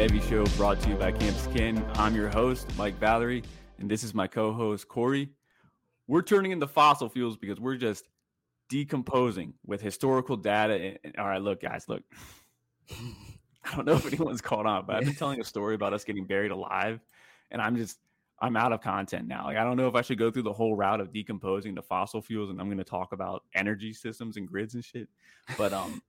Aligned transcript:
Devy, 0.00 0.12
the 0.12 0.18
premier 0.18 0.44
Devy 0.46 0.50
show 0.50 0.56
brought 0.56 0.80
to 0.80 0.88
you 0.88 0.94
by 0.94 1.12
Campus 1.12 1.46
Ken. 1.54 1.84
I'm 1.96 2.14
your 2.14 2.30
host, 2.30 2.66
Mike 2.78 2.98
Valerie, 2.98 3.42
and 3.78 3.90
this 3.90 4.02
is 4.02 4.14
my 4.14 4.26
co 4.26 4.50
host, 4.50 4.88
Corey. 4.88 5.28
We're 6.08 6.22
turning 6.22 6.52
into 6.52 6.66
fossil 6.66 7.10
fuels 7.10 7.36
because 7.36 7.60
we're 7.60 7.76
just 7.76 8.08
decomposing 8.70 9.52
with 9.66 9.82
historical 9.82 10.38
data. 10.38 10.96
And, 11.04 11.16
all 11.18 11.26
right, 11.26 11.42
look, 11.42 11.60
guys, 11.60 11.86
look. 11.86 12.02
I 12.90 13.76
don't 13.76 13.84
know 13.84 13.92
if 13.92 14.06
anyone's 14.06 14.40
caught 14.40 14.64
on, 14.64 14.86
but 14.86 14.96
I've 14.96 15.04
been 15.04 15.14
telling 15.16 15.38
a 15.38 15.44
story 15.44 15.74
about 15.74 15.92
us 15.92 16.02
getting 16.02 16.24
buried 16.24 16.50
alive, 16.50 17.00
and 17.50 17.60
I'm 17.60 17.76
just 17.76 17.98
I'm 18.40 18.56
out 18.56 18.72
of 18.72 18.80
content 18.80 19.28
now. 19.28 19.44
Like 19.44 19.58
I 19.58 19.64
don't 19.64 19.76
know 19.76 19.88
if 19.88 19.94
I 19.94 20.00
should 20.00 20.18
go 20.18 20.30
through 20.30 20.44
the 20.44 20.52
whole 20.52 20.76
route 20.76 21.00
of 21.00 21.12
decomposing 21.12 21.74
the 21.74 21.82
fossil 21.82 22.22
fuels, 22.22 22.48
and 22.48 22.58
I'm 22.58 22.68
going 22.68 22.78
to 22.78 22.84
talk 22.84 23.12
about 23.12 23.42
energy 23.54 23.92
systems 23.92 24.38
and 24.38 24.48
grids 24.48 24.74
and 24.74 24.82
shit. 24.82 25.08
But 25.58 25.74
um, 25.74 26.00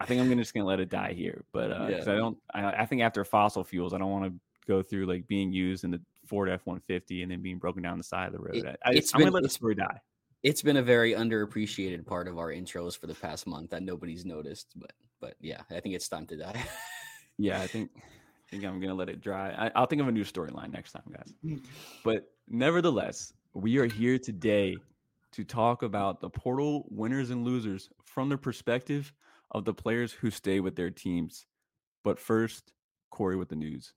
I 0.00 0.06
think 0.06 0.20
I'm 0.20 0.28
gonna 0.28 0.40
just 0.40 0.54
gonna 0.54 0.66
let 0.66 0.80
it 0.80 0.88
die 0.88 1.12
here. 1.12 1.44
But 1.52 1.70
uh, 1.70 1.88
yeah. 1.90 2.00
I 2.00 2.16
don't, 2.16 2.38
I, 2.54 2.64
I, 2.70 2.86
think 2.86 3.02
after 3.02 3.24
fossil 3.24 3.62
fuels, 3.62 3.92
I 3.92 3.98
don't 3.98 4.10
want 4.10 4.24
to 4.24 4.32
go 4.66 4.82
through 4.82 5.06
like 5.06 5.26
being 5.28 5.52
used 5.52 5.84
in 5.84 5.90
the 5.90 6.00
Ford 6.26 6.48
F-150 6.48 7.22
and 7.22 7.30
then 7.30 7.42
being 7.42 7.58
broken 7.58 7.82
down 7.82 7.98
the 7.98 8.04
side 8.04 8.28
of 8.28 8.32
the 8.32 8.38
road. 8.38 8.56
It, 8.56 8.78
I, 8.84 8.92
am 8.92 9.02
gonna 9.18 9.30
let 9.30 9.42
the 9.42 9.48
story 9.48 9.74
die. 9.74 10.00
It's 10.42 10.62
been 10.62 10.78
a 10.78 10.82
very 10.82 11.12
underappreciated 11.12 12.06
part 12.06 12.28
of 12.28 12.38
our 12.38 12.48
intros 12.48 12.98
for 12.98 13.06
the 13.06 13.14
past 13.14 13.46
month 13.46 13.70
that 13.70 13.82
nobody's 13.82 14.24
noticed. 14.24 14.68
But 14.74 14.92
but 15.20 15.34
yeah, 15.40 15.60
I 15.70 15.80
think 15.80 15.94
it's 15.94 16.08
time 16.08 16.26
to 16.28 16.36
die. 16.36 16.62
yeah, 17.38 17.60
I 17.60 17.66
think 17.66 17.90
I 17.96 18.50
think 18.50 18.64
I'm 18.64 18.80
gonna 18.80 18.94
let 18.94 19.10
it 19.10 19.20
dry. 19.20 19.70
I, 19.74 19.80
will 19.80 19.86
think 19.86 20.00
of 20.00 20.08
a 20.08 20.12
new 20.12 20.24
storyline 20.24 20.72
next 20.72 20.92
time, 20.92 21.02
guys. 21.12 21.60
But 22.04 22.30
nevertheless, 22.48 23.34
we 23.52 23.76
are 23.78 23.86
here 23.86 24.18
today 24.18 24.76
to 25.32 25.44
talk 25.44 25.82
about 25.82 26.20
the 26.20 26.30
portal 26.30 26.86
winners 26.90 27.30
and 27.30 27.44
losers 27.44 27.90
from 28.04 28.28
the 28.28 28.38
perspective 28.38 29.12
of 29.50 29.64
the 29.64 29.74
players 29.74 30.12
who 30.12 30.30
stay 30.30 30.60
with 30.60 30.76
their 30.76 30.90
teams. 30.90 31.46
But 32.04 32.18
first, 32.18 32.72
Corey 33.10 33.36
with 33.36 33.48
the 33.48 33.56
news. 33.56 33.92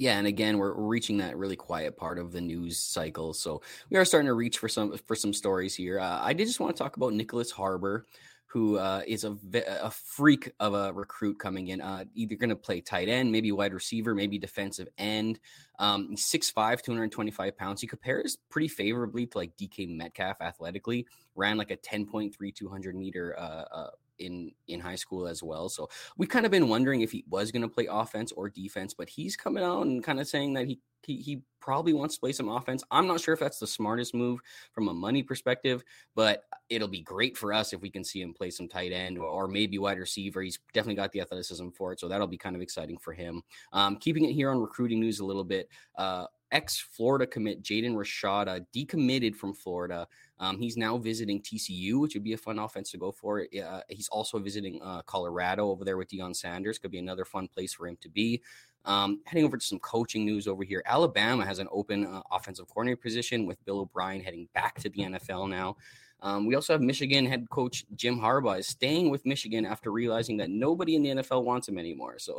Yeah, 0.00 0.16
and 0.16 0.26
again, 0.26 0.56
we're 0.56 0.72
reaching 0.72 1.18
that 1.18 1.36
really 1.36 1.56
quiet 1.56 1.94
part 1.96 2.18
of 2.18 2.32
the 2.32 2.40
news 2.40 2.78
cycle, 2.78 3.34
so 3.34 3.60
we 3.90 3.98
are 3.98 4.04
starting 4.06 4.28
to 4.28 4.34
reach 4.34 4.56
for 4.56 4.66
some 4.66 4.96
for 5.06 5.14
some 5.14 5.34
stories 5.34 5.74
here. 5.74 6.00
Uh, 6.00 6.18
I 6.22 6.32
did 6.32 6.46
just 6.46 6.58
want 6.58 6.74
to 6.74 6.82
talk 6.82 6.96
about 6.96 7.12
Nyckoles 7.12 7.52
Harbor, 7.52 8.06
who 8.46 8.78
uh, 8.78 9.02
is 9.06 9.24
a 9.24 9.36
a 9.82 9.90
freak 9.90 10.52
of 10.58 10.72
a 10.72 10.90
recruit 10.94 11.38
coming 11.38 11.68
in. 11.68 11.82
Uh, 11.82 12.04
either 12.14 12.34
going 12.34 12.48
to 12.48 12.56
play 12.56 12.80
tight 12.80 13.10
end, 13.10 13.30
maybe 13.30 13.52
wide 13.52 13.74
receiver, 13.74 14.14
maybe 14.14 14.38
defensive 14.38 14.88
end. 14.96 15.38
Um, 15.78 16.16
6'5", 16.16 16.82
225 16.82 17.58
pounds. 17.58 17.82
He 17.82 17.86
compares 17.86 18.38
pretty 18.48 18.68
favorably 18.68 19.26
to 19.26 19.36
like 19.36 19.54
DK 19.58 19.94
Metcalf 19.94 20.40
athletically. 20.40 21.06
Ran 21.34 21.58
like 21.58 21.72
a 21.72 21.76
10.3 21.76 22.54
200 22.54 22.96
meter 22.96 23.38
uh, 23.38 23.64
uh 23.70 23.90
in 24.20 24.52
in 24.68 24.80
high 24.80 24.96
school 24.96 25.26
as 25.26 25.42
well. 25.42 25.68
So 25.68 25.88
we 26.16 26.26
kind 26.26 26.44
of 26.44 26.52
been 26.52 26.68
wondering 26.68 27.00
if 27.00 27.12
he 27.12 27.24
was 27.28 27.50
going 27.50 27.62
to 27.62 27.68
play 27.68 27.88
offense 27.90 28.32
or 28.32 28.48
defense, 28.48 28.94
but 28.94 29.08
he's 29.08 29.36
coming 29.36 29.64
out 29.64 29.82
and 29.82 30.04
kind 30.04 30.20
of 30.20 30.28
saying 30.28 30.54
that 30.54 30.66
he, 30.66 30.78
he 31.02 31.16
he 31.16 31.42
probably 31.60 31.92
wants 31.92 32.14
to 32.14 32.20
play 32.20 32.32
some 32.32 32.48
offense. 32.48 32.82
I'm 32.90 33.06
not 33.06 33.20
sure 33.20 33.34
if 33.34 33.40
that's 33.40 33.58
the 33.58 33.66
smartest 33.66 34.14
move 34.14 34.40
from 34.72 34.88
a 34.88 34.94
money 34.94 35.22
perspective, 35.22 35.84
but 36.14 36.44
it'll 36.68 36.88
be 36.88 37.02
great 37.02 37.36
for 37.36 37.52
us 37.52 37.72
if 37.72 37.80
we 37.82 37.90
can 37.90 38.02
see 38.02 38.22
him 38.22 38.32
play 38.32 38.50
some 38.50 38.66
tight 38.66 38.92
end 38.92 39.18
or, 39.18 39.26
or 39.26 39.46
maybe 39.46 39.78
wide 39.78 39.98
receiver. 39.98 40.40
He's 40.40 40.58
definitely 40.72 40.96
got 40.96 41.12
the 41.12 41.20
athleticism 41.20 41.68
for 41.70 41.92
it, 41.92 42.00
so 42.00 42.08
that'll 42.08 42.26
be 42.26 42.38
kind 42.38 42.56
of 42.56 42.62
exciting 42.62 42.98
for 42.98 43.12
him. 43.12 43.42
Um, 43.72 43.96
keeping 43.96 44.24
it 44.24 44.32
here 44.32 44.50
on 44.50 44.60
recruiting 44.60 45.00
news 45.00 45.20
a 45.20 45.24
little 45.24 45.44
bit. 45.44 45.68
Uh, 45.96 46.26
ex 46.52 46.78
Florida 46.78 47.26
commit 47.26 47.62
Jaden 47.62 47.94
Rashada 47.94 48.64
decommitted 48.74 49.34
from 49.34 49.54
Florida. 49.54 50.06
Um, 50.38 50.58
he's 50.58 50.76
now 50.76 50.96
visiting 50.96 51.40
TCU, 51.40 52.00
which 52.00 52.14
would 52.14 52.24
be 52.24 52.32
a 52.32 52.38
fun 52.38 52.58
offense 52.58 52.90
to 52.92 52.98
go 52.98 53.12
for. 53.12 53.46
Uh, 53.62 53.80
he's 53.88 54.08
also 54.08 54.38
visiting 54.38 54.80
uh, 54.82 55.02
Colorado 55.02 55.70
over 55.70 55.84
there 55.84 55.96
with 55.96 56.08
Deion 56.08 56.34
Sanders. 56.34 56.78
Could 56.78 56.90
be 56.90 56.98
another 56.98 57.24
fun 57.24 57.48
place 57.48 57.74
for 57.74 57.86
him 57.86 57.98
to 58.00 58.08
be. 58.08 58.40
Um, 58.86 59.20
heading 59.26 59.44
over 59.44 59.58
to 59.58 59.64
some 59.64 59.78
coaching 59.80 60.24
news 60.24 60.48
over 60.48 60.64
here. 60.64 60.82
Alabama 60.86 61.44
has 61.44 61.58
an 61.58 61.68
open 61.70 62.06
uh, 62.06 62.22
offensive 62.30 62.66
coordinator 62.68 62.96
position 62.96 63.44
with 63.44 63.62
Bill 63.66 63.80
O'Brien 63.80 64.22
heading 64.22 64.48
back 64.54 64.80
to 64.80 64.88
the 64.88 65.02
NFL 65.02 65.50
now. 65.50 65.76
Um, 66.22 66.46
we 66.46 66.54
also 66.54 66.74
have 66.74 66.82
Michigan 66.82 67.24
head 67.26 67.48
coach 67.50 67.84
Jim 67.94 68.18
Harbaugh 68.18 68.58
is 68.58 68.66
staying 68.66 69.10
with 69.10 69.24
Michigan 69.24 69.64
after 69.64 69.90
realizing 69.90 70.36
that 70.38 70.50
nobody 70.50 70.96
in 70.96 71.02
the 71.02 71.10
NFL 71.10 71.44
wants 71.44 71.68
him 71.68 71.78
anymore. 71.78 72.18
So 72.18 72.38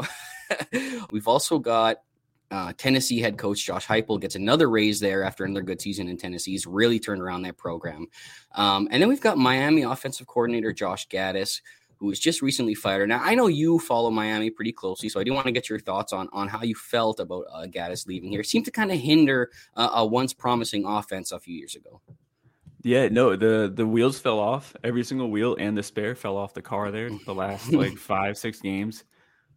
we've 1.11 1.27
also 1.27 1.59
got 1.59 2.01
uh, 2.51 2.73
Tennessee 2.77 3.19
head 3.19 3.37
coach 3.37 3.65
Josh 3.65 3.87
Heupel 3.87 4.19
gets 4.19 4.35
another 4.35 4.69
raise 4.69 4.99
there 4.99 5.23
after 5.23 5.45
another 5.45 5.61
good 5.61 5.81
season 5.81 6.07
in 6.07 6.17
Tennessee. 6.17 6.51
He's 6.51 6.67
really 6.67 6.99
turned 6.99 7.21
around 7.21 7.43
that 7.43 7.57
program. 7.57 8.07
Um, 8.53 8.87
and 8.91 9.01
then 9.01 9.09
we've 9.09 9.21
got 9.21 9.37
Miami 9.37 9.83
offensive 9.83 10.27
coordinator 10.27 10.73
Josh 10.73 11.07
Gattis, 11.07 11.61
who 11.95 12.07
was 12.07 12.19
just 12.19 12.41
recently 12.41 12.75
fired. 12.75 13.09
Now 13.09 13.21
I 13.23 13.35
know 13.35 13.47
you 13.47 13.79
follow 13.79 14.11
Miami 14.11 14.49
pretty 14.49 14.73
closely, 14.73 15.07
so 15.07 15.19
I 15.19 15.23
do 15.23 15.33
want 15.33 15.45
to 15.45 15.51
get 15.51 15.69
your 15.69 15.79
thoughts 15.79 16.11
on 16.11 16.27
on 16.33 16.47
how 16.47 16.63
you 16.63 16.75
felt 16.75 17.19
about 17.19 17.45
uh, 17.51 17.65
Gattis 17.67 18.05
leaving 18.05 18.29
here. 18.29 18.41
It 18.41 18.47
seemed 18.47 18.65
to 18.65 18.71
kind 18.71 18.91
of 18.91 18.99
hinder 18.99 19.49
uh, 19.75 19.89
a 19.93 20.05
once 20.05 20.33
promising 20.33 20.85
offense 20.85 21.31
a 21.31 21.39
few 21.39 21.55
years 21.55 21.75
ago. 21.75 22.01
Yeah, 22.83 23.07
no, 23.09 23.35
the 23.35 23.71
the 23.73 23.85
wheels 23.85 24.19
fell 24.19 24.39
off. 24.39 24.75
Every 24.83 25.03
single 25.03 25.29
wheel 25.29 25.55
and 25.59 25.77
the 25.77 25.83
spare 25.83 26.15
fell 26.15 26.35
off 26.35 26.53
the 26.53 26.61
car 26.61 26.91
there. 26.91 27.09
The 27.25 27.35
last 27.35 27.71
like 27.71 27.97
five 27.97 28.37
six 28.37 28.59
games. 28.59 29.03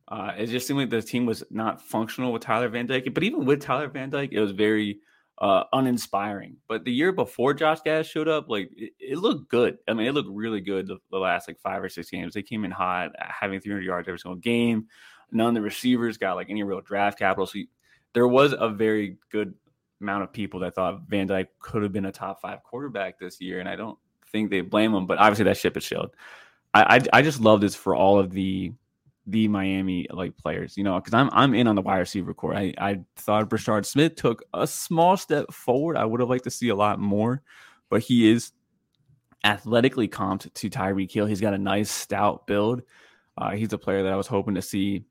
Uh, 0.07 0.33
it 0.37 0.47
just 0.47 0.67
seemed 0.67 0.81
like 0.81 0.91
the 0.91 1.03
team 1.03 1.27
was 1.27 1.43
not 1.51 1.81
functional 1.81 2.33
with 2.33 2.43
Tyler 2.43 2.69
Van 2.69 2.87
Dyke. 2.87 3.13
But 3.15 3.23
even 3.23 3.45
with 3.45 3.63
Tyler 3.63 3.89
Van 3.89 4.11
Dyke, 4.11 4.33
it 4.33 4.41
was 4.41 4.53
very 4.53 5.01
uh, 5.39 5.65
uninspiring. 5.73 6.57
But 6.69 6.85
the 6.85 6.93
year 6.93 7.13
before 7.13 7.55
Josh 7.55 7.81
Gattis 7.81 8.11
showed 8.11 8.29
up, 8.29 8.49
like 8.49 8.71
it, 8.77 8.93
it 8.99 9.19
looked 9.19 9.51
good. 9.51 9.79
I 9.89 9.95
mean, 9.95 10.07
it 10.07 10.13
looked 10.13 10.29
really 10.31 10.61
good 10.61 10.87
the, 10.87 10.99
the, 11.11 11.19
last 11.19 11.49
like 11.49 11.59
five 11.59 11.83
or 11.83 11.89
six 11.89 12.11
games. 12.11 12.35
They 12.35 12.43
came 12.43 12.65
in 12.65 12.71
hot, 12.71 13.13
having 13.19 13.61
300 13.61 13.83
yards 13.83 14.09
every 14.09 14.19
single 14.19 14.37
game. 14.37 14.87
None 15.33 15.49
of 15.49 15.55
the 15.55 15.63
receivers 15.63 16.19
got 16.19 16.37
like 16.37 16.51
any 16.51 16.63
real 16.63 16.81
draft 16.81 17.19
capital. 17.19 17.47
So 17.47 17.61
there 18.13 18.29
was 18.29 18.55
a 18.57 18.69
very 18.69 19.17
good 19.31 19.55
amount 20.01 20.23
of 20.23 20.33
people 20.33 20.61
that 20.61 20.75
thought 20.75 21.03
Van 21.09 21.27
Dyke 21.27 21.49
could 21.59 21.83
have 21.83 21.93
been 21.93 22.05
a 22.05 22.13
top 22.13 22.41
five 22.41 22.63
quarterback 22.63 23.19
this 23.19 23.41
year, 23.41 23.59
and 23.59 23.69
I 23.69 23.75
don't 23.75 23.99
think 24.31 24.51
they 24.51 24.61
blame 24.61 24.95
him. 24.95 25.07
But 25.07 25.19
obviously, 25.19 25.47
that 25.47 25.57
ship 25.57 25.75
has 25.75 25.87
sailed. 25.87 26.15
I, 26.75 26.97
I 26.97 27.19
I 27.19 27.23
just 27.23 27.41
love 27.41 27.61
this 27.61 27.75
for 27.75 27.97
all 27.97 28.19
of 28.19 28.31
the 28.31 28.73
the 29.27 29.49
Miami 29.49 30.07
like 30.11 30.37
players, 30.37 30.77
you 30.77 30.85
know, 30.85 31.01
because 31.01 31.15
I'm 31.15 31.31
I'm 31.33 31.55
in 31.55 31.67
on 31.67 31.77
the 31.77 31.83
wide 31.83 31.99
receiver 31.99 32.35
corps. 32.35 32.55
I, 32.55 32.75
I 32.79 33.01
thought 33.17 33.49
Brashard 33.49 33.87
Smith 33.87 34.17
took 34.17 34.43
a 34.53 34.67
small 34.67 35.17
step 35.17 35.53
forward. 35.53 35.97
I 35.97 36.05
would 36.05 36.21
have 36.21 36.29
liked 36.29 36.45
to 36.45 36.51
see 36.51 36.69
a 36.69 36.75
lot 36.75 36.99
more, 36.99 37.43
but 37.89 38.03
he 38.03 38.31
is 38.31 38.53
athletically 39.45 40.09
comped 40.09 40.53
to 40.55 40.71
Tyreek 40.71 41.11
Hill. 41.11 41.27
He's 41.27 41.41
got 41.41 41.55
a 41.55 41.59
nice 41.59 41.91
stout 41.91 42.47
build. 42.47 42.83
Uh, 43.37 43.53
he's 43.53 43.73
a 43.73 43.79
player 43.79 44.03
that 44.03 44.13
I 44.13 44.17
was 44.17 44.27
hoping 44.27 44.55
to 44.55 44.63
see 44.63 45.05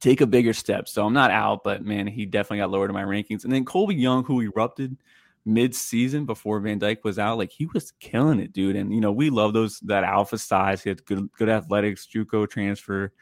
take 0.00 0.20
a 0.20 0.26
bigger 0.26 0.52
step. 0.52 0.88
So 0.88 1.04
I'm 1.04 1.12
not 1.12 1.30
out, 1.30 1.62
but 1.62 1.84
man, 1.84 2.06
he 2.06 2.26
definitely 2.26 2.58
got 2.58 2.70
lower 2.70 2.86
to 2.86 2.92
my 2.92 3.04
rankings. 3.04 3.44
And 3.44 3.52
then 3.52 3.64
Colby 3.64 3.94
Young, 3.94 4.24
who 4.24 4.40
erupted 4.40 4.96
mid-season 5.44 6.24
before 6.26 6.60
Van 6.60 6.78
Dyke 6.78 7.04
was 7.04 7.18
out, 7.18 7.38
like 7.38 7.52
he 7.52 7.66
was 7.66 7.92
killing 8.00 8.40
it, 8.40 8.52
dude. 8.52 8.76
And 8.76 8.92
you 8.92 9.00
know, 9.00 9.12
we 9.12 9.30
love 9.30 9.52
those 9.52 9.80
that 9.80 10.04
alpha 10.04 10.38
size. 10.38 10.82
He 10.82 10.90
had 10.90 11.04
good 11.04 11.30
good 11.32 11.48
athletics, 11.48 12.06
JUCO 12.12 12.48
transfer. 12.48 13.12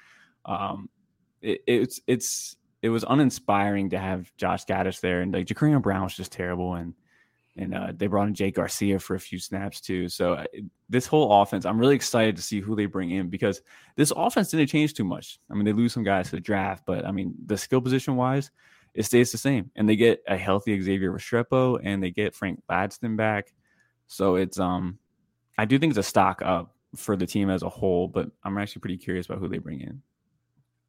Um, 0.44 0.88
it, 1.41 1.62
it's 1.66 2.00
it's 2.06 2.56
it 2.82 2.88
was 2.88 3.05
uninspiring 3.09 3.91
to 3.91 3.99
have 3.99 4.34
Josh 4.37 4.65
Gattis 4.65 5.00
there, 5.00 5.21
and 5.21 5.32
like 5.32 5.47
Jaquarion 5.47 5.82
Brown 5.82 6.05
was 6.05 6.15
just 6.15 6.32
terrible, 6.32 6.75
and 6.75 6.94
and 7.56 7.75
uh, 7.75 7.93
they 7.94 8.06
brought 8.06 8.28
in 8.28 8.34
Jake 8.34 8.55
Garcia 8.55 8.99
for 8.99 9.15
a 9.15 9.21
few 9.21 9.38
snaps 9.38 9.81
too. 9.81 10.08
So 10.08 10.35
uh, 10.35 10.44
this 10.88 11.06
whole 11.06 11.43
offense, 11.43 11.67
I'm 11.67 11.79
really 11.79 11.94
excited 11.94 12.35
to 12.37 12.43
see 12.43 12.61
who 12.61 12.75
they 12.75 12.87
bring 12.87 13.11
in 13.11 13.29
because 13.29 13.61
this 13.96 14.12
offense 14.17 14.50
didn't 14.50 14.69
change 14.69 14.94
too 14.94 15.05
much. 15.05 15.38
I 15.50 15.55
mean, 15.55 15.64
they 15.64 15.73
lose 15.73 15.93
some 15.93 16.02
guys 16.02 16.31
to 16.31 16.37
the 16.37 16.41
draft, 16.41 16.85
but 16.87 17.06
I 17.06 17.12
mean, 17.12 17.35
the 17.46 17.58
skill 17.58 17.82
position 17.82 18.17
wise, 18.17 18.50
it 18.94 19.05
stays 19.05 19.33
the 19.33 19.39
same. 19.39 19.71
And 19.77 19.89
they 19.89 19.97
get 19.97 20.23
a 20.29 20.37
healthy 20.37 20.81
Xavier 20.81 21.12
Restrepo 21.12 21.81
and 21.83 22.03
they 22.03 22.11
get 22.11 22.35
Frank 22.35 22.62
Ladson 22.71 23.17
back. 23.17 23.55
So 24.06 24.37
it's 24.37 24.59
um 24.59 24.99
I 25.59 25.65
do 25.65 25.79
think 25.79 25.91
it's 25.91 25.99
a 25.99 26.03
stock 26.03 26.43
up 26.43 26.75
for 26.97 27.17
the 27.17 27.27
team 27.27 27.50
as 27.50 27.62
a 27.62 27.69
whole, 27.69 28.09
but 28.09 28.31
I'm 28.44 28.59
actually 28.59 28.81
pretty 28.81 28.99
curious 28.99 29.27
about 29.27 29.39
who 29.39 29.49
they 29.49 29.59
bring 29.59 29.81
in. 29.81 30.03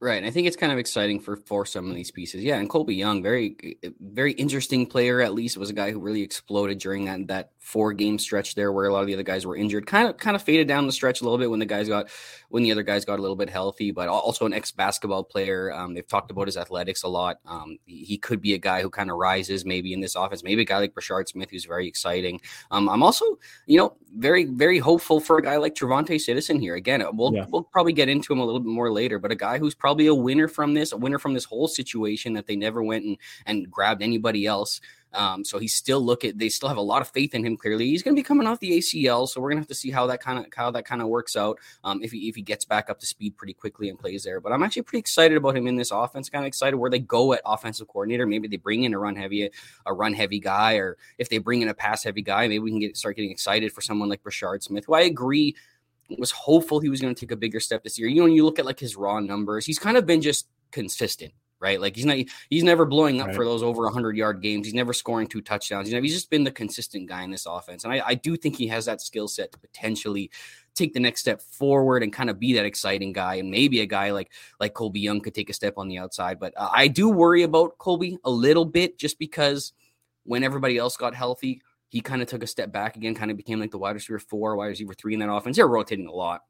Right. 0.03 0.17
And 0.17 0.25
I 0.25 0.31
think 0.31 0.47
it's 0.47 0.57
kind 0.57 0.73
of 0.73 0.77
exciting 0.77 1.21
for 1.21 1.37
for 1.37 1.65
some 1.65 1.89
of 1.89 1.95
these 1.95 2.11
pieces. 2.11 2.43
Yeah. 2.43 2.57
And 2.57 2.69
Colby 2.69 2.93
Young, 2.93 3.23
very 3.23 3.77
very 4.01 4.33
interesting 4.33 4.85
player, 4.85 5.21
at 5.21 5.33
least 5.33 5.57
was 5.57 5.69
a 5.69 5.73
guy 5.73 5.91
who 5.91 5.99
really 6.01 6.21
exploded 6.21 6.79
during 6.79 7.05
that 7.05 7.27
that 7.27 7.51
four 7.59 7.93
game 7.93 8.19
stretch 8.19 8.55
there 8.55 8.73
where 8.73 8.85
a 8.85 8.91
lot 8.91 8.99
of 8.99 9.07
the 9.07 9.13
other 9.13 9.23
guys 9.23 9.45
were 9.45 9.55
injured. 9.55 9.87
Kind 9.87 10.09
of 10.09 10.17
kind 10.17 10.35
of 10.35 10.41
faded 10.41 10.67
down 10.67 10.87
the 10.87 10.91
stretch 10.91 11.21
a 11.21 11.23
little 11.23 11.37
bit 11.37 11.49
when 11.49 11.59
the 11.61 11.65
guys 11.65 11.87
got 11.87 12.09
when 12.49 12.63
the 12.63 12.71
other 12.73 12.83
guys 12.83 13.05
got 13.05 13.17
a 13.17 13.21
little 13.21 13.37
bit 13.37 13.49
healthy, 13.49 13.91
but 13.91 14.09
also 14.09 14.45
an 14.45 14.51
ex 14.51 14.71
basketball 14.71 15.23
player. 15.23 15.71
Um, 15.71 15.93
they've 15.93 16.05
talked 16.05 16.31
about 16.31 16.47
his 16.47 16.57
athletics 16.57 17.03
a 17.03 17.07
lot. 17.07 17.39
Um, 17.45 17.77
he 17.85 18.17
could 18.17 18.41
be 18.41 18.53
a 18.55 18.57
guy 18.57 18.81
who 18.81 18.89
kind 18.89 19.09
of 19.09 19.15
rises 19.15 19.63
maybe 19.63 19.93
in 19.93 20.01
this 20.01 20.15
offense, 20.15 20.43
maybe 20.43 20.63
a 20.63 20.65
guy 20.65 20.79
like 20.79 20.93
Brashard 20.93 21.29
Smith 21.29 21.49
who's 21.49 21.63
very 21.63 21.87
exciting. 21.87 22.41
Um, 22.71 22.89
I'm 22.89 23.03
also, 23.03 23.39
you 23.67 23.77
know, 23.77 23.95
very, 24.17 24.43
very 24.43 24.79
hopeful 24.79 25.21
for 25.21 25.37
a 25.37 25.41
guy 25.41 25.55
like 25.55 25.75
TreVonte 25.75 26.19
Citizen 26.19 26.59
here. 26.59 26.75
Again, 26.75 27.03
we'll 27.13 27.33
yeah. 27.33 27.45
we'll 27.49 27.63
probably 27.63 27.93
get 27.93 28.09
into 28.09 28.33
him 28.33 28.39
a 28.39 28.45
little 28.45 28.59
bit 28.59 28.69
more 28.69 28.91
later, 28.91 29.17
but 29.17 29.31
a 29.31 29.35
guy 29.35 29.57
who's 29.57 29.73
probably 29.73 29.92
probably 29.93 30.07
a 30.07 30.15
winner 30.15 30.47
from 30.47 30.73
this, 30.73 30.91
a 30.91 30.97
winner 30.97 31.19
from 31.19 31.35
this 31.35 31.45
whole 31.45 31.67
situation 31.67 32.33
that 32.33 32.47
they 32.47 32.55
never 32.55 32.81
went 32.81 33.05
and, 33.05 33.17
and 33.45 33.69
grabbed 33.69 34.01
anybody 34.01 34.47
else. 34.47 34.81
Um, 35.13 35.45
so 35.45 35.59
he's 35.59 35.75
still 35.75 36.01
look 36.01 36.25
at 36.25 36.39
they 36.39 36.49
still 36.49 36.67
have 36.69 36.79
a 36.79 36.81
lot 36.81 37.03
of 37.03 37.09
faith 37.09 37.35
in 37.35 37.45
him. 37.45 37.55
Clearly, 37.55 37.85
he's 37.85 38.01
going 38.01 38.15
to 38.15 38.19
be 38.19 38.23
coming 38.23 38.47
off 38.47 38.59
the 38.59 38.79
ACL, 38.79 39.29
so 39.29 39.39
we're 39.39 39.49
going 39.49 39.57
to 39.57 39.61
have 39.61 39.67
to 39.67 39.75
see 39.75 39.91
how 39.91 40.07
that 40.07 40.19
kind 40.19 40.39
of 40.39 40.47
how 40.55 40.71
that 40.71 40.85
kind 40.85 41.03
of 41.03 41.07
works 41.07 41.35
out. 41.35 41.59
Um, 41.83 42.01
if 42.01 42.11
he 42.11 42.27
if 42.27 42.35
he 42.35 42.41
gets 42.41 42.65
back 42.65 42.89
up 42.89 42.99
to 43.01 43.05
speed 43.05 43.37
pretty 43.37 43.53
quickly 43.53 43.89
and 43.89 43.99
plays 43.99 44.23
there, 44.23 44.41
but 44.41 44.51
I'm 44.51 44.63
actually 44.63 44.81
pretty 44.81 45.01
excited 45.01 45.37
about 45.37 45.55
him 45.55 45.67
in 45.67 45.75
this 45.75 45.91
offense. 45.91 46.29
Kind 46.31 46.45
of 46.45 46.47
excited 46.47 46.77
where 46.77 46.89
they 46.89 46.97
go 46.97 47.33
at 47.33 47.41
offensive 47.45 47.87
coordinator. 47.87 48.25
Maybe 48.25 48.47
they 48.47 48.57
bring 48.57 48.85
in 48.85 48.95
a 48.95 48.97
run 48.97 49.15
heavy 49.15 49.51
a 49.85 49.93
run 49.93 50.15
heavy 50.15 50.39
guy, 50.39 50.77
or 50.77 50.97
if 51.19 51.29
they 51.29 51.37
bring 51.37 51.61
in 51.61 51.69
a 51.69 51.75
pass 51.75 52.03
heavy 52.03 52.23
guy, 52.23 52.47
maybe 52.47 52.57
we 52.57 52.71
can 52.71 52.79
get 52.79 52.97
start 52.97 53.15
getting 53.15 53.29
excited 53.29 53.71
for 53.71 53.81
someone 53.81 54.09
like 54.09 54.23
Brashard 54.23 54.63
Smith, 54.63 54.85
who 54.87 54.95
I 54.95 55.01
agree 55.01 55.55
was 56.19 56.31
hopeful 56.31 56.79
he 56.79 56.89
was 56.89 57.01
going 57.01 57.13
to 57.13 57.19
take 57.19 57.31
a 57.31 57.35
bigger 57.35 57.59
step 57.59 57.83
this 57.83 57.97
year. 57.97 58.07
You 58.07 58.17
know, 58.17 58.23
when 58.23 58.33
you 58.33 58.45
look 58.45 58.59
at 58.59 58.65
like 58.65 58.79
his 58.79 58.95
raw 58.95 59.19
numbers, 59.19 59.65
he's 59.65 59.79
kind 59.79 59.97
of 59.97 60.05
been 60.05 60.21
just 60.21 60.47
consistent 60.71 61.33
right? 61.63 61.79
Like 61.79 61.95
he's 61.95 62.05
not 62.05 62.17
he's 62.49 62.63
never 62.63 62.85
blowing 62.85 63.21
up 63.21 63.27
right. 63.27 63.35
for 63.35 63.45
those 63.45 63.63
over 63.63 63.83
100 63.83 64.17
yard 64.17 64.41
games. 64.41 64.67
He's 64.67 64.73
never 64.73 64.91
scoring 64.91 65.27
two 65.27 65.41
touchdowns. 65.41 65.87
You 65.87 65.95
know, 65.95 66.01
he's 66.01 66.13
just 66.13 66.29
been 66.29 66.43
the 66.43 66.51
consistent 66.51 67.07
guy 67.07 67.23
in 67.23 67.31
this 67.31 67.45
offense, 67.45 67.85
and 67.85 67.93
I, 67.93 68.01
I 68.05 68.13
do 68.15 68.35
think 68.35 68.57
he 68.57 68.67
has 68.67 68.85
that 68.85 69.01
skill 69.01 69.29
set 69.29 69.53
to 69.53 69.57
potentially 69.57 70.29
take 70.75 70.93
the 70.93 70.99
next 70.99 71.21
step 71.21 71.41
forward 71.41 72.03
and 72.03 72.11
kind 72.11 72.29
of 72.29 72.37
be 72.37 72.53
that 72.53 72.65
exciting 72.65 73.13
guy. 73.13 73.35
And 73.35 73.49
maybe 73.49 73.79
a 73.79 73.85
guy 73.85 74.11
like 74.11 74.31
like 74.59 74.73
Colby 74.73 74.99
Young 74.99 75.21
could 75.21 75.33
take 75.33 75.49
a 75.49 75.53
step 75.53 75.75
on 75.77 75.87
the 75.87 75.97
outside. 75.97 76.37
But 76.37 76.53
uh, 76.57 76.69
I 76.71 76.89
do 76.89 77.09
worry 77.09 77.43
about 77.43 77.77
Colby 77.77 78.17
a 78.25 78.29
little 78.29 78.65
bit 78.65 78.99
just 78.99 79.17
because 79.17 79.71
when 80.25 80.43
everybody 80.43 80.77
else 80.77 80.97
got 80.97 81.15
healthy. 81.15 81.61
He 81.93 82.01
kind 82.01 82.23
of 82.23 82.27
took 82.27 82.41
a 82.41 82.47
step 82.47 82.71
back 82.71 82.97
again, 82.97 83.13
kind 83.13 83.29
of 83.29 83.37
became 83.37 83.59
like 83.59 83.69
the 83.69 83.77
wide 83.77 83.93
receiver 83.93 84.17
four, 84.17 84.55
wide 84.55 84.65
receiver 84.65 84.95
three 84.95 85.13
in 85.13 85.19
that 85.19 85.31
offense. 85.31 85.57
They're 85.57 85.67
rotating 85.67 86.07
a 86.07 86.11
lot 86.11 86.41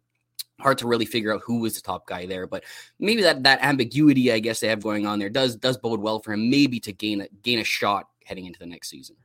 hard 0.62 0.78
to 0.78 0.88
really 0.88 1.04
figure 1.04 1.34
out 1.34 1.42
who 1.42 1.60
was 1.60 1.76
the 1.76 1.82
top 1.82 2.08
guy 2.08 2.26
there 2.26 2.46
but 2.46 2.64
maybe 3.00 3.24
that 3.24 3.42
that 3.42 3.60
ambiguity 3.64 4.32
i 4.32 4.38
guess 4.40 4.60
they 4.60 4.68
have 4.68 4.82
going 4.82 5.06
on 5.06 5.18
there 5.18 5.28
does 5.28 5.56
does 5.58 5.78
bode 5.78 6.00
well 6.00 6.20
for 6.20 6.32
him 6.32 6.48
maybe 6.48 6.80
to 6.80 6.94
gain 6.94 7.22
a 7.22 7.28
gain 7.42 7.58
a 7.58 7.64
shot 7.64 8.08
heading 8.24 8.46
into 8.46 8.60
the 8.60 8.66
next 8.66 8.88
season 8.88 9.16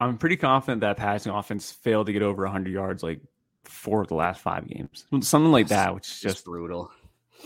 i'm 0.00 0.16
pretty 0.16 0.38
confident 0.38 0.80
that 0.80 0.96
passing 0.96 1.30
offense 1.30 1.70
failed 1.70 2.06
to 2.06 2.14
get 2.14 2.22
over 2.22 2.44
100 2.44 2.72
yards 2.72 3.02
like 3.02 3.20
four 3.64 4.00
of 4.00 4.08
the 4.08 4.14
last 4.14 4.40
five 4.40 4.66
games 4.66 5.04
something 5.20 5.52
like 5.52 5.68
that 5.68 5.94
which 5.94 6.08
is 6.08 6.18
just 6.18 6.46
brutal 6.46 6.90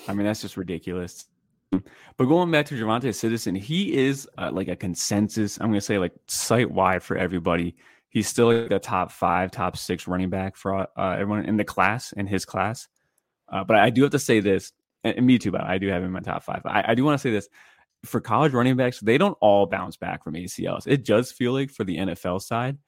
i 0.07 0.15
mean 0.15 0.25
that's 0.25 0.41
just 0.41 0.57
ridiculous 0.57 1.27
but 1.71 2.25
going 2.25 2.51
back 2.51 2.67
to 2.67 2.75
Javonte 2.75 3.15
Citizen, 3.15 3.55
he 3.55 3.97
is 3.97 4.29
uh, 4.39 4.51
like 4.53 4.69
a 4.69 4.77
consensus. 4.77 5.59
I'm 5.61 5.69
going 5.69 5.75
to 5.75 5.81
say 5.81 5.99
like 5.99 6.13
site 6.27 6.71
wide 6.71 7.03
for 7.03 7.17
everybody. 7.17 7.77
He's 8.11 8.29
still 8.29 8.53
like 8.53 8.71
a 8.71 8.79
top 8.79 9.13
five, 9.13 9.51
top 9.51 9.77
six 9.77 10.09
running 10.09 10.31
back 10.31 10.57
for 10.57 10.75
uh, 10.75 10.87
everyone 10.97 11.45
in 11.45 11.57
the 11.57 11.65
class 11.65 12.13
in 12.13 12.27
his 12.27 12.45
class. 12.45 12.89
Uh, 13.51 13.65
but 13.65 13.77
I 13.77 13.91
do 13.91 14.03
have 14.03 14.13
to 14.13 14.19
say 14.19 14.41
this, 14.41 14.73
and, 15.05 15.27
me 15.27 15.39
too, 15.39 15.51
but 15.51 15.63
I 15.63 15.79
do 15.79 15.89
have 15.89 16.03
him 16.03 16.07
in 16.07 16.13
my 16.13 16.21
top 16.21 16.43
five. 16.43 16.63
I, 16.65 16.85
I 16.89 16.95
do 16.95 17.05
want 17.05 17.19
to 17.19 17.23
say 17.23 17.31
this 17.31 17.49
for 18.05 18.21
college 18.21 18.53
running 18.53 18.77
backs, 18.77 19.01
they 19.01 19.19
don't 19.19 19.37
all 19.41 19.67
bounce 19.67 19.97
back 19.97 20.23
from 20.23 20.35
ACLs. 20.35 20.87
It 20.87 21.05
does 21.05 21.33
feel 21.33 21.53
like 21.53 21.71
for 21.71 21.85
the 21.85 21.97
NFL 21.97 22.43
side 22.43 22.79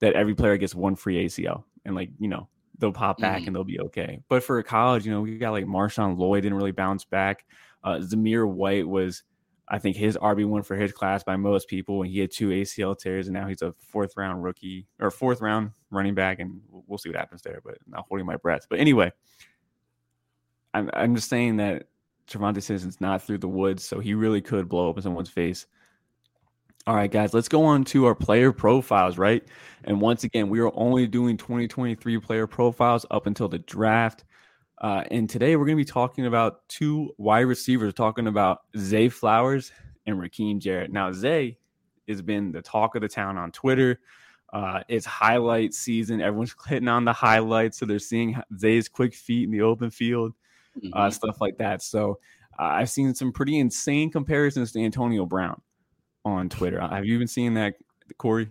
that 0.00 0.14
every 0.14 0.34
player 0.34 0.56
gets 0.56 0.74
one 0.74 0.96
free 0.96 1.26
ACL 1.26 1.64
and 1.84 1.94
like, 1.94 2.10
you 2.18 2.28
know, 2.28 2.48
they'll 2.78 2.92
pop 2.92 3.18
back 3.18 3.42
mm. 3.42 3.46
and 3.48 3.56
they'll 3.56 3.64
be 3.64 3.80
okay. 3.80 4.20
But 4.28 4.42
for 4.42 4.62
college, 4.62 5.04
you 5.04 5.12
know, 5.12 5.20
we 5.20 5.38
got 5.38 5.50
like 5.50 5.66
Marshawn 5.66 6.16
Lloyd 6.16 6.42
didn't 6.42 6.56
really 6.56 6.72
bounce 6.72 7.04
back. 7.04 7.44
Uh, 7.82 7.96
Zamir 7.96 8.48
White 8.48 8.86
was, 8.86 9.22
I 9.70 9.78
think, 9.78 9.96
his 9.96 10.16
RB 10.16 10.44
one 10.46 10.64
for 10.64 10.74
his 10.76 10.92
class 10.92 11.22
by 11.22 11.36
most 11.36 11.68
people 11.68 12.02
and 12.02 12.10
he 12.10 12.18
had 12.18 12.32
two 12.32 12.48
ACL 12.48 12.98
tears, 12.98 13.28
and 13.28 13.34
now 13.34 13.46
he's 13.46 13.62
a 13.62 13.72
fourth 13.78 14.14
round 14.16 14.42
rookie 14.42 14.86
or 14.98 15.10
fourth 15.10 15.40
round 15.40 15.70
running 15.90 16.14
back, 16.14 16.40
and 16.40 16.60
we'll 16.70 16.98
see 16.98 17.08
what 17.08 17.18
happens 17.18 17.42
there. 17.42 17.60
But 17.64 17.74
I'm 17.86 17.92
not 17.92 18.06
holding 18.08 18.26
my 18.26 18.36
breath. 18.36 18.66
But 18.68 18.80
anyway, 18.80 19.12
I'm 20.74 20.90
I'm 20.92 21.14
just 21.14 21.28
saying 21.28 21.56
that 21.58 21.86
Javonte 22.28 22.62
Citizen's 22.62 23.00
not 23.00 23.22
through 23.22 23.38
the 23.38 23.48
woods, 23.48 23.84
so 23.84 24.00
he 24.00 24.14
really 24.14 24.40
could 24.40 24.68
blow 24.68 24.90
up 24.90 24.96
in 24.96 25.02
someone's 25.02 25.30
face. 25.30 25.66
All 26.86 26.94
right, 26.94 27.10
guys, 27.10 27.34
let's 27.34 27.48
go 27.48 27.64
on 27.64 27.84
to 27.86 28.06
our 28.06 28.14
player 28.14 28.52
profiles, 28.52 29.18
right? 29.18 29.44
And 29.84 30.00
once 30.00 30.24
again, 30.24 30.48
we 30.48 30.60
are 30.60 30.72
only 30.74 31.06
doing 31.06 31.36
2023 31.36 32.18
player 32.18 32.46
profiles 32.46 33.04
up 33.10 33.26
until 33.26 33.48
the 33.48 33.58
draft. 33.58 34.24
Uh, 34.80 35.04
and 35.10 35.28
today 35.28 35.56
we're 35.56 35.66
going 35.66 35.76
to 35.76 35.84
be 35.84 35.90
talking 35.90 36.26
about 36.26 36.66
two 36.68 37.10
wide 37.18 37.40
receivers, 37.40 37.92
talking 37.92 38.26
about 38.26 38.60
Zay 38.78 39.08
Flowers 39.08 39.72
and 40.06 40.16
Rakim 40.16 40.58
Jarrett. 40.58 40.92
Now, 40.92 41.12
Zay 41.12 41.58
has 42.08 42.22
been 42.22 42.52
the 42.52 42.62
talk 42.62 42.94
of 42.94 43.02
the 43.02 43.08
town 43.08 43.36
on 43.36 43.52
Twitter. 43.52 44.00
Uh, 44.52 44.80
it's 44.88 45.06
highlight 45.06 45.74
season. 45.74 46.20
Everyone's 46.20 46.54
hitting 46.66 46.88
on 46.88 47.04
the 47.04 47.12
highlights, 47.12 47.78
so 47.78 47.86
they're 47.86 47.98
seeing 47.98 48.40
Zay's 48.58 48.88
quick 48.88 49.14
feet 49.14 49.44
in 49.44 49.50
the 49.50 49.62
open 49.62 49.90
field 49.90 50.32
mm-hmm. 50.78 50.90
uh, 50.92 51.10
stuff 51.10 51.40
like 51.40 51.58
that. 51.58 51.82
So 51.82 52.18
uh, 52.58 52.64
I've 52.64 52.90
seen 52.90 53.14
some 53.14 53.32
pretty 53.32 53.58
insane 53.58 54.10
comparisons 54.10 54.72
to 54.72 54.80
Antonio 54.80 55.26
Brown 55.26 55.60
on 56.24 56.48
Twitter. 56.48 56.80
Have 56.80 57.04
you 57.04 57.18
been 57.18 57.28
seeing 57.28 57.54
that, 57.54 57.74
Corey? 58.18 58.50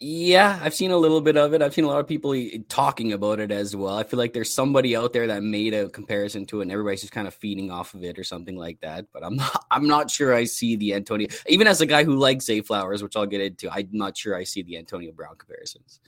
Yeah, 0.00 0.58
I've 0.62 0.74
seen 0.74 0.90
a 0.90 0.96
little 0.96 1.20
bit 1.20 1.36
of 1.36 1.54
it. 1.54 1.62
I've 1.62 1.72
seen 1.72 1.84
a 1.84 1.88
lot 1.88 2.00
of 2.00 2.06
people 2.06 2.34
talking 2.68 3.12
about 3.12 3.40
it 3.40 3.50
as 3.50 3.76
well. 3.76 3.96
I 3.96 4.02
feel 4.02 4.18
like 4.18 4.32
there's 4.32 4.52
somebody 4.52 4.96
out 4.96 5.12
there 5.12 5.26
that 5.28 5.42
made 5.42 5.72
a 5.72 5.88
comparison 5.88 6.46
to 6.46 6.60
it, 6.60 6.62
and 6.64 6.72
everybody's 6.72 7.00
just 7.00 7.12
kind 7.12 7.28
of 7.28 7.34
feeding 7.34 7.70
off 7.70 7.94
of 7.94 8.02
it 8.02 8.18
or 8.18 8.24
something 8.24 8.56
like 8.56 8.80
that. 8.80 9.06
But 9.12 9.24
I'm 9.24 9.36
not, 9.36 9.64
I'm 9.70 9.86
not 9.86 10.10
sure 10.10 10.34
I 10.34 10.44
see 10.44 10.76
the 10.76 10.94
Antonio. 10.94 11.28
Even 11.46 11.66
as 11.66 11.80
a 11.80 11.86
guy 11.86 12.04
who 12.04 12.16
likes 12.16 12.46
Zay 12.46 12.60
Flowers, 12.60 13.02
which 13.02 13.16
I'll 13.16 13.26
get 13.26 13.40
into, 13.40 13.70
I'm 13.70 13.88
not 13.92 14.16
sure 14.16 14.36
I 14.36 14.44
see 14.44 14.62
the 14.62 14.76
Antonio 14.76 15.12
Brown 15.12 15.36
comparisons. 15.36 16.00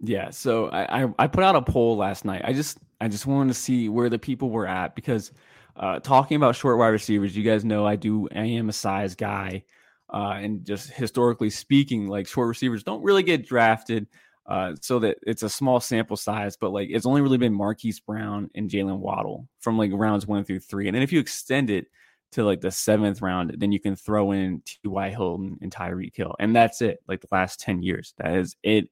Yeah, 0.00 0.30
so 0.30 0.68
I, 0.68 1.02
I, 1.02 1.14
I 1.18 1.26
put 1.26 1.44
out 1.44 1.56
a 1.56 1.62
poll 1.62 1.96
last 1.96 2.24
night. 2.24 2.42
I 2.44 2.52
just 2.52 2.78
I 3.00 3.08
just 3.08 3.26
wanted 3.26 3.48
to 3.48 3.58
see 3.58 3.88
where 3.88 4.08
the 4.08 4.18
people 4.18 4.50
were 4.50 4.66
at 4.66 4.94
because 4.94 5.32
uh, 5.76 6.00
talking 6.00 6.36
about 6.36 6.54
short 6.54 6.78
wide 6.78 6.88
receivers, 6.88 7.36
you 7.36 7.42
guys 7.42 7.64
know 7.64 7.86
I 7.86 7.96
do 7.96 8.28
I 8.34 8.44
am 8.44 8.68
a 8.68 8.72
size 8.72 9.14
guy, 9.14 9.64
uh, 10.12 10.38
and 10.40 10.64
just 10.64 10.90
historically 10.90 11.50
speaking, 11.50 12.08
like 12.08 12.26
short 12.26 12.48
receivers 12.48 12.82
don't 12.82 13.02
really 13.02 13.22
get 13.22 13.46
drafted, 13.46 14.06
uh, 14.46 14.74
so 14.80 14.98
that 14.98 15.18
it's 15.26 15.42
a 15.42 15.48
small 15.48 15.80
sample 15.80 16.16
size. 16.16 16.56
But 16.56 16.70
like 16.70 16.88
it's 16.90 17.06
only 17.06 17.20
really 17.20 17.38
been 17.38 17.54
Marquise 17.54 18.00
Brown 18.00 18.50
and 18.54 18.70
Jaylen 18.70 18.98
Waddle 18.98 19.48
from 19.60 19.78
like 19.78 19.90
rounds 19.92 20.26
one 20.26 20.44
through 20.44 20.60
three, 20.60 20.88
and 20.88 20.94
then 20.94 21.02
if 21.02 21.12
you 21.12 21.20
extend 21.20 21.70
it 21.70 21.86
to 22.32 22.44
like 22.44 22.60
the 22.60 22.70
seventh 22.70 23.22
round, 23.22 23.54
then 23.58 23.72
you 23.72 23.80
can 23.80 23.96
throw 23.96 24.32
in 24.32 24.62
T.Y. 24.66 25.10
Hilton 25.10 25.58
and 25.62 25.72
Tyreek 25.72 26.14
Hill, 26.14 26.34
and 26.38 26.54
that's 26.54 26.82
it. 26.82 27.00
Like 27.08 27.20
the 27.20 27.28
last 27.32 27.60
ten 27.60 27.82
years, 27.82 28.14
that 28.18 28.34
is 28.34 28.56
it 28.62 28.88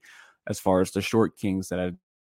as 0.48 0.60
far 0.60 0.80
as 0.80 0.92
the 0.92 1.02
short 1.02 1.36
kings 1.36 1.68
that 1.68 1.80
I've 1.80 1.96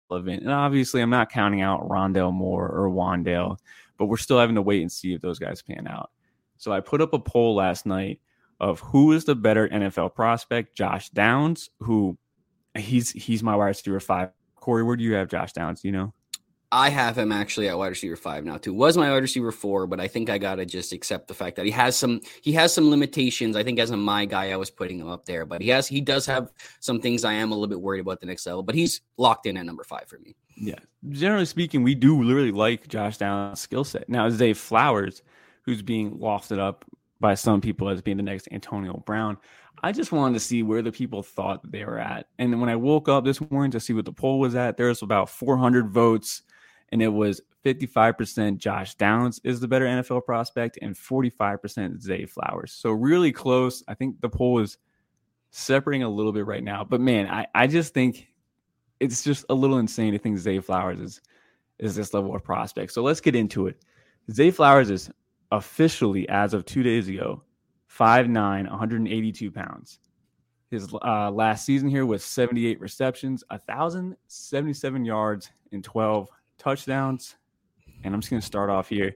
relevant. 0.09 0.43
And 0.43 0.51
obviously, 0.51 1.01
I'm 1.01 1.09
not 1.09 1.31
counting 1.31 1.61
out 1.61 1.87
Rondale 1.87 2.33
Moore 2.33 2.69
or 2.69 2.89
Wan'Dale, 2.89 3.57
but 3.97 4.05
we're 4.05 4.17
still 4.17 4.39
having 4.39 4.55
to 4.55 4.61
wait 4.61 4.81
and 4.81 4.91
see 4.91 5.13
if 5.13 5.21
those 5.21 5.39
guys 5.39 5.61
pan 5.61 5.87
out. 5.87 6.11
So 6.57 6.71
I 6.71 6.79
put 6.79 7.01
up 7.01 7.13
a 7.13 7.19
poll 7.19 7.55
last 7.55 7.85
night 7.85 8.19
of 8.59 8.79
who 8.79 9.11
is 9.11 9.25
the 9.25 9.35
better 9.35 9.67
NFL 9.67 10.15
prospect, 10.15 10.75
Josh 10.75 11.09
Downs, 11.09 11.69
who 11.79 12.17
he's 12.75 13.11
he's 13.11 13.43
my 13.43 13.55
wide 13.55 13.67
receiver 13.67 13.99
five. 13.99 14.29
Corey, 14.55 14.83
where 14.83 14.95
do 14.95 15.03
you 15.03 15.13
have 15.13 15.29
Josh 15.29 15.53
Downs? 15.53 15.83
You 15.83 15.91
know? 15.91 16.13
I 16.69 16.89
have 16.89 17.17
him 17.17 17.31
actually 17.31 17.69
at 17.69 17.77
wide 17.77 17.87
receiver 17.87 18.17
five 18.17 18.43
now 18.43 18.57
too. 18.57 18.73
Was 18.73 18.97
my 18.97 19.09
wide 19.09 19.21
receiver 19.21 19.53
four, 19.53 19.87
but 19.87 20.01
I 20.01 20.07
think 20.07 20.29
I 20.29 20.37
gotta 20.37 20.65
just 20.65 20.91
accept 20.91 21.29
the 21.29 21.33
fact 21.33 21.55
that 21.55 21.65
he 21.65 21.71
has 21.71 21.95
some 21.95 22.19
he 22.41 22.51
has 22.53 22.73
some 22.73 22.89
limitations. 22.89 23.55
I 23.55 23.63
think 23.63 23.79
as 23.79 23.91
a 23.91 23.97
my 23.97 24.25
guy, 24.25 24.51
I 24.51 24.57
was 24.57 24.69
putting 24.69 24.99
him 24.99 25.07
up 25.07 25.25
there, 25.25 25.45
but 25.45 25.61
he 25.61 25.69
has 25.69 25.87
he 25.87 26.01
does 26.01 26.25
have 26.25 26.51
some 26.81 26.99
things 26.99 27.23
I 27.23 27.33
am 27.33 27.51
a 27.51 27.55
little 27.55 27.69
bit 27.69 27.79
worried 27.79 28.01
about 28.01 28.19
the 28.19 28.25
next 28.25 28.45
level. 28.45 28.63
But 28.63 28.75
he's 28.75 29.01
locked 29.15 29.45
in 29.45 29.55
at 29.55 29.65
number 29.65 29.85
five 29.85 30.07
for 30.07 30.19
me. 30.19 30.35
Yeah, 30.57 30.79
generally 31.09 31.45
speaking, 31.45 31.83
we 31.83 31.95
do 31.95 32.19
really 32.19 32.51
like 32.51 32.87
Josh 32.89 33.17
Downs' 33.17 33.61
skill 33.61 33.85
set. 33.85 34.09
Now, 34.09 34.29
Zay 34.29 34.53
Flowers, 34.53 35.21
who's 35.61 35.81
being 35.81 36.17
lofted 36.17 36.59
up 36.59 36.83
by 37.19 37.33
some 37.33 37.61
people 37.61 37.89
as 37.89 38.01
being 38.01 38.17
the 38.17 38.23
next 38.23 38.47
Antonio 38.51 39.03
Brown. 39.05 39.37
I 39.83 39.91
just 39.91 40.11
wanted 40.11 40.33
to 40.35 40.39
see 40.39 40.63
where 40.63 40.81
the 40.81 40.91
people 40.91 41.21
thought 41.21 41.71
they 41.71 41.85
were 41.85 41.99
at. 41.99 42.27
And 42.39 42.59
when 42.59 42.69
I 42.69 42.75
woke 42.75 43.09
up 43.09 43.25
this 43.25 43.39
morning 43.51 43.71
to 43.71 43.79
see 43.79 43.93
what 43.93 44.05
the 44.05 44.13
poll 44.13 44.39
was 44.39 44.55
at, 44.55 44.77
there 44.77 44.87
was 44.87 45.01
about 45.01 45.29
400 45.29 45.89
votes 45.89 46.43
and 46.91 47.01
it 47.01 47.09
was 47.09 47.41
55% 47.65 48.57
Josh 48.57 48.95
Downs 48.95 49.41
is 49.43 49.59
the 49.59 49.67
better 49.67 49.85
NFL 49.85 50.25
prospect 50.25 50.79
and 50.81 50.95
45% 50.95 52.01
Zay 52.01 52.25
Flowers. 52.25 52.71
So 52.71 52.91
really 52.91 53.31
close. 53.31 53.83
I 53.87 53.93
think 53.93 54.21
the 54.21 54.29
poll 54.29 54.59
is 54.59 54.77
separating 55.51 56.03
a 56.03 56.09
little 56.09 56.31
bit 56.31 56.45
right 56.45 56.63
now. 56.63 56.83
But 56.83 57.01
man, 57.01 57.27
I, 57.27 57.47
I 57.53 57.67
just 57.67 57.93
think 57.93 58.27
it's 58.99 59.23
just 59.23 59.45
a 59.49 59.53
little 59.53 59.79
insane 59.79 60.13
to 60.13 60.19
think 60.19 60.37
Zay 60.37 60.59
Flowers 60.59 60.99
is 60.99 61.21
is 61.79 61.95
this 61.95 62.13
level 62.13 62.35
of 62.35 62.43
prospect. 62.43 62.91
So 62.91 63.03
let's 63.03 63.21
get 63.21 63.35
into 63.35 63.67
it. 63.67 63.83
Zay 64.31 64.49
Flowers 64.49 64.89
is 64.89 65.11
officially, 65.51 66.27
as 66.29 66.53
of 66.53 66.65
two 66.65 66.83
days 66.83 67.07
ago, 67.07 67.43
5'9, 67.89 68.69
182 68.69 69.51
pounds. 69.51 69.99
His 70.69 70.93
uh, 70.93 71.31
last 71.31 71.65
season 71.65 71.89
here 71.89 72.05
was 72.05 72.23
78 72.23 72.79
receptions, 72.81 73.43
1,077 73.49 75.05
yards, 75.05 75.49
and 75.71 75.83
12 75.83 76.27
touchdowns. 76.57 77.35
And 78.03 78.13
I'm 78.13 78.21
just 78.21 78.29
going 78.29 78.41
to 78.41 78.45
start 78.45 78.69
off 78.69 78.89
here. 78.89 79.15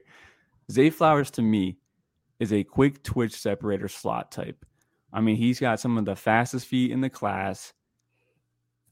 Zay 0.70 0.90
Flowers 0.90 1.30
to 1.32 1.42
me 1.42 1.76
is 2.40 2.52
a 2.52 2.64
quick 2.64 3.02
twitch 3.02 3.34
separator 3.34 3.88
slot 3.88 4.32
type. 4.32 4.64
I 5.12 5.20
mean, 5.20 5.36
he's 5.36 5.60
got 5.60 5.78
some 5.78 5.98
of 5.98 6.04
the 6.06 6.16
fastest 6.16 6.66
feet 6.66 6.90
in 6.90 7.00
the 7.00 7.10
class. 7.10 7.74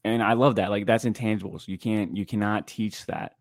And 0.03 0.21
I 0.21 0.33
love 0.33 0.55
that. 0.55 0.69
Like 0.69 0.85
that's 0.85 1.05
intangibles. 1.05 1.67
You 1.67 1.77
can't 1.77 2.15
you 2.15 2.25
cannot 2.25 2.67
teach 2.67 3.05
that. 3.07 3.35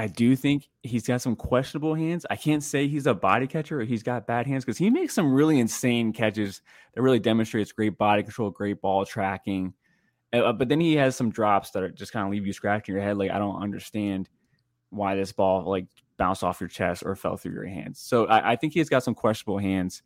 I 0.00 0.06
do 0.06 0.34
think 0.34 0.70
he's 0.82 1.06
got 1.06 1.20
some 1.20 1.36
questionable 1.36 1.94
hands. 1.94 2.24
I 2.30 2.36
can't 2.36 2.62
say 2.62 2.88
he's 2.88 3.06
a 3.06 3.12
body 3.12 3.46
catcher 3.46 3.82
or 3.82 3.84
he's 3.84 4.02
got 4.02 4.26
bad 4.26 4.46
hands 4.46 4.64
because 4.64 4.78
he 4.78 4.88
makes 4.88 5.12
some 5.12 5.30
really 5.30 5.60
insane 5.60 6.14
catches 6.14 6.62
that 6.94 7.02
really 7.02 7.18
demonstrates 7.18 7.70
great 7.70 7.98
body 7.98 8.22
control, 8.22 8.48
great 8.48 8.80
ball 8.80 9.04
tracking. 9.04 9.74
Uh, 10.32 10.54
but 10.54 10.70
then 10.70 10.80
he 10.80 10.94
has 10.94 11.16
some 11.16 11.30
drops 11.30 11.72
that 11.72 11.82
are 11.82 11.90
just 11.90 12.12
kind 12.12 12.24
of 12.24 12.32
leave 12.32 12.46
you 12.46 12.52
scratching 12.54 12.94
your 12.94 13.04
head. 13.04 13.18
Like 13.18 13.30
I 13.30 13.38
don't 13.38 13.60
understand 13.60 14.30
why 14.88 15.16
this 15.16 15.32
ball 15.32 15.68
like 15.68 15.86
bounced 16.16 16.42
off 16.42 16.62
your 16.62 16.68
chest 16.68 17.02
or 17.04 17.14
fell 17.14 17.36
through 17.36 17.52
your 17.52 17.66
hands. 17.66 18.00
So 18.00 18.24
I, 18.24 18.52
I 18.52 18.56
think 18.56 18.72
he's 18.72 18.88
got 18.88 19.02
some 19.02 19.14
questionable 19.14 19.58
hands. 19.58 20.02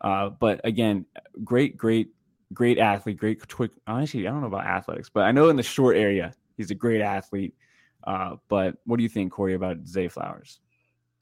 Uh, 0.00 0.28
but 0.28 0.60
again, 0.62 1.04
great, 1.42 1.76
great, 1.76 2.10
great 2.52 2.78
athlete, 2.78 3.16
great 3.16 3.48
quick. 3.48 3.72
Honestly, 3.88 4.24
I 4.28 4.30
don't 4.30 4.42
know 4.42 4.46
about 4.46 4.66
athletics, 4.66 5.10
but 5.12 5.24
I 5.24 5.32
know 5.32 5.48
in 5.48 5.56
the 5.56 5.64
short 5.64 5.96
area 5.96 6.32
he's 6.56 6.70
a 6.70 6.76
great 6.76 7.00
athlete. 7.00 7.56
Uh, 8.04 8.36
but 8.48 8.76
what 8.84 8.96
do 8.96 9.02
you 9.02 9.08
think, 9.08 9.32
Corey, 9.32 9.54
about 9.54 9.86
Zay 9.86 10.08
Flowers? 10.08 10.60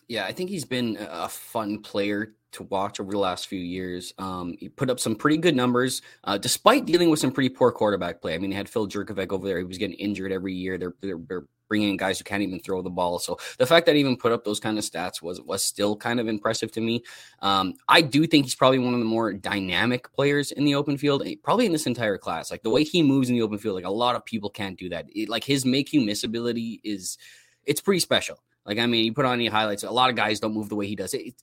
Yeah, 0.09 0.25
I 0.25 0.33
think 0.33 0.51
he's 0.51 0.65
been 0.65 0.97
a 0.99 1.29
fun 1.29 1.83
player 1.83 2.35
to 2.53 2.65
watch 2.65 2.99
over 2.99 3.13
the 3.13 3.19
last 3.19 3.47
few 3.47 3.61
years. 3.61 4.13
Um, 4.19 4.57
he 4.59 4.69
put 4.69 4.91
up 4.91 4.99
some 4.99 5.15
pretty 5.15 5.37
good 5.37 5.55
numbers, 5.55 6.03
uh, 6.25 6.37
despite 6.37 6.85
dealing 6.85 7.11
with 7.11 7.21
some 7.21 7.31
pretty 7.31 7.49
poor 7.49 7.71
quarterback 7.71 8.21
play. 8.21 8.35
I 8.35 8.39
mean, 8.39 8.51
they 8.51 8.57
had 8.57 8.69
Phil 8.69 8.89
Jurkovec 8.89 9.33
over 9.33 9.47
there; 9.47 9.59
he 9.59 9.65
was 9.65 9.79
getting 9.79 9.97
injured 9.99 10.33
every 10.33 10.53
year. 10.53 10.79
They're, 10.79 10.95
they're 11.01 11.45
bringing 11.71 11.89
in 11.89 11.97
guys 11.97 12.19
who 12.19 12.25
can't 12.25 12.43
even 12.43 12.61
throw 12.61 12.83
the 12.83 12.91
ball. 12.91 13.19
So 13.19 13.39
the 13.57 13.65
fact 13.65 13.87
that 13.87 13.95
he 13.95 14.01
even 14.01 14.19
put 14.19 14.33
up 14.33 14.45
those 14.45 14.61
kind 14.61 14.77
of 14.77 14.85
stats 14.85 15.23
was 15.23 15.41
was 15.41 15.65
still 15.65 15.97
kind 15.97 16.21
of 16.21 16.29
impressive 16.29 16.71
to 16.73 16.83
me. 16.83 17.03
Um, 17.41 17.75
I 17.89 18.03
do 18.03 18.27
think 18.27 18.45
he's 18.45 18.55
probably 18.55 18.81
one 18.81 18.93
of 18.93 19.01
the 19.01 19.07
more 19.07 19.33
dynamic 19.33 20.13
players 20.13 20.53
in 20.53 20.65
the 20.65 20.75
open 20.75 20.99
field, 20.99 21.23
eh, 21.25 21.37
probably 21.43 21.65
in 21.65 21.73
this 21.73 21.87
entire 21.87 22.19
class. 22.19 22.51
Like 22.51 22.63
the 22.63 22.71
way 22.71 22.85
he 22.85 23.03
moves 23.03 23.31
in 23.31 23.37
the 23.37 23.43
open 23.43 23.57
field, 23.57 23.77
like 23.77 23.85
a 23.85 23.91
lot 23.91 24.17
of 24.17 24.25
people 24.27 24.51
can't 24.51 24.79
do 24.79 24.91
that. 24.91 25.07
It, 25.15 25.31
like 25.31 25.45
his 25.45 25.65
make 25.65 25.95
you 25.95 26.03
miss 26.03 26.25
ability 26.25 26.81
is 26.85 27.17
it's 27.65 27.81
pretty 27.81 28.01
special. 28.01 28.43
Like 28.67 28.79
I 28.79 28.87
mean, 28.87 29.05
you 29.05 29.15
put 29.15 29.25
on 29.25 29.35
any 29.35 29.47
highlights, 29.47 29.85
a 29.85 29.91
lot 29.91 30.11
of 30.11 30.17
guys 30.17 30.41
don't 30.41 30.53
move 30.53 30.69
the 30.69 30.77
way 30.77 30.89
he 30.89 30.97
does. 30.97 31.15
It, 31.15 31.23
it 31.29 31.35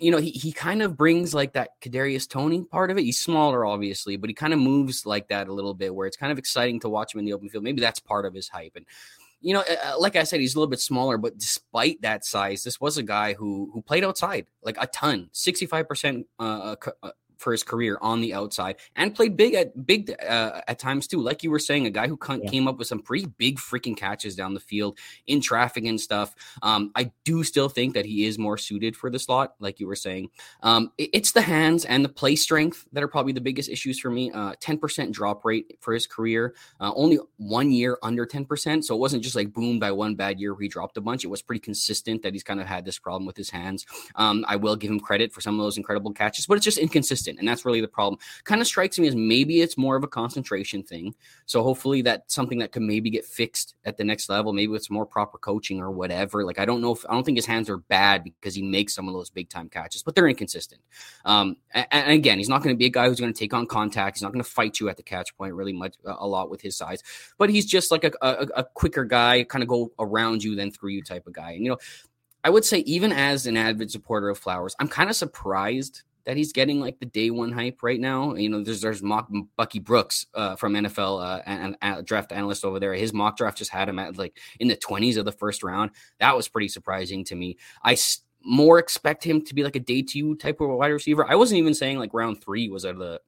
you 0.00 0.12
know, 0.12 0.18
he, 0.18 0.30
he 0.30 0.52
kind 0.52 0.80
of 0.80 0.96
brings 0.96 1.34
like 1.34 1.54
that 1.54 1.80
Kadarius 1.80 2.28
Toney 2.28 2.62
part 2.62 2.90
of 2.90 2.98
it. 2.98 3.02
He's 3.02 3.18
smaller, 3.18 3.66
obviously, 3.66 4.16
but 4.16 4.30
he 4.30 4.34
kind 4.34 4.52
of 4.52 4.60
moves 4.60 5.04
like 5.04 5.28
that 5.28 5.48
a 5.48 5.52
little 5.52 5.74
bit, 5.74 5.94
where 5.94 6.06
it's 6.06 6.16
kind 6.16 6.30
of 6.30 6.38
exciting 6.38 6.80
to 6.80 6.88
watch 6.88 7.14
him 7.14 7.18
in 7.18 7.24
the 7.24 7.32
open 7.32 7.48
field. 7.48 7.64
Maybe 7.64 7.80
that's 7.80 7.98
part 8.00 8.24
of 8.24 8.32
his 8.32 8.48
hype. 8.48 8.76
And 8.76 8.86
you 9.40 9.54
know, 9.54 9.60
uh, 9.60 9.92
uh, 9.92 9.98
like 9.98 10.16
I 10.16 10.24
said, 10.24 10.40
he's 10.40 10.54
a 10.54 10.58
little 10.58 10.70
bit 10.70 10.80
smaller, 10.80 11.18
but 11.18 11.38
despite 11.38 12.02
that 12.02 12.24
size, 12.24 12.64
this 12.64 12.80
was 12.80 12.98
a 12.98 13.02
guy 13.02 13.34
who 13.34 13.70
who 13.72 13.82
played 13.82 14.04
outside 14.04 14.46
like 14.62 14.76
a 14.80 14.86
ton, 14.86 15.30
sixty 15.32 15.66
five 15.66 15.88
percent 15.88 16.26
uh, 16.38 16.76
for 17.38 17.52
his 17.52 17.62
career 17.62 17.96
on 18.02 18.20
the 18.20 18.34
outside 18.34 18.76
and 18.96 19.14
played 19.14 19.36
big 19.36 19.54
at 19.54 19.86
big 19.86 20.14
uh, 20.22 20.60
at 20.66 20.78
times 20.78 21.06
too. 21.06 21.20
Like 21.20 21.42
you 21.42 21.50
were 21.50 21.58
saying, 21.58 21.86
a 21.86 21.90
guy 21.90 22.08
who 22.08 22.18
yeah. 22.28 22.50
came 22.50 22.68
up 22.68 22.78
with 22.78 22.88
some 22.88 23.00
pretty 23.00 23.26
big 23.38 23.58
freaking 23.58 23.96
catches 23.96 24.36
down 24.36 24.54
the 24.54 24.60
field 24.60 24.98
in 25.26 25.40
traffic 25.40 25.84
and 25.84 26.00
stuff. 26.00 26.34
Um, 26.62 26.90
I 26.94 27.12
do 27.24 27.44
still 27.44 27.68
think 27.68 27.94
that 27.94 28.04
he 28.04 28.26
is 28.26 28.38
more 28.38 28.58
suited 28.58 28.96
for 28.96 29.08
the 29.08 29.18
slot, 29.18 29.54
like 29.60 29.80
you 29.80 29.86
were 29.86 29.96
saying. 29.96 30.30
Um, 30.62 30.92
it, 30.98 31.10
it's 31.12 31.32
the 31.32 31.40
hands 31.40 31.84
and 31.84 32.04
the 32.04 32.08
play 32.08 32.36
strength 32.36 32.86
that 32.92 33.02
are 33.02 33.08
probably 33.08 33.32
the 33.32 33.40
biggest 33.40 33.70
issues 33.70 33.98
for 33.98 34.10
me. 34.10 34.30
Uh, 34.32 34.54
ten 34.60 34.76
uh, 34.76 34.78
percent 34.80 35.12
drop 35.12 35.44
rate 35.44 35.78
for 35.80 35.94
his 35.94 36.06
career, 36.06 36.54
uh, 36.80 36.92
only 36.94 37.18
one 37.36 37.70
year 37.70 37.98
under 38.02 38.26
ten 38.26 38.44
percent. 38.44 38.84
So 38.84 38.94
it 38.94 38.98
wasn't 38.98 39.22
just 39.22 39.36
like 39.36 39.52
boom 39.52 39.78
by 39.78 39.92
one 39.92 40.16
bad 40.16 40.40
year 40.40 40.52
where 40.54 40.62
he 40.62 40.68
dropped 40.68 40.96
a 40.96 41.00
bunch. 41.00 41.24
It 41.24 41.28
was 41.28 41.42
pretty 41.42 41.60
consistent 41.60 42.22
that 42.22 42.32
he's 42.32 42.42
kind 42.42 42.60
of 42.60 42.66
had 42.66 42.84
this 42.84 42.98
problem 42.98 43.26
with 43.26 43.36
his 43.36 43.50
hands. 43.50 43.86
Um, 44.16 44.44
I 44.48 44.56
will 44.56 44.76
give 44.76 44.90
him 44.90 45.00
credit 45.00 45.32
for 45.32 45.40
some 45.40 45.58
of 45.58 45.64
those 45.64 45.76
incredible 45.76 46.12
catches, 46.12 46.46
but 46.46 46.56
it's 46.56 46.64
just 46.64 46.78
inconsistent 46.78 47.27
consistent, 47.28 47.38
and 47.38 47.48
that's 47.48 47.64
really 47.64 47.80
the 47.80 47.88
problem. 47.88 48.18
Kind 48.44 48.60
of 48.60 48.66
strikes 48.66 48.98
me 48.98 49.08
as 49.08 49.14
maybe 49.14 49.60
it's 49.60 49.76
more 49.76 49.96
of 49.96 50.04
a 50.04 50.08
concentration 50.08 50.82
thing. 50.82 51.14
So 51.46 51.62
hopefully 51.62 52.02
that's 52.02 52.34
something 52.34 52.58
that 52.58 52.72
can 52.72 52.86
maybe 52.86 53.10
get 53.10 53.24
fixed 53.24 53.74
at 53.84 53.96
the 53.96 54.04
next 54.04 54.28
level. 54.28 54.52
Maybe 54.52 54.72
it's 54.74 54.90
more 54.90 55.06
proper 55.06 55.38
coaching 55.38 55.80
or 55.80 55.90
whatever. 55.90 56.44
Like 56.44 56.58
I 56.58 56.64
don't 56.64 56.80
know 56.80 56.92
if 56.92 57.04
I 57.08 57.12
don't 57.12 57.24
think 57.24 57.38
his 57.38 57.46
hands 57.46 57.68
are 57.68 57.78
bad 57.78 58.24
because 58.24 58.54
he 58.54 58.62
makes 58.62 58.94
some 58.94 59.08
of 59.08 59.14
those 59.14 59.30
big 59.30 59.48
time 59.48 59.68
catches, 59.68 60.02
but 60.02 60.14
they're 60.14 60.28
inconsistent. 60.28 60.80
Um, 61.24 61.56
and, 61.72 61.86
and 61.90 62.12
again, 62.12 62.38
he's 62.38 62.48
not 62.48 62.62
going 62.62 62.74
to 62.74 62.78
be 62.78 62.86
a 62.86 62.90
guy 62.90 63.08
who's 63.08 63.20
going 63.20 63.32
to 63.32 63.38
take 63.38 63.54
on 63.54 63.66
contact. 63.66 64.16
He's 64.16 64.22
not 64.22 64.32
going 64.32 64.44
to 64.44 64.50
fight 64.50 64.80
you 64.80 64.88
at 64.88 64.96
the 64.96 65.02
catch 65.02 65.36
point 65.36 65.54
really 65.54 65.72
much 65.72 65.96
a 66.04 66.26
lot 66.26 66.50
with 66.50 66.60
his 66.60 66.76
size, 66.76 67.02
but 67.38 67.50
he's 67.50 67.66
just 67.66 67.90
like 67.90 68.04
a, 68.04 68.12
a, 68.22 68.48
a 68.56 68.64
quicker 68.64 69.04
guy, 69.04 69.44
kind 69.44 69.62
of 69.62 69.68
go 69.68 69.92
around 69.98 70.42
you 70.42 70.54
than 70.54 70.70
through 70.70 70.90
you 70.90 71.02
type 71.02 71.26
of 71.26 71.32
guy. 71.32 71.52
And 71.52 71.64
you 71.64 71.70
know, 71.70 71.78
I 72.44 72.50
would 72.50 72.64
say 72.64 72.78
even 72.80 73.12
as 73.12 73.46
an 73.46 73.56
avid 73.56 73.90
supporter 73.90 74.28
of 74.28 74.38
Flowers, 74.38 74.74
I'm 74.78 74.88
kind 74.88 75.10
of 75.10 75.16
surprised 75.16 76.02
that 76.24 76.36
he's 76.36 76.52
getting 76.52 76.80
like 76.80 76.98
the 76.98 77.06
day 77.06 77.30
one 77.30 77.52
hype 77.52 77.82
right 77.82 78.00
now. 78.00 78.34
You 78.34 78.48
know, 78.48 78.62
there's 78.62 78.80
there's 78.80 79.02
mock 79.02 79.30
Bucky 79.56 79.78
Brooks 79.78 80.26
uh, 80.34 80.56
from 80.56 80.74
NFL 80.74 81.22
uh, 81.24 81.42
and, 81.46 81.76
and, 81.80 82.06
draft 82.06 82.32
analyst 82.32 82.64
over 82.64 82.78
there. 82.78 82.94
His 82.94 83.12
mock 83.12 83.36
draft 83.36 83.58
just 83.58 83.70
had 83.70 83.88
him 83.88 83.98
at 83.98 84.18
like 84.18 84.38
in 84.60 84.68
the 84.68 84.76
20s 84.76 85.16
of 85.16 85.24
the 85.24 85.32
first 85.32 85.62
round. 85.62 85.90
That 86.20 86.36
was 86.36 86.48
pretty 86.48 86.68
surprising 86.68 87.24
to 87.24 87.34
me. 87.34 87.56
I 87.82 87.92
s- 87.92 88.22
more 88.42 88.78
expect 88.78 89.24
him 89.24 89.44
to 89.44 89.54
be 89.54 89.64
like 89.64 89.76
a 89.76 89.80
day 89.80 90.02
two 90.02 90.36
type 90.36 90.60
of 90.60 90.70
wide 90.70 90.88
receiver. 90.88 91.28
I 91.28 91.34
wasn't 91.34 91.58
even 91.58 91.74
saying 91.74 91.98
like 91.98 92.14
round 92.14 92.42
three 92.42 92.68
was 92.68 92.84
out 92.84 92.92
of 92.92 92.98
the 92.98 93.20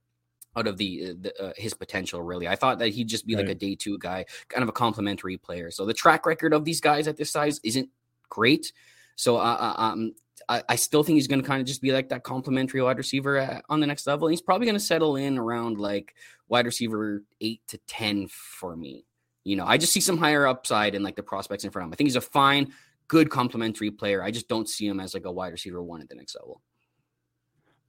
out 0.56 0.66
of 0.66 0.76
the, 0.78 1.11
uh, 1.11 1.14
the 1.20 1.42
uh, 1.42 1.52
his 1.56 1.75
potential 1.75 2.23
really. 2.23 2.49
I 2.49 2.56
thought 2.56 2.78
that 2.80 2.88
he'd 2.88 3.09
just 3.09 3.26
be 3.26 3.35
right. 3.35 3.47
like 3.47 3.56
a 3.56 3.59
day 3.59 3.75
two 3.75 3.99
guy, 3.99 4.26
kind 4.49 4.62
of 4.62 4.68
a 4.68 4.73
complimentary 4.73 5.37
player. 5.37 5.70
So 5.70 5.87
the 5.87 5.94
track 5.94 6.26
record 6.26 6.52
of 6.52 6.64
these 6.64 6.80
guys 6.80 7.09
at 7.09 7.16
this 7.16 7.30
size 7.30 7.61
isn't 7.64 7.88
great. 8.28 8.73
So 9.16 9.37
uh, 9.37 9.75
uh 9.76 9.80
um, 9.80 10.12
I, 10.50 10.62
I 10.69 10.76
still 10.76 11.04
think 11.04 11.14
he's 11.14 11.28
going 11.28 11.40
to 11.40 11.47
kind 11.47 11.61
of 11.61 11.66
just 11.66 11.80
be 11.80 11.92
like 11.92 12.09
that 12.09 12.25
complimentary 12.25 12.83
wide 12.83 12.99
receiver 12.99 13.37
at, 13.37 13.64
on 13.69 13.78
the 13.78 13.87
next 13.87 14.07
level. 14.07 14.26
And 14.26 14.33
he's 14.33 14.42
probably 14.42 14.66
going 14.66 14.75
to 14.76 14.85
settle 14.85 15.14
in 15.14 15.38
around 15.38 15.78
like 15.78 16.14
wide 16.49 16.66
receiver 16.66 17.23
eight 17.40 17.62
to 17.69 17.78
10 17.87 18.26
for 18.28 18.76
me. 18.76 19.07
You 19.45 19.54
know, 19.54 19.64
I 19.64 19.78
just 19.78 19.92
see 19.92 20.00
some 20.00 20.19
higher 20.19 20.49
upside 20.49 20.97
in 20.97 21.04
like 21.04 21.14
the 21.14 21.23
prospects 21.23 21.64
in 21.64 21.71
front 21.71 21.85
of 21.85 21.88
him. 21.88 21.92
I 21.92 21.97
think 21.97 22.09
he's 22.09 22.16
a 22.16 22.21
fine, 22.21 22.73
good 23.07 23.30
complimentary 23.30 23.92
player. 23.92 24.25
I 24.25 24.33
just 24.33 24.49
don't 24.49 24.69
see 24.69 24.88
him 24.88 24.99
as 24.99 25.14
like 25.14 25.25
a 25.25 25.33
wide 25.33 25.52
receiver 25.52 25.83
one 25.83 26.00
at 26.00 26.09
the 26.09 26.16
next 26.16 26.35
level. 26.35 26.61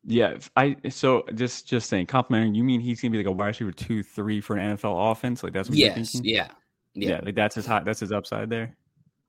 Yeah, 0.04 0.38
I 0.56 0.76
so 0.90 1.24
just 1.36 1.68
just 1.68 1.88
saying 1.88 2.08
complimentary. 2.08 2.58
You 2.58 2.64
mean 2.64 2.80
he's 2.80 3.00
gonna 3.00 3.12
be 3.12 3.20
like 3.20 3.28
a 3.28 3.32
wide 3.32 3.50
receiver 3.50 3.72
two, 3.72 4.02
three 4.02 4.42
for 4.42 4.58
an 4.58 4.76
NFL 4.76 5.12
offense? 5.12 5.44
Like 5.44 5.54
that's 5.54 5.70
what 5.70 5.78
yes, 5.78 5.96
you're 5.96 6.06
thinking? 6.06 6.24
Yeah, 6.24 6.48
yeah, 6.96 7.10
yeah. 7.10 7.20
Like 7.24 7.36
that's 7.36 7.54
his 7.54 7.68
hot. 7.68 7.86
That's 7.86 8.00
his 8.00 8.12
upside 8.12 8.50
there. 8.50 8.76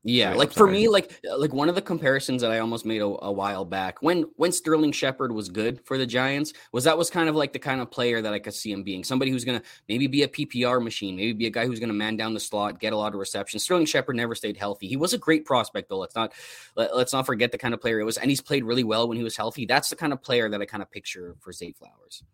Yeah, 0.05 0.35
like 0.35 0.53
for 0.53 0.67
me, 0.67 0.89
like 0.89 1.21
uh, 1.31 1.39
like 1.39 1.53
one 1.53 1.69
of 1.69 1.77
the 1.77 1.83
comparisons 1.83 2.43
that 2.43 2.51
I 2.51 2.59
almost 2.59 2.85
made 2.85 3.01
a, 3.01 3.07
a, 3.07 3.31
while 3.31 3.65
back 3.65 4.03
when 4.03 4.23
when 4.35 4.51
Sterling 4.51 4.91
Shepard 4.91 5.31
was 5.31 5.49
good 5.49 5.81
for 5.85 5.97
the 5.97 6.07
Giants 6.07 6.53
was 6.73 6.83
that 6.85 6.99
was 6.99 7.09
kind 7.09 7.29
of 7.29 7.37
like 7.37 7.53
the 7.53 7.61
kind 7.61 7.81
of 7.81 7.89
player 7.89 8.21
that 8.21 8.33
I 8.33 8.41
could 8.41 8.53
see 8.53 8.73
him 8.73 8.83
being 8.83 9.05
somebody 9.05 9.31
who's 9.31 9.45
gonna 9.45 9.63
maybe 9.89 10.09
be 10.09 10.25
a 10.25 10.29
PPR 10.29 10.83
machine, 10.83 11.15
maybe 11.15 11.33
be 11.33 11.47
a 11.47 11.51
guy 11.51 11.67
who's 11.67 11.79
gonna 11.79 11.93
man 11.93 12.17
down 12.17 12.35
the 12.35 12.41
slot, 12.41 12.81
get 12.81 12.93
a 12.93 12.97
lot 12.97 13.15
of 13.15 13.21
receptions. 13.21 13.63
Sterling 13.63 13.87
Shepard 13.87 14.17
never 14.17 14.35
stayed 14.35 14.57
healthy. 14.57 14.89
He 14.89 14.97
was 14.97 15.13
a 15.13 15.19
great 15.19 15.45
prospect 15.45 15.89
though. 15.89 15.99
Let's 15.99 16.17
not 16.17 16.33
let, 16.75 16.91
us 16.91 17.13
not 17.13 17.25
forget 17.25 17.53
the 17.53 17.59
kind 17.59 17.73
of 17.73 17.81
player 17.81 18.01
it 18.01 18.05
was, 18.05 18.17
and 18.19 18.29
he's 18.29 18.41
played 18.41 18.65
really 18.65 18.85
well 18.85 19.07
when 19.07 19.17
he 19.17 19.23
was 19.23 19.37
healthy. 19.37 19.67
That's 19.67 19.89
the 19.89 19.97
kind 19.97 20.13
of 20.13 20.21
player 20.21 20.49
that 20.49 20.61
I 20.61 20.65
kind 20.65 20.83
of 20.83 20.91
picture 20.91 21.37
for 21.39 21.53
Zay 21.53 21.71
Flowers. 21.71 22.25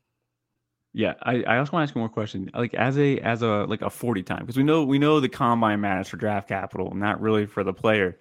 Yeah, 0.94 1.14
I, 1.22 1.42
I 1.42 1.58
also 1.58 1.72
want 1.72 1.86
to 1.86 1.90
ask 1.90 1.94
you 1.94 2.00
more 2.00 2.08
question. 2.08 2.50
Like 2.54 2.74
as 2.74 2.98
a 2.98 3.18
as 3.20 3.42
a 3.42 3.66
like 3.68 3.82
a 3.82 3.90
40 3.90 4.22
time, 4.22 4.40
because 4.40 4.56
we 4.56 4.62
know 4.62 4.84
we 4.84 4.98
know 4.98 5.20
the 5.20 5.28
combine 5.28 5.80
matters 5.80 6.08
for 6.08 6.16
draft 6.16 6.48
capital, 6.48 6.92
not 6.94 7.20
really 7.20 7.46
for 7.46 7.62
the 7.62 7.74
player. 7.74 8.18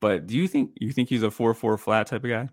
But 0.00 0.26
do 0.26 0.36
you 0.36 0.48
think 0.48 0.72
you 0.76 0.92
think 0.92 1.08
he's 1.08 1.22
a 1.22 1.30
four 1.30 1.52
four 1.54 1.76
flat 1.76 2.06
type 2.06 2.24
of 2.24 2.30
guy? 2.30 2.48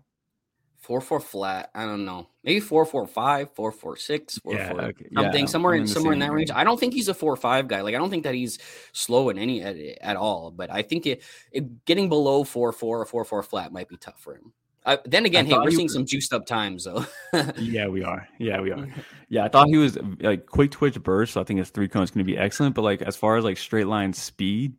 Four 0.78 1.00
four 1.00 1.20
flat. 1.20 1.70
I 1.74 1.84
don't 1.84 2.04
know. 2.04 2.28
Maybe 2.44 2.60
four 2.60 2.84
four 2.84 3.06
five, 3.06 3.50
four 3.54 3.72
four 3.72 3.96
six, 3.96 4.38
four 4.38 4.54
yeah, 4.54 4.70
four 4.70 4.82
okay. 4.82 5.06
something 5.14 5.40
yeah, 5.40 5.46
somewhere 5.46 5.74
in 5.74 5.86
somewhere 5.86 6.12
in 6.12 6.18
that 6.20 6.30
range. 6.30 6.50
range. 6.50 6.58
I 6.58 6.62
don't 6.62 6.78
think 6.78 6.92
he's 6.92 7.08
a 7.08 7.14
four 7.14 7.34
five 7.34 7.66
guy. 7.66 7.80
Like 7.80 7.94
I 7.94 7.98
don't 7.98 8.10
think 8.10 8.24
that 8.24 8.34
he's 8.34 8.58
slow 8.92 9.30
in 9.30 9.38
any 9.38 9.62
at, 9.62 9.76
at 10.00 10.16
all. 10.16 10.50
But 10.50 10.70
I 10.70 10.82
think 10.82 11.06
it, 11.06 11.22
it 11.50 11.84
getting 11.86 12.08
below 12.08 12.44
four 12.44 12.72
four 12.72 13.00
or 13.00 13.06
four 13.06 13.24
four 13.24 13.42
flat 13.42 13.72
might 13.72 13.88
be 13.88 13.96
tough 13.96 14.20
for 14.20 14.34
him. 14.34 14.52
Uh, 14.86 14.98
then 15.04 15.26
again, 15.26 15.46
hey, 15.46 15.58
we're 15.58 15.72
seeing 15.72 15.88
some 15.88 16.06
juiced 16.06 16.32
up 16.32 16.46
times, 16.46 16.84
though. 16.84 17.04
yeah, 17.58 17.88
we 17.88 18.04
are. 18.04 18.26
Yeah, 18.38 18.60
we 18.60 18.70
are. 18.70 18.86
Yeah, 19.28 19.44
I 19.44 19.48
thought 19.48 19.66
he 19.66 19.76
was 19.76 19.98
like 20.20 20.46
quick 20.46 20.70
twitch 20.70 21.02
burst. 21.02 21.32
So 21.32 21.40
I 21.40 21.44
think 21.44 21.58
his 21.58 21.70
three 21.70 21.88
cone 21.88 22.04
is 22.04 22.12
going 22.12 22.24
to 22.24 22.32
be 22.32 22.38
excellent. 22.38 22.76
But 22.76 22.82
like 22.82 23.02
as 23.02 23.16
far 23.16 23.36
as 23.36 23.42
like 23.42 23.58
straight 23.58 23.88
line 23.88 24.12
speed, 24.12 24.74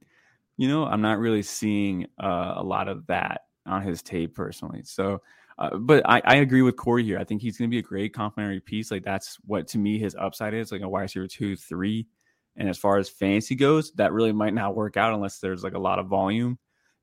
you 0.55 0.69
know, 0.69 0.85
I'm 0.85 1.01
not 1.01 1.19
really 1.19 1.41
seeing 1.41 2.05
uh, 2.17 2.53
a 2.55 2.63
lot 2.63 2.87
of 2.87 3.05
that 3.07 3.41
on 3.65 3.81
his 3.81 4.01
tape 4.01 4.33
personally. 4.33 4.83
So, 4.85 5.21
uh, 5.57 5.75
but 5.75 6.01
I, 6.09 6.21
I 6.23 6.35
agree 6.35 6.61
with 6.61 6.77
Corey 6.77 7.03
here. 7.03 7.19
I 7.19 7.25
think 7.25 7.41
he's 7.41 7.57
going 7.57 7.69
to 7.69 7.75
be 7.75 7.79
a 7.79 7.83
great 7.83 8.13
complementary 8.13 8.61
piece. 8.61 8.89
Like 8.89 9.03
that's 9.03 9.37
what 9.45 9.67
to 9.67 9.77
me 9.77 9.99
his 9.99 10.15
upside 10.15 10.53
is, 10.53 10.71
like 10.71 10.79
a 10.79 10.87
wide 10.87 11.01
receiver 11.01 11.27
two, 11.27 11.57
three. 11.57 12.07
And 12.55 12.69
as 12.69 12.77
far 12.77 12.97
as 12.99 13.09
fancy 13.09 13.53
goes, 13.53 13.91
that 13.95 14.13
really 14.13 14.31
might 14.31 14.53
not 14.53 14.77
work 14.77 14.95
out 14.95 15.13
unless 15.13 15.39
there's 15.39 15.65
like 15.65 15.73
a 15.73 15.79
lot 15.79 15.99
of 15.99 16.07
volume 16.07 16.57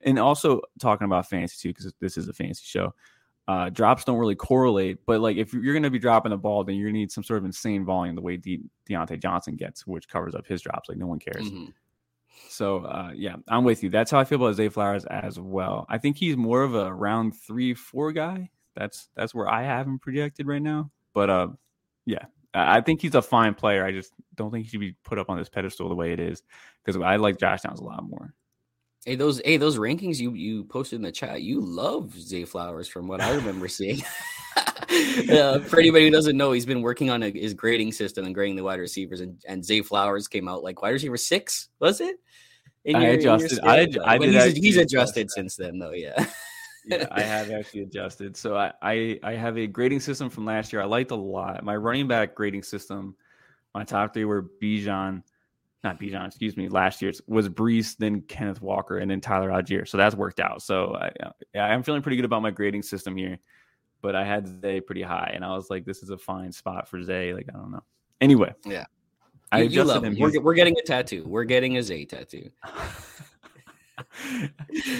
and 0.04 0.18
also 0.18 0.60
talking 0.78 1.04
about 1.04 1.28
fantasy 1.28 1.56
too, 1.60 1.74
because 1.74 1.92
this 2.00 2.16
is 2.16 2.28
a 2.28 2.32
fantasy 2.32 2.64
show. 2.64 2.94
Uh, 3.46 3.68
drops 3.68 4.04
don't 4.04 4.18
really 4.18 4.34
correlate, 4.34 5.04
but 5.04 5.20
like 5.20 5.36
if 5.36 5.52
you're 5.52 5.74
going 5.74 5.82
to 5.82 5.90
be 5.90 5.98
dropping 5.98 6.30
the 6.30 6.36
ball, 6.36 6.64
then 6.64 6.76
you're 6.76 6.86
going 6.86 6.94
to 6.94 7.00
need 7.00 7.12
some 7.12 7.22
sort 7.22 7.38
of 7.38 7.44
insane 7.44 7.84
volume 7.84 8.14
the 8.14 8.22
way 8.22 8.38
De- 8.38 8.62
Diontae 8.88 9.20
Johnson 9.20 9.54
gets, 9.54 9.86
which 9.86 10.08
covers 10.08 10.34
up 10.34 10.46
his 10.46 10.62
drops. 10.62 10.88
Like 10.88 10.96
no 10.96 11.06
one 11.06 11.18
cares. 11.18 11.44
Mm-hmm. 11.50 11.70
So 12.48 12.84
uh, 12.84 13.10
yeah, 13.14 13.36
I'm 13.48 13.64
with 13.64 13.82
you. 13.82 13.90
That's 13.90 14.10
how 14.10 14.18
I 14.18 14.24
feel 14.24 14.42
about 14.42 14.54
Zay 14.54 14.68
Flowers 14.68 15.04
as 15.06 15.38
well. 15.38 15.86
I 15.88 15.98
think 15.98 16.16
he's 16.16 16.36
more 16.36 16.62
of 16.62 16.74
a 16.74 16.92
round 16.92 17.34
three, 17.36 17.74
four 17.74 18.12
guy. 18.12 18.48
That's 18.74 19.08
that's 19.14 19.34
where 19.34 19.48
I 19.48 19.62
have 19.62 19.86
him 19.86 19.98
projected 19.98 20.46
right 20.46 20.62
now. 20.62 20.90
But 21.12 21.30
uh, 21.30 21.48
yeah, 22.06 22.24
I 22.54 22.80
think 22.80 23.02
he's 23.02 23.14
a 23.14 23.22
fine 23.22 23.54
player. 23.54 23.84
I 23.84 23.92
just 23.92 24.12
don't 24.36 24.50
think 24.50 24.64
he 24.64 24.70
should 24.70 24.80
be 24.80 24.94
put 25.04 25.18
up 25.18 25.28
on 25.28 25.38
this 25.38 25.48
pedestal 25.48 25.88
the 25.88 25.94
way 25.94 26.12
it 26.12 26.20
is 26.20 26.42
because 26.82 27.00
I 27.00 27.16
like 27.16 27.38
Josh 27.38 27.62
Downs 27.62 27.80
a 27.80 27.84
lot 27.84 28.08
more. 28.08 28.32
Hey, 29.06 29.16
those 29.16 29.40
hey 29.44 29.58
those 29.58 29.76
rankings 29.76 30.18
you 30.18 30.32
you 30.32 30.64
posted 30.64 30.96
in 30.96 31.02
the 31.02 31.12
chat. 31.12 31.42
You 31.42 31.60
love 31.60 32.18
Zay 32.18 32.44
Flowers 32.44 32.88
from 32.88 33.06
what 33.06 33.20
I 33.20 33.34
remember 33.34 33.68
seeing. 33.68 34.02
uh, 35.30 35.60
for 35.60 35.78
anybody 35.78 36.06
who 36.06 36.10
doesn't 36.10 36.36
know, 36.36 36.52
he's 36.52 36.66
been 36.66 36.82
working 36.82 37.10
on 37.10 37.22
a, 37.22 37.30
his 37.30 37.54
grading 37.54 37.92
system 37.92 38.24
and 38.24 38.34
grading 38.34 38.56
the 38.56 38.62
wide 38.62 38.80
receivers, 38.80 39.20
and, 39.20 39.40
and 39.46 39.64
Zay 39.64 39.82
Flowers 39.82 40.28
came 40.28 40.48
out 40.48 40.62
like 40.62 40.82
wide 40.82 40.90
receiver 40.90 41.16
six, 41.16 41.68
was 41.80 42.00
it? 42.00 42.16
In 42.84 42.96
I 42.96 43.04
adjusted. 43.04 43.60
I, 43.62 43.86
I 44.04 44.18
did 44.18 44.34
he's, 44.34 44.56
he's 44.56 44.76
adjusted 44.76 45.30
since 45.30 45.56
then, 45.56 45.78
though. 45.78 45.92
Yeah. 45.92 46.26
yeah, 46.86 47.06
I 47.10 47.20
have 47.22 47.50
actually 47.50 47.82
adjusted. 47.82 48.36
So 48.36 48.56
I, 48.56 48.72
I 48.82 49.18
I 49.22 49.32
have 49.34 49.56
a 49.56 49.66
grading 49.66 50.00
system 50.00 50.28
from 50.28 50.44
last 50.44 50.72
year. 50.72 50.82
I 50.82 50.86
liked 50.86 51.10
a 51.10 51.16
lot. 51.16 51.64
My 51.64 51.76
running 51.76 52.06
back 52.06 52.34
grading 52.34 52.62
system, 52.62 53.16
my 53.74 53.84
top 53.84 54.12
three 54.12 54.24
were 54.24 54.50
Bijan, 54.62 55.22
not 55.84 56.00
Bijan, 56.00 56.26
excuse 56.26 56.56
me, 56.56 56.68
last 56.68 57.00
year's 57.02 57.20
was 57.26 57.48
Breece, 57.48 57.96
then 57.96 58.22
Kenneth 58.22 58.60
Walker, 58.60 58.98
and 58.98 59.10
then 59.10 59.20
Tyler 59.20 59.50
Allgeier. 59.50 59.86
So 59.86 59.96
that's 59.96 60.14
worked 60.14 60.40
out. 60.40 60.62
So 60.62 60.96
I, 60.96 61.10
yeah, 61.54 61.66
I'm 61.66 61.82
feeling 61.82 62.02
pretty 62.02 62.16
good 62.16 62.24
about 62.24 62.42
my 62.42 62.50
grading 62.50 62.82
system 62.82 63.16
here. 63.16 63.38
But 64.00 64.14
I 64.14 64.24
had 64.24 64.60
Zay 64.60 64.80
pretty 64.80 65.02
high, 65.02 65.32
and 65.34 65.44
I 65.44 65.54
was 65.54 65.70
like, 65.70 65.84
this 65.86 66.02
is 66.02 66.10
a 66.10 66.18
fine 66.18 66.52
spot 66.52 66.88
for 66.88 67.02
Zay. 67.02 67.32
Like, 67.32 67.46
I 67.48 67.52
don't 67.52 67.70
know. 67.70 67.82
Anyway. 68.20 68.52
Yeah. 68.64 68.84
I 69.50 69.62
you, 69.62 69.68
you 69.70 69.84
love 69.84 70.04
him. 70.04 70.16
We're, 70.18 70.40
we're 70.40 70.54
getting 70.54 70.76
a 70.76 70.82
tattoo. 70.82 71.24
We're 71.26 71.44
getting 71.44 71.78
a 71.78 71.82
Zay 71.82 72.04
tattoo. 72.04 72.50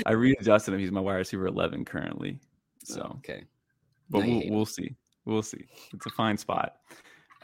I 0.06 0.12
readjusted 0.12 0.72
him. 0.72 0.80
He's 0.80 0.90
my 0.90 1.00
wide 1.00 1.16
receiver 1.16 1.46
11 1.46 1.84
currently. 1.84 2.38
So, 2.84 3.16
okay. 3.18 3.44
But 4.08 4.24
we'll, 4.24 4.42
we'll 4.48 4.66
see. 4.66 4.94
We'll 5.24 5.42
see. 5.42 5.66
It's 5.92 6.06
a 6.06 6.10
fine 6.10 6.36
spot. 6.38 6.76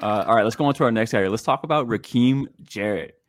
Uh, 0.01 0.25
all 0.27 0.35
right, 0.35 0.45
let's 0.45 0.57
go 0.57 0.65
on 0.65 0.75
to 0.75 0.85
our 0.85 0.93
next 0.93 1.13
area. 1.13 1.29
Let's 1.29 1.43
talk 1.43 1.65
about 1.65 1.89
Rakim 1.89 2.47
Jarrett. 2.63 3.20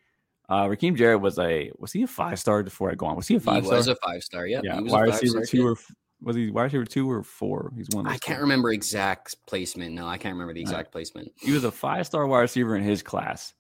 Uh, 0.52 0.66
Rakim 0.66 0.98
Jarrett 0.98 1.22
was 1.22 1.40
a 1.40 1.72
was 1.80 1.94
he 1.94 2.04
a 2.04 2.08
five 2.08 2.38
star 2.38 2.62
before 2.62 2.92
I 2.92 2.96
go 2.96 3.06
on? 3.06 3.16
Was 3.16 3.26
he 3.26 3.36
a 3.36 3.40
five 3.40 3.64
star? 3.64 3.76
He 3.76 3.78
was 3.78 3.88
a 3.88 3.96
five 3.96 4.22
star. 4.22 4.46
Yep. 4.46 4.66
Yeah. 4.66 4.82
Wide 4.82 5.04
receiver 5.04 5.46
two 5.46 5.66
or 5.66 5.78
was 6.22 6.36
he 6.36 6.52
wide 6.52 6.64
receiver 6.64 6.84
two 6.84 7.10
or 7.10 7.24
four? 7.24 7.72
He's 7.78 7.88
one. 7.94 8.06
I 8.06 8.18
can't 8.18 8.40
four. 8.40 8.42
remember 8.42 8.74
exact 8.74 9.38
placement. 9.48 9.94
No, 9.94 10.08
I 10.08 10.18
can't 10.18 10.34
remember 10.34 10.54
the 10.54 10.60
exact 10.60 10.88
right. 10.88 10.92
placement. 10.92 11.32
He 11.40 11.54
was 11.54 11.64
a 11.64 11.72
five 11.72 12.06
star 12.06 12.28
wide 12.28 12.42
receiver 12.42 12.76
in 12.76 12.84
his 12.84 13.02
class. 13.02 13.54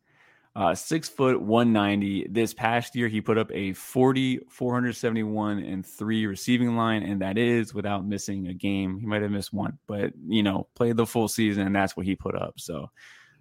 Uh, 0.53 0.75
six 0.75 1.07
foot 1.07 1.41
190. 1.41 2.27
This 2.29 2.53
past 2.53 2.93
year, 2.93 3.07
he 3.07 3.21
put 3.21 3.37
up 3.37 3.49
a 3.53 3.71
40, 3.71 4.41
471 4.49 5.59
and 5.59 5.85
three 5.85 6.25
receiving 6.25 6.75
line, 6.75 7.03
and 7.03 7.21
that 7.21 7.37
is 7.37 7.73
without 7.73 8.05
missing 8.05 8.47
a 8.47 8.53
game. 8.53 8.99
He 8.99 9.05
might 9.05 9.21
have 9.21 9.31
missed 9.31 9.53
one, 9.53 9.79
but 9.87 10.11
you 10.27 10.43
know, 10.43 10.67
played 10.75 10.97
the 10.97 11.05
full 11.05 11.29
season, 11.29 11.67
and 11.67 11.73
that's 11.73 11.95
what 11.95 12.05
he 12.05 12.17
put 12.17 12.35
up. 12.35 12.55
So, 12.57 12.91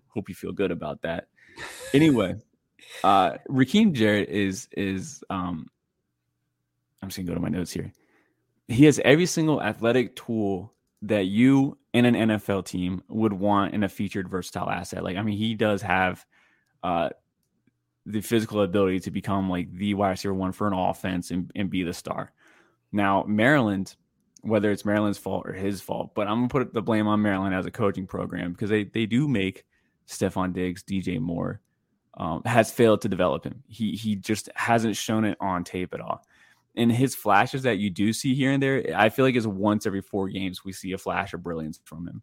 hope 0.07 0.28
you 0.28 0.37
feel 0.37 0.52
good 0.52 0.71
about 0.71 1.02
that. 1.02 1.26
Anyway, 1.92 2.37
uh, 3.04 3.32
Rakim 3.49 3.92
Jarrett 3.92 4.28
is 4.28 4.68
is 4.76 5.23
um, 5.30 5.66
I'm 7.02 7.09
just 7.09 7.18
gonna 7.18 7.28
go 7.28 7.35
to 7.35 7.40
my 7.40 7.49
notes 7.49 7.73
here. 7.73 7.92
He 8.68 8.85
has 8.85 9.00
every 9.04 9.26
single 9.26 9.62
athletic 9.62 10.16
tool 10.16 10.73
that 11.02 11.26
you 11.26 11.78
in 11.92 12.04
an 12.04 12.14
NFL 12.14 12.66
team 12.66 13.02
would 13.09 13.32
want 13.32 13.75
in 13.75 13.82
a 13.85 13.88
featured 13.88 14.28
versatile 14.28 14.70
asset. 14.70 15.02
Like, 15.02 15.16
I 15.16 15.23
mean, 15.23 15.37
he 15.37 15.54
does 15.54 15.82
have 15.82 16.25
uh, 16.82 17.11
the 18.06 18.20
physical 18.20 18.62
ability 18.62 19.00
to 19.00 19.11
become 19.11 19.49
like 19.49 19.73
the 19.73 19.94
wide 19.94 20.11
receiver 20.11 20.35
one 20.35 20.52
for 20.52 20.66
an 20.66 20.73
offense 20.73 21.30
and, 21.30 21.50
and 21.54 21.70
be 21.70 21.82
the 21.82 21.92
star. 21.92 22.32
Now, 22.92 23.25
Maryland, 23.26 23.97
whether 24.42 24.70
it's 24.70 24.85
Maryland's 24.85 25.18
fault 25.18 25.47
or 25.47 25.52
his 25.52 25.80
fault, 25.80 26.14
but 26.14 26.28
I'm 26.28 26.37
gonna 26.38 26.49
put 26.49 26.75
the 26.75 26.82
blame 26.82 27.06
on 27.06 27.23
Maryland 27.23 27.54
as 27.54 27.66
a 27.66 27.70
coaching 27.70 28.06
program 28.06 28.52
because 28.52 28.70
they 28.70 28.85
they 28.85 29.06
do 29.06 29.26
make 29.26 29.64
Stefon 30.06 30.52
Diggs, 30.52 30.82
DJ 30.82 31.20
Moore, 31.20 31.61
um, 32.14 32.43
has 32.45 32.71
failed 32.71 33.02
to 33.02 33.09
develop 33.09 33.45
him. 33.45 33.62
He 33.69 33.93
he 33.93 34.17
just 34.17 34.49
hasn't 34.55 34.97
shown 34.97 35.25
it 35.25 35.37
on 35.40 35.64
tape 35.64 35.95
at 35.95 36.00
all. 36.00 36.25
And 36.76 36.90
his 36.90 37.15
flashes 37.15 37.63
that 37.65 37.78
you 37.78 37.91
do 37.91 38.13
see 38.13 38.34
here 38.34 38.52
and 38.52 38.63
there, 38.63 38.93
I 38.95 39.08
feel 39.08 39.25
like 39.25 39.34
is 39.34 39.47
once 39.47 39.87
every 39.87 40.02
four 40.02 40.28
games 40.28 40.65
we 40.65 40.73
see 40.73 40.93
a 40.93 40.99
flash 40.99 41.34
of 41.34 41.43
brilliance 41.43 41.80
from 41.84 42.06
him. 42.06 42.23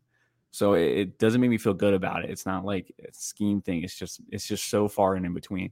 So 0.52 0.74
it, 0.74 0.98
it 0.98 1.20
doesn't 1.20 1.42
make 1.42 1.50
me 1.50 1.58
feel 1.58 1.74
good 1.74 1.94
about 1.94 2.24
it. 2.24 2.32
It's 2.32 2.46
not 2.46 2.66
like 2.66 2.94
a 3.00 3.14
scheme 3.14 3.62
thing. 3.62 3.84
It's 3.84 3.96
just 3.96 4.22
it's 4.30 4.48
just 4.48 4.70
so 4.70 4.88
far 4.88 5.16
and 5.16 5.26
in 5.26 5.34
between. 5.34 5.72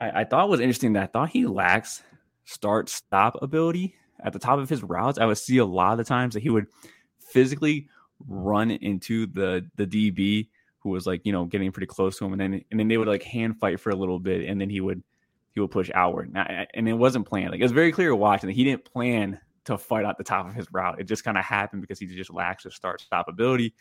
I, 0.00 0.20
I 0.20 0.24
thought 0.24 0.48
was 0.48 0.60
interesting 0.60 0.92
that 0.94 1.02
I 1.02 1.06
thought 1.06 1.30
he 1.30 1.46
lacks 1.46 2.02
start 2.44 2.88
stop 2.88 3.42
ability 3.42 3.94
at 4.22 4.32
the 4.32 4.38
top 4.38 4.58
of 4.58 4.68
his 4.68 4.82
routes. 4.82 5.18
I 5.18 5.26
would 5.26 5.38
see 5.38 5.58
a 5.58 5.64
lot 5.64 5.92
of 5.92 5.98
the 5.98 6.04
times 6.04 6.34
that 6.34 6.42
he 6.42 6.50
would 6.50 6.66
physically 7.18 7.88
run 8.28 8.70
into 8.70 9.26
the 9.26 9.68
the 9.76 9.86
DB 9.86 10.48
who 10.84 10.90
was 10.90 11.06
like 11.06 11.22
you 11.24 11.32
know 11.32 11.46
getting 11.46 11.72
pretty 11.72 11.86
close 11.86 12.18
to 12.18 12.26
him, 12.26 12.32
and 12.32 12.40
then 12.40 12.64
and 12.70 12.78
then 12.78 12.86
they 12.86 12.98
would 12.98 13.08
like 13.08 13.24
hand 13.24 13.58
fight 13.58 13.80
for 13.80 13.90
a 13.90 13.96
little 13.96 14.20
bit, 14.20 14.48
and 14.48 14.60
then 14.60 14.70
he 14.70 14.80
would 14.80 15.02
he 15.54 15.60
would 15.60 15.70
push 15.70 15.90
outward. 15.94 16.30
And 16.74 16.88
it 16.88 16.92
wasn't 16.92 17.26
planned. 17.26 17.50
Like 17.50 17.60
it 17.60 17.64
was 17.64 17.72
very 17.72 17.90
clear 17.90 18.14
watching 18.14 18.48
that 18.48 18.54
he 18.54 18.64
didn't 18.64 18.84
plan 18.84 19.40
to 19.64 19.78
fight 19.78 20.04
at 20.04 20.18
the 20.18 20.24
top 20.24 20.46
of 20.46 20.54
his 20.54 20.66
route. 20.72 21.00
It 21.00 21.04
just 21.04 21.24
kind 21.24 21.38
of 21.38 21.44
happened 21.44 21.80
because 21.80 21.98
he 21.98 22.06
just 22.06 22.32
lacks 22.32 22.64
the 22.64 22.70
start 22.70 23.00
stop 23.00 23.28
ability. 23.28 23.74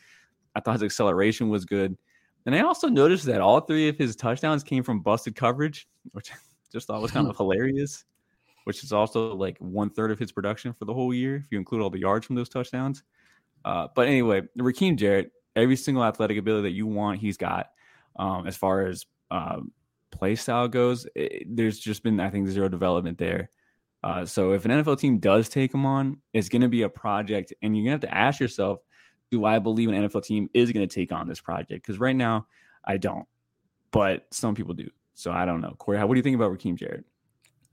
I 0.55 0.59
thought 0.59 0.73
his 0.73 0.83
acceleration 0.83 1.49
was 1.49 1.65
good. 1.65 1.97
And 2.45 2.55
I 2.55 2.61
also 2.61 2.87
noticed 2.87 3.25
that 3.25 3.41
all 3.41 3.61
three 3.61 3.87
of 3.89 3.97
his 3.97 4.15
touchdowns 4.15 4.63
came 4.63 4.83
from 4.83 5.01
busted 5.01 5.35
coverage, 5.35 5.87
which 6.11 6.31
I 6.31 6.35
just 6.71 6.87
thought 6.87 7.01
was 7.01 7.11
kind 7.11 7.27
of 7.27 7.35
hilarious, 7.37 8.05
which 8.65 8.83
is 8.83 8.93
also 8.93 9.35
like 9.35 9.57
one 9.59 9.89
third 9.89 10.11
of 10.11 10.19
his 10.19 10.31
production 10.31 10.73
for 10.73 10.85
the 10.85 10.93
whole 10.93 11.13
year, 11.13 11.35
if 11.35 11.51
you 11.51 11.57
include 11.57 11.81
all 11.81 11.89
the 11.89 11.99
yards 11.99 12.25
from 12.25 12.35
those 12.35 12.49
touchdowns. 12.49 13.03
Uh, 13.65 13.87
but 13.95 14.07
anyway, 14.07 14.41
Rakim 14.57 14.97
Jarrett, 14.97 15.31
every 15.55 15.75
single 15.75 16.03
athletic 16.03 16.37
ability 16.37 16.69
that 16.69 16.75
you 16.75 16.87
want, 16.87 17.19
he's 17.19 17.37
got. 17.37 17.69
Um, 18.15 18.47
as 18.47 18.55
far 18.55 18.85
as 18.85 19.05
uh, 19.31 19.61
play 20.11 20.35
style 20.35 20.67
goes, 20.67 21.07
it, 21.15 21.43
there's 21.47 21.79
just 21.79 22.03
been, 22.03 22.19
I 22.19 22.29
think, 22.29 22.47
zero 22.47 22.69
development 22.69 23.17
there. 23.17 23.49
Uh, 24.03 24.25
so 24.25 24.51
if 24.51 24.65
an 24.65 24.71
NFL 24.71 24.99
team 24.99 25.17
does 25.19 25.47
take 25.49 25.73
him 25.73 25.85
on, 25.85 26.17
it's 26.33 26.49
going 26.49 26.61
to 26.61 26.67
be 26.67 26.81
a 26.81 26.89
project, 26.89 27.53
and 27.61 27.75
you're 27.75 27.85
going 27.85 27.99
to 27.99 28.07
have 28.07 28.13
to 28.13 28.17
ask 28.17 28.39
yourself, 28.39 28.79
do 29.31 29.45
I 29.45 29.59
believe 29.59 29.89
an 29.89 29.95
NFL 29.95 30.25
team 30.25 30.49
is 30.53 30.71
going 30.71 30.87
to 30.87 30.93
take 30.93 31.11
on 31.11 31.27
this 31.27 31.39
project? 31.39 31.85
Because 31.85 31.99
right 31.99 32.15
now, 32.15 32.45
I 32.85 32.97
don't, 32.97 33.25
but 33.91 34.27
some 34.31 34.55
people 34.55 34.73
do. 34.73 34.89
So 35.15 35.31
I 35.31 35.45
don't 35.45 35.61
know. 35.61 35.75
Corey, 35.77 35.97
how, 35.97 36.05
what 36.05 36.15
do 36.15 36.19
you 36.19 36.23
think 36.23 36.35
about 36.35 36.51
Rakim 36.51 36.75
Jarrett? 36.75 37.05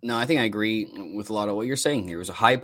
No, 0.02 0.16
I 0.16 0.24
think 0.24 0.40
I 0.40 0.44
agree 0.44 0.86
with 1.14 1.30
a 1.30 1.32
lot 1.32 1.48
of 1.48 1.56
what 1.56 1.66
you're 1.66 1.76
saying 1.76 2.04
here. 2.04 2.16
It 2.16 2.20
was 2.20 2.30
a 2.30 2.34
high 2.34 2.56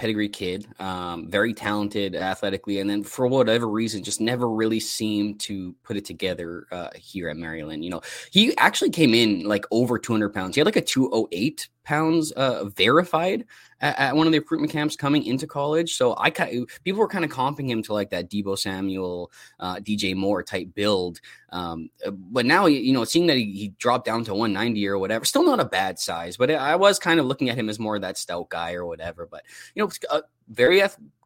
pedigree 0.00 0.30
kid, 0.30 0.66
um, 0.78 1.28
very 1.28 1.52
talented 1.52 2.14
athletically, 2.16 2.80
and 2.80 2.88
then 2.88 3.04
for 3.04 3.26
whatever 3.26 3.68
reason, 3.68 4.02
just 4.02 4.18
never 4.18 4.48
really 4.48 4.80
seemed 4.80 5.38
to 5.38 5.74
put 5.84 5.94
it 5.94 6.06
together 6.06 6.66
uh, 6.72 6.88
here 6.94 7.28
at 7.28 7.36
Maryland. 7.36 7.84
You 7.84 7.90
know, 7.90 8.00
he 8.30 8.56
actually 8.56 8.88
came 8.88 9.12
in 9.12 9.44
like 9.44 9.66
over 9.70 9.98
200 9.98 10.32
pounds. 10.32 10.54
He 10.54 10.60
had 10.60 10.66
like 10.66 10.76
a 10.76 10.80
208 10.80 11.68
pounds 11.90 12.30
uh, 12.32 12.66
verified 12.66 13.44
at, 13.80 13.98
at, 13.98 14.16
one 14.16 14.28
of 14.28 14.32
the 14.32 14.38
recruitment 14.38 14.70
camps 14.70 14.94
coming 14.94 15.24
into 15.26 15.44
college. 15.44 15.96
So 15.96 16.14
I 16.16 16.30
people 16.30 17.00
were 17.00 17.08
kind 17.08 17.24
of 17.24 17.32
comping 17.32 17.68
him 17.68 17.82
to 17.82 17.92
like 17.92 18.10
that 18.10 18.30
Deebo 18.30 18.56
Samuel, 18.56 19.32
uh, 19.58 19.76
DJ 19.76 20.14
Moore 20.14 20.44
type 20.44 20.68
build. 20.72 21.20
Um, 21.50 21.90
but 22.06 22.46
now 22.46 22.66
you 22.66 22.92
know, 22.92 23.02
seeing 23.02 23.26
that 23.26 23.36
he, 23.36 23.52
he, 23.52 23.68
dropped 23.80 24.04
down 24.04 24.22
to 24.26 24.34
190 24.34 24.86
or 24.86 25.00
whatever, 25.00 25.24
still 25.24 25.44
not 25.44 25.58
a 25.58 25.64
bad 25.64 25.98
size. 25.98 26.36
But 26.36 26.52
I 26.52 26.76
was 26.76 27.00
kind 27.00 27.18
of 27.18 27.26
looking 27.26 27.48
at 27.48 27.58
him 27.58 27.68
as 27.68 27.80
more 27.80 27.96
of 27.96 28.02
that 28.02 28.18
stout 28.18 28.50
guy 28.50 28.74
or 28.74 28.86
whatever. 28.86 29.26
But 29.28 29.42
you 29.74 29.82
know, 29.82 29.90
uh, 30.10 30.20
very 30.48 30.80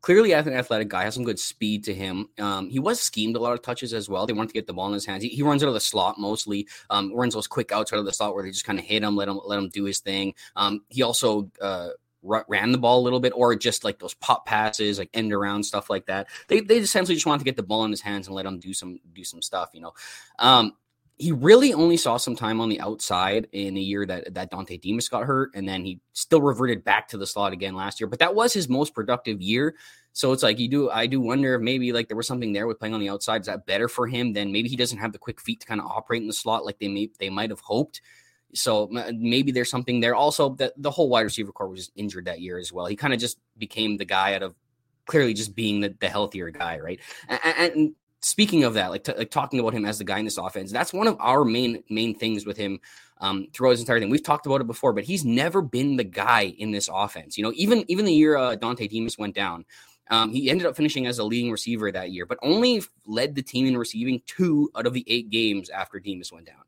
clearly 0.05 0.33
an 0.33 0.53
athletic 0.53 0.89
guy, 0.89 1.05
has 1.05 1.15
some 1.15 1.25
good 1.25 1.39
speed 1.39 1.83
to 1.83 1.95
him. 1.95 2.29
Um, 2.39 2.69
he 2.69 2.79
was 2.79 3.01
schemed 3.01 3.37
a 3.37 3.39
lot 3.39 3.55
of 3.55 3.63
touches 3.63 3.95
as 3.95 4.07
well. 4.07 4.27
They 4.27 4.35
wanted 4.35 4.49
to 4.49 4.53
get 4.53 4.67
the 4.67 4.75
ball 4.75 4.89
in 4.89 4.93
his 4.93 5.07
hands. 5.07 5.23
He, 5.23 5.31
he 5.31 5.43
runs 5.43 5.63
out 5.63 5.69
of 5.69 5.73
the 5.73 5.81
slot 5.81 6.17
mostly. 6.19 6.69
Um, 6.91 7.11
runs 7.15 7.33
those 7.33 7.47
quick 7.47 7.73
outs 7.73 7.91
out 7.91 7.99
of 7.99 8.05
the 8.05 8.13
slot 8.13 8.35
where 8.35 8.45
they 8.45 8.51
just 8.51 8.67
kind 8.67 8.79
of 8.79 8.85
hit 8.85 9.03
him, 9.03 9.17
let 9.17 9.29
him 9.29 9.41
let 9.47 9.59
him 9.59 9.71
do 9.71 9.85
his 9.85 10.01
thing. 10.01 10.35
Um, 10.57 10.83
he 10.91 11.01
also 11.01 11.51
uh, 11.59 11.89
ran 12.23 12.71
the 12.71 12.77
ball 12.77 13.01
a 13.01 13.05
little 13.05 13.19
bit, 13.19 13.33
or 13.35 13.57
just 13.57 13.83
like 13.83 13.99
those 13.99 14.13
pop 14.13 14.45
passes, 14.45 14.99
like 14.99 15.09
end 15.15 15.33
around 15.33 15.63
stuff 15.63 15.89
like 15.89 16.05
that. 16.05 16.29
They 16.49 16.61
they 16.61 16.77
essentially 16.77 17.15
just 17.15 17.25
want 17.25 17.41
to 17.41 17.47
get 17.47 17.57
the 17.57 17.63
ball 17.63 17.87
in 17.87 17.91
his 17.91 18.03
hands 18.03 18.27
and 18.27 18.37
let 18.37 18.45
him 18.45 18.59
do 18.59 18.75
some 18.75 19.01
do 19.15 19.25
some 19.25 19.41
stuff, 19.41 19.71
you 19.73 19.81
know. 19.81 19.95
Um, 20.39 20.75
he 21.17 21.31
really 21.31 21.73
only 21.73 21.97
saw 21.97 22.17
some 22.17 22.35
time 22.35 22.61
on 22.61 22.69
the 22.69 22.81
outside 22.81 23.47
in 23.53 23.75
the 23.75 23.81
year 23.81 24.05
that 24.07 24.35
that 24.35 24.51
Dontay 24.51 24.81
Demus 24.81 25.09
got 25.09 25.25
hurt, 25.25 25.51
and 25.55 25.69
then 25.69 25.85
he 25.85 26.01
still 26.13 26.43
reverted 26.43 26.83
back 26.83 27.09
to 27.09 27.19
the 27.19 27.27
slot 27.27 27.53
again 27.53 27.75
last 27.75 28.01
year. 28.01 28.09
But 28.09 28.19
that 28.19 28.35
was 28.35 28.53
his 28.53 28.69
most 28.69 28.95
productive 28.95 29.41
year. 29.41 29.77
So 30.13 30.33
it's 30.33 30.43
like 30.43 30.59
you 30.59 30.69
do. 30.69 30.91
I 30.91 31.07
do 31.07 31.21
wonder 31.21 31.55
if 31.55 31.61
maybe 31.61 31.93
like 31.93 32.09
there 32.09 32.17
was 32.17 32.27
something 32.27 32.53
there 32.53 32.67
with 32.67 32.79
playing 32.79 32.95
on 32.95 33.01
the 33.01 33.11
outside. 33.11 33.43
Is 33.43 33.47
that 33.47 33.67
better 33.67 33.89
for 33.89 34.07
him? 34.09 34.33
Then 34.33 34.51
maybe 34.51 34.69
he 34.69 34.77
doesn't 34.77 34.99
have 34.99 35.13
the 35.13 35.19
quick 35.19 35.41
feet 35.41 35.61
to 35.61 35.67
kind 35.67 35.81
of 35.81 35.87
operate 35.87 36.23
in 36.23 36.29
the 36.29 36.35
slot 36.35 36.65
like 36.65 36.79
they 36.79 36.89
may 36.89 37.11
they 37.21 37.31
might 37.31 37.51
have 37.51 37.61
hoped. 37.61 38.01
So 38.53 38.89
maybe 38.89 39.53
there's 39.53 39.71
something 39.71 40.01
there. 40.01 40.15
Also, 40.15 40.51
that 40.57 40.73
the 40.77 40.91
whole 40.91 41.09
wide 41.09 41.23
receiver 41.23 41.53
corps 41.53 41.69
was 41.69 41.91
injured 41.97 42.27
that 42.27 42.41
year 42.41 42.59
as 42.59 42.73
well. 42.73 42.87
He 42.87 42.97
kind 42.97 43.13
of 43.13 43.19
just 43.19 43.39
became 43.59 43.97
the 43.97 44.05
guy 44.05 44.35
out 44.35 44.45
of 44.45 44.55
clearly 45.07 45.35
just 45.35 45.55
being 45.55 45.81
the, 45.81 45.95
the 45.99 46.09
healthier 46.09 46.51
guy, 46.51 46.79
right? 46.79 47.01
And, 47.29 47.41
and 47.59 47.95
speaking 48.25 48.65
of 48.65 48.75
that, 48.75 48.91
like, 48.91 49.05
t- 49.05 49.15
like 49.17 49.31
talking 49.31 49.61
about 49.61 49.75
him 49.75 49.85
as 49.85 49.99
the 49.99 50.05
guy 50.05 50.19
in 50.19 50.25
this 50.25 50.39
offense, 50.39 50.73
that's 50.73 50.93
one 50.93 51.07
of 51.07 51.17
our 51.21 51.45
main 51.45 51.83
main 51.91 52.15
things 52.15 52.47
with 52.47 52.57
him 52.57 52.81
um, 53.21 53.47
throughout 53.53 53.73
his 53.73 53.81
entire 53.81 54.01
thing. 54.01 54.11
We've 54.11 54.23
talked 54.23 54.47
about 54.47 54.61
it 54.61 54.67
before, 54.67 54.93
but 54.93 55.05
he's 55.05 55.25
never 55.25 55.63
been 55.63 55.97
the 55.97 56.05
guy 56.05 56.55
in 56.59 56.71
this 56.71 56.89
offense. 56.93 57.37
You 57.37 57.45
know, 57.45 57.53
even 57.55 57.85
even 57.89 58.05
the 58.05 58.13
year 58.13 58.37
uh, 58.37 58.57
Dontay 58.57 58.89
Demus 58.89 59.19
went 59.19 59.35
down. 59.35 59.65
Um, 60.11 60.33
he 60.33 60.51
ended 60.51 60.67
up 60.67 60.77
finishing 60.77 61.07
as 61.07 61.19
a 61.19 61.25
leading 61.25 61.51
receiver 61.51 61.91
that 61.91 62.11
year, 62.11 62.27
but 62.27 62.39
only 62.43 62.83
led 63.07 63.35
the 63.35 63.43
team 63.43 63.67
in 63.67 63.77
receiving 63.77 64.21
two 64.27 64.71
out 64.77 64.87
of 64.87 64.93
the 64.93 65.05
eight 65.07 65.31
games 65.31 65.71
after 65.71 65.99
Demus 65.99 66.31
went 66.31 66.47
down. 66.47 66.64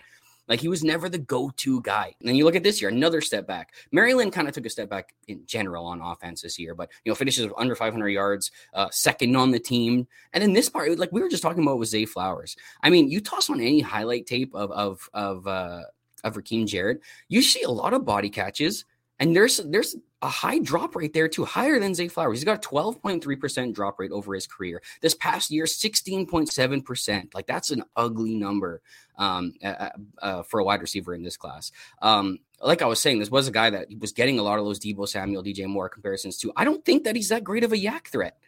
Like 0.48 0.60
he 0.60 0.68
was 0.68 0.84
never 0.84 1.08
the 1.08 1.18
go-to 1.18 1.80
guy. 1.82 2.14
And 2.20 2.28
then 2.28 2.36
you 2.36 2.44
look 2.44 2.56
at 2.56 2.62
this 2.62 2.80
year, 2.80 2.90
another 2.90 3.20
step 3.20 3.46
back. 3.46 3.74
Maryland 3.92 4.32
kind 4.32 4.48
of 4.48 4.54
took 4.54 4.66
a 4.66 4.70
step 4.70 4.88
back 4.88 5.14
in 5.28 5.44
general 5.46 5.86
on 5.86 6.00
offense 6.00 6.42
this 6.42 6.58
year, 6.58 6.74
but 6.74 6.90
you 7.04 7.10
know 7.10 7.16
finishes 7.16 7.50
under 7.56 7.74
500 7.74 8.08
yards, 8.08 8.50
uh, 8.74 8.88
second 8.90 9.36
on 9.36 9.50
the 9.50 9.58
team. 9.58 10.06
And 10.32 10.42
then 10.42 10.52
this 10.52 10.68
part, 10.68 10.98
like 10.98 11.12
we 11.12 11.22
were 11.22 11.28
just 11.28 11.42
talking 11.42 11.62
about 11.62 11.78
with 11.78 11.88
Zay 11.88 12.04
Flowers. 12.04 12.56
I 12.82 12.90
mean, 12.90 13.10
you 13.10 13.20
toss 13.20 13.50
on 13.50 13.60
any 13.60 13.80
highlight 13.80 14.26
tape 14.26 14.54
of 14.54 14.70
of 14.72 15.08
of 15.14 15.46
uh, 15.46 15.82
of 16.24 16.34
Rakim 16.34 16.66
Jarrett, 16.66 17.00
you 17.28 17.42
see 17.42 17.62
a 17.62 17.70
lot 17.70 17.94
of 17.94 18.04
body 18.04 18.30
catches 18.30 18.84
and 19.18 19.34
there's 19.34 19.58
there's 19.58 19.96
a 20.22 20.28
high 20.28 20.58
drop 20.58 20.96
rate 20.96 21.12
there 21.12 21.28
too, 21.28 21.44
higher 21.44 21.78
than 21.78 21.94
Zay 21.94 22.08
Flowers. 22.08 22.38
He's 22.38 22.44
got 22.44 22.64
a 22.64 22.68
12.3% 22.68 23.74
drop 23.74 23.98
rate 23.98 24.10
over 24.10 24.34
his 24.34 24.46
career. 24.46 24.82
This 25.02 25.14
past 25.14 25.50
year, 25.50 25.64
16.7%. 25.64 27.34
Like 27.34 27.46
that's 27.46 27.70
an 27.70 27.84
ugly 27.96 28.34
number 28.34 28.80
um, 29.18 29.52
uh, 29.62 29.90
uh, 30.20 30.42
for 30.42 30.60
a 30.60 30.64
wide 30.64 30.80
receiver 30.80 31.14
in 31.14 31.22
this 31.22 31.36
class. 31.36 31.70
Um, 32.02 32.38
like 32.62 32.82
I 32.82 32.86
was 32.86 33.00
saying, 33.00 33.18
this 33.18 33.30
was 33.30 33.48
a 33.48 33.52
guy 33.52 33.70
that 33.70 33.88
was 33.98 34.12
getting 34.12 34.38
a 34.38 34.42
lot 34.42 34.58
of 34.58 34.64
those 34.64 34.80
Deebo 34.80 35.06
Samuel, 35.06 35.42
DJ 35.42 35.66
Moore 35.66 35.88
comparisons 35.88 36.38
too. 36.38 36.52
I 36.56 36.64
don't 36.64 36.84
think 36.84 37.04
that 37.04 37.14
he's 37.14 37.28
that 37.28 37.44
great 37.44 37.64
of 37.64 37.72
a 37.72 37.76
YAC 37.76 38.08
threat. 38.08 38.38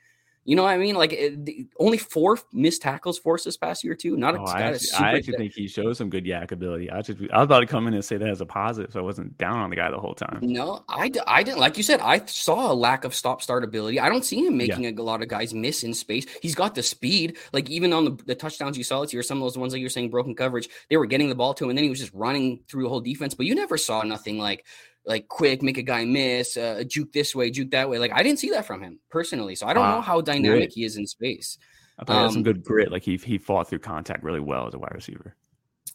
You 0.44 0.56
know 0.56 0.62
what 0.62 0.70
I 0.70 0.78
mean? 0.78 0.94
Like 0.94 1.12
eh, 1.12 1.30
it, 1.46 1.66
only 1.78 1.98
four 1.98 2.38
missed 2.52 2.82
tackles 2.82 3.18
forced 3.18 3.44
this 3.44 3.56
past 3.56 3.84
year 3.84 3.94
too. 3.94 4.16
Not 4.16 4.34
a, 4.34 4.40
oh, 4.40 4.44
I 4.44 4.62
actually, 4.62 4.88
I 4.98 5.12
actually 5.14 5.36
think 5.36 5.52
he 5.52 5.68
shows 5.68 5.98
some 5.98 6.08
good 6.08 6.24
YAC 6.24 6.52
ability. 6.52 6.90
I 6.90 7.02
just 7.02 7.20
I 7.32 7.38
was 7.38 7.44
about 7.44 7.60
to 7.60 7.66
come 7.66 7.86
in 7.86 7.94
and 7.94 8.04
say 8.04 8.16
that 8.16 8.28
as 8.28 8.40
a 8.40 8.46
positive, 8.46 8.92
so 8.92 9.00
I 9.00 9.02
wasn't 9.02 9.36
down 9.36 9.58
on 9.58 9.70
the 9.70 9.76
guy 9.76 9.90
the 9.90 9.98
whole 9.98 10.14
time. 10.14 10.38
No, 10.40 10.84
I, 10.88 11.10
I 11.26 11.42
didn't. 11.42 11.58
Like 11.58 11.76
you 11.76 11.82
said, 11.82 12.00
I 12.00 12.24
saw 12.24 12.72
a 12.72 12.74
lack 12.74 13.04
of 13.04 13.14
stop 13.14 13.42
start 13.42 13.62
ability. 13.62 14.00
I 14.00 14.08
don't 14.08 14.24
see 14.24 14.44
him 14.44 14.56
making 14.56 14.84
yeah. 14.84 14.90
a, 14.90 15.00
a, 15.00 15.02
lot 15.02 15.22
of 15.22 15.28
guys 15.28 15.52
miss 15.52 15.84
in 15.84 15.92
space. 15.92 16.24
He's 16.40 16.54
got 16.54 16.74
the 16.74 16.82
speed. 16.82 17.36
Like 17.52 17.68
even 17.68 17.92
on 17.92 18.04
the, 18.04 18.10
the 18.24 18.34
touchdowns 18.34 18.78
you 18.78 18.84
saw 18.84 19.02
this 19.02 19.12
year, 19.12 19.22
some 19.22 19.38
of 19.38 19.42
those 19.42 19.58
ones 19.58 19.72
that 19.72 19.80
you're 19.80 19.90
saying 19.90 20.10
broken 20.10 20.34
coverage, 20.34 20.68
they 20.88 20.96
were 20.96 21.06
getting 21.06 21.28
the 21.28 21.34
ball 21.34 21.52
to 21.54 21.64
him, 21.64 21.70
and 21.70 21.76
then 21.76 21.84
he 21.84 21.90
was 21.90 22.00
just 22.00 22.14
running 22.14 22.60
through 22.68 22.84
the 22.84 22.88
whole 22.88 23.00
defense. 23.00 23.34
But 23.34 23.46
you 23.46 23.54
never 23.54 23.76
saw 23.76 24.02
nothing 24.02 24.38
like 24.38 24.64
like 25.08 25.26
quick, 25.26 25.62
make 25.62 25.78
a 25.78 25.82
guy 25.82 26.04
miss, 26.04 26.56
uh, 26.56 26.84
juke 26.86 27.12
this 27.12 27.34
way, 27.34 27.50
juke 27.50 27.70
that 27.72 27.88
way. 27.88 27.98
Like 27.98 28.12
I 28.14 28.22
didn't 28.22 28.38
see 28.38 28.50
that 28.50 28.66
from 28.66 28.82
him 28.82 29.00
personally, 29.10 29.54
so 29.54 29.66
I 29.66 29.72
don't 29.72 29.88
know 29.90 30.00
how 30.00 30.20
dynamic 30.20 30.60
grit. 30.60 30.72
he 30.72 30.84
is 30.84 30.96
in 30.96 31.06
space. 31.06 31.58
I 31.98 32.04
thought 32.04 32.12
um, 32.12 32.18
he 32.18 32.22
had 32.22 32.32
some 32.32 32.38
um, 32.38 32.44
good 32.44 32.62
grit. 32.62 32.92
Like 32.92 33.02
he 33.02 33.16
he 33.16 33.38
fought 33.38 33.68
through 33.68 33.80
contact 33.80 34.22
really 34.22 34.40
well 34.40 34.68
as 34.68 34.74
a 34.74 34.78
wide 34.78 34.92
receiver. 34.94 35.34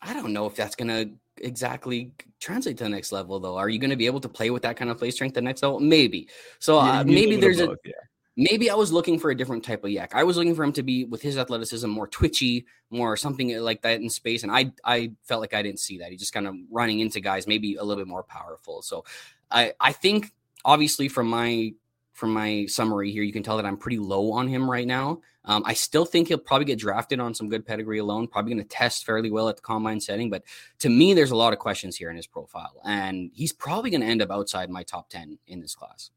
I 0.01 0.13
don't 0.13 0.33
know 0.33 0.47
if 0.47 0.55
that's 0.55 0.75
gonna 0.75 1.05
exactly 1.37 2.11
translate 2.41 2.77
to 2.79 2.83
the 2.83 2.89
next 2.89 3.11
level 3.11 3.39
though. 3.39 3.55
Are 3.55 3.69
you 3.69 3.79
going 3.79 3.89
to 3.89 3.95
be 3.95 4.05
able 4.05 4.19
to 4.19 4.29
play 4.29 4.49
with 4.49 4.63
that 4.63 4.75
kind 4.75 4.91
of 4.91 4.97
play 4.97 5.11
strength 5.11 5.33
the 5.33 5.41
next 5.41 5.63
level? 5.63 5.79
Maybe. 5.79 6.27
So 6.59 6.79
uh, 6.79 6.85
yeah, 6.85 7.03
maybe 7.03 7.37
there's 7.37 7.61
a, 7.61 7.75
yeah 7.85 7.93
maybe 8.35 8.69
I 8.69 8.75
was 8.75 8.91
looking 8.91 9.19
for 9.19 9.31
a 9.31 9.37
different 9.37 9.63
type 9.63 9.83
of 9.83 9.89
YAC. 9.89 10.13
I 10.13 10.23
was 10.23 10.37
looking 10.37 10.55
for 10.55 10.63
him 10.63 10.73
to 10.73 10.83
be 10.83 11.05
with 11.05 11.21
his 11.21 11.37
athleticism 11.37 11.89
more 11.89 12.07
twitchy, 12.07 12.65
more 12.89 13.15
something 13.15 13.57
like 13.59 13.81
that 13.83 14.01
in 14.01 14.09
space. 14.09 14.43
And 14.43 14.51
I 14.51 14.71
I 14.83 15.11
felt 15.23 15.41
like 15.41 15.53
I 15.53 15.61
didn't 15.61 15.79
see 15.79 15.99
that. 15.99 16.11
He 16.11 16.17
just 16.17 16.33
kind 16.33 16.47
of 16.47 16.55
running 16.71 16.99
into 16.99 17.19
guys, 17.19 17.47
maybe 17.47 17.75
a 17.75 17.83
little 17.83 18.03
bit 18.03 18.09
more 18.09 18.23
powerful. 18.23 18.81
So 18.81 19.05
I 19.51 19.73
I 19.79 19.91
think 19.91 20.31
obviously 20.65 21.07
from 21.07 21.27
my 21.27 21.73
from 22.13 22.31
my 22.31 22.65
summary 22.67 23.11
here, 23.11 23.23
you 23.23 23.33
can 23.33 23.41
tell 23.41 23.57
that 23.57 23.65
I'm 23.65 23.77
pretty 23.77 23.97
low 23.97 24.31
on 24.33 24.47
him 24.47 24.69
right 24.69 24.85
now. 24.85 25.19
Um, 25.45 25.63
I 25.65 25.73
still 25.73 26.05
think 26.05 26.27
he'll 26.27 26.37
probably 26.37 26.65
get 26.65 26.77
drafted 26.77 27.19
on 27.19 27.33
some 27.33 27.49
good 27.49 27.65
pedigree 27.65 27.97
alone, 27.97 28.27
probably 28.27 28.53
going 28.53 28.63
to 28.63 28.69
test 28.69 29.03
fairly 29.03 29.31
well 29.31 29.49
at 29.49 29.55
the 29.55 29.63
combine 29.63 29.99
setting. 29.99 30.29
But 30.29 30.43
to 30.79 30.89
me, 30.89 31.15
there's 31.15 31.31
a 31.31 31.35
lot 31.35 31.53
of 31.53 31.59
questions 31.59 31.97
here 31.97 32.11
in 32.11 32.15
his 32.15 32.27
profile, 32.27 32.79
and 32.85 33.31
he's 33.33 33.51
probably 33.51 33.89
going 33.89 34.01
to 34.01 34.07
end 34.07 34.21
up 34.21 34.31
outside 34.31 34.69
my 34.69 34.83
top 34.83 35.09
10 35.09 35.39
in 35.47 35.59
this 35.59 35.75
class. 35.75 36.11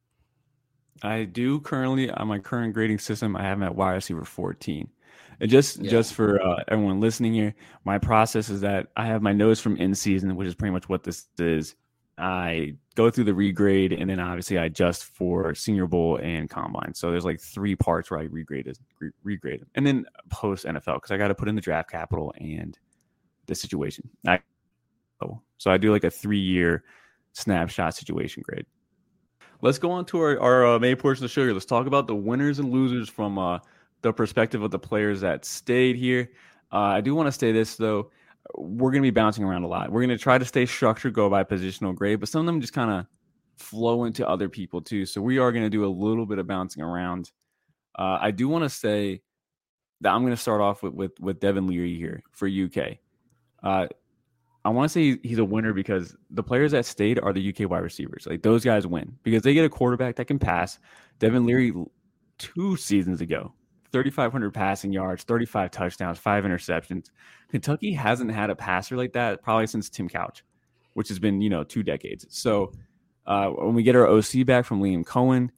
I 1.03 1.25
do 1.25 1.61
currently 1.61 2.11
on 2.11 2.29
my 2.29 2.39
current 2.39 2.75
grading 2.75 2.99
system. 2.99 3.37
I 3.37 3.43
have 3.43 3.59
him 3.59 3.65
at 3.65 3.75
wide 3.75 3.95
receiver 3.95 4.25
14. 4.25 4.89
And 5.39 5.51
just 5.51 5.79
yeah. 5.79 5.91
just 5.91 6.15
for 6.15 6.43
uh, 6.43 6.63
everyone 6.69 7.01
listening 7.01 7.35
here, 7.35 7.55
my 7.85 7.99
process 7.99 8.49
is 8.49 8.63
that 8.63 8.89
I 8.97 9.07
have 9.07 9.21
my 9.21 9.33
notes 9.33 9.61
from 9.61 9.77
in 9.77 9.95
season, 9.95 10.35
which 10.35 10.49
is 10.49 10.55
pretty 10.55 10.73
much 10.73 10.89
what 10.89 11.05
this 11.05 11.27
is. 11.39 11.75
I 12.19 12.77
go 12.95 13.11
through 13.11 13.25
the 13.25 13.33
regrade, 13.33 14.01
and 14.01 14.09
then 14.09 14.19
obviously 14.19 14.57
I 14.57 14.65
adjust 14.65 15.05
for 15.05 15.55
Senior 15.55 15.87
Bowl 15.87 16.19
and 16.23 16.49
Combine. 16.49 16.95
So 16.95 17.11
there's 17.11 17.27
like 17.27 17.39
three 17.39 17.77
parts 17.77 18.11
where 18.11 18.21
I 18.21 18.29
regrade 18.29 18.67
it, 18.67 18.79
re- 18.99 19.11
regrade, 19.23 19.65
and 19.75 19.87
then 19.87 20.07
post 20.31 20.65
NFL 20.65 20.95
because 20.95 21.11
I 21.11 21.19
got 21.19 21.29
to 21.29 21.35
put 21.35 21.49
in 21.49 21.55
the 21.55 21.61
draft 21.61 21.91
capital 21.91 22.33
and 22.41 22.79
the 23.45 23.55
situation. 23.55 24.09
I 24.27 24.41
so 25.59 25.71
I 25.71 25.77
do 25.77 25.93
like 25.93 26.05
a 26.05 26.11
three 26.11 26.39
year 26.39 26.85
snapshot 27.33 27.95
situation 27.95 28.43
grade 28.47 28.67
let's 29.63 29.79
go 29.79 29.91
on 29.91 30.05
to 30.07 30.21
our, 30.21 30.41
our 30.41 30.67
uh, 30.67 30.79
main 30.79 30.97
portion 30.97 31.25
of 31.25 31.31
the 31.31 31.33
show 31.33 31.43
here. 31.43 31.53
Let's 31.53 31.67
talk 31.67 31.87
about 31.87 32.07
the 32.07 32.15
winners 32.15 32.59
and 32.59 32.71
losers 32.71 33.09
from 33.09 33.39
uh, 33.39 33.59
the 34.03 34.13
perspective 34.13 34.63
of 34.63 34.71
the 34.71 34.79
players 34.79 35.21
that 35.21 35.45
stayed 35.45 35.97
here. 35.97 36.31
Uh, 36.73 36.77
I 36.79 37.01
do 37.01 37.15
want 37.15 37.27
to 37.27 37.33
say 37.33 37.53
this 37.53 37.77
though. 37.77 38.11
We're 38.55 38.91
going 38.91 39.03
to 39.03 39.07
be 39.07 39.11
bouncing 39.11 39.45
around 39.45 39.65
a 39.65 39.69
lot. 39.69 39.91
We're 39.91 40.03
going 40.03 40.17
to 40.17 40.23
try 40.23 40.39
to 40.39 40.45
stay 40.45 40.67
structured, 40.67 41.15
go 41.15 41.29
by 41.29 41.43
positional 41.43 41.95
grade, 41.95 42.21
but 42.21 42.29
some 42.29 42.41
of 42.41 42.47
them 42.47 42.61
just 42.61 42.73
kind 42.73 42.91
of 42.91 43.07
flow 43.57 44.05
into 44.05 44.29
other 44.29 44.49
people 44.49 44.81
too. 44.81 45.05
So 45.07 45.21
we 45.21 45.39
are 45.39 45.51
going 45.51 45.65
to 45.65 45.71
do 45.71 45.85
a 45.85 45.89
little 45.89 46.27
bit 46.27 46.39
of 46.39 46.47
bouncing 46.47 46.83
around. 46.83 47.33
Uh, 47.99 48.19
I 48.21 48.31
do 48.31 48.49
want 48.49 48.65
to 48.65 48.69
say 48.71 49.23
that 50.03 50.13
I'm 50.13 50.23
going 50.23 50.33
to 50.33 50.41
start 50.41 50.61
off 50.61 50.83
with, 50.83 50.93
with 50.93 51.19
with 51.19 51.41
Devin 51.41 51.67
Leary 51.67 51.97
here 51.97 52.23
for 52.33 52.47
UK. 52.47 52.99
I 54.67 54.71
want 54.71 54.91
to 54.91 54.93
say 54.93 55.21
he's 55.23 55.39
a 55.39 55.45
winner 55.45 55.73
because 55.73 56.17
the 56.29 56.43
players 56.43 56.73
that 56.73 56.85
stayed 56.85 57.21
are 57.21 57.33
the 57.33 57.51
UK 57.51 57.71
wide 57.71 57.85
receivers. 57.85 58.27
Like 58.27 58.43
those 58.43 58.65
guys 58.65 58.85
win 58.85 59.17
because 59.23 59.43
they 59.43 59.55
get 59.55 59.65
a 59.65 59.69
quarterback 59.69 60.17
that 60.17 60.25
can 60.25 60.41
pass. 60.41 60.81
Devin 61.21 61.47
Leary 61.47 61.73
two 62.39 62.77
seasons 62.77 63.21
ago, 63.21 63.55
3,500 63.93 64.53
passing 64.53 64.93
yards, 64.93 65.23
35 65.23 65.71
touchdowns, 65.71 66.19
five 66.19 66.43
interceptions. 66.43 67.11
Kentucky 67.49 67.93
hasn't 67.93 68.33
had 68.33 68.51
a 68.51 68.57
passer 68.57 68.97
like 68.97 69.13
that 69.13 69.41
probably 69.41 69.69
since 69.69 69.89
Tim 69.89 70.09
Couch, 70.09 70.43
which 70.95 71.07
has 71.11 71.21
been, 71.21 71.41
you 71.41 71.49
know, 71.49 71.63
two 71.63 71.85
decades. 71.85 72.27
So 72.29 72.73
uh, 73.25 73.47
when 73.51 73.75
we 73.75 73.85
get 73.85 73.95
our 73.95 74.09
OC 74.09 74.45
back 74.47 74.65
from 74.65 74.83
Liam 74.83 75.05
Coen, 75.05 75.51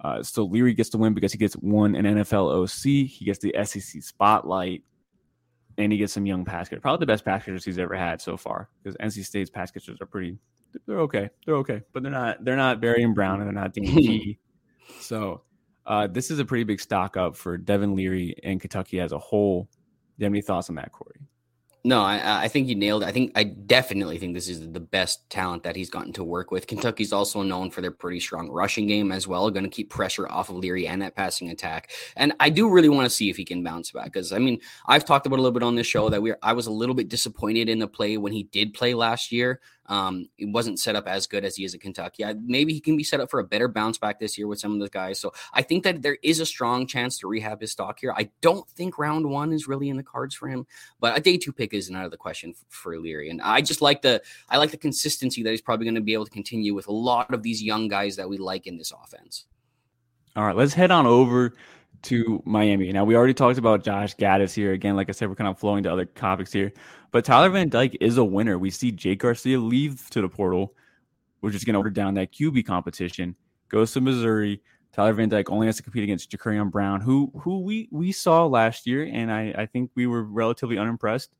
uh, 0.00 0.24
so 0.24 0.42
Leary 0.42 0.74
gets 0.74 0.90
to 0.90 0.98
win 0.98 1.14
because 1.14 1.30
he 1.30 1.38
gets 1.38 1.54
one 1.54 1.94
an 1.94 2.04
NFL 2.04 2.64
OC. 2.64 3.08
He 3.08 3.24
gets 3.24 3.38
the 3.38 3.54
SEC 3.64 4.02
spotlight 4.02 4.82
and 5.78 5.92
he 5.92 5.98
gets 5.98 6.12
some 6.12 6.26
young 6.26 6.44
pass 6.44 6.68
catchers. 6.68 6.82
Probably 6.82 7.00
the 7.00 7.06
best 7.06 7.24
pass 7.24 7.44
catchers 7.44 7.64
he's 7.64 7.78
ever 7.78 7.94
had 7.94 8.20
so 8.20 8.36
far 8.36 8.68
because 8.82 8.96
NC 8.96 9.24
State's 9.24 9.50
pass 9.50 9.70
catchers 9.70 9.98
are 10.00 10.06
pretty. 10.06 10.38
They're 10.86 11.00
okay. 11.00 11.30
They're 11.44 11.56
okay, 11.56 11.82
but 11.92 12.02
they're 12.02 12.12
not. 12.12 12.44
They're 12.44 12.56
not 12.56 12.80
Barion 12.80 13.14
Brown 13.14 13.40
and 13.40 13.46
they're 13.46 13.62
not 13.62 13.72
Dean 13.72 14.36
So 15.00 15.42
uh, 15.86 16.06
this 16.06 16.30
is 16.30 16.38
a 16.38 16.44
pretty 16.44 16.64
big 16.64 16.80
stock 16.80 17.16
up 17.16 17.36
for 17.36 17.56
Devin 17.56 17.94
Leary 17.94 18.34
and 18.42 18.60
Kentucky 18.60 19.00
as 19.00 19.12
a 19.12 19.18
whole. 19.18 19.68
Do 20.18 20.22
you 20.22 20.24
have 20.24 20.32
any 20.32 20.42
thoughts 20.42 20.68
on 20.68 20.76
that, 20.76 20.92
Corey? 20.92 21.20
No, 21.86 22.02
I, 22.02 22.42
I, 22.42 22.48
think 22.48 22.66
you 22.66 22.74
nailed 22.74 23.04
it. 23.04 23.06
I 23.06 23.12
think 23.12 23.30
I 23.36 23.44
definitely 23.44 24.18
think 24.18 24.34
this 24.34 24.48
is 24.48 24.72
the 24.72 24.80
best 24.80 25.30
talent 25.30 25.62
that 25.62 25.76
he's 25.76 25.88
gotten 25.88 26.12
to 26.14 26.24
work 26.24 26.50
with. 26.50 26.66
Kentucky's 26.66 27.12
also 27.12 27.42
known 27.42 27.70
for 27.70 27.80
their 27.80 27.92
pretty 27.92 28.18
strong 28.18 28.50
rushing 28.50 28.88
game 28.88 29.12
as 29.12 29.28
well, 29.28 29.48
going 29.52 29.62
to 29.62 29.70
keep 29.70 29.88
pressure 29.88 30.28
off 30.28 30.50
of 30.50 30.56
Leary 30.56 30.88
and 30.88 31.00
that 31.00 31.14
passing 31.14 31.48
attack. 31.48 31.92
And 32.16 32.32
I 32.40 32.50
do 32.50 32.68
really 32.68 32.88
want 32.88 33.06
to 33.06 33.14
see 33.14 33.30
if 33.30 33.36
he 33.36 33.44
can 33.44 33.62
bounce 33.62 33.92
back 33.92 34.06
because 34.06 34.32
I 34.32 34.38
mean 34.38 34.58
I've 34.88 35.04
talked 35.04 35.26
about 35.26 35.38
a 35.38 35.42
little 35.42 35.52
bit 35.52 35.62
on 35.62 35.76
this 35.76 35.86
show 35.86 36.08
that 36.08 36.20
we 36.20 36.34
I 36.42 36.54
was 36.54 36.66
a 36.66 36.72
little 36.72 36.96
bit 36.96 37.08
disappointed 37.08 37.68
in 37.68 37.78
the 37.78 37.86
play 37.86 38.16
when 38.16 38.32
he 38.32 38.42
did 38.42 38.74
play 38.74 38.92
last 38.92 39.30
year. 39.30 39.60
Um, 39.88 40.28
it 40.38 40.48
wasn't 40.48 40.80
set 40.80 40.96
up 40.96 41.06
as 41.06 41.26
good 41.26 41.44
as 41.44 41.56
he 41.56 41.64
is 41.64 41.74
at 41.74 41.80
Kentucky. 41.80 42.24
I, 42.24 42.34
maybe 42.34 42.72
he 42.72 42.80
can 42.80 42.96
be 42.96 43.04
set 43.04 43.20
up 43.20 43.30
for 43.30 43.40
a 43.40 43.44
better 43.44 43.68
bounce 43.68 43.98
back 43.98 44.18
this 44.18 44.36
year 44.36 44.46
with 44.46 44.60
some 44.60 44.74
of 44.74 44.80
the 44.80 44.88
guys. 44.88 45.18
So 45.20 45.32
I 45.52 45.62
think 45.62 45.84
that 45.84 46.02
there 46.02 46.18
is 46.22 46.40
a 46.40 46.46
strong 46.46 46.86
chance 46.86 47.18
to 47.18 47.28
rehab 47.28 47.60
his 47.60 47.72
stock 47.72 47.98
here. 48.00 48.12
I 48.16 48.30
don't 48.40 48.68
think 48.70 48.98
round 48.98 49.28
one 49.28 49.52
is 49.52 49.68
really 49.68 49.88
in 49.88 49.96
the 49.96 50.02
cards 50.02 50.34
for 50.34 50.48
him, 50.48 50.66
but 51.00 51.16
a 51.16 51.20
day 51.20 51.36
two 51.36 51.52
pick 51.52 51.74
isn't 51.74 51.94
out 51.94 52.04
of 52.04 52.10
the 52.10 52.16
question 52.16 52.54
for, 52.54 52.64
for 52.68 52.98
Leary. 52.98 53.30
And 53.30 53.40
I 53.42 53.60
just 53.60 53.82
like 53.82 54.02
the 54.02 54.22
I 54.48 54.58
like 54.58 54.70
the 54.70 54.76
consistency 54.76 55.42
that 55.42 55.50
he's 55.50 55.62
probably 55.62 55.86
going 55.86 55.94
to 55.96 56.00
be 56.00 56.14
able 56.14 56.26
to 56.26 56.30
continue 56.30 56.74
with 56.74 56.88
a 56.88 56.92
lot 56.92 57.32
of 57.32 57.42
these 57.42 57.62
young 57.62 57.88
guys 57.88 58.16
that 58.16 58.28
we 58.28 58.38
like 58.38 58.66
in 58.66 58.76
this 58.76 58.92
offense. 58.92 59.46
All 60.34 60.44
right, 60.44 60.56
let's 60.56 60.74
head 60.74 60.90
on 60.90 61.06
over 61.06 61.54
to 62.02 62.42
Miami. 62.44 62.92
Now, 62.92 63.04
we 63.04 63.16
already 63.16 63.34
talked 63.34 63.58
about 63.58 63.84
Josh 63.84 64.16
Gattis 64.16 64.54
here. 64.54 64.72
Again, 64.72 64.96
like 64.96 65.08
I 65.08 65.12
said, 65.12 65.28
we're 65.28 65.34
kind 65.34 65.48
of 65.48 65.58
flowing 65.58 65.82
to 65.84 65.92
other 65.92 66.04
topics 66.04 66.52
here. 66.52 66.72
But 67.10 67.24
Tyler 67.24 67.48
Van 67.48 67.68
Dyke 67.68 67.96
is 68.00 68.18
a 68.18 68.24
winner. 68.24 68.58
We 68.58 68.70
see 68.70 68.92
Jake 68.92 69.20
Garcia 69.20 69.58
leave 69.58 70.08
to 70.10 70.20
the 70.20 70.28
portal, 70.28 70.74
which 71.40 71.54
is 71.54 71.64
going 71.64 71.74
to 71.74 71.78
order 71.78 71.90
down 71.90 72.14
that 72.14 72.32
QB 72.32 72.66
competition. 72.66 73.36
Goes 73.68 73.92
to 73.92 74.00
Missouri. 74.00 74.62
Tyler 74.92 75.12
Van 75.12 75.28
Dyke 75.28 75.50
only 75.50 75.66
has 75.66 75.76
to 75.76 75.82
compete 75.82 76.04
against 76.04 76.30
Jacurrion 76.30 76.70
Brown, 76.70 77.00
who 77.00 77.30
who 77.40 77.60
we 77.60 77.88
we 77.90 78.12
saw 78.12 78.46
last 78.46 78.86
year, 78.86 79.04
and 79.12 79.30
I, 79.30 79.54
I 79.56 79.66
think 79.66 79.90
we 79.94 80.06
were 80.06 80.22
relatively 80.22 80.78
unimpressed. 80.78 81.34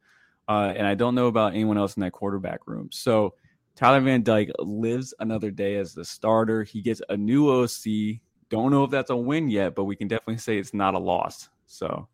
Uh, 0.49 0.73
and 0.77 0.87
I 0.87 0.95
don't 0.95 1.15
know 1.15 1.27
about 1.27 1.55
anyone 1.55 1.79
else 1.79 1.97
in 1.97 2.03
that 2.03 2.13
quarterback 2.13 2.67
room. 2.67 2.89
So 2.93 3.35
Tyler 3.75 4.01
Van 4.01 4.23
Dyke 4.23 4.51
lives 4.59 5.13
another 5.21 5.51
day 5.51 5.77
as 5.77 5.93
the 5.93 6.05
starter. 6.05 6.63
He 6.65 6.83
gets 6.83 7.03
a 7.09 7.17
new 7.17 7.51
OC 7.51 8.21
don't 8.51 8.71
know 8.71 8.85
if 8.85 8.91
that's 8.91 9.11
a 9.11 9.17
win 9.17 9.49
yet, 9.49 9.75
but 9.75 9.85
we 9.85 9.97
can 9.97 10.09
definitely 10.09 10.39
say 10.39 10.59
it's 10.59 10.75
not 10.75 10.95
a 10.95 10.99
loss. 10.99 11.49
So, 11.67 12.09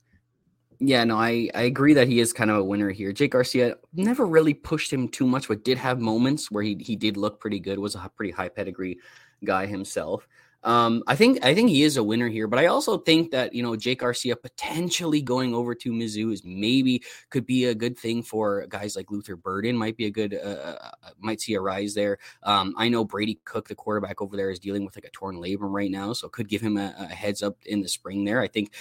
yeah, 0.79 1.05
no, 1.05 1.16
I, 1.16 1.49
I 1.55 1.62
agree 1.62 1.95
that 1.95 2.09
he 2.09 2.21
is 2.21 2.33
kind 2.33 2.51
of 2.51 2.57
a 2.57 2.64
winner 2.64 2.90
here. 2.90 3.12
Jake 3.12 3.33
Garcia 3.33 3.77
never 3.92 4.27
really 4.27 4.55
pushed 4.55 4.92
him 4.92 5.09
too 5.09 5.27
much, 5.27 5.49
but 5.49 5.64
did 5.64 5.79
have 5.79 6.01
moments 6.01 6.51
where 6.51 6.62
he 6.62 6.77
he 6.81 6.97
did 6.97 7.16
look 7.16 7.38
pretty 7.40 7.61
good. 7.61 7.79
Was 7.79 7.95
a 7.95 8.11
pretty 8.16 8.33
high 8.33 8.49
pedigree 8.49 8.99
guy 9.45 9.66
himself. 9.66 10.27
Um, 10.64 11.03
I 11.07 11.16
think 11.16 11.44
I 11.44 11.55
think 11.55 11.70
he 11.70 11.83
is 11.83 11.96
a 11.96 12.05
winner 12.05 12.29
here, 12.29 12.46
but 12.46 12.59
I 12.59 12.66
also 12.66 12.98
think 12.98 13.31
that 13.33 13.53
you 13.53 13.62
know 13.62 13.75
Jake 13.77 14.01
Garcia 14.01 14.37
potentially 14.37 15.20
going 15.20 15.55
over 15.55 15.75
to 15.75 15.92
Mizzou 15.92 16.33
is 16.33 16.44
maybe 16.44 17.03
could 17.31 17.46
be 17.46 17.64
a 17.64 17.75
good 17.75 17.98
thing 17.98 18.22
for 18.22 18.66
guys 18.68 18.94
like 18.94 19.11
Luther 19.11 19.37
Burden. 19.37 19.77
Might 19.77 19.96
be 19.96 20.07
a 20.07 20.11
good 20.11 20.35
uh, 20.35 20.38
uh, 20.38 20.79
uh, 21.03 21.11
might 21.18 21.40
see 21.40 21.55
a 21.55 21.61
rise 21.61 21.94
there. 21.94 22.18
Um, 22.44 22.75
I 22.77 22.88
know 22.88 23.05
Brady 23.05 23.40
Cook, 23.44 23.68
the 23.68 23.75
quarterback 23.75 24.20
over 24.20 24.37
there, 24.37 24.51
is 24.51 24.61
dealing 24.61 24.85
with 24.85 24.96
like 24.96 25.05
a 25.05 25.11
torn 25.11 25.37
labrum 25.37 25.72
right 25.72 25.90
now, 25.90 26.12
so 26.12 26.29
could 26.29 26.48
give 26.48 26.61
him 26.61 26.77
a, 26.77 26.94
a 26.98 27.07
heads 27.07 27.42
up 27.42 27.57
in 27.66 27.81
the 27.81 27.88
spring 27.88 28.25
there. 28.25 28.40
I 28.40 28.48
think 28.48 28.72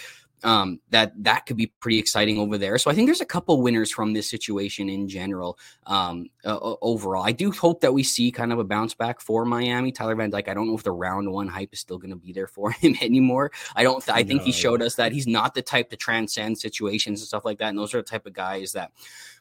um, 0.44 0.80
that 0.90 1.12
that 1.24 1.46
could 1.46 1.58
be 1.58 1.68
pretty 1.68 2.00
exciting 2.00 2.40
over 2.40 2.58
there. 2.58 2.78
So 2.78 2.90
I 2.90 2.94
think 2.94 3.08
there's 3.08 3.22
a 3.22 3.26
couple 3.26 3.62
winners 3.62 3.92
from 3.92 4.14
this 4.14 4.30
situation 4.30 4.90
in 4.90 5.08
general. 5.08 5.58
Um, 5.86 6.30
uh, 6.44 6.76
overall, 6.82 7.24
I 7.24 7.32
do 7.32 7.52
hope 7.52 7.82
that 7.82 7.94
we 7.94 8.04
see 8.04 8.32
kind 8.32 8.52
of 8.52 8.60
a 8.60 8.64
bounce 8.64 8.94
back 8.94 9.22
for 9.22 9.46
Miami. 9.46 9.92
Tyler 9.92 10.16
Van 10.16 10.30
Dyke. 10.30 10.50
I 10.50 10.54
don't 10.54 10.68
know 10.68 10.76
if 10.76 10.84
the 10.84 10.92
round 10.92 11.32
one 11.32 11.48
hype 11.48 11.74
is 11.74 11.80
still 11.80 11.98
going 11.98 12.12
to 12.12 12.16
be 12.16 12.34
there 12.34 12.48
for 12.48 12.72
him 12.72 12.96
anymore. 13.02 13.52
I 13.76 13.84
don't. 13.84 14.04
Th- 14.04 14.16
I 14.16 14.24
think 14.24 14.42
no. 14.42 14.46
he 14.46 14.52
showed 14.52 14.82
us 14.82 14.96
that 14.96 15.12
he's 15.12 15.28
not 15.28 15.54
the 15.54 15.62
type 15.62 15.90
to 15.92 15.98
transcend 15.98 16.58
situations 16.58 17.22
and 17.22 17.28
stuff 17.28 17.46
like 17.46 17.60
that. 17.60 17.70
And 17.70 17.78
those 17.78 17.94
are 17.94 17.98
the 17.98 18.04
type 18.04 18.26
of 18.26 18.34
guys 18.34 18.72
that 18.74 18.92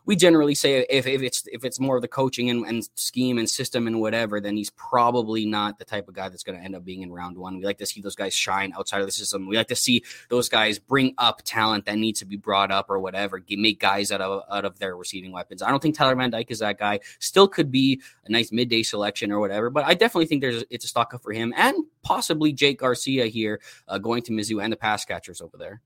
we 0.07 0.17
generally 0.17 0.55
say 0.55 0.87
if, 0.89 1.07
if 1.07 1.23
it's 1.23 1.45
if 1.53 1.65
it's 1.65 1.79
more 1.79 1.97
of 1.97 2.03
the 2.03 2.09
coaching 2.09 2.51
and, 2.51 2.65
and 2.67 2.89
scheme 2.95 3.39
and 3.39 3.49
system 3.49 3.87
and 3.87 4.01
whatever, 4.01 4.41
then 4.41 4.57
he's 4.57 4.71
probably 4.71 5.47
not 5.47 5.79
the 5.79 5.85
type 5.85 6.09
of 6.09 6.15
guy 6.15 6.29
that's 6.29 6.43
going 6.43 6.59
to 6.59 6.65
end 6.65 6.75
up 6.75 6.85
being 6.85 7.03
in 7.03 7.13
round 7.13 7.37
one. 7.37 7.59
We 7.59 7.65
like 7.65 7.79
to 7.79 7.87
see 7.87 8.01
those 8.01 8.17
guys 8.17 8.35
shine 8.35 8.73
outside 8.77 9.01
of 9.01 9.07
the 9.07 9.13
system. 9.13 9.47
We 9.47 9.57
like 9.57 9.69
to 9.69 9.77
see 9.77 10.03
those 10.29 10.49
guys 10.49 10.79
bring 10.91 11.15
up 11.19 11.41
talent 11.45 11.85
that 11.85 11.97
needs 11.97 12.19
to 12.19 12.27
be 12.27 12.37
brought 12.37 12.73
up 12.73 12.91
or 12.91 12.99
whatever, 12.99 13.41
make 13.49 13.79
guys 13.79 14.11
out 14.11 14.21
of 14.21 14.43
out 14.51 14.65
of 14.65 14.77
their 14.81 14.97
receiving 14.97 15.31
weapons. 15.31 15.63
I 15.63 15.71
don't 15.71 15.81
think 15.81 15.97
Tyler 15.97 16.17
Van 16.17 16.31
Dyke 16.31 16.51
is 16.51 16.59
that 16.59 16.79
guy. 16.79 16.99
Still 17.21 17.47
could 17.47 17.71
be 17.71 18.03
a 18.27 18.31
nice 18.31 18.51
midday 18.51 18.83
selection 18.83 19.31
or 19.31 19.39
whatever, 19.39 19.71
but 19.71 19.85
I 19.85 19.95
definitely 19.95 20.27
think 20.27 20.43
there's 20.43 20.65
it's 20.69 20.85
a 20.85 20.89
stock 20.89 21.15
up 21.15 21.23
for 21.23 21.33
him 21.33 21.55
and 21.57 21.77
possibly 22.03 22.53
Jake 22.53 22.81
Garcia 22.81 23.27
here 23.27 23.61
uh, 23.87 23.99
going 23.99 24.23
to 24.25 24.33
Mizzou 24.33 24.63
and 24.63 24.73
the 24.73 24.77
pass 24.77 25.05
catchers 25.05 25.41
over 25.41 25.57
there. 25.57 25.81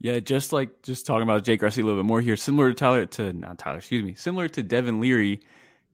Yeah, 0.00 0.18
just 0.18 0.52
like 0.52 0.82
just 0.82 1.06
talking 1.06 1.22
about 1.22 1.44
Jake 1.44 1.60
Garcia 1.60 1.84
a 1.84 1.86
little 1.86 2.02
bit 2.02 2.06
more 2.06 2.20
here, 2.20 2.36
similar 2.36 2.70
to 2.70 2.74
Tyler 2.74 3.06
to 3.06 3.32
not 3.32 3.58
Tyler, 3.58 3.78
excuse 3.78 4.02
me, 4.02 4.16
similar 4.16 4.48
to 4.48 4.64
Devin 4.64 5.00
Leary, 5.00 5.42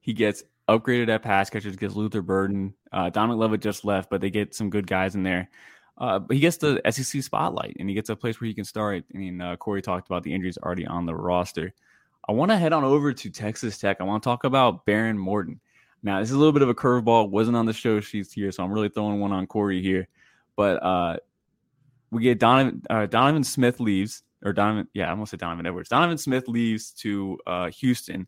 he 0.01 0.13
gets 0.13 0.41
upgraded 0.67 1.09
at 1.09 1.21
pass 1.21 1.49
catchers, 1.51 1.75
gets 1.75 1.95
Luther 1.95 2.23
Burden. 2.23 2.73
Uh, 2.91 3.11
Dominic 3.11 3.39
Lovett 3.39 3.61
just 3.61 3.85
left, 3.85 4.09
but 4.09 4.19
they 4.19 4.31
get 4.31 4.55
some 4.55 4.71
good 4.71 4.87
guys 4.87 5.13
in 5.13 5.21
there. 5.21 5.49
Uh, 5.99 6.17
but 6.17 6.35
he 6.35 6.39
gets 6.39 6.57
the 6.57 6.81
SEC 6.89 7.21
spotlight 7.21 7.75
and 7.79 7.89
he 7.89 7.95
gets 7.95 8.09
a 8.09 8.15
place 8.15 8.39
where 8.39 8.47
he 8.47 8.53
can 8.53 8.63
start. 8.63 9.03
I 9.13 9.17
mean, 9.17 9.41
uh, 9.41 9.57
Corey 9.57 9.81
talked 9.81 10.07
about 10.07 10.23
the 10.23 10.33
injuries 10.33 10.57
already 10.57 10.87
on 10.87 11.05
the 11.05 11.13
roster. 11.13 11.73
I 12.27 12.31
want 12.31 12.51
to 12.51 12.57
head 12.57 12.73
on 12.73 12.83
over 12.83 13.11
to 13.11 13.29
Texas 13.29 13.77
Tech. 13.77 13.97
I 13.99 14.03
want 14.03 14.23
to 14.23 14.27
talk 14.27 14.43
about 14.43 14.85
Behren 14.85 15.17
Morton. 15.17 15.59
Now, 16.01 16.19
this 16.19 16.29
is 16.29 16.35
a 16.35 16.37
little 16.37 16.53
bit 16.53 16.61
of 16.61 16.69
a 16.69 16.75
curveball. 16.75 17.29
Wasn't 17.29 17.57
on 17.57 17.65
the 17.65 17.73
show 17.73 17.99
sheets 17.99 18.31
here, 18.31 18.51
so 18.51 18.63
I'm 18.63 18.71
really 18.71 18.89
throwing 18.89 19.19
one 19.19 19.33
on 19.33 19.47
Corey 19.47 19.81
here. 19.81 20.07
But 20.55 20.81
uh, 20.83 21.17
we 22.11 22.21
get 22.21 22.39
Donovan 22.39 22.81
uh, 22.89 23.05
Donovan 23.05 23.43
Smith 23.43 23.79
leaves, 23.79 24.23
or 24.43 24.53
Donovan, 24.53 24.87
yeah, 24.93 25.09
I'm 25.09 25.17
gonna 25.17 25.27
say 25.27 25.37
Donovan 25.37 25.65
Edwards. 25.65 25.89
Donovan 25.89 26.17
Smith 26.17 26.47
leaves 26.47 26.91
to 26.91 27.37
uh, 27.45 27.69
Houston. 27.71 28.27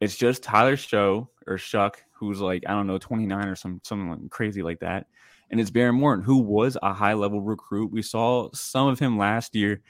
It's 0.00 0.16
just 0.16 0.42
Tyler 0.42 0.76
Shough 0.76 1.26
or 1.46 1.58
Shuck, 1.58 2.02
who's 2.12 2.40
like 2.40 2.64
I 2.66 2.72
don't 2.72 2.86
know, 2.86 2.98
29 2.98 3.48
or 3.48 3.56
some 3.56 3.80
something 3.84 4.28
crazy 4.28 4.62
like 4.62 4.80
that, 4.80 5.06
and 5.50 5.60
it's 5.60 5.70
Behren 5.70 5.94
Morton, 5.94 6.24
who 6.24 6.38
was 6.38 6.76
a 6.82 6.92
high 6.92 7.14
level 7.14 7.40
recruit. 7.40 7.90
We 7.90 8.02
saw 8.02 8.50
some 8.52 8.88
of 8.88 8.98
him 8.98 9.18
last 9.18 9.54
year. 9.54 9.82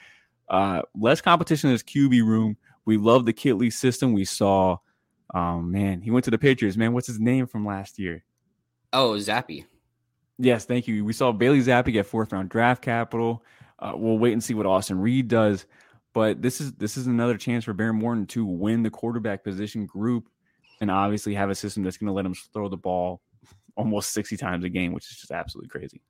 Uh, 0.48 0.82
less 0.98 1.20
competition 1.20 1.68
in 1.68 1.72
his 1.72 1.82
QB 1.82 2.24
room. 2.24 2.56
We 2.86 2.96
love 2.96 3.26
the 3.26 3.32
Kittley 3.32 3.72
system. 3.72 4.12
We 4.12 4.24
saw, 4.24 4.78
um, 5.34 5.70
man, 5.70 6.00
he 6.00 6.10
went 6.10 6.24
to 6.24 6.30
the 6.30 6.38
Patriots. 6.38 6.76
Man, 6.76 6.92
what's 6.92 7.06
his 7.06 7.20
name 7.20 7.46
from 7.46 7.64
last 7.64 7.98
year? 7.98 8.24
Oh, 8.92 9.12
Zappe. 9.12 9.64
Yes, 10.38 10.64
thank 10.64 10.88
you. 10.88 11.04
We 11.04 11.12
saw 11.12 11.32
Bailey 11.32 11.60
Zappe 11.60 11.92
get 11.92 12.06
fourth 12.06 12.32
round 12.32 12.48
draft 12.48 12.82
capital. 12.82 13.44
Uh, 13.78 13.92
we'll 13.94 14.18
wait 14.18 14.32
and 14.32 14.42
see 14.42 14.54
what 14.54 14.66
Austin 14.66 14.98
Reed 14.98 15.28
does. 15.28 15.66
But 16.12 16.42
this 16.42 16.60
is 16.60 16.72
this 16.72 16.96
is 16.96 17.06
another 17.06 17.36
chance 17.36 17.64
for 17.64 17.74
Behren 17.74 17.94
Morton 17.94 18.26
to 18.28 18.44
win 18.44 18.82
the 18.82 18.90
quarterback 18.90 19.44
position 19.44 19.86
group 19.86 20.28
and 20.80 20.90
obviously 20.90 21.34
have 21.34 21.50
a 21.50 21.54
system 21.54 21.84
that's 21.84 21.98
going 21.98 22.08
to 22.08 22.12
let 22.12 22.26
him 22.26 22.34
throw 22.52 22.68
the 22.68 22.76
ball 22.76 23.20
almost 23.76 24.12
60 24.12 24.36
times 24.36 24.64
a 24.64 24.68
game, 24.68 24.92
which 24.92 25.10
is 25.10 25.16
just 25.18 25.30
absolutely 25.30 25.68
crazy. 25.68 26.00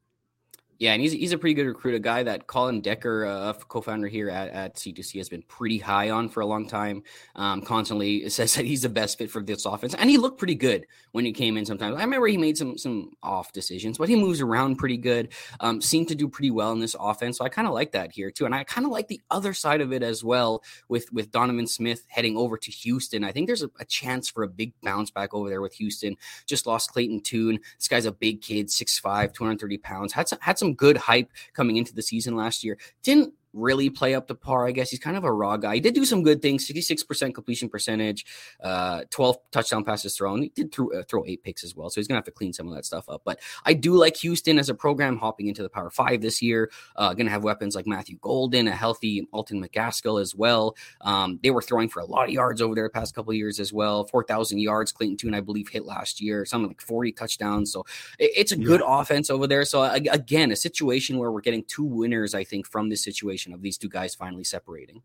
Yeah, 0.80 0.94
and 0.94 1.02
he's, 1.02 1.12
he's 1.12 1.32
a 1.32 1.38
pretty 1.38 1.52
good 1.52 1.66
recruit, 1.66 1.94
a 1.94 1.98
guy 1.98 2.22
that 2.22 2.46
Colin 2.46 2.80
Decker, 2.80 3.26
uh, 3.26 3.52
co-founder 3.52 4.08
here 4.08 4.30
at, 4.30 4.48
at 4.48 4.76
C2C, 4.76 5.18
has 5.18 5.28
been 5.28 5.42
pretty 5.42 5.76
high 5.76 6.08
on 6.08 6.30
for 6.30 6.40
a 6.40 6.46
long 6.46 6.66
time. 6.66 7.02
Um, 7.36 7.60
constantly 7.60 8.26
says 8.30 8.54
that 8.54 8.64
he's 8.64 8.80
the 8.80 8.88
best 8.88 9.18
fit 9.18 9.30
for 9.30 9.42
this 9.42 9.66
offense, 9.66 9.94
and 9.94 10.08
he 10.08 10.16
looked 10.16 10.38
pretty 10.38 10.54
good 10.54 10.86
when 11.12 11.26
he 11.26 11.32
came 11.32 11.58
in. 11.58 11.66
Sometimes 11.66 11.96
I 11.96 12.00
remember 12.00 12.28
he 12.28 12.38
made 12.38 12.56
some 12.56 12.78
some 12.78 13.12
off 13.22 13.52
decisions, 13.52 13.98
but 13.98 14.08
he 14.08 14.16
moves 14.16 14.40
around 14.40 14.76
pretty 14.76 14.96
good. 14.96 15.34
Um, 15.60 15.82
seemed 15.82 16.08
to 16.08 16.14
do 16.14 16.26
pretty 16.28 16.50
well 16.50 16.72
in 16.72 16.80
this 16.80 16.96
offense, 16.98 17.36
so 17.36 17.44
I 17.44 17.50
kind 17.50 17.68
of 17.68 17.74
like 17.74 17.92
that 17.92 18.10
here 18.10 18.30
too. 18.30 18.46
And 18.46 18.54
I 18.54 18.64
kind 18.64 18.86
of 18.86 18.90
like 18.90 19.08
the 19.08 19.20
other 19.30 19.52
side 19.52 19.82
of 19.82 19.92
it 19.92 20.02
as 20.02 20.24
well 20.24 20.62
with 20.88 21.12
with 21.12 21.30
Donovan 21.30 21.66
Smith 21.66 22.06
heading 22.08 22.38
over 22.38 22.56
to 22.56 22.70
Houston. 22.70 23.22
I 23.22 23.32
think 23.32 23.48
there's 23.48 23.62
a, 23.62 23.70
a 23.80 23.84
chance 23.84 24.30
for 24.30 24.44
a 24.44 24.48
big 24.48 24.72
bounce 24.82 25.10
back 25.10 25.34
over 25.34 25.50
there 25.50 25.60
with 25.60 25.74
Houston. 25.74 26.16
Just 26.46 26.66
lost 26.66 26.90
Clayton 26.90 27.20
Tune. 27.20 27.58
This 27.76 27.88
guy's 27.88 28.06
a 28.06 28.12
big 28.12 28.40
kid, 28.40 28.68
6'5", 28.68 29.34
230 29.34 29.76
pounds. 29.76 30.14
Had 30.14 30.26
some, 30.26 30.38
had 30.40 30.58
some 30.58 30.69
good 30.74 30.96
hype 30.96 31.30
coming 31.52 31.76
into 31.76 31.94
the 31.94 32.02
season 32.02 32.36
last 32.36 32.64
year. 32.64 32.78
Didn't 33.02 33.34
really 33.52 33.90
play 33.90 34.14
up 34.14 34.28
to 34.28 34.34
par. 34.34 34.66
I 34.66 34.72
guess 34.72 34.90
he's 34.90 35.00
kind 35.00 35.16
of 35.16 35.24
a 35.24 35.32
raw 35.32 35.56
guy. 35.56 35.74
He 35.74 35.80
did 35.80 35.94
do 35.94 36.04
some 36.04 36.22
good 36.22 36.40
things 36.42 36.66
66% 36.66 37.34
completion 37.34 37.68
percentage, 37.68 38.26
uh, 38.62 39.02
12 39.10 39.36
touchdown 39.50 39.84
passes 39.84 40.16
thrown. 40.16 40.42
He 40.42 40.48
did 40.50 40.72
throw, 40.72 40.90
uh, 40.92 41.02
throw 41.08 41.24
eight 41.26 41.42
picks 41.42 41.64
as 41.64 41.74
well. 41.74 41.90
So 41.90 42.00
he's 42.00 42.08
going 42.08 42.14
to 42.14 42.18
have 42.18 42.24
to 42.24 42.30
clean 42.30 42.52
some 42.52 42.68
of 42.68 42.74
that 42.74 42.84
stuff 42.84 43.08
up. 43.08 43.22
But 43.24 43.40
I 43.64 43.74
do 43.74 43.94
like 43.94 44.16
Houston 44.18 44.58
as 44.58 44.68
a 44.68 44.74
program 44.74 45.18
hopping 45.18 45.48
into 45.48 45.62
the 45.62 45.68
Power 45.68 45.90
Five 45.90 46.20
this 46.20 46.40
year. 46.40 46.70
Uh, 46.96 47.14
going 47.14 47.26
to 47.26 47.32
have 47.32 47.44
weapons 47.44 47.74
like 47.74 47.86
Matthew 47.86 48.18
Golden, 48.20 48.68
a 48.68 48.72
healthy 48.72 49.26
Alton 49.32 49.62
McCaskill 49.62 50.20
as 50.20 50.34
well. 50.34 50.76
Um, 51.00 51.40
they 51.42 51.50
were 51.50 51.62
throwing 51.62 51.88
for 51.88 52.00
a 52.00 52.06
lot 52.06 52.24
of 52.24 52.30
yards 52.30 52.60
over 52.60 52.74
there 52.74 52.84
the 52.84 52.90
past 52.90 53.14
couple 53.14 53.32
years 53.32 53.58
as 53.58 53.72
well. 53.72 54.04
4,000 54.04 54.58
yards. 54.58 54.92
Clayton 54.92 55.16
Tune, 55.16 55.34
I 55.34 55.40
believe, 55.40 55.68
hit 55.68 55.84
last 55.84 56.20
year. 56.20 56.44
Something 56.44 56.68
like 56.68 56.80
40 56.80 57.12
touchdowns. 57.12 57.72
So 57.72 57.84
it, 58.18 58.30
it's 58.36 58.52
a 58.52 58.56
good 58.56 58.80
yeah. 58.80 59.00
offense 59.00 59.30
over 59.30 59.46
there. 59.46 59.64
So 59.64 59.82
again, 59.82 60.52
a 60.52 60.56
situation 60.56 61.18
where 61.18 61.32
we're 61.32 61.40
getting 61.40 61.64
two 61.64 61.84
winners, 61.84 62.34
I 62.34 62.44
think, 62.44 62.66
from 62.66 62.88
this 62.88 63.02
situation 63.02 63.39
situation 63.40 63.54
of 63.54 63.62
these 63.62 63.78
two 63.78 63.88
guys 63.88 64.14
finally 64.14 64.44
separating. 64.44 65.02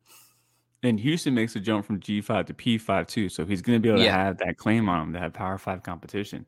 And 0.83 0.99
Houston 0.99 1.33
makes 1.33 1.55
a 1.55 1.59
jump 1.59 1.85
from 1.85 1.99
G5 1.99 2.45
to 2.47 2.53
P5 2.53 3.07
too. 3.07 3.29
So 3.29 3.45
he's 3.45 3.61
going 3.61 3.77
to 3.77 3.81
be 3.81 3.89
able 3.89 3.99
to 3.99 4.05
yeah. 4.05 4.25
have 4.25 4.37
that 4.39 4.57
claim 4.57 4.87
on 4.87 5.01
him 5.01 5.13
to 5.13 5.19
have 5.19 5.33
Power 5.33 5.57
5 5.57 5.81
competition. 5.81 6.47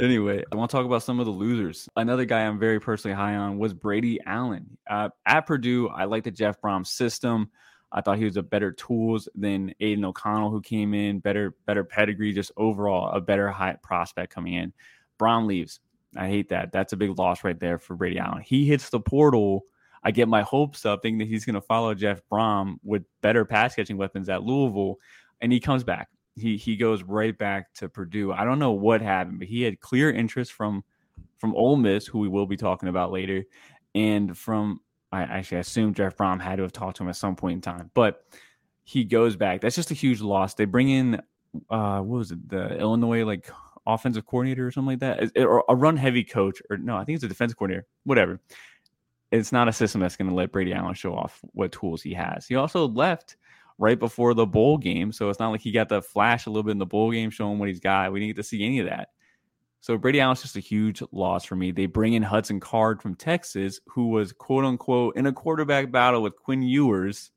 Anyway, 0.00 0.42
I 0.50 0.56
want 0.56 0.70
to 0.70 0.76
talk 0.76 0.86
about 0.86 1.02
some 1.02 1.20
of 1.20 1.26
the 1.26 1.32
losers. 1.32 1.88
Another 1.96 2.24
guy 2.24 2.40
I'm 2.40 2.58
very 2.58 2.80
personally 2.80 3.14
high 3.14 3.36
on 3.36 3.58
was 3.58 3.74
Brady 3.74 4.18
Allen. 4.26 4.76
Uh, 4.88 5.10
at 5.26 5.46
Purdue, 5.46 5.88
I 5.88 6.04
like 6.04 6.24
the 6.24 6.30
Jeff 6.30 6.60
Brohm 6.60 6.86
system. 6.86 7.50
I 7.92 8.00
thought 8.00 8.18
he 8.18 8.24
was 8.24 8.36
a 8.36 8.42
better 8.42 8.72
tools 8.72 9.28
than 9.36 9.72
Aidan 9.78 10.04
O'Connell, 10.04 10.50
who 10.50 10.60
came 10.60 10.94
in, 10.94 11.20
better, 11.20 11.54
better 11.66 11.84
pedigree, 11.84 12.32
just 12.32 12.50
overall 12.56 13.10
a 13.10 13.20
better 13.20 13.50
high 13.50 13.76
prospect 13.82 14.34
coming 14.34 14.54
in. 14.54 14.72
Brohm 15.20 15.46
leaves. 15.46 15.78
I 16.16 16.28
hate 16.28 16.48
that. 16.48 16.72
That's 16.72 16.92
a 16.92 16.96
big 16.96 17.16
loss 17.16 17.44
right 17.44 17.58
there 17.58 17.78
for 17.78 17.94
Brady 17.94 18.18
Allen. 18.18 18.42
He 18.42 18.66
hits 18.66 18.88
the 18.90 19.00
portal 19.00 19.64
I 20.04 20.10
get 20.10 20.28
my 20.28 20.42
hopes 20.42 20.84
up 20.84 21.02
thinking 21.02 21.18
that 21.18 21.28
he's 21.28 21.44
going 21.44 21.54
to 21.54 21.62
follow 21.62 21.94
Jeff 21.94 22.20
Brohm 22.30 22.76
with 22.82 23.04
better 23.22 23.44
pass 23.44 23.74
catching 23.74 23.96
weapons 23.96 24.28
at 24.28 24.42
Louisville, 24.42 24.98
and 25.40 25.50
he 25.50 25.58
comes 25.58 25.82
back. 25.82 26.08
He 26.36 26.56
he 26.56 26.76
goes 26.76 27.02
right 27.02 27.36
back 27.36 27.72
to 27.74 27.88
Purdue. 27.88 28.32
I 28.32 28.44
don't 28.44 28.58
know 28.58 28.72
what 28.72 29.00
happened, 29.00 29.38
but 29.38 29.48
he 29.48 29.62
had 29.62 29.80
clear 29.80 30.10
interest 30.10 30.52
from 30.52 30.84
from 31.38 31.54
Ole 31.54 31.76
Miss, 31.76 32.06
who 32.06 32.18
we 32.18 32.28
will 32.28 32.46
be 32.46 32.56
talking 32.56 32.88
about 32.88 33.12
later, 33.12 33.44
and 33.94 34.36
from 34.36 34.80
I 35.10 35.22
actually 35.22 35.58
assume 35.58 35.94
Jeff 35.94 36.16
Brohm 36.16 36.40
had 36.40 36.56
to 36.56 36.62
have 36.62 36.72
talked 36.72 36.96
to 36.98 37.04
him 37.04 37.08
at 37.08 37.16
some 37.16 37.36
point 37.36 37.54
in 37.54 37.60
time, 37.60 37.90
but 37.94 38.24
he 38.82 39.04
goes 39.04 39.36
back. 39.36 39.62
That's 39.62 39.76
just 39.76 39.90
a 39.90 39.94
huge 39.94 40.20
loss. 40.20 40.54
They 40.54 40.66
bring 40.66 40.90
in 40.90 41.20
uh 41.70 42.00
what 42.00 42.18
was 42.18 42.32
it 42.32 42.48
the 42.48 42.76
Illinois 42.78 43.24
like 43.24 43.48
offensive 43.86 44.26
coordinator 44.26 44.66
or 44.66 44.70
something 44.70 44.98
like 44.98 45.00
that, 45.00 45.30
or 45.38 45.64
a 45.68 45.76
run 45.76 45.96
heavy 45.96 46.24
coach, 46.24 46.60
or 46.68 46.76
no, 46.76 46.96
I 46.96 47.04
think 47.04 47.16
it's 47.16 47.24
a 47.24 47.28
defensive 47.28 47.56
coordinator, 47.56 47.86
whatever 48.04 48.40
it's 49.34 49.52
not 49.52 49.68
a 49.68 49.72
system 49.72 50.00
that's 50.00 50.16
going 50.16 50.28
to 50.28 50.34
let 50.34 50.52
Brady 50.52 50.72
Allen 50.72 50.94
show 50.94 51.14
off 51.14 51.40
what 51.52 51.72
tools 51.72 52.02
he 52.02 52.14
has. 52.14 52.46
He 52.46 52.54
also 52.54 52.88
left 52.88 53.36
right 53.78 53.98
before 53.98 54.32
the 54.32 54.46
bowl 54.46 54.78
game, 54.78 55.12
so 55.12 55.28
it's 55.28 55.40
not 55.40 55.50
like 55.50 55.60
he 55.60 55.72
got 55.72 55.88
the 55.88 56.00
flash 56.00 56.46
a 56.46 56.50
little 56.50 56.62
bit 56.62 56.72
in 56.72 56.78
the 56.78 56.86
bowl 56.86 57.10
game 57.10 57.30
showing 57.30 57.58
what 57.58 57.68
he's 57.68 57.80
got. 57.80 58.12
We 58.12 58.20
didn't 58.20 58.36
get 58.36 58.42
to 58.42 58.48
see 58.48 58.64
any 58.64 58.78
of 58.78 58.86
that. 58.86 59.08
So 59.80 59.98
Brady 59.98 60.20
Allen's 60.20 60.42
just 60.42 60.56
a 60.56 60.60
huge 60.60 61.02
loss 61.12 61.44
for 61.44 61.56
me. 61.56 61.72
They 61.72 61.86
bring 61.86 62.14
in 62.14 62.22
Hudson 62.22 62.60
Card 62.60 63.02
from 63.02 63.16
Texas, 63.16 63.80
who 63.86 64.08
was 64.08 64.32
quote 64.32 64.64
unquote 64.64 65.16
in 65.16 65.26
a 65.26 65.32
quarterback 65.32 65.90
battle 65.90 66.22
with 66.22 66.36
Quinn 66.36 66.62
Ewers. 66.62 67.30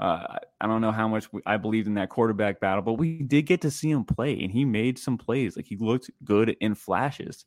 Uh, 0.00 0.38
I 0.60 0.66
don't 0.66 0.80
know 0.80 0.92
how 0.92 1.06
much 1.06 1.28
I 1.44 1.58
believed 1.58 1.88
in 1.88 1.94
that 1.94 2.08
quarterback 2.08 2.60
battle, 2.60 2.82
but 2.82 2.94
we 2.94 3.22
did 3.22 3.42
get 3.42 3.60
to 3.62 3.70
see 3.70 3.90
him 3.90 4.04
play, 4.04 4.40
and 4.40 4.50
he 4.50 4.64
made 4.64 4.98
some 4.98 5.18
plays. 5.18 5.56
Like 5.56 5.66
he 5.66 5.76
looked 5.76 6.10
good 6.24 6.56
in 6.60 6.74
flashes. 6.74 7.44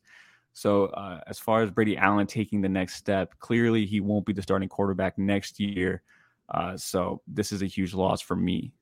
So, 0.56 0.86
uh, 0.86 1.20
as 1.26 1.38
far 1.38 1.62
as 1.62 1.70
Brady 1.70 1.98
Allen 1.98 2.26
taking 2.26 2.62
the 2.62 2.68
next 2.70 2.94
step, 2.94 3.38
clearly 3.40 3.84
he 3.84 4.00
won't 4.00 4.24
be 4.24 4.32
the 4.32 4.40
starting 4.40 4.70
quarterback 4.70 5.18
next 5.18 5.60
year. 5.60 6.00
Uh, 6.48 6.78
so, 6.78 7.20
this 7.28 7.52
is 7.52 7.60
a 7.60 7.66
huge 7.66 7.92
loss 7.92 8.22
for 8.22 8.34
me. 8.34 8.72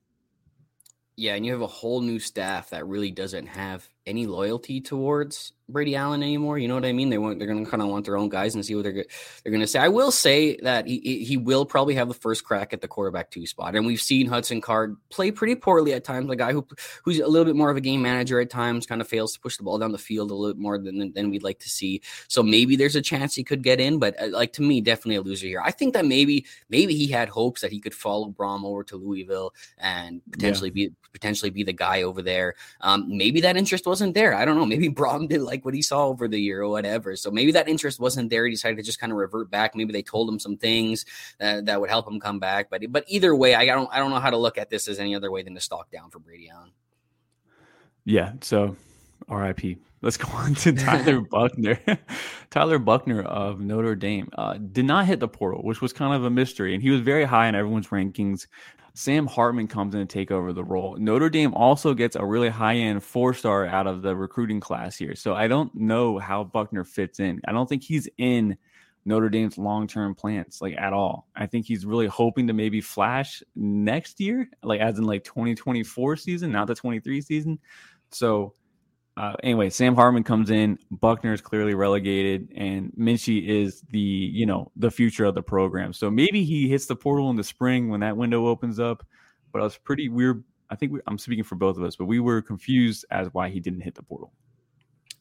Yeah, 1.17 1.35
and 1.35 1.45
you 1.45 1.51
have 1.51 1.61
a 1.61 1.67
whole 1.67 1.99
new 1.99 2.17
staff 2.17 2.69
that 2.69 2.87
really 2.87 3.11
doesn't 3.11 3.47
have 3.47 3.89
any 4.05 4.27
loyalty 4.27 4.81
towards 4.81 5.53
Brady 5.67 5.95
Allen 5.95 6.21
anymore. 6.21 6.59
You 6.59 6.67
know 6.67 6.75
what 6.75 6.85
I 6.85 6.93
mean? 6.93 7.09
They 7.09 7.17
want 7.17 7.39
they're 7.39 7.47
going 7.47 7.63
to 7.63 7.69
kind 7.69 7.81
of 7.81 7.89
want 7.89 8.05
their 8.05 8.17
own 8.17 8.29
guys 8.29 8.53
and 8.53 8.63
see 8.63 8.75
what 8.75 8.83
they're 8.83 8.93
they're 8.93 9.51
going 9.51 9.61
to 9.61 9.67
say. 9.67 9.79
I 9.79 9.87
will 9.87 10.11
say 10.11 10.57
that 10.57 10.85
he 10.85 11.23
he 11.23 11.37
will 11.37 11.65
probably 11.65 11.95
have 11.95 12.07
the 12.07 12.13
first 12.13 12.43
crack 12.43 12.71
at 12.71 12.81
the 12.81 12.87
quarterback 12.87 13.31
two 13.31 13.47
spot, 13.47 13.75
and 13.75 13.85
we've 13.85 14.01
seen 14.01 14.27
Hudson 14.27 14.61
Card 14.61 14.95
play 15.09 15.31
pretty 15.31 15.55
poorly 15.55 15.93
at 15.93 16.03
times. 16.03 16.29
A 16.29 16.35
guy 16.35 16.53
who 16.53 16.67
who's 17.03 17.19
a 17.19 17.27
little 17.27 17.45
bit 17.45 17.55
more 17.55 17.71
of 17.71 17.77
a 17.77 17.81
game 17.81 18.01
manager 18.01 18.39
at 18.39 18.51
times, 18.51 18.85
kind 18.85 19.01
of 19.01 19.07
fails 19.07 19.33
to 19.33 19.39
push 19.39 19.57
the 19.57 19.63
ball 19.63 19.79
down 19.79 19.91
the 19.91 19.97
field 19.97 20.29
a 20.29 20.35
little 20.35 20.53
bit 20.53 20.61
more 20.61 20.77
than 20.77 21.11
than 21.13 21.29
we'd 21.31 21.43
like 21.43 21.59
to 21.59 21.69
see. 21.69 22.01
So 22.27 22.43
maybe 22.43 22.75
there's 22.75 22.95
a 22.95 23.01
chance 23.01 23.33
he 23.33 23.43
could 23.43 23.63
get 23.63 23.79
in, 23.79 23.97
but 23.97 24.21
uh, 24.21 24.27
like 24.27 24.53
to 24.53 24.61
me, 24.61 24.81
definitely 24.81 25.15
a 25.15 25.21
loser 25.21 25.47
here. 25.47 25.61
I 25.61 25.71
think 25.71 25.95
that 25.95 26.05
maybe 26.05 26.45
maybe 26.69 26.95
he 26.95 27.07
had 27.07 27.27
hopes 27.27 27.61
that 27.61 27.71
he 27.71 27.79
could 27.79 27.95
follow 27.95 28.29
Brohm 28.29 28.63
over 28.65 28.83
to 28.83 28.97
Louisville 28.97 29.53
and 29.79 30.21
potentially 30.31 30.69
yeah. 30.75 30.89
be 30.89 30.93
potentially 31.11 31.49
be 31.49 31.63
the 31.63 31.73
guy 31.73 32.03
over 32.03 32.21
there. 32.21 32.53
Um, 32.81 33.17
maybe 33.17 33.41
that 33.41 33.57
interest 33.57 33.87
wasn't 33.95 34.13
there. 34.13 34.33
I 34.33 34.43
don't 34.43 34.57
know. 34.57 34.65
Maybe 34.65 34.89
Brohm 34.89 35.29
did 35.29 35.41
like 35.41 35.63
what 35.63 35.73
he 35.73 35.81
saw 35.81 36.07
over 36.07 36.27
the 36.27 36.37
year 36.37 36.63
or 36.63 36.67
whatever. 36.67 37.15
So 37.15 37.31
maybe 37.31 37.53
that 37.53 37.69
interest 37.69 37.97
wasn't 37.97 38.29
there. 38.29 38.43
He 38.43 38.51
decided 38.51 38.75
to 38.75 38.83
just 38.83 38.99
kind 38.99 39.09
of 39.09 39.17
revert 39.17 39.49
back. 39.49 39.73
Maybe 39.73 39.93
they 39.93 40.01
told 40.01 40.27
him 40.27 40.37
some 40.37 40.57
things 40.57 41.05
that, 41.39 41.65
that 41.67 41.79
would 41.79 41.89
help 41.89 42.05
him 42.05 42.19
come 42.19 42.39
back. 42.39 42.69
But 42.69 42.91
but 42.91 43.05
either 43.07 43.33
way, 43.33 43.55
I 43.55 43.65
don't 43.65 43.89
I 43.93 43.99
don't 43.99 44.09
know 44.09 44.19
how 44.19 44.31
to 44.31 44.37
look 44.37 44.57
at 44.57 44.69
this 44.69 44.89
as 44.89 44.99
any 44.99 45.15
other 45.15 45.31
way 45.31 45.43
than 45.43 45.53
to 45.55 45.61
stock 45.61 45.89
down 45.91 46.09
for 46.09 46.19
Brady 46.19 46.49
Allen. 46.49 46.71
Yeah. 48.03 48.33
So 48.41 48.75
RIP. 49.29 49.77
Let's 50.01 50.17
go 50.25 50.29
on 50.33 50.55
to 50.55 50.73
Tyler 50.73 51.21
Buchner. 51.31 51.79
Tyler 52.49 52.79
Buchner 52.79 53.23
of 53.23 53.61
Notre 53.61 53.95
Dame 53.95 54.27
uh, 54.37 54.57
did 54.57 54.83
not 54.83 55.05
hit 55.05 55.21
the 55.21 55.29
portal, 55.29 55.63
which 55.63 55.81
was 55.81 55.93
kind 55.93 56.13
of 56.13 56.25
a 56.25 56.29
mystery, 56.29 56.73
and 56.73 56.83
he 56.83 56.89
was 56.89 56.99
very 56.99 57.23
high 57.23 57.47
in 57.47 57.55
everyone's 57.55 57.87
rankings 57.87 58.47
Sam 58.97 59.27
Hartman 59.27 59.67
comes 59.67 59.93
in 59.93 60.07
to 60.07 60.11
take 60.11 60.31
over 60.31 60.53
the 60.53 60.63
role. 60.63 60.95
Notre 60.97 61.29
Dame 61.29 61.53
also 61.53 61.93
gets 61.93 62.15
a 62.15 62.25
really 62.25 62.47
high 62.47 62.75
end 62.75 63.03
four 63.03 63.33
star 63.33 63.65
out 63.65 63.87
of 63.87 64.01
the 64.01 64.15
recruiting 64.15 64.61
class 64.61 64.95
here. 64.95 65.15
So 65.15 65.35
I 65.35 65.49
don't 65.49 65.75
know 65.75 66.17
how 66.17 66.45
Buchner 66.45 66.85
fits 66.85 67.19
in. 67.19 67.41
I 67.45 67.51
don't 67.51 67.67
think 67.67 67.83
he's 67.83 68.07
in 68.17 68.55
Notre 69.03 69.27
Dame's 69.27 69.57
long 69.57 69.85
term 69.85 70.15
plans 70.15 70.61
like 70.61 70.77
at 70.77 70.93
all. 70.93 71.27
I 71.35 71.45
think 71.45 71.65
he's 71.65 71.85
really 71.85 72.07
hoping 72.07 72.47
to 72.47 72.53
maybe 72.53 72.79
flash 72.79 73.43
next 73.53 74.21
year, 74.21 74.49
like 74.63 74.79
as 74.79 74.97
in 74.97 75.03
like 75.03 75.25
2024 75.25 76.15
season, 76.15 76.53
not 76.53 76.67
the 76.67 76.75
23 76.75 77.19
season. 77.19 77.59
So 78.11 78.53
uh, 79.17 79.33
anyway, 79.43 79.69
Sam 79.69 79.95
Hartman 79.95 80.23
comes 80.23 80.49
in. 80.49 80.77
Buchner 80.91 81.33
is 81.33 81.41
clearly 81.41 81.73
relegated, 81.73 82.51
and 82.55 82.91
Minchey 82.99 83.47
is 83.47 83.81
the 83.89 83.99
you 83.99 84.45
know 84.45 84.71
the 84.75 84.91
future 84.91 85.25
of 85.25 85.35
the 85.35 85.41
program. 85.41 85.93
So 85.93 86.11
maybe 86.11 86.43
he 86.43 86.67
hits 86.67 86.85
the 86.85 86.95
portal 86.95 87.29
in 87.29 87.37
the 87.37 87.43
spring 87.43 87.89
when 87.89 88.01
that 88.01 88.17
window 88.17 88.47
opens 88.47 88.79
up. 88.79 89.05
But 89.53 89.61
I 89.61 89.63
was 89.63 89.77
pretty 89.77 90.09
weird. 90.09 90.43
I 90.69 90.75
think 90.75 90.91
we, 90.91 90.99
I'm 91.07 91.17
speaking 91.17 91.45
for 91.45 91.55
both 91.55 91.77
of 91.77 91.83
us, 91.83 91.95
but 91.95 92.05
we 92.05 92.19
were 92.19 92.41
confused 92.41 93.05
as 93.09 93.29
why 93.31 93.49
he 93.49 93.61
didn't 93.61 93.81
hit 93.81 93.95
the 93.95 94.03
portal. 94.03 94.33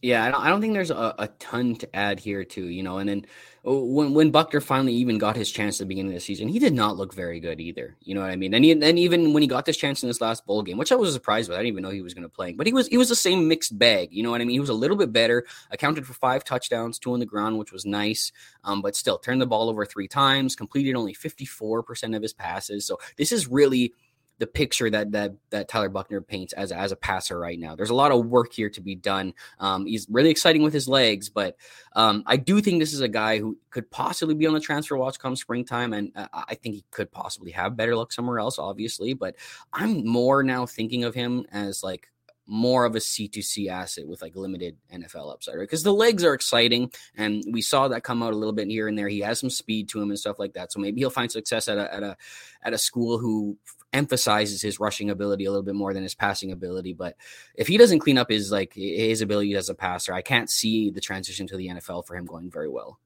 Yeah, 0.05 0.23
I 0.23 0.31
don't, 0.31 0.41
I 0.43 0.51
don't 0.51 0.61
think 0.61 0.75
there's 0.75 0.91
a, 0.91 1.15
a, 1.19 1.29
ton 1.39 1.77
to 1.77 1.97
add 1.97 2.21
here, 2.21 2.45
too. 2.45 2.67
You 2.67 2.83
know, 2.83 2.99
and 2.99 3.09
then 3.09 3.25
oh, 3.65 3.83
when 3.83 4.13
when 4.13 4.31
Buchner 4.31 4.61
finally 4.61 4.93
even 4.93 5.17
got 5.17 5.35
his 5.35 5.51
chance 5.51 5.81
at 5.81 5.85
the 5.85 5.89
beginning 5.89 6.13
of 6.13 6.17
the 6.17 6.21
season, 6.21 6.47
he 6.47 6.59
did 6.59 6.75
not 6.75 6.99
look 6.99 7.15
very 7.15 7.41
good 7.41 7.59
either. 7.59 7.97
You 8.03 8.15
know 8.15 8.21
what 8.21 8.31
I 8.31 8.37
mean? 8.37 8.53
And 8.53 8.63
he, 8.63 8.73
and 8.73 8.99
even 8.99 9.33
when 9.33 9.43
he 9.43 9.49
got 9.49 9.65
this 9.65 9.79
chance 9.79 10.03
in 10.03 10.11
this 10.11 10.21
last 10.21 10.45
bowl 10.45 10.63
game, 10.63 10.77
which 10.77 10.93
I 10.93 10.95
was 10.97 11.15
surprised 11.15 11.49
with, 11.49 11.57
I 11.57 11.63
didn't 11.63 11.73
even 11.73 11.85
know 11.85 11.89
he 11.89 12.03
was 12.03 12.13
going 12.13 12.25
to 12.25 12.29
play. 12.29 12.53
But 12.53 12.67
he 12.67 12.75
was 12.75 12.87
he 12.89 12.99
was 12.99 13.09
the 13.09 13.17
same 13.17 13.49
mixed 13.49 13.79
bag. 13.79 14.11
You 14.13 14.23
know 14.23 14.31
what 14.31 14.43
I 14.43 14.45
mean? 14.45 14.53
He 14.53 14.61
was 14.61 14.69
a 14.69 14.75
little 14.75 14.99
bit 14.99 15.11
better. 15.11 15.47
Accounted 15.71 16.07
for 16.07 16.13
five 16.13 16.45
touchdowns, 16.45 16.99
two 16.99 17.15
on 17.15 17.21
the 17.21 17.25
ground, 17.25 17.59
which 17.59 17.73
was 17.73 17.87
nice. 17.87 18.31
Um, 18.63 18.83
but 18.83 18.97
still 18.97 19.17
turned 19.17 19.41
the 19.41 19.47
ball 19.47 19.71
over 19.71 19.87
three 19.87 20.07
times, 20.07 20.55
completed 20.55 20.97
only 20.97 21.15
fifty 21.15 21.47
four 21.47 21.83
percent 21.83 22.15
of 22.15 22.21
his 22.21 22.35
passes. 22.35 22.87
So 22.87 22.99
this 23.17 23.33
is 23.33 23.49
really 23.49 23.95
the 24.39 24.47
picture 24.47 24.91
that 24.91 25.13
that 25.13 25.33
that 25.51 25.69
Tyler 25.69 25.89
Buchner 25.89 26.21
paints 26.21 26.53
as 26.55 26.73
as 26.73 26.93
a 26.93 26.97
passer 26.97 27.39
right 27.39 27.59
now. 27.59 27.77
There's 27.77 27.91
a 27.91 27.95
lot 27.95 28.13
of 28.13 28.27
work 28.27 28.53
here 28.53 28.71
to 28.71 28.81
be 28.81 28.95
done. 28.95 29.35
Um, 29.59 29.87
he's 29.87 30.07
really 30.11 30.31
exciting 30.31 30.63
with 30.63 30.73
his 30.73 30.89
legs, 30.89 31.29
but 31.29 31.57
um, 31.95 32.25
I 32.27 32.37
do 32.37 32.61
think 32.61 32.81
this 32.81 32.93
is 32.93 33.01
a 33.01 33.09
guy 33.09 33.39
who 33.39 33.57
could 33.71 33.91
possibly 33.91 34.35
be 34.35 34.47
on 34.47 34.55
the 34.55 34.61
transfer 34.61 34.97
watch 34.97 35.19
come 35.19 35.37
springtime, 35.37 35.93
and 35.93 36.13
uh, 36.17 36.27
I 36.33 36.55
think 36.55 36.75
he 36.75 36.85
could 36.91 37.13
possibly 37.13 37.53
have 37.53 37.77
better 37.77 37.95
luck 37.95 38.13
somewhere 38.13 38.39
else, 38.39 38.59
obviously. 38.59 39.15
But 39.15 39.37
I'm 39.73 40.07
more 40.07 40.43
now 40.43 40.67
thinking 40.67 41.05
of 41.05 41.15
him 41.15 41.47
as 41.53 41.83
like 41.83 42.09
more 42.47 42.85
of 42.85 42.95
a 42.95 42.99
C2C 42.99 43.69
asset 43.69 44.07
with 44.07 44.21
like 44.23 44.37
limited 44.37 44.77
NFL 44.93 45.33
upside, 45.33 45.57
right? 45.57 45.63
Because 45.63 45.83
the 45.83 45.93
legs 45.93 46.25
are 46.25 46.35
exciting, 46.35 46.93
and 47.17 47.43
we 47.51 47.63
saw 47.63 47.89
that 47.89 48.05
come 48.05 48.23
out 48.23 48.33
a 48.33 48.37
little 48.37 48.53
bit 48.53 48.69
here 48.69 48.89
and 48.89 48.99
there. 48.99 49.09
He 49.09 49.21
has 49.21 49.41
some 49.41 49.51
speed 49.51 49.89
to 49.91 50.03
him 50.03 50.11
and 50.11 50.19
stuff 50.19 50.39
like 50.39 50.55
that. 50.55 50.73
So 50.73 50.81
maybe 50.81 51.01
he'll 51.01 51.11
find 51.11 51.31
success 51.31 51.69
at 51.69 51.79
a 51.79 51.93
at 51.93 52.03
a 52.03 52.17
at 52.63 52.75
a 52.75 52.79
school 52.79 53.19
who 53.19 53.57
emphasizes 53.93 54.61
his 54.61 54.81
rushing 54.81 55.11
ability 55.11 55.45
a 55.45 55.51
little 55.51 55.63
bit 55.63 55.77
more 55.77 55.95
than 55.95 56.03
his 56.03 56.15
passing 56.15 56.51
ability. 56.53 56.93
But 56.93 57.17
if 57.55 57.69
he 57.69 57.79
doesn't 57.79 58.01
clean 58.01 58.19
up 58.19 58.29
his 58.29 58.51
like 58.51 58.75
his 58.75 59.23
ability 59.23 59.55
as 59.55 59.69
a 59.69 59.75
passer, 59.75 60.13
I 60.13 60.23
can't 60.23 60.51
see 60.51 60.91
the 60.91 61.01
transition 61.01 61.47
to 61.47 61.57
the 61.57 61.69
NFL 61.69 62.07
for 62.07 62.17
him 62.17 62.27
going 62.27 62.51
very 62.51 62.69
well. 62.69 62.99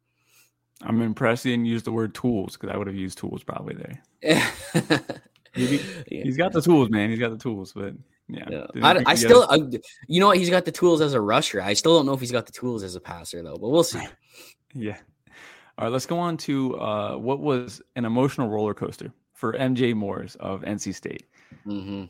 I'm 0.82 1.02
impressed 1.02 1.44
he 1.44 1.50
didn't 1.50 1.66
use 1.66 1.82
the 1.82 1.92
word 1.92 2.14
tools 2.14 2.56
because 2.56 2.72
I 2.72 2.78
would 2.78 2.86
have 2.86 2.96
used 2.96 3.18
tools 3.18 3.42
probably 3.42 3.74
there. 3.74 4.52
he, 5.66 6.22
has 6.24 6.36
got 6.38 6.52
the 6.52 6.62
tools, 6.62 6.90
man. 6.90 7.10
He's 7.10 7.18
got 7.18 7.30
the 7.30 7.38
tools, 7.38 7.72
but 7.72 7.94
yeah. 8.28 8.44
yeah. 8.50 8.66
I, 8.82 9.02
I 9.06 9.14
still, 9.14 9.46
I, 9.50 9.56
you 10.06 10.20
know 10.20 10.28
what? 10.28 10.38
He's 10.38 10.50
got 10.50 10.64
the 10.64 10.72
tools 10.72 11.00
as 11.00 11.14
a 11.14 11.20
rusher. 11.20 11.60
I 11.60 11.72
still 11.72 11.96
don't 11.96 12.06
know 12.06 12.12
if 12.12 12.20
he's 12.20 12.32
got 12.32 12.46
the 12.46 12.52
tools 12.52 12.82
as 12.82 12.94
a 12.94 13.00
passer 13.00 13.42
though, 13.42 13.56
but 13.56 13.68
we'll 13.68 13.84
see. 13.84 14.06
yeah. 14.74 14.96
All 15.78 15.84
right, 15.84 15.92
let's 15.92 16.06
go 16.06 16.18
on 16.18 16.36
to 16.38 16.78
uh, 16.80 17.16
what 17.16 17.40
was 17.40 17.80
an 17.96 18.04
emotional 18.04 18.48
roller 18.48 18.74
coaster 18.74 19.12
for 19.32 19.52
MJ 19.52 19.94
Morris 19.94 20.34
of 20.36 20.62
NC 20.62 20.94
State. 20.94 21.24
Mm-hmm. 21.66 22.04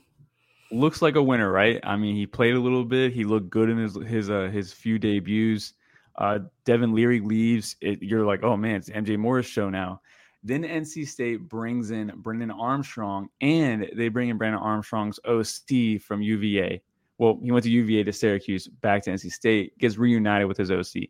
Looks 0.71 1.03
like 1.03 1.17
a 1.17 1.23
winner, 1.23 1.51
right? 1.53 1.79
I 1.83 1.97
mean, 1.97 2.17
he 2.17 2.27
played 2.27 2.55
a 2.55 2.61
little 2.61 2.85
bit. 2.85 3.13
He 3.13 3.25
looked 3.25 3.51
good 3.51 3.69
in 3.71 3.79
his 3.79 3.95
his 4.07 4.31
uh, 4.31 4.49
his 4.53 4.73
few 4.73 4.99
debuts. 4.99 5.75
Uh, 6.17 6.41
Devin 6.65 6.95
Leary 6.95 7.21
leaves. 7.21 7.77
It, 7.81 8.03
you're 8.03 8.25
like, 8.25 8.43
oh 8.43 8.57
man, 8.57 8.77
it's 8.77 8.91
MJ 8.91 9.17
Morris 9.19 9.47
show 9.47 9.71
now. 9.71 10.01
Then 10.49 10.63
NC 10.63 11.07
State 11.07 11.47
brings 11.47 11.91
in 11.91 12.11
Brennan 12.17 12.51
Armstrong, 12.51 13.29
and 13.43 13.87
they 13.95 14.09
bring 14.09 14.31
in 14.31 14.39
Brennan 14.39 14.61
Armstrong's 14.61 15.21
OC 15.27 16.01
from 16.01 16.23
UVA. 16.23 16.81
Well, 17.19 17.39
he 17.43 17.53
went 17.53 17.65
to 17.65 17.71
UVA 17.71 18.05
to 18.05 18.13
Syracuse, 18.15 18.67
back 18.67 19.03
to 19.03 19.11
NC 19.11 19.31
State, 19.31 19.77
gets 19.77 19.99
reunited 19.99 20.49
with 20.49 20.57
his 20.57 20.71
OC. 20.71 21.09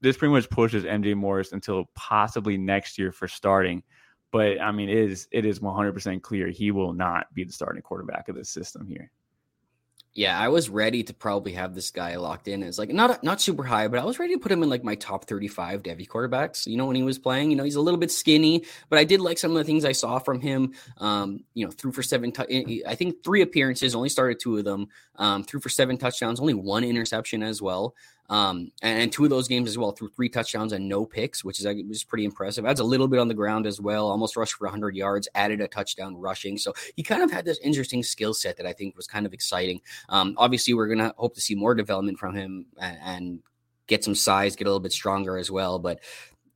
This 0.00 0.16
pretty 0.16 0.32
much 0.32 0.48
pushes 0.48 0.84
MJ 0.84 1.16
Morris 1.16 1.50
until 1.50 1.90
possibly 1.96 2.56
next 2.56 2.98
year 2.98 3.10
for 3.10 3.26
starting. 3.26 3.82
But 4.30 4.60
I 4.60 4.70
mean, 4.70 4.88
it 4.88 5.10
is 5.10 5.26
it 5.32 5.44
is 5.44 5.58
100% 5.58 6.22
clear 6.22 6.50
he 6.50 6.70
will 6.70 6.92
not 6.92 7.34
be 7.34 7.42
the 7.42 7.52
starting 7.52 7.82
quarterback 7.82 8.28
of 8.28 8.36
this 8.36 8.48
system 8.48 8.86
here. 8.86 9.10
Yeah, 10.12 10.36
I 10.36 10.48
was 10.48 10.68
ready 10.68 11.04
to 11.04 11.14
probably 11.14 11.52
have 11.52 11.72
this 11.72 11.92
guy 11.92 12.16
locked 12.16 12.48
in 12.48 12.64
as 12.64 12.80
like 12.80 12.90
not 12.90 13.22
not 13.22 13.40
super 13.40 13.62
high, 13.62 13.86
but 13.86 14.00
I 14.00 14.04
was 14.04 14.18
ready 14.18 14.34
to 14.34 14.40
put 14.40 14.50
him 14.50 14.60
in 14.64 14.68
like 14.68 14.82
my 14.82 14.96
top 14.96 15.26
35 15.26 15.84
Devy 15.84 16.08
quarterbacks. 16.08 16.66
You 16.66 16.76
know, 16.76 16.86
when 16.86 16.96
he 16.96 17.04
was 17.04 17.20
playing, 17.20 17.50
you 17.52 17.56
know, 17.56 17.62
he's 17.62 17.76
a 17.76 17.80
little 17.80 18.00
bit 18.00 18.10
skinny, 18.10 18.64
but 18.88 18.98
I 18.98 19.04
did 19.04 19.20
like 19.20 19.38
some 19.38 19.52
of 19.52 19.56
the 19.56 19.64
things 19.64 19.84
I 19.84 19.92
saw 19.92 20.18
from 20.18 20.40
him. 20.40 20.74
Um, 20.98 21.44
you 21.54 21.64
know, 21.64 21.70
threw 21.70 21.92
for 21.92 22.02
seven, 22.02 22.32
t- 22.32 22.82
I 22.84 22.96
think 22.96 23.22
three 23.22 23.40
appearances, 23.40 23.94
only 23.94 24.08
started 24.08 24.40
two 24.40 24.56
of 24.56 24.64
them. 24.64 24.88
Um, 25.14 25.44
threw 25.44 25.60
for 25.60 25.68
seven 25.68 25.96
touchdowns, 25.96 26.40
only 26.40 26.54
one 26.54 26.82
interception 26.82 27.44
as 27.44 27.62
well. 27.62 27.94
Um, 28.30 28.70
and, 28.80 29.10
two 29.10 29.24
of 29.24 29.30
those 29.30 29.48
games 29.48 29.68
as 29.68 29.76
well 29.76 29.90
threw 29.90 30.08
three 30.08 30.28
touchdowns 30.28 30.72
and 30.72 30.88
no 30.88 31.04
picks, 31.04 31.44
which 31.44 31.58
is 31.58 31.66
was 31.88 32.04
pretty 32.04 32.24
impressive. 32.24 32.64
Adds 32.64 32.78
a 32.78 32.84
little 32.84 33.08
bit 33.08 33.18
on 33.18 33.26
the 33.26 33.34
ground 33.34 33.66
as 33.66 33.80
well, 33.80 34.08
almost 34.08 34.36
rushed 34.36 34.54
for 34.54 34.66
100 34.66 34.94
yards, 34.94 35.28
added 35.34 35.60
a 35.60 35.66
touchdown 35.66 36.16
rushing. 36.16 36.56
So 36.56 36.72
he 36.94 37.02
kind 37.02 37.22
of 37.22 37.32
had 37.32 37.44
this 37.44 37.58
interesting 37.58 38.04
skill 38.04 38.32
set 38.32 38.56
that 38.56 38.66
I 38.66 38.72
think 38.72 38.96
was 38.96 39.08
kind 39.08 39.26
of 39.26 39.34
exciting. 39.34 39.80
Um, 40.08 40.34
obviously, 40.38 40.74
we're 40.74 40.86
gonna 40.86 41.12
hope 41.16 41.34
to 41.34 41.40
see 41.40 41.56
more 41.56 41.74
development 41.74 42.18
from 42.18 42.34
him 42.36 42.66
and, 42.80 42.98
and 43.04 43.42
get 43.88 44.04
some 44.04 44.14
size, 44.14 44.54
get 44.54 44.68
a 44.68 44.70
little 44.70 44.80
bit 44.80 44.92
stronger 44.92 45.36
as 45.36 45.50
well. 45.50 45.80
But 45.80 45.98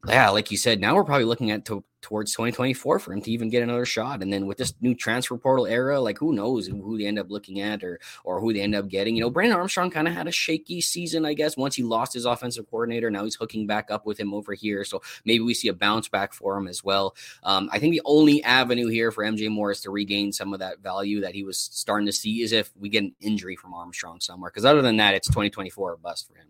yeah, 0.09 0.31
like 0.31 0.51
you 0.51 0.57
said, 0.57 0.81
now 0.81 0.95
we're 0.95 1.05
probably 1.05 1.25
looking 1.25 1.51
at 1.51 1.65
to, 1.67 1.85
towards 2.03 2.33
2024 2.33 2.99
for 2.99 3.13
him 3.13 3.23
to 3.23 3.31
even 3.31 3.49
get 3.49 3.63
another 3.63 3.87
shot. 3.87 4.23
And 4.23 4.31
then 4.31 4.47
with 4.47 4.59
this 4.59 4.75
new 4.83 4.95
transfer 4.95 5.39
portal 5.39 5.67
era, 5.67 5.99
like 5.99 6.19
who 6.19 6.35
knows 6.35 6.67
who 6.67 6.99
they 6.99 7.07
end 7.07 7.19
up 7.19 7.31
looking 7.31 7.61
at 7.61 7.83
or 7.83 7.99
or 8.25 8.41
who 8.41 8.53
they 8.53 8.61
end 8.61 8.75
up 8.75 8.89
getting. 8.89 9.17
You 9.17 9.23
know, 9.23 9.31
Brennan 9.31 9.57
Armstrong 9.57 9.91
kind 9.91 10.07
of 10.07 10.13
had 10.13 10.29
a 10.29 10.33
shaky 10.33 10.83
season, 10.83 11.25
I 11.25 11.33
guess, 11.33 11.57
once 11.57 11.75
he 11.75 11.83
lost 11.83 12.13
his 12.13 12.27
offensive 12.27 12.69
coordinator. 12.71 13.11
Now 13.11 13.25
he's 13.25 13.37
hooking 13.37 13.67
back 13.67 13.91
up 13.91 14.05
with 14.05 14.21
him 14.21 14.35
over 14.35 14.53
here. 14.53 14.85
So 14.85 15.01
maybe 15.25 15.43
we 15.43 15.55
see 15.55 15.69
a 15.69 15.75
bounce 15.75 16.09
back 16.09 16.35
for 16.35 16.57
him 16.59 16.69
as 16.69 16.85
well. 16.85 17.17
Um, 17.43 17.71
I 17.73 17.79
think 17.79 17.93
the 17.93 18.03
only 18.05 18.43
avenue 18.45 18.89
here 18.89 19.11
for 19.11 19.25
MJ 19.25 19.51
Morris 19.51 19.81
to 19.83 19.91
regain 19.91 20.33
some 20.33 20.53
of 20.53 20.61
that 20.61 20.81
value 20.81 21.23
that 21.23 21.35
he 21.35 21.45
was 21.45 21.59
starting 21.59 22.07
to 22.07 22.13
see 22.13 22.43
is 22.43 22.53
if 22.53 22.71
we 22.79 22.91
get 22.91 23.05
an 23.05 23.15
injury 23.21 23.57
from 23.57 23.73
Armstrong 23.73 24.21
somewhere. 24.21 24.51
Because 24.51 24.67
other 24.67 24.83
than 24.83 24.99
that, 24.99 25.15
it's 25.15 25.29
2024 25.29 25.93
or 25.93 25.97
bust 25.97 26.29
for 26.29 26.35
him. 26.35 26.49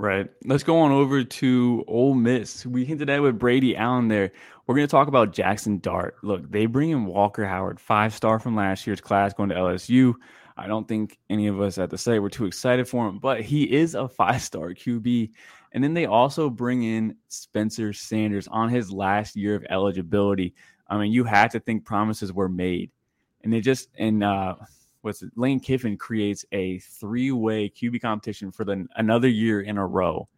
Right. 0.00 0.30
Let's 0.46 0.62
go 0.62 0.78
on 0.78 0.92
over 0.92 1.22
to 1.22 1.84
Ole 1.86 2.14
Miss. 2.14 2.64
We 2.64 2.86
hinted 2.86 3.10
at 3.10 3.20
with 3.20 3.38
Brady 3.38 3.76
Allen 3.76 4.08
there. 4.08 4.32
We're 4.66 4.74
going 4.74 4.86
to 4.86 4.90
talk 4.90 5.08
about 5.08 5.34
Jackson 5.34 5.78
Dart. 5.78 6.16
Look, 6.22 6.50
they 6.50 6.64
bring 6.64 6.88
in 6.88 7.04
Walker 7.04 7.44
Howard, 7.44 7.78
five 7.78 8.14
star 8.14 8.38
from 8.38 8.56
last 8.56 8.86
year's 8.86 9.02
class, 9.02 9.34
going 9.34 9.50
to 9.50 9.56
LSU. 9.56 10.14
I 10.56 10.68
don't 10.68 10.88
think 10.88 11.18
any 11.28 11.48
of 11.48 11.60
us 11.60 11.76
at 11.76 11.90
the 11.90 11.98
site 11.98 12.22
were 12.22 12.30
too 12.30 12.46
excited 12.46 12.88
for 12.88 13.06
him, 13.06 13.18
but 13.18 13.42
he 13.42 13.64
is 13.64 13.94
a 13.94 14.08
five 14.08 14.40
star 14.40 14.70
QB. 14.70 15.32
And 15.72 15.84
then 15.84 15.92
they 15.92 16.06
also 16.06 16.48
bring 16.48 16.82
in 16.82 17.14
Spencer 17.28 17.92
Sanders 17.92 18.48
on 18.48 18.70
his 18.70 18.90
last 18.90 19.36
year 19.36 19.54
of 19.54 19.66
eligibility. 19.68 20.54
I 20.88 20.96
mean, 20.96 21.12
you 21.12 21.24
had 21.24 21.50
to 21.50 21.60
think 21.60 21.84
promises 21.84 22.32
were 22.32 22.48
made. 22.48 22.90
And 23.44 23.52
they 23.52 23.60
just, 23.60 23.90
and 23.98 24.24
uh, 24.24 24.54
it, 25.04 25.30
Lane 25.36 25.60
Kiffin 25.60 25.96
creates 25.96 26.44
a 26.52 26.78
three 26.78 27.32
way 27.32 27.68
QB 27.68 28.00
competition 28.00 28.52
for 28.52 28.64
the 28.64 28.86
another 28.96 29.28
year 29.28 29.62
in 29.62 29.78
a 29.78 29.86
row. 29.86 30.28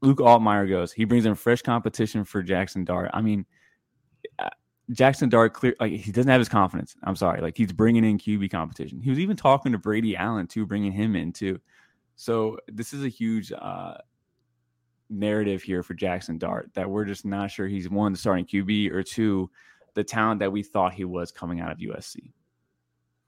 Luke 0.00 0.18
Altmyer 0.18 0.68
goes. 0.68 0.92
He 0.92 1.04
brings 1.04 1.26
in 1.26 1.34
fresh 1.34 1.62
competition 1.62 2.24
for 2.24 2.42
Jackson 2.42 2.84
Dart. 2.84 3.10
I 3.12 3.20
mean, 3.20 3.44
uh, 4.38 4.48
Jackson 4.90 5.28
Dart 5.28 5.54
clear 5.54 5.74
like 5.80 5.92
he 5.92 6.12
doesn't 6.12 6.30
have 6.30 6.40
his 6.40 6.48
confidence. 6.48 6.96
I'm 7.02 7.16
sorry, 7.16 7.40
like 7.40 7.56
he's 7.56 7.72
bringing 7.72 8.04
in 8.04 8.18
QB 8.18 8.50
competition. 8.50 9.00
He 9.00 9.10
was 9.10 9.18
even 9.18 9.36
talking 9.36 9.72
to 9.72 9.78
Brady 9.78 10.16
Allen 10.16 10.46
too, 10.46 10.66
bringing 10.66 10.92
him 10.92 11.16
in 11.16 11.32
too. 11.32 11.60
So 12.16 12.58
this 12.68 12.92
is 12.92 13.04
a 13.04 13.08
huge 13.08 13.52
uh, 13.52 13.94
narrative 15.10 15.62
here 15.62 15.82
for 15.82 15.94
Jackson 15.94 16.38
Dart 16.38 16.70
that 16.74 16.88
we're 16.88 17.04
just 17.04 17.24
not 17.24 17.50
sure 17.50 17.66
he's 17.66 17.88
one 17.88 18.12
the 18.12 18.18
starting 18.18 18.44
QB 18.44 18.92
or 18.92 19.02
two 19.02 19.50
the 19.94 20.04
talent 20.04 20.40
that 20.40 20.52
we 20.52 20.62
thought 20.62 20.92
he 20.92 21.04
was 21.04 21.30
coming 21.30 21.60
out 21.60 21.70
of 21.70 21.78
USC. 21.78 22.32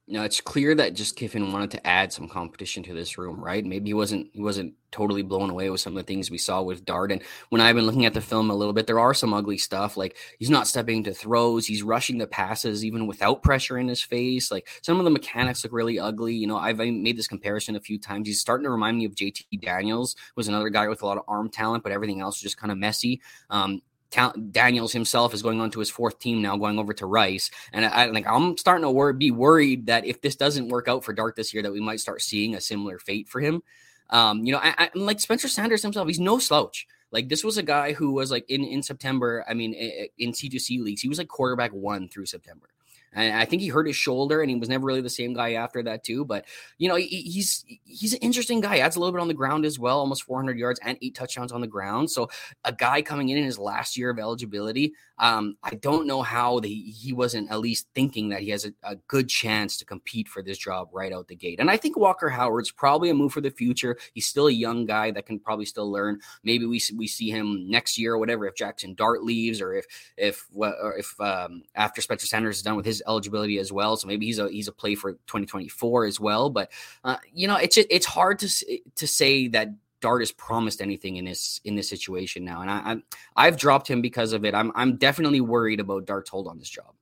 Now 0.09 0.23
it's 0.23 0.41
clear 0.41 0.73
that 0.77 0.95
just 0.95 1.17
Kiffin 1.17 1.53
wanted 1.53 1.73
to 1.73 1.85
add 1.85 2.13
some 2.13 2.29
competition 2.29 2.85
to 2.85 2.95
this 2.95 3.19
room, 3.19 3.43
right? 3.43 3.65
Maybe 3.65 3.91
he 3.91 3.95
wasn't 3.95 4.29
he 4.33 4.41
wasn't 4.41 4.75
totally 4.93 5.23
blown 5.23 5.51
away 5.51 5.69
with 5.69 5.81
some 5.81 5.97
of 5.97 5.97
the 5.97 6.07
things 6.07 6.31
we 6.31 6.39
saw 6.39 6.63
with 6.63 6.85
Dart. 6.85 7.11
And 7.11 7.23
when 7.49 7.61
I've 7.61 7.75
been 7.75 7.87
looking 7.87 8.07
at 8.07 8.15
the 8.15 8.21
film 8.21 8.49
a 8.49 8.55
little 8.55 8.73
bit, 8.73 8.87
there 8.87 9.01
are 9.01 9.15
some 9.15 9.35
ugly 9.35 9.59
stuff. 9.59 9.97
Like 9.97 10.17
he's 10.39 10.49
not 10.49 10.69
stepping 10.69 11.03
to 11.05 11.13
throws, 11.13 11.67
he's 11.67 11.83
rushing 11.83 12.19
the 12.19 12.27
passes 12.29 12.85
even 12.85 13.09
without 13.09 13.43
pressure 13.43 13.79
in 13.79 13.89
his 13.89 14.01
face. 14.01 14.53
Like 14.53 14.69
some 14.81 15.01
of 15.01 15.05
the 15.05 15.11
mechanics 15.11 15.65
look 15.65 15.73
really 15.73 15.99
ugly. 15.99 16.35
You 16.37 16.47
know, 16.47 16.57
I've 16.57 16.79
made 16.79 17.17
this 17.17 17.27
comparison 17.27 17.75
a 17.75 17.81
few 17.81 17.99
times. 17.99 18.29
He's 18.29 18.41
starting 18.41 18.65
to 18.65 18.71
remind 18.71 18.99
me 18.99 19.07
of 19.07 19.15
JT 19.17 19.61
Daniels, 19.61 20.15
was 20.37 20.47
another 20.47 20.69
guy 20.69 20.87
with 20.87 21.03
a 21.03 21.07
lot 21.07 21.19
of 21.19 21.25
arm 21.27 21.49
talent, 21.49 21.83
but 21.83 21.91
everything 21.91 22.21
else 22.21 22.37
was 22.37 22.43
just 22.43 22.59
kind 22.59 22.71
of 22.71 22.79
messy. 22.79 23.21
Um, 23.51 23.83
Daniels 24.11 24.93
himself 24.93 25.35
is 25.35 25.43
going 25.43 25.61
on 25.61 25.71
to 25.73 25.81
his 25.81 25.91
fourth 25.91 26.19
team 26.19 26.43
now, 26.43 26.57
going 26.57 26.79
over 26.79 26.93
to 26.95 27.07
Rice, 27.07 27.51
and 27.73 27.85
I 27.85 28.07
like 28.07 28.27
I'm 28.27 28.57
starting 28.57 28.83
to 28.83 28.91
wor- 28.91 29.13
be 29.13 29.31
worried 29.31 29.87
that 29.87 30.07
if 30.07 30.21
this 30.21 30.37
doesn't 30.37 30.69
work 30.69 30.89
out 30.89 31.05
for 31.05 31.13
Dart 31.13 31.37
this 31.37 31.53
year, 31.53 31.63
that 31.63 31.73
we 31.73 31.81
might 31.81 32.01
start 32.01 32.23
seeing 32.23 32.55
a 32.55 32.61
similar 32.61 32.99
fate 32.99 33.29
for 33.29 33.41
him. 33.41 33.63
Um, 34.11 34.45
you 34.45 34.53
know, 34.53 34.61
I, 34.63 34.75
I, 34.79 34.91
like 34.95 35.21
Spencer 35.21 35.49
Sanders 35.49 35.83
himself, 35.83 36.07
he's 36.07 36.21
no 36.21 36.39
slouch. 36.39 36.87
Like 37.11 37.29
this 37.29 37.45
was 37.45 37.59
a 37.59 37.63
guy 37.63 37.93
who 37.93 38.13
was 38.13 38.31
like 38.31 38.49
in 38.49 38.65
in 38.65 38.83
September. 38.83 39.45
I 39.49 39.55
mean, 39.55 39.75
in 40.19 40.33
C2C 40.33 40.81
leagues, 40.83 41.03
he 41.03 41.09
was 41.09 41.19
like 41.19 41.29
quarterback 41.29 41.73
one 41.73 42.09
through 42.09 42.27
September. 42.27 42.69
And 43.17 43.35
I 43.35 43.47
think 43.47 43.63
he 43.63 43.69
hurt 43.69 43.87
his 43.87 43.97
shoulder, 43.97 44.43
and 44.43 44.51
he 44.51 44.57
was 44.57 44.69
never 44.69 44.85
really 44.85 45.01
the 45.01 45.09
same 45.11 45.33
guy 45.33 45.55
after 45.55 45.83
that 45.83 46.05
too. 46.05 46.25
But 46.25 46.45
you 46.79 46.89
know, 46.89 46.97
he, 46.97 47.07
he's 47.07 47.65
he's 47.85 48.13
an 48.13 48.21
interesting 48.21 48.61
guy. 48.61 48.79
Adds 48.79 48.97
a 48.97 49.01
little 49.01 49.13
bit 49.13 49.21
on 49.21 49.29
the 49.29 49.35
ground 49.35 49.65
as 49.65 49.79
well, 49.79 49.99
almost 49.99 50.23
400 50.25 50.59
yards 50.59 50.79
and 50.85 50.99
eight 51.03 51.15
touchdowns 51.15 51.51
on 51.51 51.63
the 51.63 51.67
ground. 51.67 52.11
So 52.11 52.29
a 52.65 52.73
guy 52.73 53.03
coming 53.03 53.31
in 53.31 53.39
in 53.39 53.45
his 53.45 53.59
last 53.59 53.97
year 53.97 54.11
of 54.11 54.19
eligibility. 54.19 54.93
Um, 55.19 55.57
I 55.63 55.75
don't 55.77 56.07
know 56.07 56.23
how 56.23 56.61
the, 56.61 56.69
he 56.69 57.13
wasn't 57.13 57.51
at 57.51 57.61
least 57.61 57.87
thinking 57.95 58.29
that 58.31 58.43
he 58.43 58.51
has 58.51 58.67
a, 58.67 58.73
a, 58.83 58.97
good 59.09 59.29
chance 59.29 59.77
to 59.79 59.85
compete 59.85 60.29
for 60.29 60.43
this 60.43 60.59
job 60.59 60.89
right 60.93 61.13
out 61.13 61.29
the 61.29 61.37
gate. 61.37 61.59
And 61.59 61.71
I 61.71 61.77
think 61.77 61.97
Walker 61.97 62.29
Howard's 62.29 62.71
probably 62.71 63.09
a 63.09 63.15
move 63.15 63.33
for 63.33 63.41
the 63.41 63.51
future. 63.51 63.97
He's 64.13 64.27
still 64.27 64.49
a 64.49 64.53
young 64.53 64.85
guy 64.85 65.11
that 65.13 65.25
can 65.25 65.39
probably 65.39 65.65
still 65.65 65.91
learn. 65.91 66.21
Maybe 66.45 66.67
we 66.67 66.81
we 66.95 67.07
see 67.07 67.31
him 67.31 67.69
next 67.71 67.97
year 67.97 68.15
or 68.15 68.19
whatever 68.19 68.47
if 68.47 68.57
Jackson 68.57 68.95
Dart 68.95 69.23
leaves 69.23 69.61
or 69.61 69.75
if 69.75 69.87
if 70.17 70.47
or 70.55 70.97
if 70.99 71.19
um, 71.21 71.63
after 71.75 72.01
Spencer 72.03 72.27
Sanders 72.27 72.57
is 72.59 72.63
done 72.63 72.77
with 72.77 72.87
his 72.87 73.03
eligibility 73.07 73.59
as 73.59 73.73
well. 73.73 73.97
So 73.97 74.07
maybe 74.07 74.27
he's 74.27 74.39
a 74.39 74.51
he's 74.51 74.69
a 74.69 74.73
play 74.73 74.95
for 74.95 75.13
2024 75.13 76.05
as 76.05 76.21
well. 76.21 76.51
But 76.51 76.71
uh, 77.05 77.17
you 77.33 77.49
know, 77.49 77.57
it's 77.57 77.77
it's 77.79 78.07
hard 78.07 78.39
to 78.41 78.81
to 78.97 79.07
say 79.07 79.49
that 79.49 79.69
Dart 80.07 80.23
has 80.23 80.31
promised 80.31 80.81
anything 80.81 81.17
in 81.17 81.25
this 81.25 81.61
in 81.65 81.75
this 81.75 81.89
situation 81.89 82.45
now, 82.45 82.61
and 82.61 82.71
I, 82.71 82.97
i 83.35 83.45
have 83.47 83.57
dropped 83.57 83.91
him 83.91 84.01
because 84.01 84.33
of 84.33 84.45
it. 84.45 84.55
I'm 84.55 84.71
I'm 84.77 84.99
definitely 84.99 85.41
worried 85.41 85.81
about 85.81 86.07
Dart's 86.07 86.31
hold 86.31 86.47
on 86.47 86.61
this 86.61 86.71
job. 86.71 86.95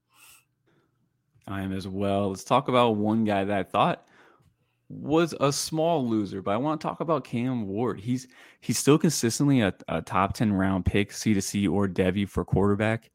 I 1.47 1.61
am 1.61 1.75
as 1.75 1.87
well. 1.87 2.31
Let's 2.31 2.45
talk 2.45 2.69
about 2.69 2.97
one 2.97 3.27
guy 3.27 3.45
that 3.45 3.59
I 3.59 3.63
thought 3.63 4.07
was 4.89 5.35
a 5.39 5.53
small 5.53 6.09
loser, 6.09 6.41
but 6.41 6.53
I 6.53 6.57
want 6.57 6.81
to 6.81 6.87
talk 6.87 7.01
about 7.01 7.25
Cam 7.25 7.69
Ward. 7.69 8.01
He's 8.01 8.27
he's 8.63 8.79
still 8.79 8.97
consistently 8.97 9.61
a, 9.61 9.75
a 9.89 10.01
top 10.01 10.33
ten 10.33 10.51
round 10.51 10.87
pick, 10.87 11.13
C 11.13 11.35
to 11.35 11.43
C 11.43 11.69
or 11.69 11.87
Devy 11.87 12.27
for 12.27 12.43
quarterback. 12.43 13.11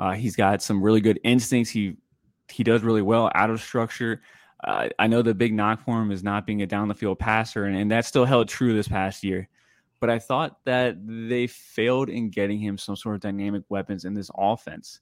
Uh, 0.00 0.14
he's 0.14 0.34
got 0.34 0.62
some 0.62 0.82
really 0.82 1.00
good 1.00 1.20
instincts. 1.22 1.70
He 1.70 1.94
he 2.50 2.64
does 2.64 2.82
really 2.82 3.02
well 3.02 3.30
out 3.36 3.50
of 3.50 3.60
structure. 3.60 4.20
Uh, 4.62 4.88
I 4.98 5.06
know 5.06 5.22
the 5.22 5.34
big 5.34 5.54
knock 5.54 5.84
for 5.84 6.00
him 6.00 6.10
is 6.10 6.24
not 6.24 6.46
being 6.46 6.62
a 6.62 6.66
down 6.66 6.88
the 6.88 6.94
field 6.94 7.18
passer, 7.18 7.64
and, 7.64 7.76
and 7.76 7.90
that 7.90 8.04
still 8.04 8.24
held 8.24 8.48
true 8.48 8.74
this 8.74 8.88
past 8.88 9.22
year. 9.22 9.48
But 10.00 10.10
I 10.10 10.18
thought 10.18 10.58
that 10.64 10.96
they 11.04 11.46
failed 11.46 12.08
in 12.08 12.30
getting 12.30 12.58
him 12.58 12.78
some 12.78 12.96
sort 12.96 13.16
of 13.16 13.20
dynamic 13.20 13.64
weapons 13.68 14.04
in 14.04 14.14
this 14.14 14.30
offense. 14.36 15.00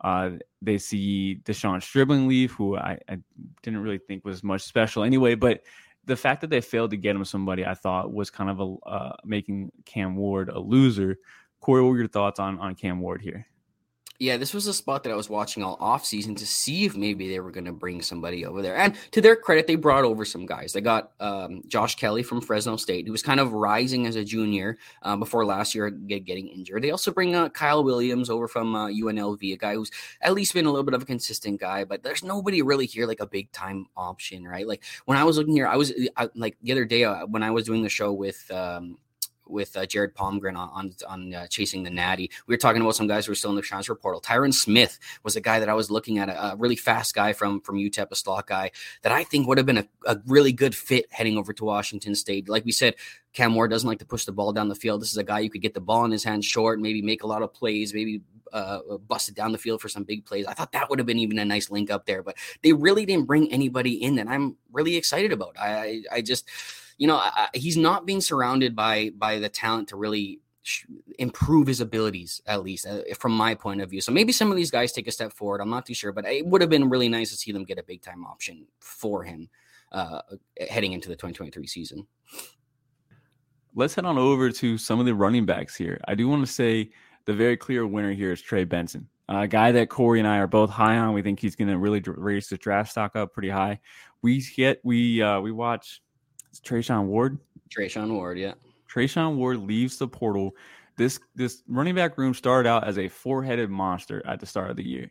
Uh, 0.00 0.30
they 0.60 0.78
see 0.78 1.40
De'Zhaun 1.44 1.82
Stribling 1.82 2.28
leave, 2.28 2.52
who 2.52 2.76
I, 2.76 2.98
I, 3.08 3.18
didn't 3.62 3.80
really 3.80 3.98
think 3.98 4.24
was 4.24 4.44
much 4.44 4.62
special 4.62 5.02
anyway. 5.02 5.34
But 5.34 5.62
the 6.04 6.16
fact 6.16 6.42
that 6.42 6.50
they 6.50 6.60
failed 6.60 6.90
to 6.90 6.96
get 6.96 7.16
him 7.16 7.24
somebody 7.24 7.64
I 7.64 7.74
thought 7.74 8.12
was 8.12 8.30
kind 8.30 8.50
of 8.50 8.60
a 8.60 8.88
uh, 8.88 9.16
making 9.24 9.72
Cam 9.84 10.14
Ward 10.16 10.48
a 10.48 10.58
loser. 10.58 11.18
Corey, 11.60 11.82
what 11.82 11.90
were 11.90 11.98
your 11.98 12.08
thoughts 12.08 12.38
on 12.38 12.58
on 12.58 12.74
Cam 12.74 13.00
Ward 13.00 13.22
here? 13.22 13.46
Yeah, 14.18 14.36
this 14.36 14.54
was 14.54 14.66
a 14.66 14.74
spot 14.74 15.04
that 15.04 15.12
I 15.12 15.16
was 15.16 15.28
watching 15.28 15.62
all 15.62 15.76
off 15.80 16.04
season 16.04 16.34
to 16.36 16.46
see 16.46 16.84
if 16.84 16.96
maybe 16.96 17.28
they 17.28 17.40
were 17.40 17.50
going 17.50 17.66
to 17.66 17.72
bring 17.72 18.00
somebody 18.00 18.46
over 18.46 18.62
there. 18.62 18.76
And 18.76 18.94
to 19.12 19.20
their 19.20 19.36
credit, 19.36 19.66
they 19.66 19.74
brought 19.74 20.04
over 20.04 20.24
some 20.24 20.46
guys. 20.46 20.72
They 20.72 20.80
got 20.80 21.12
um, 21.20 21.62
Josh 21.66 21.96
Kelly 21.96 22.22
from 22.22 22.40
Fresno 22.40 22.76
State, 22.76 23.06
who 23.06 23.12
was 23.12 23.22
kind 23.22 23.40
of 23.40 23.52
rising 23.52 24.06
as 24.06 24.16
a 24.16 24.24
junior 24.24 24.78
uh, 25.02 25.16
before 25.16 25.44
last 25.44 25.74
year 25.74 25.90
get, 25.90 26.24
getting 26.24 26.48
injured. 26.48 26.82
They 26.82 26.90
also 26.90 27.12
bring 27.12 27.34
uh, 27.34 27.48
Kyle 27.50 27.84
Williams 27.84 28.30
over 28.30 28.48
from 28.48 28.74
uh, 28.74 28.88
UNLV, 28.88 29.52
a 29.52 29.56
guy 29.56 29.74
who's 29.74 29.90
at 30.20 30.34
least 30.34 30.54
been 30.54 30.66
a 30.66 30.70
little 30.70 30.84
bit 30.84 30.94
of 30.94 31.02
a 31.02 31.06
consistent 31.06 31.60
guy. 31.60 31.84
But 31.84 32.02
there's 32.02 32.24
nobody 32.24 32.62
really 32.62 32.86
here 32.86 33.06
like 33.06 33.20
a 33.20 33.26
big 33.26 33.52
time 33.52 33.86
option, 33.96 34.46
right? 34.46 34.66
Like 34.66 34.82
when 35.04 35.18
I 35.18 35.24
was 35.24 35.36
looking 35.36 35.54
here, 35.54 35.66
I 35.66 35.76
was 35.76 35.92
I, 36.16 36.28
like 36.34 36.56
the 36.62 36.72
other 36.72 36.84
day 36.84 37.04
uh, 37.04 37.26
when 37.26 37.42
I 37.42 37.50
was 37.50 37.64
doing 37.64 37.82
the 37.82 37.88
show 37.88 38.12
with 38.12 38.50
um, 38.50 38.98
with 39.46 39.76
uh, 39.76 39.86
Jared 39.86 40.14
Palmgren 40.14 40.56
on 40.56 40.68
on, 40.72 40.94
on 41.08 41.34
uh, 41.34 41.46
chasing 41.46 41.82
the 41.82 41.90
Natty. 41.90 42.30
We 42.46 42.54
were 42.54 42.58
talking 42.58 42.82
about 42.82 42.96
some 42.96 43.06
guys 43.06 43.26
who 43.26 43.32
are 43.32 43.36
still 43.36 43.50
in 43.50 43.56
the 43.56 43.62
transfer 43.62 43.94
portal. 43.94 44.20
Tyrin 44.20 44.52
Smith 44.52 44.98
was 45.22 45.36
a 45.36 45.40
guy 45.40 45.60
that 45.60 45.68
I 45.68 45.74
was 45.74 45.90
looking 45.90 46.18
at, 46.18 46.28
a, 46.28 46.52
a 46.52 46.56
really 46.56 46.76
fast 46.76 47.14
guy 47.14 47.32
from 47.32 47.60
from 47.60 47.76
UTEP, 47.76 48.10
a 48.10 48.16
slot 48.16 48.46
guy 48.46 48.70
that 49.02 49.12
I 49.12 49.24
think 49.24 49.46
would 49.46 49.58
have 49.58 49.66
been 49.66 49.78
a, 49.78 49.88
a 50.06 50.18
really 50.26 50.52
good 50.52 50.74
fit 50.74 51.06
heading 51.10 51.38
over 51.38 51.52
to 51.52 51.64
Washington 51.64 52.14
State. 52.14 52.48
Like 52.48 52.64
we 52.64 52.72
said, 52.72 52.94
Cam 53.32 53.52
Moore 53.52 53.68
doesn't 53.68 53.88
like 53.88 53.98
to 53.98 54.06
push 54.06 54.24
the 54.24 54.32
ball 54.32 54.52
down 54.52 54.68
the 54.68 54.74
field. 54.74 55.02
This 55.02 55.10
is 55.10 55.18
a 55.18 55.24
guy 55.24 55.40
you 55.40 55.50
could 55.50 55.62
get 55.62 55.74
the 55.74 55.80
ball 55.80 56.04
in 56.04 56.10
his 56.10 56.24
hands 56.24 56.46
short, 56.46 56.80
maybe 56.80 57.02
make 57.02 57.22
a 57.22 57.26
lot 57.26 57.42
of 57.42 57.52
plays, 57.52 57.92
maybe 57.92 58.22
uh, 58.52 58.78
bust 59.06 59.28
it 59.28 59.34
down 59.34 59.52
the 59.52 59.58
field 59.58 59.80
for 59.80 59.88
some 59.88 60.04
big 60.04 60.24
plays. 60.24 60.46
I 60.46 60.54
thought 60.54 60.72
that 60.72 60.88
would 60.88 60.98
have 60.98 61.06
been 61.06 61.18
even 61.18 61.38
a 61.38 61.44
nice 61.44 61.70
link 61.70 61.90
up 61.90 62.06
there, 62.06 62.22
but 62.22 62.36
they 62.62 62.72
really 62.72 63.04
didn't 63.04 63.26
bring 63.26 63.52
anybody 63.52 64.02
in 64.02 64.16
that 64.16 64.28
I'm 64.28 64.56
really 64.72 64.96
excited 64.96 65.32
about. 65.32 65.56
I 65.58 66.02
I 66.10 66.22
just 66.22 66.48
you 66.98 67.06
know, 67.06 67.16
I, 67.16 67.48
he's 67.54 67.76
not 67.76 68.06
being 68.06 68.20
surrounded 68.20 68.74
by 68.74 69.10
by 69.16 69.38
the 69.38 69.48
talent 69.48 69.88
to 69.88 69.96
really 69.96 70.40
improve 71.18 71.66
his 71.66 71.80
abilities, 71.80 72.42
at 72.46 72.62
least 72.62 72.86
uh, 72.86 73.02
from 73.18 73.32
my 73.32 73.54
point 73.54 73.80
of 73.80 73.90
view. 73.90 74.00
So 74.00 74.12
maybe 74.12 74.32
some 74.32 74.50
of 74.50 74.56
these 74.56 74.70
guys 74.70 74.92
take 74.92 75.06
a 75.06 75.12
step 75.12 75.32
forward. 75.32 75.60
I'm 75.60 75.70
not 75.70 75.86
too 75.86 75.94
sure, 75.94 76.12
but 76.12 76.24
it 76.26 76.44
would 76.44 76.60
have 76.60 76.70
been 76.70 76.88
really 76.90 77.08
nice 77.08 77.30
to 77.30 77.36
see 77.36 77.52
them 77.52 77.64
get 77.64 77.78
a 77.78 77.82
big 77.82 78.02
time 78.02 78.24
option 78.24 78.66
for 78.80 79.22
him 79.22 79.48
uh, 79.92 80.20
heading 80.68 80.92
into 80.92 81.08
the 81.08 81.14
2023 81.14 81.66
season. 81.66 82.06
Let's 83.74 83.94
head 83.94 84.06
on 84.06 84.18
over 84.18 84.50
to 84.50 84.78
some 84.78 84.98
of 84.98 85.06
the 85.06 85.14
running 85.14 85.46
backs 85.46 85.76
here. 85.76 86.00
I 86.08 86.14
do 86.14 86.28
want 86.28 86.44
to 86.44 86.52
say 86.52 86.90
the 87.26 87.34
very 87.34 87.56
clear 87.56 87.86
winner 87.86 88.12
here 88.12 88.32
is 88.32 88.40
Trey 88.40 88.64
Benson, 88.64 89.08
a 89.28 89.46
guy 89.46 89.70
that 89.72 89.90
Corey 89.90 90.18
and 90.18 90.26
I 90.26 90.38
are 90.38 90.46
both 90.46 90.70
high 90.70 90.96
on. 90.96 91.12
We 91.12 91.22
think 91.22 91.38
he's 91.38 91.54
going 91.54 91.68
to 91.68 91.78
really 91.78 92.02
raise 92.04 92.48
the 92.48 92.56
draft 92.56 92.90
stock 92.90 93.14
up 93.14 93.34
pretty 93.34 93.50
high. 93.50 93.78
We 94.22 94.42
get 94.56 94.80
we 94.82 95.22
uh, 95.22 95.40
we 95.40 95.52
watch 95.52 96.00
it's 96.58 96.68
Treshaun 96.68 97.06
Ward. 97.06 97.38
Treshaun 97.76 98.10
Ward, 98.12 98.38
yeah. 98.38 98.54
Treshaun 98.92 99.36
Ward 99.36 99.58
leaves 99.58 99.98
the 99.98 100.08
portal. 100.08 100.54
This 100.96 101.20
this 101.34 101.62
running 101.68 101.94
back 101.94 102.16
room 102.16 102.32
started 102.32 102.68
out 102.68 102.84
as 102.84 102.98
a 102.98 103.08
four 103.08 103.42
headed 103.42 103.70
monster 103.70 104.22
at 104.26 104.40
the 104.40 104.46
start 104.46 104.70
of 104.70 104.76
the 104.76 104.86
year. 104.86 105.10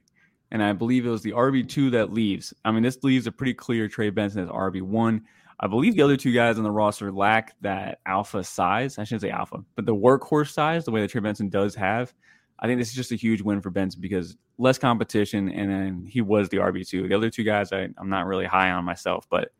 And 0.52 0.64
I 0.64 0.74
believe 0.74 1.06
it 1.06 1.10
was 1.10 1.22
the 1.22 1.32
RB2 1.32 1.92
that 1.92 2.14
leaves. 2.14 2.54
I 2.64 2.72
mean, 2.72 2.84
this 2.84 3.04
leaves 3.04 3.28
a 3.28 3.32
pretty 3.32 3.54
clear 3.54 3.88
Trey 3.88 4.10
Benson 4.10 4.44
as 4.44 4.50
RB1. 4.50 5.22
I 5.60 5.68
believe 5.68 5.96
the 5.96 6.02
other 6.02 6.18
two 6.18 6.34
guys 6.34 6.58
on 6.58 6.64
the 6.64 6.72
roster 6.72 7.12
lack 7.12 7.56
that 7.62 8.00
alpha 8.06 8.44
size. 8.44 8.98
I 8.98 9.04
shouldn't 9.04 9.22
say 9.22 9.30
alpha, 9.30 9.64
but 9.76 9.86
the 9.86 9.96
workhorse 9.96 10.52
size, 10.52 10.86
the 10.86 10.92
way 10.92 11.02
that 11.02 11.10
Trey 11.10 11.22
Benson 11.22 11.50
does 11.50 11.76
have. 11.76 12.14
I 12.60 12.68
think 12.68 12.80
this 12.80 12.90
is 12.90 12.96
just 12.96 13.12
a 13.12 13.16
huge 13.16 13.42
win 13.42 13.62
for 13.62 13.70
Benson 13.70 14.02
because 14.02 14.38
less 14.58 14.78
competition, 14.78 15.50
and 15.50 15.70
then 15.70 16.06
he 16.06 16.22
was 16.22 16.50
the 16.50 16.58
RB2. 16.58 17.10
The 17.10 17.16
other 17.16 17.30
two 17.30 17.44
guys, 17.44 17.72
I, 17.72 17.90
I'm 17.98 18.10
not 18.10 18.26
really 18.26 18.46
high 18.46 18.72
on 18.72 18.86
myself, 18.86 19.28
but 19.30 19.52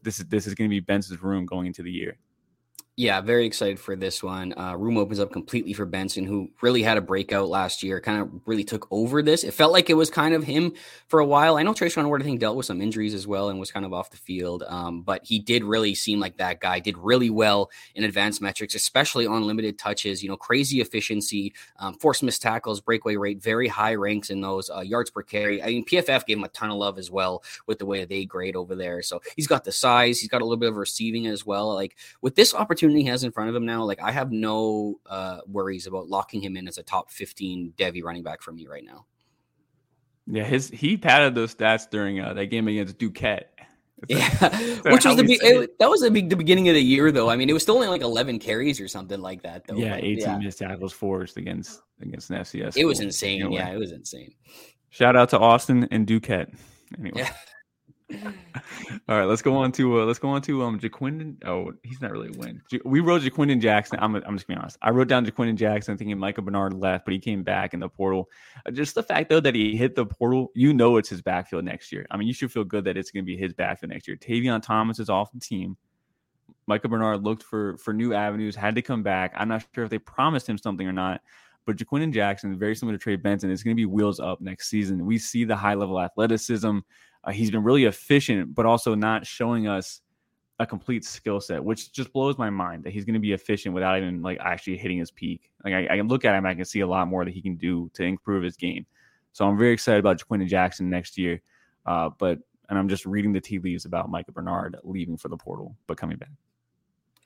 this 0.00 0.18
is 0.18 0.26
this 0.26 0.46
is 0.46 0.54
going 0.54 0.68
to 0.68 0.74
be 0.74 0.80
Benson's 0.80 1.22
room 1.22 1.46
going 1.46 1.66
into 1.66 1.82
the 1.82 1.90
year. 1.90 2.18
Yeah, 2.96 3.22
very 3.22 3.46
excited 3.46 3.80
for 3.80 3.96
this 3.96 4.22
one. 4.22 4.52
Uh, 4.54 4.76
room 4.76 4.98
opens 4.98 5.18
up 5.18 5.32
completely 5.32 5.72
for 5.72 5.86
Benson, 5.86 6.26
who 6.26 6.50
really 6.60 6.82
had 6.82 6.98
a 6.98 7.00
breakout 7.00 7.48
last 7.48 7.82
year, 7.82 8.02
kind 8.02 8.20
of 8.20 8.28
really 8.44 8.64
took 8.64 8.86
over 8.90 9.22
this. 9.22 9.44
It 9.44 9.54
felt 9.54 9.72
like 9.72 9.88
it 9.88 9.94
was 9.94 10.10
kind 10.10 10.34
of 10.34 10.44
him 10.44 10.74
for 11.08 11.18
a 11.18 11.24
while. 11.24 11.56
I 11.56 11.62
know 11.62 11.72
Treshaun 11.72 12.04
Ward, 12.04 12.20
I 12.20 12.26
think, 12.26 12.40
dealt 12.40 12.54
with 12.54 12.66
some 12.66 12.82
injuries 12.82 13.14
as 13.14 13.26
well 13.26 13.48
and 13.48 13.58
was 13.58 13.70
kind 13.70 13.86
of 13.86 13.94
off 13.94 14.10
the 14.10 14.18
field. 14.18 14.62
Um, 14.68 15.00
but 15.00 15.24
he 15.24 15.38
did 15.38 15.64
really 15.64 15.94
seem 15.94 16.20
like 16.20 16.36
that 16.36 16.60
guy, 16.60 16.80
did 16.80 16.98
really 16.98 17.30
well 17.30 17.70
in 17.94 18.04
advanced 18.04 18.42
metrics, 18.42 18.74
especially 18.74 19.26
on 19.26 19.46
limited 19.46 19.78
touches, 19.78 20.22
you 20.22 20.28
know, 20.28 20.36
crazy 20.36 20.82
efficiency, 20.82 21.54
um, 21.78 21.94
force 21.94 22.22
missed 22.22 22.42
tackles, 22.42 22.82
breakaway 22.82 23.16
rate, 23.16 23.42
very 23.42 23.68
high 23.68 23.94
ranks 23.94 24.28
in 24.28 24.42
those 24.42 24.68
uh, 24.68 24.80
yards 24.80 25.08
per 25.08 25.22
carry. 25.22 25.62
I 25.62 25.68
mean, 25.68 25.86
PFF 25.86 26.26
gave 26.26 26.36
him 26.36 26.44
a 26.44 26.48
ton 26.48 26.70
of 26.70 26.76
love 26.76 26.98
as 26.98 27.10
well 27.10 27.42
with 27.66 27.78
the 27.78 27.86
way 27.86 28.00
that 28.00 28.10
they 28.10 28.26
grade 28.26 28.54
over 28.54 28.74
there. 28.74 29.00
So 29.00 29.22
he's 29.34 29.46
got 29.46 29.64
the 29.64 29.72
size, 29.72 30.20
he's 30.20 30.28
got 30.28 30.42
a 30.42 30.44
little 30.44 30.58
bit 30.58 30.68
of 30.68 30.76
receiving 30.76 31.26
as 31.26 31.46
well. 31.46 31.72
Like 31.72 31.96
with 32.20 32.34
this 32.34 32.52
opportunity, 32.52 32.81
opportunity 32.82 33.02
he 33.02 33.08
has 33.08 33.24
in 33.24 33.32
front 33.32 33.50
of 33.50 33.56
him 33.56 33.64
now, 33.64 33.84
like 33.84 34.00
I 34.02 34.10
have 34.10 34.32
no 34.32 35.00
uh, 35.06 35.40
worries 35.46 35.86
about 35.86 36.08
locking 36.08 36.42
him 36.42 36.56
in 36.56 36.66
as 36.68 36.78
a 36.78 36.82
top 36.82 37.10
15 37.10 37.74
Devy 37.76 38.02
running 38.02 38.22
back 38.22 38.42
for 38.42 38.52
me 38.52 38.66
right 38.66 38.84
now. 38.84 39.06
Yeah, 40.26 40.44
his 40.44 40.68
he 40.68 40.96
padded 40.96 41.34
those 41.34 41.54
stats 41.54 41.88
during 41.90 42.20
uh, 42.20 42.32
that 42.34 42.46
game 42.46 42.68
against 42.68 42.98
Duquesne. 42.98 43.40
Yeah, 44.08 44.26
which 44.80 45.04
was 45.04 45.14
the 45.14 45.22
be- 45.22 45.34
it, 45.34 45.78
that 45.78 45.88
was 45.88 46.00
the, 46.00 46.10
big, 46.10 46.28
the 46.28 46.34
beginning 46.34 46.68
of 46.68 46.74
the 46.74 46.82
year 46.82 47.12
though. 47.12 47.30
I 47.30 47.36
mean, 47.36 47.48
it 47.48 47.52
was 47.52 47.62
still 47.62 47.76
only 47.76 47.86
like 47.86 48.00
eleven 48.00 48.40
carries 48.40 48.80
or 48.80 48.88
something 48.88 49.20
like 49.20 49.42
that 49.42 49.64
though. 49.64 49.76
Yeah, 49.76 49.94
eighteen 49.94 50.18
yeah. 50.18 50.38
missed 50.38 50.58
tackles 50.58 50.92
forced 50.92 51.36
against 51.36 51.82
against 52.00 52.28
an 52.30 52.38
FCS. 52.38 52.76
It 52.76 52.84
was 52.84 52.98
insane. 52.98 53.42
Anyway. 53.42 53.60
Yeah, 53.60 53.70
it 53.70 53.78
was 53.78 53.92
insane. 53.92 54.34
Shout 54.90 55.14
out 55.14 55.28
to 55.28 55.38
Austin 55.38 55.86
and 55.92 56.04
Duquesne. 56.04 56.58
Anyway. 56.98 57.20
Yeah. 57.20 57.32
All 59.08 59.18
right, 59.18 59.24
let's 59.24 59.42
go 59.42 59.56
on 59.56 59.72
to 59.72 60.00
uh, 60.00 60.04
let's 60.04 60.18
go 60.18 60.28
on 60.28 60.42
to 60.42 60.62
um 60.62 60.78
Ja'Quinden. 60.78 61.36
Oh, 61.46 61.72
he's 61.82 62.00
not 62.00 62.10
really 62.10 62.28
a 62.28 62.38
win. 62.38 62.62
We 62.84 63.00
wrote 63.00 63.22
Ja'Quinden 63.22 63.60
Jackson. 63.60 63.98
I'm 64.00 64.16
I'm 64.16 64.36
just 64.36 64.46
being 64.46 64.58
honest. 64.58 64.78
I 64.82 64.90
wrote 64.90 65.08
down 65.08 65.26
Ja'Quinden 65.26 65.56
Jackson 65.56 65.96
thinking 65.96 66.18
Micah 66.18 66.42
Bernard 66.42 66.74
left, 66.74 67.04
but 67.04 67.12
he 67.12 67.18
came 67.18 67.42
back 67.42 67.74
in 67.74 67.80
the 67.80 67.88
portal. 67.88 68.28
Uh, 68.66 68.70
just 68.70 68.94
the 68.94 69.02
fact 69.02 69.28
though 69.28 69.40
that 69.40 69.54
he 69.54 69.76
hit 69.76 69.94
the 69.94 70.06
portal, 70.06 70.50
you 70.54 70.72
know 70.72 70.96
it's 70.96 71.08
his 71.08 71.22
backfield 71.22 71.64
next 71.64 71.92
year. 71.92 72.06
I 72.10 72.16
mean, 72.16 72.28
you 72.28 72.34
should 72.34 72.52
feel 72.52 72.64
good 72.64 72.84
that 72.84 72.96
it's 72.96 73.10
going 73.10 73.24
to 73.24 73.26
be 73.26 73.36
his 73.36 73.52
backfield 73.52 73.90
next 73.90 74.06
year. 74.06 74.16
Tavion 74.16 74.62
Thomas 74.62 74.98
is 74.98 75.08
off 75.08 75.32
the 75.32 75.40
team. 75.40 75.76
Micah 76.66 76.88
Bernard 76.88 77.24
looked 77.24 77.42
for 77.42 77.76
for 77.78 77.92
new 77.92 78.14
avenues, 78.14 78.54
had 78.54 78.74
to 78.74 78.82
come 78.82 79.02
back. 79.02 79.32
I'm 79.36 79.48
not 79.48 79.64
sure 79.74 79.84
if 79.84 79.90
they 79.90 79.98
promised 79.98 80.48
him 80.48 80.58
something 80.58 80.86
or 80.86 80.92
not. 80.92 81.20
But 81.64 81.76
Ja'Quinden 81.76 82.12
Jackson, 82.12 82.58
very 82.58 82.74
similar 82.74 82.98
to 82.98 83.02
Trey 83.02 83.16
Benson, 83.16 83.50
is 83.50 83.62
going 83.62 83.76
to 83.76 83.80
be 83.80 83.86
wheels 83.86 84.18
up 84.18 84.40
next 84.40 84.68
season. 84.68 85.06
We 85.06 85.18
see 85.18 85.44
the 85.44 85.54
high 85.54 85.74
level 85.74 86.00
athleticism, 86.00 86.78
uh, 87.24 87.32
he's 87.32 87.50
been 87.50 87.62
really 87.62 87.84
efficient, 87.84 88.54
but 88.54 88.66
also 88.66 88.94
not 88.94 89.26
showing 89.26 89.68
us 89.68 90.00
a 90.58 90.66
complete 90.66 91.04
skill 91.04 91.40
set, 91.40 91.62
which 91.62 91.92
just 91.92 92.12
blows 92.12 92.38
my 92.38 92.50
mind 92.50 92.84
that 92.84 92.92
he's 92.92 93.04
going 93.04 93.14
to 93.14 93.20
be 93.20 93.32
efficient 93.32 93.74
without 93.74 93.96
even 93.98 94.22
like 94.22 94.38
actually 94.40 94.76
hitting 94.76 94.98
his 94.98 95.10
peak. 95.10 95.50
Like 95.64 95.74
I, 95.74 95.94
I, 95.94 95.96
can 95.96 96.08
look 96.08 96.24
at 96.24 96.34
him, 96.34 96.46
I 96.46 96.54
can 96.54 96.64
see 96.64 96.80
a 96.80 96.86
lot 96.86 97.08
more 97.08 97.24
that 97.24 97.32
he 97.32 97.42
can 97.42 97.56
do 97.56 97.90
to 97.94 98.04
improve 98.04 98.42
his 98.42 98.56
game. 98.56 98.86
So 99.32 99.46
I'm 99.46 99.56
very 99.56 99.72
excited 99.72 99.98
about 99.98 100.18
Ja'Quinden 100.18 100.48
Jackson 100.48 100.90
next 100.90 101.16
year. 101.16 101.40
Uh, 101.86 102.10
but 102.18 102.38
and 102.68 102.78
I'm 102.78 102.88
just 102.88 103.04
reading 103.06 103.32
the 103.32 103.40
tea 103.40 103.58
leaves 103.58 103.84
about 103.84 104.08
Micah 104.08 104.32
Bernard 104.32 104.76
leaving 104.82 105.16
for 105.16 105.28
the 105.28 105.36
portal 105.36 105.76
but 105.86 105.96
coming 105.98 106.16
back 106.16 106.30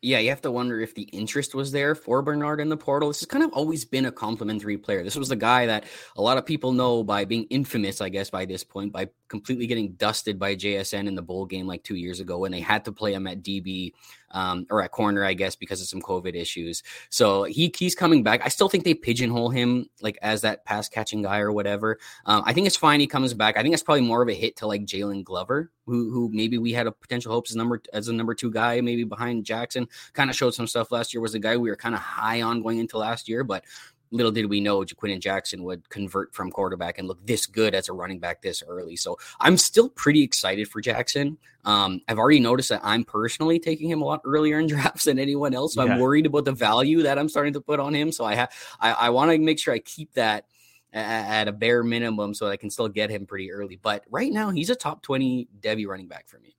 yeah, 0.02 0.18
you 0.18 0.28
have 0.28 0.42
to 0.42 0.50
wonder 0.50 0.80
if 0.80 0.94
the 0.94 1.02
interest 1.04 1.54
was 1.54 1.72
there 1.72 1.94
for 1.94 2.20
Bernard 2.22 2.60
in 2.60 2.68
the 2.68 2.76
portal. 2.76 3.08
This 3.08 3.20
has 3.20 3.26
kind 3.26 3.42
of 3.42 3.52
always 3.52 3.84
been 3.84 4.06
a 4.06 4.12
complimentary 4.12 4.76
player. 4.76 5.02
This 5.02 5.16
was 5.16 5.30
the 5.30 5.36
guy 5.36 5.66
that 5.66 5.84
a 6.16 6.22
lot 6.22 6.36
of 6.36 6.44
people 6.44 6.72
know 6.72 7.02
by 7.02 7.24
being 7.24 7.44
infamous, 7.44 8.00
I 8.00 8.10
guess, 8.10 8.28
by 8.28 8.44
this 8.44 8.62
point, 8.62 8.92
by 8.92 9.08
completely 9.28 9.66
getting 9.66 9.92
dusted 9.92 10.38
by 10.38 10.54
JSN 10.54 11.08
in 11.08 11.14
the 11.14 11.22
bowl 11.22 11.46
game 11.46 11.66
like 11.66 11.82
two 11.82 11.96
years 11.96 12.20
ago 12.20 12.38
when 12.38 12.52
they 12.52 12.60
had 12.60 12.84
to 12.84 12.92
play 12.92 13.14
him 13.14 13.26
at 13.26 13.42
DB 13.42 13.92
um, 14.36 14.66
or 14.70 14.82
at 14.82 14.92
corner, 14.92 15.24
I 15.24 15.32
guess, 15.32 15.56
because 15.56 15.80
of 15.80 15.88
some 15.88 16.02
COVID 16.02 16.34
issues. 16.34 16.82
So 17.08 17.44
he 17.44 17.74
he's 17.76 17.94
coming 17.94 18.22
back. 18.22 18.42
I 18.44 18.48
still 18.48 18.68
think 18.68 18.84
they 18.84 18.92
pigeonhole 18.92 19.48
him 19.48 19.88
like 20.02 20.18
as 20.20 20.42
that 20.42 20.66
pass 20.66 20.90
catching 20.90 21.22
guy 21.22 21.40
or 21.40 21.50
whatever. 21.50 21.98
Um, 22.26 22.42
I 22.44 22.52
think 22.52 22.66
it's 22.66 22.76
fine. 22.76 23.00
He 23.00 23.06
comes 23.06 23.32
back. 23.32 23.56
I 23.56 23.62
think 23.62 23.72
that's 23.72 23.82
probably 23.82 24.02
more 24.02 24.22
of 24.22 24.28
a 24.28 24.34
hit 24.34 24.56
to 24.56 24.66
like 24.66 24.84
Jaylon 24.84 25.24
Glover, 25.24 25.72
who 25.86 26.10
who 26.10 26.28
maybe 26.30 26.58
we 26.58 26.72
had 26.72 26.86
a 26.86 26.92
potential 26.92 27.32
hopes 27.32 27.50
as 27.50 27.56
number 27.56 27.80
as 27.94 28.08
a 28.08 28.12
number 28.12 28.34
two 28.34 28.50
guy, 28.50 28.82
maybe 28.82 29.04
behind 29.04 29.46
Jackson. 29.46 29.88
Kind 30.12 30.28
of 30.28 30.36
showed 30.36 30.54
some 30.54 30.66
stuff 30.66 30.92
last 30.92 31.14
year. 31.14 31.22
Was 31.22 31.34
a 31.34 31.38
guy 31.38 31.56
we 31.56 31.70
were 31.70 31.76
kind 31.76 31.94
of 31.94 32.02
high 32.02 32.42
on 32.42 32.62
going 32.62 32.78
into 32.78 32.98
last 32.98 33.30
year, 33.30 33.42
but 33.42 33.64
little 34.10 34.32
did 34.32 34.46
we 34.46 34.60
know 34.60 34.80
Ja'Quinden 34.80 35.20
Jackson 35.20 35.62
would 35.64 35.88
convert 35.88 36.34
from 36.34 36.50
quarterback 36.50 36.98
and 36.98 37.08
look 37.08 37.24
this 37.26 37.46
good 37.46 37.74
as 37.74 37.88
a 37.88 37.92
running 37.92 38.18
back 38.18 38.42
this 38.42 38.62
early. 38.66 38.96
So 38.96 39.18
I'm 39.40 39.56
still 39.56 39.88
pretty 39.88 40.22
excited 40.22 40.68
for 40.68 40.80
Jackson. 40.80 41.38
Um, 41.64 42.00
I've 42.08 42.18
already 42.18 42.40
noticed 42.40 42.68
that 42.68 42.80
I'm 42.84 43.04
personally 43.04 43.58
taking 43.58 43.90
him 43.90 44.02
a 44.02 44.04
lot 44.04 44.20
earlier 44.24 44.58
in 44.58 44.66
drafts 44.68 45.04
than 45.04 45.18
anyone 45.18 45.54
else. 45.54 45.74
So 45.74 45.84
yeah. 45.84 45.94
I'm 45.94 46.00
worried 46.00 46.26
about 46.26 46.44
the 46.44 46.52
value 46.52 47.02
that 47.02 47.18
I'm 47.18 47.28
starting 47.28 47.52
to 47.54 47.60
put 47.60 47.80
on 47.80 47.94
him. 47.94 48.12
So 48.12 48.24
I 48.24 48.34
have 48.34 48.52
I, 48.80 48.92
I 48.92 49.10
want 49.10 49.30
to 49.32 49.38
make 49.38 49.58
sure 49.58 49.74
I 49.74 49.80
keep 49.80 50.12
that 50.14 50.46
at 50.92 51.46
a 51.46 51.52
bare 51.52 51.82
minimum 51.82 52.32
so 52.32 52.48
I 52.48 52.56
can 52.56 52.70
still 52.70 52.88
get 52.88 53.10
him 53.10 53.26
pretty 53.26 53.52
early. 53.52 53.76
But 53.76 54.04
right 54.10 54.32
now 54.32 54.50
he's 54.50 54.70
a 54.70 54.76
top 54.76 55.02
20 55.02 55.48
Devy 55.60 55.86
running 55.86 56.08
back 56.08 56.28
for 56.28 56.38
me. 56.38 56.56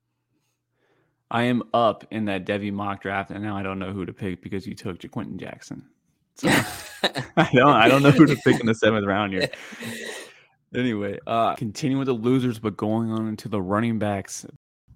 I 1.29 1.43
am 1.43 1.63
up 1.73 2.05
in 2.11 2.25
that 2.25 2.45
Devy 2.45 2.71
mock 2.71 3.01
draft, 3.01 3.31
and 3.31 3.43
now 3.43 3.57
I 3.57 3.63
don't 3.63 3.79
know 3.79 3.91
who 3.91 4.05
to 4.05 4.13
pick 4.13 4.41
because 4.41 4.65
you 4.65 4.75
took 4.75 4.99
Ja'Quinden 4.99 5.37
Jackson. 5.37 5.85
So 6.37 6.47
I 7.37 7.49
don't 7.53 7.69
I 7.69 7.87
don't 7.87 8.03
know 8.03 8.11
who 8.11 8.25
to 8.25 8.35
pick 8.37 8.59
in 8.59 8.65
the 8.65 8.75
seventh 8.75 9.05
round 9.05 9.33
here. 9.33 9.49
Anyway, 10.75 11.17
uh 11.25 11.55
continuing 11.55 11.97
with 11.97 12.07
the 12.07 12.13
losers, 12.13 12.59
but 12.59 12.75
going 12.75 13.09
on 13.09 13.29
into 13.29 13.47
the 13.47 13.59
running 13.59 13.97
backs. 13.97 14.45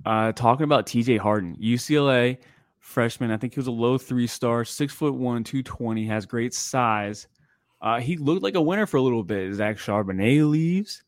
Uh 0.06 0.34
talking 0.34 0.66
about 0.66 0.86
TJ 0.86 1.18
Harden, 1.18 1.56
UCLA 1.56 2.38
freshman. 2.82 3.32
I 3.32 3.38
think 3.38 3.54
he 3.54 3.60
was 3.60 3.68
a 3.68 3.72
low 3.72 3.98
three 3.98 4.28
star, 4.28 4.66
six 4.66 4.94
foot 4.94 5.14
one, 5.14 5.46
220, 5.46 6.06
has 6.08 6.26
great 6.26 6.54
size. 6.54 7.28
Uh, 7.82 8.00
he 8.00 8.18
looked 8.18 8.44
like 8.44 8.56
a 8.56 8.62
winner 8.62 8.86
for 8.86 8.98
a 8.98 9.02
little 9.02 9.24
bit. 9.24 9.54
Zach 9.54 9.78
Charbonnet 9.78 10.50
leaves. 10.50 11.04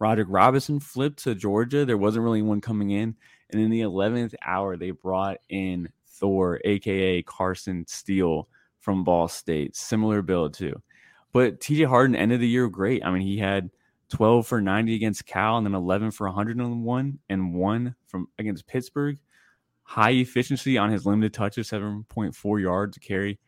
Roderick 0.00 0.28
Robinson 0.30 0.80
flipped 0.80 1.22
to 1.24 1.34
Georgia. 1.34 1.84
There 1.84 1.98
wasn't 1.98 2.24
really 2.24 2.42
one 2.42 2.60
coming 2.60 2.90
in. 2.90 3.14
And 3.50 3.60
in 3.60 3.70
the 3.70 3.80
11th 3.80 4.34
hour, 4.44 4.76
they 4.76 4.90
brought 4.90 5.38
in 5.48 5.88
Thor, 6.06 6.60
aka 6.64 7.22
Carson 7.22 7.84
Steele, 7.86 8.48
from 8.80 9.04
Ball 9.04 9.28
State. 9.28 9.76
Similar 9.76 10.22
build 10.22 10.54
too. 10.54 10.74
But 11.32 11.60
TJ 11.60 11.86
Harden 11.86 12.16
ended 12.16 12.40
the 12.40 12.48
year 12.48 12.68
great. 12.68 13.04
I 13.04 13.10
mean, 13.10 13.22
he 13.22 13.38
had 13.38 13.70
12 14.10 14.46
for 14.46 14.60
90 14.60 14.94
against 14.94 15.26
Cal 15.26 15.58
and 15.58 15.66
then 15.66 15.74
11 15.74 16.12
for 16.12 16.26
101 16.26 17.18
and 17.28 17.54
one 17.54 17.94
from 18.06 18.28
against 18.38 18.66
Pittsburgh. 18.66 19.18
High 19.82 20.12
efficiency 20.12 20.78
on 20.78 20.90
his 20.90 21.06
limited 21.06 21.34
touches, 21.34 21.70
7.4 21.70 22.60
yards 22.60 22.94
to 22.94 23.00
carry. 23.00 23.38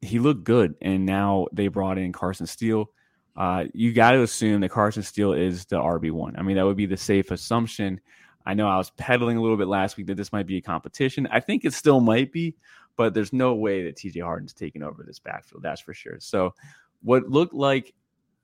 He 0.00 0.18
looked 0.18 0.44
good. 0.44 0.74
And 0.80 1.06
now 1.06 1.46
they 1.52 1.68
brought 1.68 1.98
in 1.98 2.12
Carson 2.12 2.46
Steele. 2.46 2.90
Uh, 3.36 3.64
you 3.74 3.92
got 3.92 4.12
to 4.12 4.22
assume 4.22 4.62
that 4.62 4.70
Carson 4.70 5.02
Steele 5.02 5.34
is 5.34 5.66
the 5.66 5.76
RB1. 5.76 6.38
I 6.38 6.42
mean, 6.42 6.56
that 6.56 6.64
would 6.64 6.76
be 6.76 6.86
the 6.86 6.96
safe 6.96 7.30
assumption. 7.30 8.00
I 8.46 8.54
know 8.54 8.68
I 8.68 8.78
was 8.78 8.90
peddling 8.90 9.36
a 9.36 9.42
little 9.42 9.56
bit 9.56 9.68
last 9.68 9.96
week 9.96 10.06
that 10.06 10.16
this 10.16 10.32
might 10.32 10.46
be 10.46 10.56
a 10.56 10.62
competition. 10.62 11.26
I 11.30 11.40
think 11.40 11.64
it 11.64 11.74
still 11.74 12.00
might 12.00 12.32
be, 12.32 12.54
but 12.96 13.14
there's 13.14 13.32
no 13.32 13.54
way 13.54 13.84
that 13.84 13.96
TJ 13.96 14.22
Harden's 14.22 14.54
taking 14.54 14.82
over 14.82 15.02
this 15.02 15.18
backfield. 15.18 15.62
That's 15.62 15.80
for 15.80 15.94
sure. 15.94 16.16
So, 16.18 16.54
what 17.02 17.28
looked 17.28 17.54
like 17.54 17.94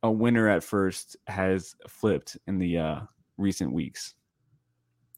a 0.02 0.10
winner 0.10 0.48
at 0.48 0.64
first 0.64 1.16
has 1.26 1.74
flipped 1.88 2.36
in 2.46 2.58
the 2.58 2.78
uh, 2.78 3.00
recent 3.36 3.72
weeks. 3.72 4.14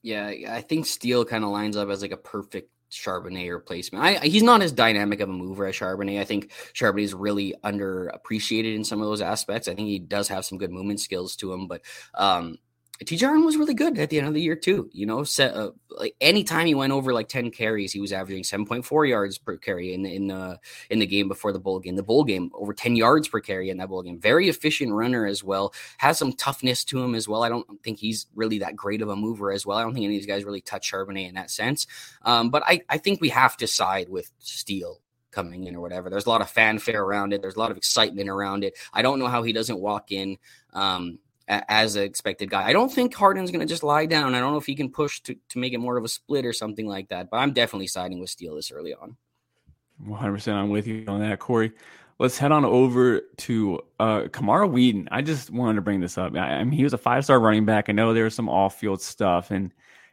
Yeah, 0.02 0.30
I 0.48 0.60
think 0.60 0.86
Steele 0.86 1.24
kind 1.24 1.44
of 1.44 1.50
lines 1.50 1.76
up 1.76 1.88
as 1.88 2.02
like 2.02 2.12
a 2.12 2.16
perfect 2.16 2.70
Charbonnet 2.90 3.50
replacement. 3.50 4.04
I, 4.04 4.18
he's 4.18 4.42
not 4.42 4.62
as 4.62 4.70
dynamic 4.70 5.20
of 5.20 5.30
a 5.30 5.32
mover 5.32 5.66
as 5.66 5.74
Charbonnet. 5.74 6.20
I 6.20 6.24
think 6.24 6.52
Charbonnet 6.74 7.04
is 7.04 7.14
really 7.14 7.54
underappreciated 7.64 8.74
in 8.74 8.84
some 8.84 9.00
of 9.00 9.06
those 9.06 9.22
aspects. 9.22 9.66
I 9.66 9.74
think 9.74 9.88
he 9.88 9.98
does 9.98 10.28
have 10.28 10.44
some 10.44 10.58
good 10.58 10.70
movement 10.70 11.00
skills 11.00 11.36
to 11.36 11.52
him, 11.52 11.66
but 11.66 11.80
um, 12.14 12.58
TJ 13.04 13.22
Harden 13.22 13.44
was 13.44 13.56
really 13.56 13.74
good 13.74 13.98
at 13.98 14.10
the 14.10 14.18
end 14.18 14.28
of 14.28 14.34
the 14.34 14.40
year 14.40 14.56
too. 14.56 14.88
You 14.92 15.06
know, 15.06 15.24
set 15.24 15.54
uh, 15.54 15.70
like 15.90 16.14
anytime 16.20 16.66
he 16.66 16.74
went 16.74 16.92
over 16.92 17.12
like 17.12 17.28
ten 17.28 17.50
carries, 17.50 17.92
he 17.92 18.00
was 18.00 18.12
averaging 18.12 18.44
seven 18.44 18.66
point 18.66 18.84
four 18.84 19.06
yards 19.06 19.38
per 19.38 19.56
carry 19.56 19.94
in 19.94 20.04
in 20.06 20.28
the 20.28 20.58
in 20.90 20.98
the 20.98 21.06
game 21.06 21.28
before 21.28 21.52
the 21.52 21.58
bowl 21.58 21.78
game. 21.80 21.96
The 21.96 22.02
bowl 22.02 22.24
game 22.24 22.50
over 22.54 22.72
ten 22.72 22.96
yards 22.96 23.28
per 23.28 23.40
carry 23.40 23.70
in 23.70 23.78
that 23.78 23.88
bowl 23.88 24.02
game. 24.02 24.20
Very 24.20 24.48
efficient 24.48 24.92
runner 24.92 25.26
as 25.26 25.44
well. 25.44 25.72
Has 25.98 26.18
some 26.18 26.32
toughness 26.32 26.84
to 26.84 27.02
him 27.02 27.14
as 27.14 27.28
well. 27.28 27.42
I 27.42 27.48
don't 27.48 27.66
think 27.82 27.98
he's 27.98 28.26
really 28.34 28.58
that 28.58 28.76
great 28.76 29.02
of 29.02 29.08
a 29.08 29.16
mover 29.16 29.52
as 29.52 29.64
well. 29.64 29.78
I 29.78 29.82
don't 29.82 29.94
think 29.94 30.04
any 30.04 30.16
of 30.16 30.20
these 30.20 30.26
guys 30.26 30.44
really 30.44 30.60
touch 30.60 30.90
Charbonnet 30.90 31.28
in 31.28 31.34
that 31.34 31.50
sense. 31.50 31.86
Um, 32.22 32.50
but 32.50 32.62
I 32.66 32.80
I 32.88 32.98
think 32.98 33.20
we 33.20 33.28
have 33.30 33.56
to 33.58 33.66
side 33.66 34.08
with 34.08 34.30
Steele 34.38 35.00
coming 35.34 35.64
in 35.64 35.74
or 35.74 35.80
whatever. 35.80 36.08
There's 36.08 36.26
a 36.26 36.30
lot 36.30 36.40
of 36.40 36.48
fanfare 36.48 37.02
around 37.02 37.32
it. 37.32 37.42
There's 37.42 37.56
a 37.56 37.58
lot 37.58 37.70
of 37.70 37.76
excitement 37.76 38.28
around 38.28 38.64
it. 38.64 38.78
I 38.92 39.02
don't 39.02 39.18
know 39.18 39.26
how 39.26 39.42
he 39.42 39.52
doesn't 39.52 39.80
walk 39.80 40.12
in. 40.12 40.38
Um, 40.72 41.18
as 41.48 41.96
an 41.96 42.02
expected 42.04 42.50
guy. 42.50 42.64
I 42.64 42.72
don't 42.72 42.92
think 42.92 43.14
Harden's 43.14 43.50
going 43.50 43.60
to 43.60 43.66
just 43.66 43.82
lie 43.82 44.06
down. 44.06 44.34
I 44.34 44.40
don't 44.40 44.52
know 44.52 44.58
if 44.58 44.66
he 44.66 44.74
can 44.74 44.90
push 44.90 45.20
to, 45.22 45.36
to 45.50 45.58
make 45.58 45.72
it 45.72 45.78
more 45.78 45.96
of 45.96 46.04
a 46.04 46.08
split 46.08 46.46
or 46.46 46.52
something 46.52 46.86
like 46.86 47.08
that, 47.08 47.30
but 47.30 47.38
I'm 47.38 47.52
definitely 47.52 47.86
siding 47.86 48.20
with 48.20 48.30
Steele 48.30 48.56
this 48.56 48.72
early 48.72 48.94
on. 48.94 49.16
100% 50.06 50.52
I'm 50.52 50.70
with 50.70 50.86
you 50.86 51.04
on 51.06 51.20
that, 51.20 51.38
Corey. 51.38 51.72
Let's 52.18 52.38
head 52.38 52.52
on 52.52 52.64
over 52.64 53.22
to 53.38 53.80
uh, 53.98 54.28
Camar 54.32 54.66
Wheaton. 54.66 55.08
I 55.10 55.20
just 55.20 55.50
wanted 55.50 55.76
to 55.76 55.82
bring 55.82 56.00
this 56.00 56.16
up. 56.16 56.34
I, 56.34 56.38
I 56.38 56.64
mean, 56.64 56.72
he 56.72 56.84
was 56.84 56.92
a 56.92 56.98
five 56.98 57.24
star 57.24 57.40
running 57.40 57.64
back. 57.64 57.88
I 57.88 57.92
know 57.92 58.14
there 58.14 58.24
was 58.24 58.34
some 58.34 58.48
off 58.48 58.78
field 58.78 59.02
stuff, 59.02 59.50
and 59.50 59.72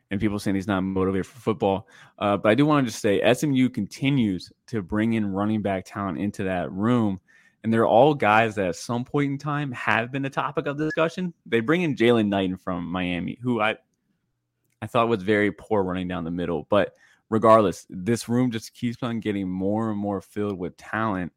and 0.10 0.20
people 0.20 0.40
saying 0.40 0.56
he's 0.56 0.68
not 0.68 0.82
motivated 0.82 1.28
for 1.28 1.40
football. 1.40 1.88
Uh, 2.20 2.38
but 2.38 2.50
I 2.50 2.56
do 2.56 2.66
want 2.66 2.86
to 2.86 2.92
just 2.92 3.02
say 3.02 3.34
SMU 3.34 3.70
continues 3.70 4.52
to 4.68 4.82
bring 4.82 5.14
in 5.14 5.32
running 5.32 5.62
back 5.62 5.86
talent 5.86 6.18
into 6.18 6.44
that 6.44 6.72
room. 6.72 7.20
And 7.64 7.72
they're 7.72 7.88
all 7.88 8.14
guys 8.16 8.56
that 8.56 8.70
at 8.70 8.76
some 8.76 9.06
point 9.06 9.32
in 9.32 9.38
time 9.38 9.72
have 9.74 10.12
been 10.12 10.26
a 10.26 10.30
topic 10.30 10.66
of 10.66 10.78
discussion. 10.78 11.34
They 11.46 11.60
bring 11.60 11.84
in 11.84 11.96
Jaylan 11.96 12.28
Knighton 12.28 12.58
from 12.58 12.86
Miami, 12.86 13.38
who 13.42 13.62
I 13.62 13.78
I 14.82 14.88
thought 14.88 15.10
was 15.10 15.22
very 15.22 15.52
poor 15.52 15.84
running 15.84 16.08
down 16.08 16.24
the 16.24 16.32
middle. 16.32 16.66
But 16.70 16.96
regardless, 17.30 17.86
this 17.90 18.28
room 18.28 18.50
just 18.50 18.74
keeps 18.74 19.04
on 19.04 19.20
getting 19.20 19.48
more 19.48 19.92
and 19.92 20.00
more 20.00 20.22
filled 20.22 20.58
with 20.58 20.76
talent 20.78 21.32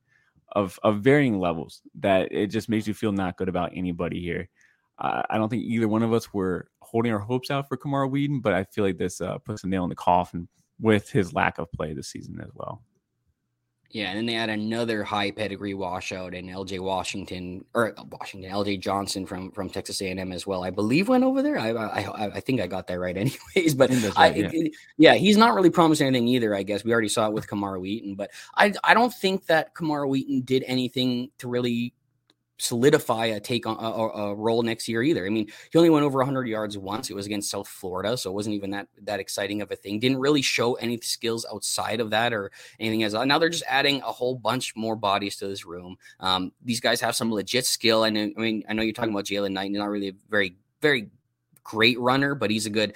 of 0.53 0.79
of 0.83 1.01
varying 1.01 1.39
levels 1.39 1.83
that 2.01 2.33
it 2.33 2.47
just 2.47 2.69
makes 2.69 2.87
you 2.87 2.95
feel 2.95 3.13
not 3.13 3.37
good 3.37 3.49
about 3.49 3.73
anybody 3.75 4.21
here. 4.21 4.49
Uh, 4.99 5.23
I 5.29 5.39
don't 5.39 5.49
think 5.49 5.65
either 5.65 5.89
one 5.89 6.03
of 6.03 6.13
us 6.13 6.33
were 6.33 6.69
holding 6.81 7.13
our 7.13 7.19
hopes 7.19 7.51
out 7.51 7.69
for 7.69 7.77
Camar 7.77 8.07
Wheaton, 8.07 8.41
but 8.41 8.55
I 8.55 8.65
feel 8.65 8.85
like 8.85 8.97
this 8.97 9.21
uh, 9.21 9.39
puts 9.39 9.65
a 9.65 9.67
nail 9.67 9.83
in 9.83 9.89
the 9.89 9.97
coffin 9.97 10.49
with 10.81 11.11
his 11.11 11.35
lack 11.35 11.59
of 11.59 11.71
play 11.73 11.93
this 11.93 12.09
season 12.09 12.41
as 12.41 12.51
well. 12.55 12.83
Yeah, 13.95 14.09
and 14.09 14.19
then 14.19 14.27
they 14.27 14.33
had 14.33 14.51
another 14.51 15.05
high 15.05 15.31
pedigree 15.31 15.73
washout 15.73 16.35
in 16.35 16.49
LJ 16.49 16.81
Washington 16.81 17.65
or 17.75 17.97
uh, 17.97 18.03
Washington 18.11 18.51
LJ 18.51 18.81
Johnson 18.81 19.25
from 19.25 19.53
from 19.53 19.71
Texas 19.71 20.03
A&M 20.03 20.33
as 20.33 20.49
well. 20.49 20.65
I 20.65 20.71
believe 20.71 21.09
went 21.09 21.23
over 21.23 21.43
there. 21.43 21.57
I 21.57 21.71
I, 21.71 22.25
I 22.35 22.41
think 22.41 22.61
I 22.61 22.67
got 22.67 22.89
that 22.89 22.99
right, 22.99 23.17
anyways. 23.57 23.75
But 23.77 23.91
right, 23.91 24.13
I, 24.17 24.27
yeah. 24.31 24.51
It, 24.53 24.73
yeah. 24.99 25.15
he's 25.15 25.37
not 25.37 25.55
really 25.55 25.71
promised 25.71 26.03
anything 26.03 26.27
either. 26.27 26.57
I 26.57 26.65
guess 26.65 26.83
we 26.83 26.93
already 26.93 27.09
saw 27.09 27.29
it 27.29 27.35
with 27.35 27.47
Camar 27.47 27.79
Wheaton, 27.79 28.17
but 28.17 28.33
I 28.57 28.75
I 28.83 28.95
don't 28.95 29.15
think 29.15 29.47
that 29.47 29.75
Camar 29.75 30.09
Wheaton 30.09 30.41
did 30.41 30.65
anything 30.67 31.31
to 31.39 31.47
really 31.47 31.95
solidify 32.59 33.27
a 33.27 33.41
take 33.41 33.67
on 33.67 33.77
a, 33.79 33.89
a, 33.89 34.35
role 34.35 34.63
next 34.63 34.89
year 34.89 35.03
either. 35.03 35.27
I 35.27 35.29
mean, 35.29 35.49
he 35.71 35.79
only 35.79 35.91
went 35.91 36.05
over 36.05 36.19
100 36.19 36.47
yards 36.47 36.79
once. 36.79 37.11
It 37.11 37.15
was 37.15 37.27
against 37.27 37.51
South 37.51 37.67
Florida, 37.67 38.17
so 38.17 38.31
it 38.31 38.35
wasn't 38.35 38.55
even 38.55 38.71
that 38.71 38.89
that 39.03 39.21
exciting 39.21 39.61
of 39.61 39.71
a 39.71 39.77
thing. 39.77 39.99
Didn't 39.99 40.19
really 40.19 40.43
show 40.43 40.75
any 40.75 40.99
skills 41.01 41.45
outside 41.53 42.01
of 42.01 42.11
that 42.11 42.33
or 42.33 42.51
anything 42.79 43.03
as 43.03 43.15
now 43.15 43.39
they're 43.39 43.49
just 43.49 43.65
adding 43.69 44.03
a 44.03 44.13
whole 44.13 44.37
bunch 44.37 44.75
more 44.77 44.97
bodies 44.97 45.37
to 45.37 45.49
this 45.49 45.65
room. 45.65 45.97
Um, 46.21 46.53
these 46.65 46.81
guys 46.81 47.01
have 47.01 47.17
some 47.17 47.33
legit 47.33 47.67
skill, 47.67 48.05
and 48.05 48.17
I 48.17 48.41
mean, 48.41 48.65
I 48.69 48.73
know 48.73 48.83
you're 48.83 48.93
talking 48.93 49.13
about 49.13 49.25
Jaylan 49.25 49.53
Knight, 49.53 49.73
not 49.73 49.89
really 49.89 50.09
a 50.09 50.15
very 50.31 50.57
very 50.81 51.11
great 51.65 51.99
runner, 51.99 52.35
but 52.35 52.51
he's 52.51 52.67
a 52.67 52.71
good 52.71 52.95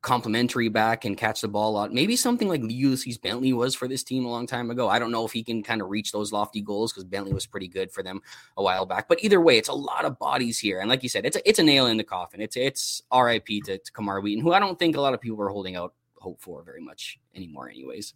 complimentary 0.00 0.68
back 0.68 1.04
and 1.04 1.16
catch 1.16 1.40
the 1.40 1.48
ball 1.48 1.70
a 1.70 1.74
lot. 1.74 1.92
Maybe 1.92 2.14
something 2.14 2.48
like 2.48 2.62
Ulysses 2.64 3.18
Bentley 3.18 3.52
was 3.52 3.74
for 3.74 3.88
this 3.88 4.04
team 4.04 4.24
a 4.24 4.30
long 4.30 4.46
time 4.46 4.70
ago. 4.70 4.88
I 4.88 4.98
don't 4.98 5.10
know 5.10 5.24
if 5.24 5.32
he 5.32 5.42
can 5.42 5.62
kind 5.62 5.82
of 5.82 5.88
reach 5.88 6.12
those 6.12 6.32
lofty 6.32 6.60
goals 6.60 6.92
because 6.92 7.04
Bentley 7.04 7.32
was 7.32 7.46
pretty 7.46 7.68
good 7.68 7.90
for 7.90 8.02
them 8.02 8.20
a 8.56 8.62
while 8.62 8.86
back. 8.86 9.08
But 9.08 9.22
either 9.24 9.40
way, 9.40 9.58
it's 9.58 9.68
a 9.68 9.74
lot 9.74 10.04
of 10.04 10.18
bodies 10.18 10.58
here, 10.58 10.80
and 10.80 10.88
like 10.88 11.02
you 11.02 11.08
said, 11.08 11.26
it's 11.26 11.36
a, 11.36 11.48
it's 11.48 11.58
a 11.58 11.64
nail 11.64 11.86
in 11.86 11.96
the 11.96 12.04
coffin. 12.04 12.40
It's 12.40 12.56
it's 12.56 13.02
RIP 13.12 13.46
to, 13.64 13.78
to 13.78 13.92
Camar 13.92 14.20
Wheaton, 14.20 14.42
who 14.42 14.52
I 14.52 14.60
don't 14.60 14.78
think 14.78 14.96
a 14.96 15.00
lot 15.00 15.14
of 15.14 15.20
people 15.20 15.42
are 15.42 15.48
holding 15.48 15.76
out 15.76 15.94
hope 16.16 16.40
for 16.40 16.62
very 16.62 16.80
much 16.80 17.18
anymore, 17.34 17.68
anyways. 17.68 18.14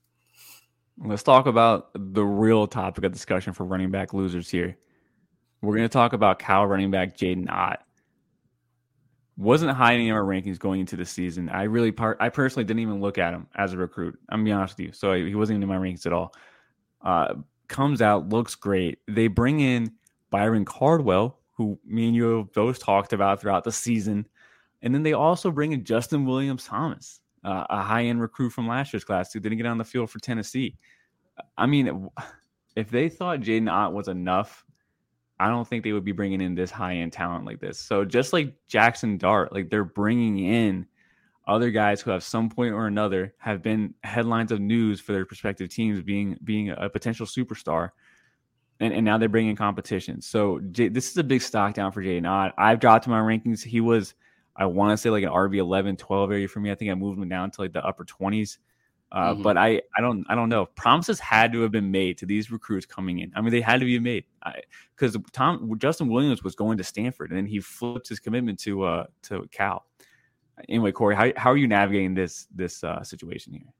Let's 0.98 1.22
talk 1.22 1.46
about 1.46 1.90
the 1.94 2.24
real 2.24 2.66
topic 2.66 3.04
of 3.04 3.12
discussion 3.12 3.54
for 3.54 3.64
running 3.64 3.90
back 3.90 4.12
losers 4.12 4.50
here. 4.50 4.76
We're 5.62 5.76
going 5.76 5.88
to 5.88 5.92
talk 5.92 6.12
about 6.12 6.38
Cal 6.38 6.66
running 6.66 6.90
back 6.90 7.16
Jaydn 7.16 7.48
Ott 7.48 7.80
wasn't 9.42 9.72
high 9.72 9.92
in 9.92 10.10
our 10.12 10.22
rankings 10.22 10.58
going 10.58 10.80
into 10.80 10.96
the 10.96 11.04
season. 11.04 11.48
I 11.48 11.64
really 11.64 11.92
part 11.92 12.16
I 12.20 12.28
personally 12.28 12.64
didn't 12.64 12.80
even 12.80 13.00
look 13.00 13.18
at 13.18 13.34
him 13.34 13.46
as 13.56 13.72
a 13.72 13.76
recruit. 13.76 14.18
I'm 14.28 14.40
gonna 14.40 14.44
be 14.44 14.52
honest 14.52 14.78
with 14.78 14.86
you. 14.86 14.92
So 14.92 15.12
he 15.14 15.34
wasn't 15.34 15.56
even 15.58 15.64
in 15.64 15.68
my 15.68 15.76
rankings 15.76 16.06
at 16.06 16.12
all. 16.12 16.34
Uh, 17.02 17.34
comes 17.68 18.00
out, 18.00 18.28
looks 18.28 18.54
great. 18.54 18.98
They 19.08 19.26
bring 19.26 19.60
in 19.60 19.92
Byron 20.30 20.64
Cardwell, 20.64 21.38
who 21.56 21.78
me 21.84 22.06
and 22.06 22.16
you 22.16 22.38
have 22.38 22.52
both 22.52 22.78
talked 22.78 23.12
about 23.12 23.40
throughout 23.40 23.64
the 23.64 23.72
season. 23.72 24.26
And 24.82 24.94
then 24.94 25.02
they 25.02 25.12
also 25.12 25.50
bring 25.50 25.72
in 25.72 25.84
Justin 25.84 26.24
Williams 26.24 26.64
Thomas, 26.64 27.20
uh, 27.44 27.64
a 27.70 27.82
high 27.82 28.04
end 28.04 28.20
recruit 28.20 28.50
from 28.50 28.68
last 28.68 28.92
year's 28.92 29.04
class 29.04 29.32
who 29.32 29.40
didn't 29.40 29.58
get 29.58 29.66
on 29.66 29.78
the 29.78 29.84
field 29.84 30.10
for 30.10 30.18
Tennessee. 30.18 30.76
I 31.56 31.66
mean, 31.66 32.08
if 32.76 32.90
they 32.90 33.08
thought 33.08 33.40
Jaydn 33.40 33.70
Ott 33.70 33.92
was 33.92 34.08
enough 34.08 34.64
I 35.42 35.48
don't 35.48 35.66
think 35.66 35.82
they 35.82 35.92
would 35.92 36.04
be 36.04 36.12
bringing 36.12 36.40
in 36.40 36.54
this 36.54 36.70
high 36.70 36.94
end 36.94 37.12
talent 37.12 37.44
like 37.44 37.58
this. 37.58 37.76
So 37.76 38.04
just 38.04 38.32
like 38.32 38.54
Jackson 38.68 39.18
Dart, 39.18 39.52
like 39.52 39.70
they're 39.70 39.82
bringing 39.82 40.38
in 40.38 40.86
other 41.48 41.72
guys 41.72 42.00
who 42.00 42.12
have 42.12 42.22
some 42.22 42.48
point 42.48 42.72
or 42.72 42.86
another 42.86 43.34
have 43.38 43.60
been 43.60 43.92
headlines 44.04 44.52
of 44.52 44.60
news 44.60 45.00
for 45.00 45.12
their 45.12 45.24
prospective 45.24 45.68
teams 45.68 46.00
being 46.00 46.38
being 46.44 46.70
a 46.70 46.88
potential 46.88 47.26
superstar. 47.26 47.90
And, 48.78 48.94
and 48.94 49.04
now 49.04 49.18
they're 49.18 49.28
bringing 49.28 49.56
competition. 49.56 50.20
So 50.20 50.60
J, 50.70 50.86
this 50.88 51.10
is 51.10 51.16
a 51.16 51.24
big 51.24 51.42
stock 51.42 51.74
down 51.74 51.90
for 51.90 52.04
Jaydn 52.04 52.28
Ott. 52.28 52.54
I've 52.56 52.78
dropped 52.78 53.08
my 53.08 53.18
rankings. 53.18 53.64
He 53.64 53.80
was, 53.80 54.14
I 54.54 54.66
want 54.66 54.92
to 54.92 54.96
say 54.96 55.10
like 55.10 55.24
an 55.24 55.30
RB 55.30 55.56
11, 55.56 55.96
12 55.96 56.30
area 56.30 56.46
for 56.46 56.60
me. 56.60 56.70
I 56.70 56.76
think 56.76 56.92
I 56.92 56.94
moved 56.94 57.18
him 57.18 57.28
down 57.28 57.50
to 57.50 57.60
like 57.60 57.72
the 57.72 57.84
upper 57.84 58.04
20s. 58.04 58.58
Uh, 59.12 59.34
mm-hmm. 59.34 59.42
But 59.42 59.58
I, 59.58 59.82
I 59.96 60.00
don't, 60.00 60.24
I 60.30 60.34
don't 60.34 60.48
know. 60.48 60.66
Promises 60.66 61.20
had 61.20 61.52
to 61.52 61.60
have 61.60 61.70
been 61.70 61.90
made 61.90 62.16
to 62.18 62.26
these 62.26 62.50
recruits 62.50 62.86
coming 62.86 63.18
in. 63.18 63.30
I 63.36 63.42
mean, 63.42 63.52
they 63.52 63.60
had 63.60 63.78
to 63.80 63.86
be 63.86 63.98
made 63.98 64.24
because 64.96 65.16
Tom 65.32 65.78
Justin 65.78 66.08
Williams 66.08 66.42
was 66.42 66.54
going 66.54 66.78
to 66.78 66.84
Stanford, 66.84 67.30
and 67.30 67.36
then 67.36 67.46
he 67.46 67.60
flipped 67.60 68.08
his 68.08 68.18
commitment 68.18 68.58
to 68.60 68.84
uh 68.84 69.06
to 69.24 69.46
Cal. 69.52 69.84
Anyway, 70.68 70.92
Corey, 70.92 71.14
how 71.14 71.30
how 71.36 71.50
are 71.50 71.58
you 71.58 71.68
navigating 71.68 72.14
this 72.14 72.48
this 72.54 72.82
uh, 72.82 73.02
situation 73.02 73.52
here? 73.52 73.74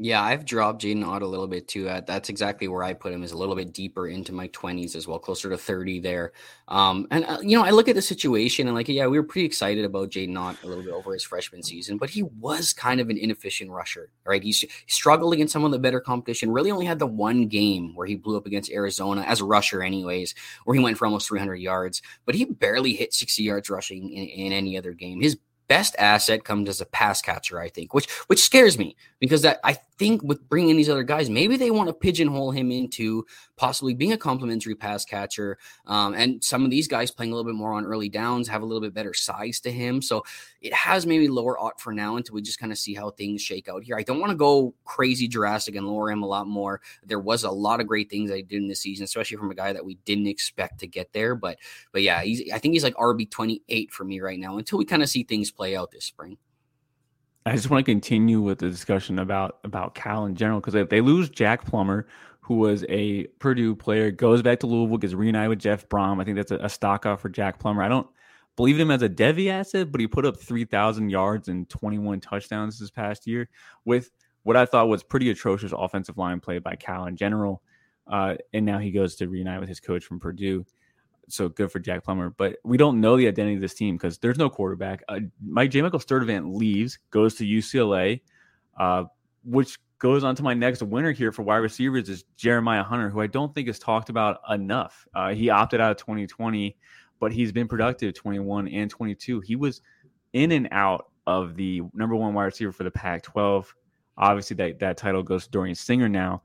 Yeah, 0.00 0.22
I've 0.22 0.44
dropped 0.44 0.82
Jaydn 0.82 1.04
Ott 1.04 1.22
a 1.22 1.26
little 1.26 1.48
bit 1.48 1.66
too. 1.66 1.88
Uh, 1.88 2.00
that's 2.06 2.28
exactly 2.28 2.68
where 2.68 2.84
I 2.84 2.94
put 2.94 3.12
him 3.12 3.24
is 3.24 3.32
a 3.32 3.36
little 3.36 3.56
bit 3.56 3.72
deeper 3.72 4.06
into 4.06 4.32
my 4.32 4.46
20s 4.48 4.94
as 4.94 5.08
well, 5.08 5.18
closer 5.18 5.50
to 5.50 5.58
30 5.58 5.98
there. 5.98 6.30
Um, 6.68 7.08
and 7.10 7.24
uh, 7.24 7.38
you 7.42 7.58
know, 7.58 7.64
I 7.64 7.70
look 7.70 7.88
at 7.88 7.96
the 7.96 8.02
situation 8.02 8.68
and 8.68 8.76
like, 8.76 8.86
yeah, 8.86 9.08
we 9.08 9.18
were 9.18 9.24
pretty 9.24 9.44
excited 9.46 9.84
about 9.84 10.10
Jaydn 10.10 10.38
Ott 10.38 10.56
a 10.62 10.68
little 10.68 10.84
bit 10.84 10.92
over 10.92 11.12
his 11.12 11.24
freshman 11.24 11.64
season, 11.64 11.98
but 11.98 12.10
he 12.10 12.22
was 12.22 12.72
kind 12.72 13.00
of 13.00 13.10
an 13.10 13.18
inefficient 13.18 13.72
rusher, 13.72 14.12
right? 14.24 14.40
He 14.40 14.52
struggled 14.86 15.32
against 15.32 15.52
some 15.52 15.64
of 15.64 15.72
the 15.72 15.80
better 15.80 15.98
competition. 15.98 16.52
Really, 16.52 16.70
only 16.70 16.86
had 16.86 17.00
the 17.00 17.06
one 17.06 17.48
game 17.48 17.92
where 17.96 18.06
he 18.06 18.14
blew 18.14 18.36
up 18.36 18.46
against 18.46 18.70
Arizona 18.70 19.22
as 19.22 19.40
a 19.40 19.44
rusher, 19.44 19.82
anyways, 19.82 20.32
where 20.64 20.76
he 20.76 20.82
went 20.82 20.96
for 20.96 21.06
almost 21.06 21.26
300 21.26 21.56
yards, 21.56 22.02
but 22.24 22.36
he 22.36 22.44
barely 22.44 22.92
hit 22.94 23.12
60 23.12 23.42
yards 23.42 23.68
rushing 23.68 24.12
in, 24.12 24.28
in 24.28 24.52
any 24.52 24.78
other 24.78 24.92
game. 24.92 25.20
His 25.20 25.38
best 25.68 25.94
asset 25.98 26.44
comes 26.44 26.68
as 26.68 26.80
a 26.80 26.86
pass 26.86 27.22
catcher, 27.22 27.60
I 27.60 27.68
think, 27.68 27.94
which 27.94 28.10
which 28.26 28.40
scares 28.40 28.78
me 28.78 28.96
because 29.20 29.42
that 29.42 29.60
I 29.64 29.78
think 29.98 30.22
with 30.22 30.48
bringing 30.48 30.70
in 30.70 30.76
these 30.76 30.88
other 30.88 31.02
guys, 31.02 31.28
maybe 31.28 31.56
they 31.56 31.70
want 31.70 31.88
to 31.88 31.92
pigeonhole 31.92 32.52
him 32.52 32.70
into 32.70 33.26
possibly 33.56 33.92
being 33.92 34.12
a 34.12 34.16
complimentary 34.16 34.74
pass 34.74 35.04
catcher. 35.04 35.58
Um, 35.86 36.14
and 36.14 36.42
some 36.42 36.64
of 36.64 36.70
these 36.70 36.86
guys 36.86 37.10
playing 37.10 37.32
a 37.32 37.34
little 37.34 37.50
bit 37.50 37.56
more 37.56 37.72
on 37.72 37.84
early 37.84 38.08
downs 38.08 38.48
have 38.48 38.62
a 38.62 38.64
little 38.64 38.80
bit 38.80 38.94
better 38.94 39.12
size 39.12 39.58
to 39.60 39.72
him. 39.72 40.00
So 40.00 40.24
it 40.60 40.72
has 40.72 41.04
maybe 41.04 41.28
lower 41.28 41.58
Ott 41.58 41.80
for 41.80 41.92
now 41.92 42.16
until 42.16 42.36
we 42.36 42.42
just 42.42 42.60
kind 42.60 42.72
of 42.72 42.78
see 42.78 42.94
how 42.94 43.10
things 43.10 43.42
shake 43.42 43.68
out 43.68 43.82
here. 43.82 43.96
I 43.96 44.04
don't 44.04 44.20
want 44.20 44.30
to 44.30 44.36
go 44.36 44.74
crazy 44.84 45.26
Jurassic 45.26 45.74
and 45.74 45.86
lower 45.86 46.10
him 46.10 46.22
a 46.22 46.26
lot 46.26 46.46
more. 46.46 46.80
There 47.04 47.20
was 47.20 47.42
a 47.42 47.50
lot 47.50 47.80
of 47.80 47.88
great 47.88 48.08
things 48.08 48.30
I 48.30 48.40
did 48.40 48.62
in 48.62 48.68
this 48.68 48.80
season, 48.80 49.04
especially 49.04 49.36
from 49.36 49.50
a 49.50 49.54
guy 49.54 49.72
that 49.72 49.84
we 49.84 49.96
didn't 50.04 50.28
expect 50.28 50.78
to 50.80 50.86
get 50.86 51.12
there. 51.12 51.34
But 51.34 51.58
but 51.92 52.02
yeah, 52.02 52.22
he's 52.22 52.50
I 52.52 52.58
think 52.58 52.74
he's 52.74 52.84
like 52.84 52.94
RB 52.94 53.28
twenty 53.30 53.62
eight 53.68 53.90
for 53.92 54.04
me 54.04 54.20
right 54.20 54.38
now 54.38 54.58
until 54.58 54.78
we 54.78 54.84
kind 54.84 55.02
of 55.02 55.08
see 55.08 55.24
things 55.24 55.50
play 55.58 55.76
out 55.76 55.90
this 55.90 56.04
spring. 56.04 56.38
I 57.44 57.52
just 57.52 57.68
want 57.68 57.84
to 57.84 57.90
continue 57.90 58.40
with 58.40 58.58
the 58.58 58.70
discussion 58.70 59.18
about 59.18 59.58
about 59.64 59.94
Cal 59.94 60.26
in 60.26 60.34
general 60.34 60.60
because 60.60 60.74
if 60.74 60.88
they 60.88 61.00
lose 61.00 61.28
Jack 61.28 61.64
Plummer, 61.64 62.06
who 62.40 62.54
was 62.58 62.84
a 62.88 63.24
Purdue 63.38 63.74
player, 63.74 64.10
goes 64.10 64.42
back 64.42 64.60
to 64.60 64.66
Louisville, 64.66 64.98
gets 64.98 65.14
reunited 65.14 65.48
with 65.50 65.58
Jeff 65.58 65.88
Brohm. 65.88 66.20
I 66.20 66.24
think 66.24 66.36
that's 66.36 66.52
a, 66.52 66.58
a 66.58 66.68
stock 66.68 67.06
out 67.06 67.20
for 67.20 67.28
Jack 67.28 67.58
Plummer. 67.58 67.82
I 67.82 67.88
don't 67.88 68.06
believe 68.56 68.78
him 68.78 68.90
as 68.90 69.02
a 69.02 69.08
Devy 69.08 69.50
asset, 69.50 69.90
but 69.90 70.00
he 70.00 70.06
put 70.06 70.26
up 70.26 70.38
three 70.38 70.64
thousand 70.64 71.10
yards 71.10 71.48
and 71.48 71.68
twenty 71.68 71.98
one 71.98 72.20
touchdowns 72.20 72.78
this 72.78 72.90
past 72.90 73.26
year 73.26 73.48
with 73.84 74.10
what 74.42 74.56
I 74.56 74.66
thought 74.66 74.88
was 74.88 75.02
pretty 75.02 75.30
atrocious 75.30 75.72
offensive 75.76 76.18
line 76.18 76.40
play 76.40 76.58
by 76.58 76.76
Cal 76.76 77.06
in 77.06 77.16
general. 77.16 77.62
Uh, 78.06 78.36
and 78.52 78.64
now 78.64 78.78
he 78.78 78.90
goes 78.90 79.16
to 79.16 79.28
reunite 79.28 79.60
with 79.60 79.68
his 79.68 79.80
coach 79.80 80.04
from 80.04 80.20
Purdue 80.20 80.64
so 81.28 81.48
good 81.48 81.70
for 81.70 81.78
Jack 81.78 82.04
Plummer. 82.04 82.30
But 82.30 82.56
we 82.64 82.76
don't 82.76 83.00
know 83.00 83.16
the 83.16 83.28
identity 83.28 83.56
of 83.56 83.60
this 83.60 83.74
team 83.74 83.96
because 83.96 84.18
there's 84.18 84.38
no 84.38 84.48
quarterback. 84.50 85.02
Uh, 85.08 85.20
Mike 85.44 85.70
J. 85.70 85.82
Michael 85.82 85.98
Sturdivant 85.98 86.54
leaves, 86.54 86.98
goes 87.10 87.34
to 87.36 87.44
UCLA, 87.44 88.20
uh, 88.78 89.04
which 89.44 89.78
goes 89.98 90.24
on 90.24 90.34
to 90.36 90.42
my 90.42 90.54
next 90.54 90.82
winner 90.82 91.12
here 91.12 91.32
for 91.32 91.42
wide 91.42 91.56
receivers 91.56 92.08
is 92.08 92.24
Jeremiah 92.36 92.82
Hunter, 92.82 93.10
who 93.10 93.20
I 93.20 93.26
don't 93.26 93.54
think 93.54 93.68
is 93.68 93.78
talked 93.78 94.10
about 94.10 94.40
enough. 94.48 95.06
Uh, 95.14 95.34
he 95.34 95.50
opted 95.50 95.80
out 95.80 95.90
of 95.90 95.96
2020, 95.96 96.76
but 97.18 97.32
he's 97.32 97.52
been 97.52 97.66
productive 97.66 98.14
21 98.14 98.68
and 98.68 98.90
22. 98.90 99.40
He 99.40 99.56
was 99.56 99.80
in 100.32 100.52
and 100.52 100.68
out 100.70 101.08
of 101.26 101.56
the 101.56 101.82
number 101.94 102.14
one 102.14 102.32
wide 102.34 102.44
receiver 102.44 102.72
for 102.72 102.84
the 102.84 102.90
Pac 102.90 103.22
12. 103.22 103.74
Obviously, 104.16 104.56
that, 104.56 104.78
that 104.78 104.96
title 104.96 105.22
goes 105.22 105.44
to 105.44 105.50
Dorian 105.50 105.74
Singer 105.74 106.08
now 106.08 106.42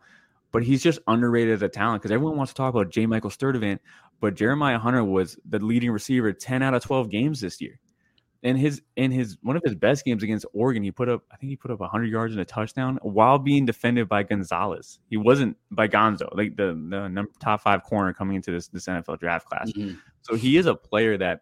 but 0.53 0.63
he's 0.63 0.81
just 0.81 0.99
underrated 1.07 1.55
as 1.55 1.63
a 1.63 1.67
talent 1.67 2.01
because 2.01 2.13
everyone 2.13 2.37
wants 2.37 2.53
to 2.53 2.55
talk 2.55 2.73
about 2.73 2.91
J. 2.91 3.07
Michael 3.07 3.31
Sturdivant, 3.31 3.79
but 4.23 4.35
Jeremiah 4.35 4.79
Hunter 4.79 5.03
was 5.03 5.37
the 5.49 5.59
leading 5.59 5.91
receiver 5.91 6.31
10 6.31 6.63
out 6.63 6.73
of 6.73 6.81
12 6.81 7.09
games 7.09 7.41
this 7.41 7.59
year. 7.59 7.77
And 8.41 8.57
his 8.57 8.81
in 8.95 9.11
his 9.11 9.37
one 9.41 9.57
of 9.57 9.63
his 9.65 9.75
best 9.75 10.05
games 10.05 10.23
against 10.23 10.45
Oregon, 10.53 10.81
he 10.81 10.91
put 10.91 11.09
up 11.09 11.23
I 11.29 11.35
think 11.35 11.49
he 11.49 11.57
put 11.57 11.71
up 11.71 11.81
100 11.81 12.05
yards 12.05 12.31
and 12.31 12.39
a 12.39 12.45
touchdown 12.45 12.99
while 13.01 13.37
being 13.37 13.65
defended 13.65 14.07
by 14.07 14.23
Gonzalez. 14.23 14.99
He 15.09 15.17
wasn't 15.17 15.57
by 15.71 15.89
Gonzo, 15.89 16.33
like 16.37 16.55
the 16.55 16.67
the 16.67 17.09
number, 17.09 17.31
top 17.41 17.63
five 17.63 17.83
corner 17.83 18.13
coming 18.13 18.37
into 18.37 18.51
this 18.51 18.69
this 18.69 18.85
NFL 18.85 19.19
draft 19.19 19.45
class. 19.45 19.69
Mm-hmm. 19.73 19.97
So 20.21 20.35
he 20.35 20.55
is 20.55 20.67
a 20.67 20.75
player 20.75 21.17
that 21.17 21.41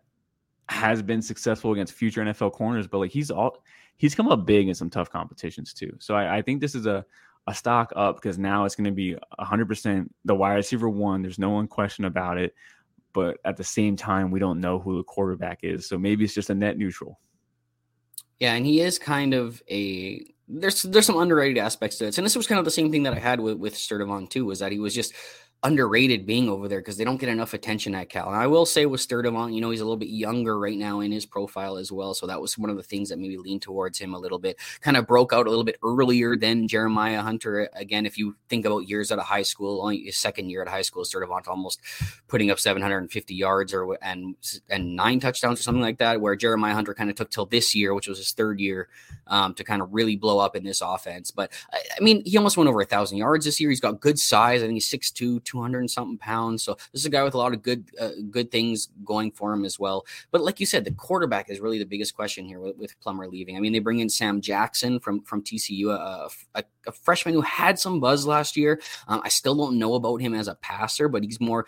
has 0.68 1.04
been 1.04 1.22
successful 1.22 1.74
against 1.74 1.94
future 1.94 2.24
NFL 2.24 2.54
corners, 2.54 2.88
but 2.88 2.98
like 2.98 3.12
he's 3.12 3.30
all 3.30 3.64
he's 3.98 4.16
come 4.16 4.28
up 4.28 4.48
big 4.48 4.70
in 4.70 4.74
some 4.74 4.90
tough 4.90 5.12
competitions 5.12 5.72
too. 5.72 5.96
So 6.00 6.16
I, 6.16 6.38
I 6.38 6.42
think 6.42 6.62
this 6.62 6.74
is 6.74 6.88
a 6.88 7.06
a 7.48 7.56
stock 7.56 7.92
up 7.96 8.16
because 8.16 8.38
now 8.38 8.66
it's 8.66 8.76
going 8.76 8.86
to 8.86 8.92
be 8.92 9.16
100% 9.40 10.10
the 10.26 10.36
wide 10.36 10.56
receiver 10.56 10.90
one. 10.90 11.22
There's 11.22 11.40
no 11.40 11.50
one 11.50 11.68
question 11.68 12.06
about 12.06 12.38
it. 12.38 12.54
But 13.14 13.38
at 13.44 13.58
the 13.58 13.64
same 13.64 13.96
time, 13.96 14.32
we 14.32 14.40
don't 14.40 14.62
know 14.62 14.80
who 14.80 14.98
the 14.98 15.04
quarterback 15.04 15.60
is. 15.64 15.88
So 15.88 15.98
maybe 15.98 16.24
it's 16.24 16.34
just 16.34 16.50
a 16.50 16.56
net 16.56 16.78
neutral. 16.78 17.20
Yeah, 18.40 18.54
and 18.54 18.66
he 18.66 18.82
is 18.82 18.98
kind 18.98 19.34
of 19.34 19.62
a 19.70 20.26
there's 20.48 20.82
there's 20.84 21.06
some 21.06 21.18
underrated 21.18 21.58
aspects 21.58 21.98
to 21.98 22.08
it. 22.08 22.18
And 22.18 22.26
this 22.26 22.36
was 22.36 22.48
kind 22.48 22.60
of 22.60 22.66
the 22.66 22.72
same 22.72 22.92
thing 22.92 23.04
that 23.04 23.14
I 23.14 23.20
had 23.20 23.40
with 23.40 23.58
with 23.58 23.76
Sturdivant 23.76 24.30
too, 24.30 24.46
was 24.46 24.60
that 24.60 24.72
he 24.72 24.80
was 24.80 24.96
just 24.96 25.14
underrated 25.64 26.26
being 26.26 26.50
over 26.50 26.68
there 26.68 26.80
because 26.80 26.98
they 26.98 27.04
don't 27.04 27.18
get 27.18 27.30
enough 27.30 27.54
attention 27.54 27.94
at 27.94 28.10
Cal. 28.10 28.28
And 28.28 28.36
I 28.36 28.48
will 28.48 28.66
say 28.66 28.88
with 28.88 29.00
Sturdivant, 29.00 29.54
you 29.54 29.62
know, 29.62 29.70
he's 29.70 29.80
a 29.80 29.84
little 29.84 29.98
bit 29.98 30.10
younger 30.10 30.58
right 30.58 30.78
now 30.78 31.02
in 31.02 31.12
his 31.12 31.26
profile 31.26 31.78
as 31.78 31.92
well. 31.92 32.16
So 32.16 32.26
that 32.26 32.42
was 32.42 32.58
one 32.58 32.72
of 32.72 32.78
the 32.78 32.84
things 32.84 33.10
that 33.10 33.20
maybe 33.20 33.38
leaned 33.38 33.62
towards 33.62 34.00
him 34.00 34.16
a 34.16 34.18
little 34.18 34.40
bit. 34.40 34.58
Kind 34.82 34.98
of 34.98 35.06
broke 35.06 35.34
out 35.34 35.46
a 35.46 35.50
little 35.50 35.64
bit 35.64 35.78
earlier 35.84 36.36
than 36.36 36.68
Jeremiah 36.68 37.22
Hunter. 37.22 37.70
Again, 37.76 38.08
if 38.08 38.18
you 38.18 38.36
think 38.50 38.66
about 38.66 38.88
years 38.88 39.12
out 39.12 39.20
of 39.20 39.26
high 39.26 39.44
school, 39.44 39.82
only 39.82 40.00
his 40.04 40.18
second 40.18 40.50
year 40.50 40.64
at 40.64 40.68
high 40.68 40.82
school, 40.82 41.04
Sturdivant 41.04 41.48
almost 41.48 41.80
putting 42.28 42.50
up 42.50 42.60
750 42.60 43.36
yards 43.36 43.72
or 43.74 43.98
and 44.02 44.36
and 44.70 44.96
nine 44.96 45.20
touchdowns 45.20 45.60
or 45.60 45.64
something 45.64 45.82
like 45.82 46.00
that. 46.00 46.22
Where 46.22 46.36
Jeremiah 46.36 46.74
Hunter 46.74 46.96
kind 46.96 47.12
of 47.12 47.16
took 47.16 47.30
till 47.30 47.46
this 47.46 47.76
year, 47.76 47.94
which 47.94 48.08
was 48.08 48.18
his 48.18 48.32
third 48.32 48.60
year, 48.60 48.90
um, 49.28 49.54
to 49.54 49.64
kind 49.64 49.84
of 49.84 49.94
really 49.94 50.16
blow 50.16 50.40
up 50.40 50.56
in 50.56 50.64
this 50.64 50.82
offense. 50.82 51.30
But 51.30 51.52
I, 51.72 51.82
I 52.00 52.04
mean, 52.04 52.24
he 52.26 52.36
almost 52.38 52.58
went 52.58 52.68
over 52.68 52.82
a 52.82 52.86
thousand 52.86 53.20
yards 53.20 53.46
this 53.46 53.60
year. 53.60 53.70
He's 53.70 53.80
got 53.80 54.02
good 54.02 54.18
size. 54.18 54.64
I 54.64 54.66
think 54.66 54.74
he's 54.74 54.90
6'2", 54.90 55.51
200 55.52 55.80
and 55.80 55.92
something 55.92 56.18
pounds. 56.18 56.64
So 56.64 56.76
this 56.92 57.02
is 57.02 57.06
a 57.06 57.10
guy 57.10 57.24
with 57.24 57.34
a 57.34 57.38
lot 57.38 57.54
of 57.54 57.62
good 57.62 57.86
uh, 58.00 58.12
good 58.30 58.52
things 58.52 58.90
going 59.04 59.32
for 59.32 59.52
him 59.54 59.66
as 59.66 59.78
well. 59.78 60.06
But 60.32 60.42
like 60.42 60.60
you 60.60 60.66
said, 60.66 60.86
the 60.86 60.92
quarterback 60.92 61.50
is 61.50 61.60
really 61.60 61.78
the 61.78 61.86
biggest 61.86 62.16
question 62.16 62.46
here 62.46 62.60
with, 62.60 62.78
with 62.78 63.00
Plummer 63.02 63.28
leaving. 63.28 63.58
I 63.58 63.60
mean, 63.60 63.74
they 63.74 63.80
bring 63.80 64.00
in 64.00 64.10
Sam 64.10 64.40
Jackson 64.42 65.00
from 65.00 65.22
from 65.24 65.44
TCU, 65.44 65.90
a, 65.90 66.30
a, 66.56 66.64
a 66.88 66.92
freshman 66.92 67.34
who 67.34 67.42
had 67.42 67.78
some 67.78 68.00
buzz 68.00 68.26
last 68.26 68.56
year. 68.56 68.80
Um, 69.08 69.22
I 69.24 69.30
still 69.30 69.56
don't 69.56 69.78
know 69.78 69.96
about 69.96 70.22
him 70.22 70.34
as 70.34 70.48
a 70.48 70.56
passer, 70.56 71.10
but 71.10 71.24
he's 71.24 71.42
more 71.42 71.66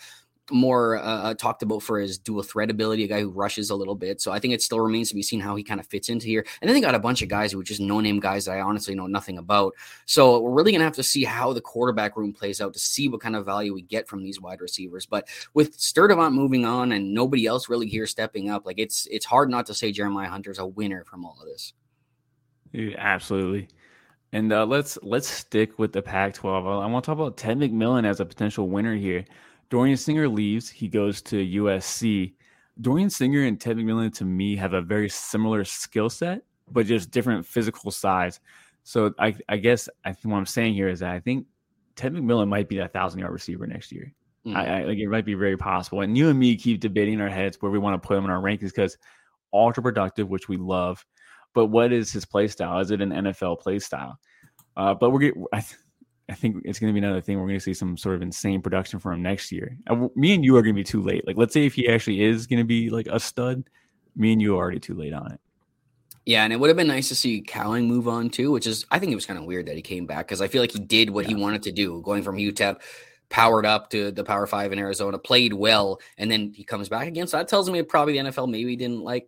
more 0.51 0.97
uh, 0.97 1.01
uh, 1.01 1.33
talked 1.33 1.63
about 1.63 1.81
for 1.81 1.99
his 1.99 2.17
dual 2.17 2.43
threat 2.43 2.69
ability, 2.69 3.03
a 3.03 3.07
guy 3.07 3.21
who 3.21 3.29
rushes 3.29 3.69
a 3.69 3.75
little 3.75 3.95
bit. 3.95 4.21
So 4.21 4.31
I 4.31 4.39
think 4.39 4.53
it 4.53 4.61
still 4.61 4.79
remains 4.79 5.09
to 5.09 5.15
be 5.15 5.23
seen 5.23 5.39
how 5.39 5.55
he 5.55 5.63
kind 5.63 5.79
of 5.79 5.87
fits 5.87 6.09
into 6.09 6.27
here. 6.27 6.45
And 6.61 6.67
then 6.67 6.75
they 6.75 6.81
got 6.81 6.95
a 6.95 6.99
bunch 6.99 7.21
of 7.21 7.29
guys 7.29 7.51
who 7.51 7.59
are 7.59 7.63
just 7.63 7.79
no 7.79 7.99
name 7.99 8.19
guys 8.19 8.45
that 8.45 8.57
I 8.57 8.61
honestly 8.61 8.95
know 8.95 9.07
nothing 9.07 9.37
about. 9.37 9.73
So 10.05 10.39
we're 10.39 10.51
really 10.51 10.71
going 10.71 10.79
to 10.79 10.85
have 10.85 10.95
to 10.95 11.03
see 11.03 11.23
how 11.23 11.53
the 11.53 11.61
quarterback 11.61 12.17
room 12.17 12.33
plays 12.33 12.61
out 12.61 12.73
to 12.73 12.79
see 12.79 13.07
what 13.07 13.21
kind 13.21 13.35
of 13.35 13.45
value 13.45 13.73
we 13.73 13.81
get 13.81 14.07
from 14.07 14.23
these 14.23 14.41
wide 14.41 14.61
receivers. 14.61 15.05
But 15.05 15.27
with 15.53 15.77
Sturdivant 15.77 16.33
moving 16.33 16.65
on 16.65 16.91
and 16.91 17.13
nobody 17.13 17.45
else 17.45 17.69
really 17.69 17.87
here 17.87 18.07
stepping 18.07 18.49
up, 18.49 18.65
like 18.65 18.79
it's 18.79 19.07
it's 19.11 19.25
hard 19.25 19.49
not 19.49 19.65
to 19.67 19.73
say 19.73 19.91
Jeremiah 19.91 20.29
Hunter's 20.29 20.59
a 20.59 20.65
winner 20.65 21.03
from 21.05 21.25
all 21.25 21.37
of 21.39 21.47
this. 21.47 21.73
Yeah, 22.73 22.95
absolutely. 22.97 23.69
And 24.33 24.51
uh, 24.51 24.65
let's 24.65 24.97
let's 25.03 25.27
stick 25.27 25.77
with 25.77 25.93
the 25.93 26.01
Pac-12. 26.01 26.83
I 26.83 26.87
want 26.87 27.05
to 27.05 27.07
talk 27.07 27.19
about 27.19 27.37
Tet 27.37 27.55
McMillan 27.57 28.03
as 28.05 28.19
a 28.19 28.25
potential 28.25 28.67
winner 28.67 28.95
here. 28.95 29.25
Dorian 29.73 29.97
Singer 29.97 30.29
leaves. 30.29 30.69
He 30.69 30.87
goes 30.87 31.19
to 31.23 31.35
USC. 31.35 32.35
Dorian 32.79 33.09
Singer 33.09 33.41
and 33.41 33.59
Tet 33.59 33.75
McMillan, 33.75 34.13
to 34.17 34.23
me, 34.23 34.55
have 34.55 34.73
a 34.73 34.81
very 34.81 35.09
similar 35.09 35.65
skill 35.65 36.11
set, 36.11 36.43
but 36.71 36.85
just 36.85 37.09
different 37.09 37.43
physical 37.43 37.89
size. 37.89 38.39
So 38.83 39.15
I, 39.17 39.33
I 39.49 39.57
guess 39.57 39.89
I 40.05 40.13
think 40.13 40.31
what 40.31 40.37
I'm 40.37 40.45
saying 40.45 40.75
here 40.75 40.89
is 40.89 40.99
that 40.99 41.09
I 41.09 41.19
think 41.19 41.47
Tet 41.95 42.13
McMillan 42.13 42.49
might 42.49 42.69
be 42.69 42.77
that 42.77 42.93
thousand 42.93 43.21
yard 43.21 43.33
receiver 43.33 43.65
next 43.65 43.91
year. 43.91 44.13
Mm. 44.45 44.55
I, 44.55 44.81
I, 44.81 44.83
like 44.83 44.99
it 44.99 45.07
might 45.07 45.25
be 45.25 45.33
very 45.33 45.57
possible. 45.57 46.01
And 46.01 46.15
you 46.15 46.29
and 46.29 46.37
me 46.37 46.55
keep 46.55 46.79
debating 46.79 47.19
our 47.19 47.27
heads 47.27 47.57
where 47.59 47.71
we 47.71 47.79
want 47.79 47.99
to 47.99 48.07
put 48.07 48.15
him 48.15 48.25
in 48.25 48.29
our 48.29 48.43
rankings 48.43 48.75
because 48.75 48.95
ultra 49.53 49.81
productive, 49.81 50.29
which 50.29 50.47
we 50.47 50.57
love. 50.57 51.03
But 51.55 51.67
what 51.67 51.91
is 51.91 52.11
his 52.11 52.25
play 52.25 52.47
style? 52.47 52.77
Is 52.77 52.91
it 52.91 53.01
an 53.01 53.09
NFL 53.09 53.59
play 53.59 53.79
style? 53.79 54.19
Uh, 54.77 54.93
but 54.93 55.09
we're 55.09 55.19
getting, 55.19 55.45
I 56.29 56.35
think 56.35 56.61
it's 56.63 56.79
going 56.79 56.93
to 56.93 56.99
be 56.99 57.05
another 57.05 57.21
thing. 57.21 57.37
We're 57.37 57.47
going 57.47 57.59
to 57.59 57.63
see 57.63 57.73
some 57.73 57.97
sort 57.97 58.15
of 58.15 58.21
insane 58.21 58.61
production 58.61 58.99
for 58.99 59.11
him 59.11 59.21
next 59.21 59.51
year. 59.51 59.77
Uh, 59.87 60.07
me 60.15 60.33
and 60.33 60.43
you 60.43 60.55
are 60.55 60.61
going 60.61 60.73
to 60.73 60.79
be 60.79 60.83
too 60.83 61.01
late. 61.01 61.27
Like, 61.27 61.37
let's 61.37 61.53
say 61.53 61.65
if 61.65 61.73
he 61.73 61.89
actually 61.89 62.23
is 62.23 62.47
going 62.47 62.59
to 62.59 62.65
be 62.65 62.89
like 62.89 63.07
a 63.11 63.19
stud, 63.19 63.63
me 64.15 64.31
and 64.31 64.41
you 64.41 64.55
are 64.55 64.57
already 64.57 64.79
too 64.79 64.93
late 64.93 65.13
on 65.13 65.31
it. 65.31 65.39
Yeah, 66.25 66.45
and 66.45 66.53
it 66.53 66.59
would 66.59 66.69
have 66.69 66.77
been 66.77 66.87
nice 66.87 67.09
to 67.09 67.15
see 67.15 67.41
Cowing 67.41 67.85
move 67.85 68.07
on 68.07 68.29
too, 68.29 68.51
which 68.51 68.65
is 68.65 68.85
I 68.89 68.99
think 68.99 69.11
it 69.11 69.15
was 69.15 69.25
kind 69.25 69.37
of 69.37 69.45
weird 69.45 69.65
that 69.65 69.75
he 69.75 69.81
came 69.81 70.05
back 70.05 70.27
because 70.27 70.39
I 70.39 70.47
feel 70.47 70.61
like 70.61 70.71
he 70.71 70.79
did 70.79 71.09
what 71.09 71.25
yeah. 71.25 71.35
he 71.35 71.41
wanted 71.41 71.63
to 71.63 71.71
do, 71.73 72.01
going 72.01 72.23
from 72.23 72.37
UTEP 72.37 72.79
powered 73.29 73.65
up 73.65 73.89
to 73.89 74.11
the 74.11 74.23
Power 74.23 74.47
Five 74.47 74.71
in 74.71 74.79
Arizona, 74.79 75.17
played 75.17 75.53
well, 75.53 75.99
and 76.17 76.31
then 76.31 76.53
he 76.53 76.63
comes 76.63 76.87
back 76.87 77.07
again. 77.07 77.27
So 77.27 77.37
that 77.37 77.49
tells 77.49 77.69
me 77.69 77.81
probably 77.83 78.13
the 78.13 78.29
NFL 78.29 78.49
maybe 78.49 78.75
didn't 78.77 79.01
like 79.01 79.27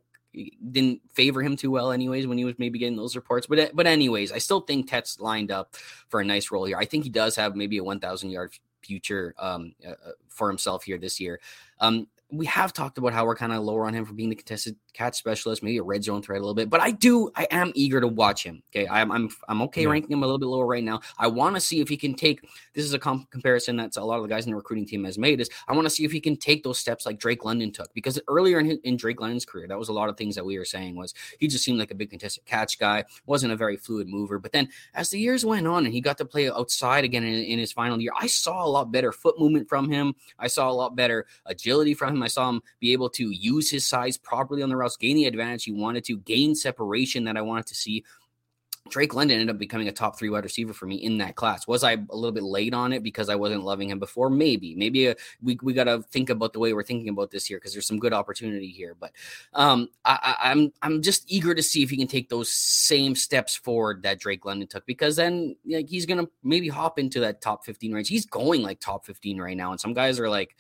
didn't 0.71 1.01
favor 1.13 1.41
him 1.41 1.55
too 1.55 1.71
well, 1.71 1.91
anyways, 1.91 2.27
when 2.27 2.37
he 2.37 2.45
was 2.45 2.55
maybe 2.57 2.79
getting 2.79 2.97
those 2.97 3.15
reports. 3.15 3.47
But 3.47 3.75
but 3.75 3.87
anyways, 3.87 4.31
I 4.31 4.37
still 4.37 4.61
think 4.61 4.89
Tet's 4.89 5.19
lined 5.19 5.51
up 5.51 5.75
for 6.09 6.19
a 6.19 6.25
nice 6.25 6.51
role 6.51 6.65
here. 6.65 6.77
I 6.77 6.85
think 6.85 7.03
he 7.03 7.09
does 7.09 7.35
have 7.35 7.55
maybe 7.55 7.77
a 7.77 7.83
1,000 7.83 8.29
yard 8.29 8.53
future 8.81 9.33
um, 9.39 9.73
uh, 9.85 9.91
uh, 9.91 10.11
for 10.29 10.47
himself 10.47 10.83
here 10.83 10.97
this 10.97 11.19
year. 11.19 11.39
Um, 11.79 12.07
we 12.31 12.45
have 12.47 12.73
talked 12.73 12.97
about 12.97 13.13
how 13.13 13.25
we're 13.25 13.35
kind 13.35 13.53
of 13.53 13.63
lower 13.63 13.85
on 13.85 13.93
him 13.93 14.03
for 14.03 14.13
being 14.13 14.29
the 14.29 14.35
contested 14.35 14.75
catch 14.93 15.15
specialist, 15.15 15.61
maybe 15.61 15.77
a 15.77 15.83
red 15.83 16.03
zone 16.03 16.21
threat 16.21 16.39
a 16.39 16.41
little 16.41 16.55
bit. 16.55 16.69
But 16.69 16.81
I 16.81 16.91
do, 16.91 17.29
I 17.35 17.47
am 17.51 17.71
eager 17.75 18.01
to 18.01 18.07
watch 18.07 18.43
him. 18.43 18.63
Okay, 18.71 18.87
I'm 18.87 19.11
I'm 19.11 19.29
I'm 19.47 19.61
okay 19.63 19.83
yeah. 19.83 19.89
ranking 19.89 20.11
him 20.11 20.23
a 20.23 20.25
little 20.25 20.39
bit 20.39 20.47
lower 20.47 20.65
right 20.65 20.83
now. 20.83 21.01
I 21.19 21.27
want 21.27 21.55
to 21.55 21.61
see 21.61 21.81
if 21.81 21.89
he 21.89 21.97
can 21.97 22.15
take. 22.15 22.41
This 22.73 22.83
is 22.83 22.93
a 22.93 22.99
comp- 22.99 23.29
comparison 23.29 23.75
that's 23.75 23.97
a 23.97 24.03
lot 24.03 24.17
of 24.17 24.23
the 24.23 24.29
guys 24.29 24.45
in 24.45 24.51
the 24.51 24.55
recruiting 24.55 24.87
team 24.87 25.03
has 25.03 25.17
made. 25.19 25.39
Is 25.39 25.49
I 25.67 25.73
want 25.73 25.85
to 25.85 25.89
see 25.89 26.03
if 26.03 26.11
he 26.11 26.19
can 26.19 26.35
take 26.35 26.63
those 26.63 26.79
steps 26.79 27.05
like 27.05 27.19
Drake 27.19 27.45
London 27.45 27.71
took 27.71 27.93
because 27.93 28.19
earlier 28.27 28.59
in 28.59 28.65
his, 28.65 28.79
in 28.83 28.97
Drake 28.97 29.21
London's 29.21 29.45
career, 29.45 29.67
that 29.67 29.77
was 29.77 29.89
a 29.89 29.93
lot 29.93 30.09
of 30.09 30.17
things 30.17 30.33
that 30.35 30.45
we 30.45 30.57
were 30.57 30.65
saying 30.65 30.95
was 30.95 31.13
he 31.39 31.47
just 31.47 31.63
seemed 31.63 31.77
like 31.77 31.91
a 31.91 31.95
big 31.95 32.09
contested 32.09 32.45
catch 32.45 32.79
guy, 32.79 33.03
wasn't 33.27 33.53
a 33.53 33.55
very 33.55 33.77
fluid 33.77 34.07
mover. 34.07 34.39
But 34.39 34.51
then 34.51 34.67
as 34.95 35.09
the 35.11 35.19
years 35.19 35.45
went 35.45 35.67
on 35.67 35.85
and 35.85 35.93
he 35.93 36.01
got 36.01 36.17
to 36.17 36.25
play 36.25 36.49
outside 36.49 37.03
again 37.03 37.23
in, 37.23 37.43
in 37.43 37.59
his 37.59 37.71
final 37.71 38.01
year, 38.01 38.11
I 38.19 38.25
saw 38.25 38.65
a 38.65 38.67
lot 38.67 38.91
better 38.91 39.11
foot 39.11 39.39
movement 39.39 39.69
from 39.69 39.91
him. 39.91 40.15
I 40.39 40.47
saw 40.47 40.69
a 40.69 40.73
lot 40.73 40.95
better 40.95 41.27
agility 41.45 41.93
from 41.93 42.14
him. 42.15 42.23
I 42.23 42.27
saw 42.27 42.49
him 42.49 42.61
be 42.79 42.93
able 42.93 43.09
to 43.11 43.29
use 43.29 43.69
his 43.69 43.85
size 43.85 44.17
properly 44.17 44.63
on 44.63 44.69
the 44.69 44.77
routes, 44.77 44.97
gain 44.97 45.15
the 45.15 45.25
advantage 45.25 45.65
he 45.65 45.71
wanted 45.71 46.03
to, 46.05 46.17
gain 46.17 46.55
separation 46.55 47.25
that 47.25 47.37
I 47.37 47.41
wanted 47.41 47.67
to 47.67 47.75
see. 47.75 48.03
Drake 48.87 49.15
London 49.15 49.39
ended 49.39 49.55
up 49.55 49.59
becoming 49.59 49.87
a 49.87 49.91
top 49.91 50.17
three 50.17 50.29
wide 50.29 50.43
receiver 50.43 50.71
for 50.71 50.85
me 50.85 50.97
in 50.97 51.17
that 51.17 51.35
class. 51.35 51.67
Was 51.67 51.83
I 51.83 51.93
a 51.93 52.15
little 52.15 52.31
bit 52.31 52.43
late 52.43 52.73
on 52.73 52.93
it 52.93 53.01
because 53.01 53.29
I 53.29 53.35
wasn't 53.35 53.63
loving 53.63 53.89
him 53.89 53.97
before? 53.97 54.29
Maybe, 54.29 54.75
maybe 54.75 55.07
a, 55.07 55.11
uh, 55.11 55.15
we, 55.41 55.57
we 55.63 55.73
got 55.73 55.85
to 55.85 56.03
think 56.03 56.29
about 56.29 56.53
the 56.53 56.59
way 56.59 56.71
we're 56.71 56.83
thinking 56.83 57.09
about 57.09 57.31
this 57.31 57.47
here 57.47 57.57
because 57.57 57.73
there's 57.73 57.87
some 57.87 57.97
good 57.97 58.13
opportunity 58.13 58.67
here. 58.67 58.95
But 58.99 59.11
um, 59.53 59.89
I, 60.03 60.35
I'm 60.39 60.71
I'm 60.83 61.01
just 61.01 61.23
eager 61.31 61.55
to 61.55 61.63
see 61.63 61.81
if 61.81 61.89
he 61.89 61.97
can 61.97 62.07
take 62.07 62.29
those 62.29 62.51
same 62.51 63.15
steps 63.15 63.55
forward 63.55 64.03
that 64.03 64.19
Drake 64.19 64.45
London 64.45 64.67
took 64.67 64.85
because 64.85 65.15
then 65.15 65.55
like 65.65 65.89
he's 65.89 66.05
gonna 66.05 66.27
maybe 66.43 66.69
hop 66.69 66.99
into 66.99 67.19
that 67.21 67.41
top 67.41 67.65
15 67.65 67.91
range. 67.91 68.07
He's 68.07 68.27
going 68.27 68.61
like 68.61 68.79
top 68.79 69.05
15 69.05 69.41
right 69.41 69.57
now, 69.57 69.71
and 69.71 69.81
some 69.81 69.93
guys 69.93 70.19
are 70.19 70.29
like 70.29 70.55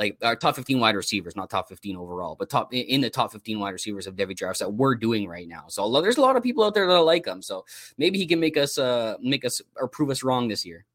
like 0.00 0.16
our 0.22 0.34
top 0.34 0.56
15 0.56 0.80
wide 0.80 0.96
receivers, 0.96 1.36
not 1.36 1.50
top 1.50 1.68
15 1.68 1.94
overall, 1.94 2.34
but 2.34 2.48
top 2.48 2.72
in 2.72 3.02
the 3.02 3.10
top 3.10 3.30
15 3.32 3.60
wide 3.60 3.70
receivers 3.70 4.06
of 4.06 4.16
Devy 4.16 4.34
drafts 4.34 4.60
that 4.60 4.72
we're 4.72 4.94
doing 4.94 5.28
right 5.28 5.46
now. 5.46 5.64
So 5.68 6.00
there's 6.00 6.16
a 6.16 6.22
lot 6.22 6.36
of 6.36 6.42
people 6.42 6.64
out 6.64 6.72
there 6.72 6.86
that 6.86 7.00
like 7.00 7.26
him. 7.26 7.42
So 7.42 7.66
maybe 7.98 8.18
he 8.18 8.26
can 8.26 8.40
make 8.40 8.56
us 8.56 8.78
uh 8.78 9.16
make 9.20 9.44
us 9.44 9.60
or 9.76 9.86
prove 9.86 10.08
us 10.08 10.24
wrong 10.24 10.48
this 10.48 10.64
year. 10.64 10.86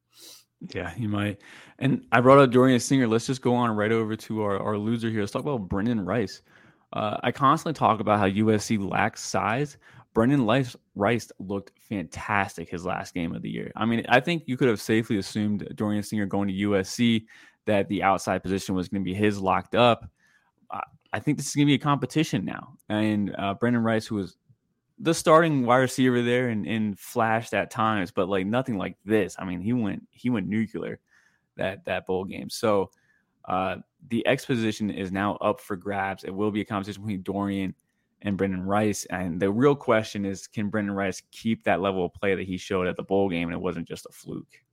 Yeah, 0.74 0.90
he 0.90 1.06
might. 1.06 1.40
And 1.78 2.04
I 2.12 2.20
brought 2.20 2.40
up 2.40 2.50
Dorian 2.50 2.80
Singer. 2.80 3.08
Let's 3.08 3.28
just 3.28 3.44
go 3.44 3.54
on 3.54 3.76
right 3.76 3.92
over 3.92 4.16
to 4.16 4.42
our, 4.42 4.60
our 4.60 4.78
loser 4.78 5.12
here. 5.12 5.20
Let's 5.20 5.32
talk 5.32 5.44
about 5.44 5.70
Brendan 5.70 6.04
Rice. 6.04 6.42
Uh, 6.92 7.18
I 7.22 7.32
constantly 7.32 7.78
talk 7.78 8.00
about 8.00 8.18
how 8.18 8.28
USC 8.28 8.90
lacks 8.90 9.22
size. 9.22 9.78
Brendan 10.16 10.48
Rice 10.96 11.32
looked 11.40 11.74
fantastic 11.90 12.70
his 12.70 12.86
last 12.86 13.14
game 13.14 13.36
of 13.36 13.44
the 13.44 13.50
year. 13.50 13.72
I 13.76 13.86
mean, 13.86 14.04
I 14.08 14.22
think 14.22 14.44
you 14.48 14.56
could 14.58 14.70
have 14.70 14.82
safely 14.82 15.18
assumed 15.18 15.68
Dorian 15.76 16.02
Singer 16.02 16.26
going 16.26 16.48
to 16.48 16.54
USC 16.54 17.26
that 17.66 17.88
the 17.90 18.04
outside 18.04 18.44
position 18.44 18.76
was 18.76 18.88
going 18.88 19.02
to 19.02 19.06
be 19.06 19.14
his 19.14 19.40
locked 19.40 19.76
up. 19.76 20.10
I 21.16 21.20
think 21.20 21.38
this 21.38 21.48
is 21.48 21.56
going 21.56 21.68
to 21.68 21.72
be 21.72 21.76
a 21.76 21.80
competition 21.80 22.44
now. 22.44 22.74
And 22.90 23.34
uh, 23.38 23.54
Brendan 23.54 23.84
Rice, 23.84 24.06
who 24.06 24.16
was 24.16 24.36
the 25.00 25.14
starting 25.14 25.66
wide 25.66 25.78
receiver 25.78 26.22
there 26.22 26.50
and, 26.50 26.68
and 26.68 27.00
flashed 27.00 27.54
at 27.54 27.72
times, 27.72 28.12
but 28.12 28.28
like 28.28 28.46
nothing 28.46 28.78
like 28.78 28.98
this. 29.06 29.34
I 29.40 29.46
mean, 29.46 29.62
he 29.62 29.72
went 29.72 30.06
he 30.12 30.30
went 30.30 30.50
nuclear 30.50 31.00
that 31.56 31.86
that 31.86 32.06
bowl 32.06 32.26
game. 32.26 32.50
So 32.50 32.92
uh, 33.46 33.78
the 34.10 34.26
X 34.26 34.46
position 34.46 34.90
is 34.90 35.14
now 35.14 35.38
up 35.38 35.62
for 35.62 35.78
grabs. 35.78 36.26
It 36.26 36.36
will 36.36 36.52
be 36.52 36.60
a 36.60 36.66
competition 36.66 37.04
between 37.04 37.22
Dorian 37.22 37.74
and 38.24 38.36
Brendan 38.36 38.64
Rice. 38.64 39.06
And 39.06 39.40
the 39.40 39.50
real 39.50 39.76
question 39.76 40.26
is, 40.26 40.48
can 40.48 40.68
Brendan 40.68 40.96
Rice 40.96 41.24
keep 41.32 41.64
that 41.64 41.80
level 41.80 42.04
of 42.04 42.14
play 42.14 42.36
that 42.36 42.46
he 42.46 42.58
showed 42.58 42.88
at 42.88 42.98
the 42.98 43.04
bowl 43.04 43.30
game, 43.30 43.48
and 43.48 43.56
it 43.56 43.62
wasn't 43.62 43.88
just 43.88 44.06
a 44.06 44.12
fluke? 44.12 44.65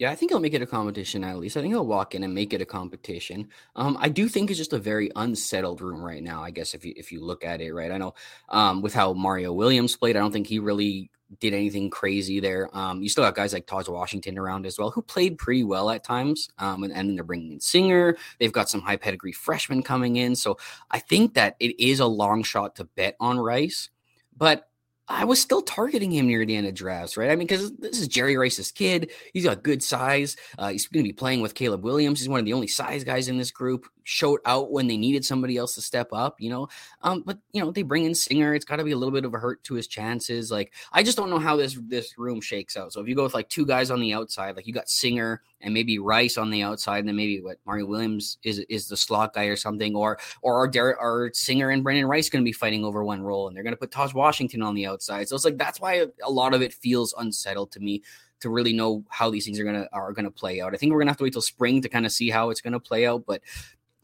Yeah, 0.00 0.10
I 0.10 0.14
think 0.14 0.30
he'll 0.30 0.40
make 0.40 0.54
it 0.54 0.62
a 0.62 0.66
competition 0.66 1.22
at 1.24 1.36
least. 1.38 1.58
I 1.58 1.60
think 1.60 1.74
he'll 1.74 1.86
walk 1.86 2.14
in 2.14 2.24
and 2.24 2.34
make 2.34 2.54
it 2.54 2.62
a 2.62 2.64
competition. 2.64 3.50
Um, 3.76 3.98
I 4.00 4.08
do 4.08 4.30
think 4.30 4.48
it's 4.48 4.56
just 4.56 4.72
a 4.72 4.78
very 4.78 5.10
unsettled 5.14 5.82
room 5.82 6.02
right 6.02 6.22
now. 6.22 6.42
I 6.42 6.50
guess 6.50 6.72
if 6.72 6.86
you 6.86 6.94
if 6.96 7.12
you 7.12 7.22
look 7.22 7.44
at 7.44 7.60
it, 7.60 7.74
right? 7.74 7.92
I 7.92 7.98
know 7.98 8.14
um, 8.48 8.80
with 8.80 8.94
how 8.94 9.12
Mario 9.12 9.52
Williams 9.52 9.94
played, 9.96 10.16
I 10.16 10.20
don't 10.20 10.32
think 10.32 10.46
he 10.46 10.58
really 10.58 11.10
did 11.38 11.52
anything 11.52 11.90
crazy 11.90 12.40
there. 12.40 12.74
Um, 12.74 13.02
you 13.02 13.10
still 13.10 13.24
got 13.24 13.34
guys 13.34 13.52
like 13.52 13.66
Tahj 13.66 13.90
Washington 13.90 14.38
around 14.38 14.64
as 14.64 14.78
well, 14.78 14.90
who 14.90 15.02
played 15.02 15.36
pretty 15.36 15.64
well 15.64 15.90
at 15.90 16.02
times. 16.02 16.48
Um, 16.58 16.82
and, 16.82 16.94
and 16.94 17.06
then 17.06 17.14
they're 17.14 17.22
bringing 17.22 17.52
in 17.52 17.60
Singer. 17.60 18.16
They've 18.38 18.50
got 18.50 18.70
some 18.70 18.80
high 18.80 18.96
pedigree 18.96 19.32
freshmen 19.32 19.82
coming 19.82 20.16
in. 20.16 20.34
So 20.34 20.56
I 20.90 20.98
think 20.98 21.34
that 21.34 21.56
it 21.60 21.78
is 21.78 22.00
a 22.00 22.06
long 22.06 22.42
shot 22.42 22.74
to 22.76 22.84
bet 22.84 23.16
on 23.20 23.38
Rice, 23.38 23.90
but 24.34 24.69
I 25.10 25.24
was 25.24 25.40
still 25.40 25.60
targeting 25.60 26.12
him 26.12 26.28
near 26.28 26.46
the 26.46 26.54
end 26.54 26.68
of 26.68 26.74
drafts, 26.74 27.16
right? 27.16 27.30
I 27.30 27.36
mean, 27.36 27.48
because 27.48 27.72
this 27.72 28.00
is 28.00 28.06
Jerry 28.06 28.36
Rice's 28.36 28.70
kid. 28.70 29.10
He's 29.34 29.44
got 29.44 29.64
good 29.64 29.82
size. 29.82 30.36
Uh, 30.56 30.68
he's 30.68 30.86
going 30.86 31.04
to 31.04 31.08
be 31.08 31.12
playing 31.12 31.40
with 31.40 31.56
Caleb 31.56 31.82
Williams. 31.82 32.20
He's 32.20 32.28
one 32.28 32.38
of 32.38 32.46
the 32.46 32.52
only 32.52 32.68
size 32.68 33.02
guys 33.02 33.26
in 33.26 33.36
this 33.36 33.50
group. 33.50 33.86
Showed 34.04 34.40
out 34.46 34.70
when 34.70 34.86
they 34.86 34.96
needed 34.96 35.24
somebody 35.24 35.56
else 35.56 35.74
to 35.74 35.82
step 35.82 36.08
up, 36.12 36.40
you 36.40 36.48
know. 36.48 36.68
Um, 37.02 37.22
but 37.26 37.38
you 37.52 37.60
know, 37.60 37.72
they 37.72 37.82
bring 37.82 38.04
in 38.04 38.14
Singer. 38.14 38.54
It's 38.54 38.64
got 38.64 38.76
to 38.76 38.84
be 38.84 38.92
a 38.92 38.96
little 38.96 39.12
bit 39.12 39.24
of 39.24 39.34
a 39.34 39.38
hurt 39.38 39.62
to 39.64 39.74
his 39.74 39.88
chances. 39.88 40.50
Like, 40.50 40.72
I 40.92 41.02
just 41.02 41.16
don't 41.16 41.30
know 41.30 41.38
how 41.38 41.56
this 41.56 41.78
this 41.86 42.16
room 42.16 42.40
shakes 42.40 42.76
out. 42.76 42.92
So 42.92 43.00
if 43.00 43.08
you 43.08 43.16
go 43.16 43.24
with 43.24 43.34
like 43.34 43.48
two 43.48 43.66
guys 43.66 43.90
on 43.90 44.00
the 44.00 44.14
outside, 44.14 44.56
like 44.56 44.66
you 44.66 44.72
got 44.72 44.88
Singer 44.88 45.42
and 45.62 45.74
maybe 45.74 45.98
Rice 45.98 46.38
on 46.38 46.50
the 46.50 46.62
outside, 46.62 47.00
and 47.00 47.08
then 47.08 47.16
maybe 47.16 47.40
what 47.40 47.58
Mario 47.66 47.86
Williams 47.86 48.38
is 48.42 48.60
is 48.68 48.88
the 48.88 48.96
slot 48.96 49.34
guy 49.34 49.44
or 49.44 49.56
something, 49.56 49.94
or 49.94 50.18
or 50.42 50.62
are 50.62 50.68
Derek, 50.68 50.98
are 51.00 51.30
Singer 51.32 51.70
and 51.70 51.82
Brendan 51.82 52.06
Rice 52.06 52.28
going 52.28 52.42
to 52.42 52.48
be 52.48 52.52
fighting 52.52 52.84
over 52.84 53.04
one 53.04 53.22
role, 53.22 53.48
and 53.48 53.56
they're 53.56 53.62
going 53.62 53.74
to 53.74 53.78
put 53.78 53.90
Tahj 53.90 54.14
Washington 54.14 54.62
on 54.62 54.74
the 54.74 54.86
outside. 54.86 55.28
So 55.28 55.36
it's 55.36 55.44
like 55.44 55.58
that's 55.58 55.80
why 55.80 56.06
a 56.22 56.30
lot 56.30 56.54
of 56.54 56.62
it 56.62 56.72
feels 56.72 57.14
unsettled 57.18 57.72
to 57.72 57.80
me 57.80 58.02
to 58.40 58.48
really 58.48 58.72
know 58.72 59.04
how 59.08 59.30
these 59.30 59.44
things 59.44 59.60
are 59.60 59.64
gonna 59.64 59.88
are 59.92 60.12
gonna 60.12 60.30
play 60.30 60.60
out. 60.60 60.74
I 60.74 60.76
think 60.78 60.92
we're 60.92 61.00
gonna 61.00 61.10
have 61.10 61.18
to 61.18 61.24
wait 61.24 61.34
till 61.34 61.42
spring 61.42 61.82
to 61.82 61.88
kind 61.88 62.06
of 62.06 62.12
see 62.12 62.30
how 62.30 62.50
it's 62.50 62.60
gonna 62.60 62.80
play 62.80 63.06
out, 63.06 63.24
but. 63.26 63.42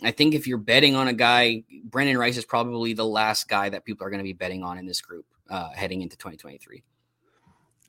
I 0.03 0.11
think 0.11 0.35
if 0.35 0.47
you're 0.47 0.59
betting 0.59 0.95
on 0.95 1.09
a 1.09 1.15
guy, 1.15 1.65
Brendan 1.85 2.19
Rice 2.19 2.37
is 2.37 2.45
probably 2.45 2.93
the 2.93 3.07
last 3.07 3.49
guy 3.49 3.71
that 3.71 3.87
people 3.87 4.07
are 4.07 4.11
going 4.11 4.19
to 4.19 4.25
be 4.25 4.35
betting 4.35 4.63
on 4.63 4.77
in 4.77 4.85
this 4.85 5.01
group 5.01 5.25
uh, 5.49 5.71
heading 5.71 6.03
into 6.03 6.19
2023. 6.19 6.83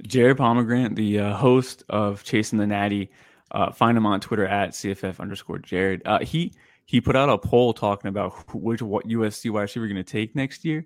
Jared 0.03 0.37
Pomegranate, 0.37 0.95
the 0.95 1.19
uh, 1.19 1.35
host 1.35 1.83
of 1.89 2.23
Chasing 2.23 2.59
the 2.59 2.67
Natty, 2.67 3.11
uh, 3.51 3.71
find 3.71 3.97
him 3.97 4.05
on 4.05 4.19
Twitter 4.19 4.45
at 4.45 4.71
CFF 4.71 5.19
underscore 5.19 5.59
Jared. 5.59 6.01
Uh, 6.05 6.19
he 6.19 6.53
he 6.85 7.01
put 7.01 7.15
out 7.15 7.29
a 7.29 7.37
poll 7.37 7.73
talking 7.73 8.09
about 8.09 8.33
which 8.53 8.81
what 8.81 9.05
USC 9.07 9.51
wide 9.51 9.63
receiver 9.63 9.83
we're 9.85 9.93
going 9.93 10.03
to 10.03 10.09
take 10.11 10.35
next 10.35 10.65
year. 10.65 10.85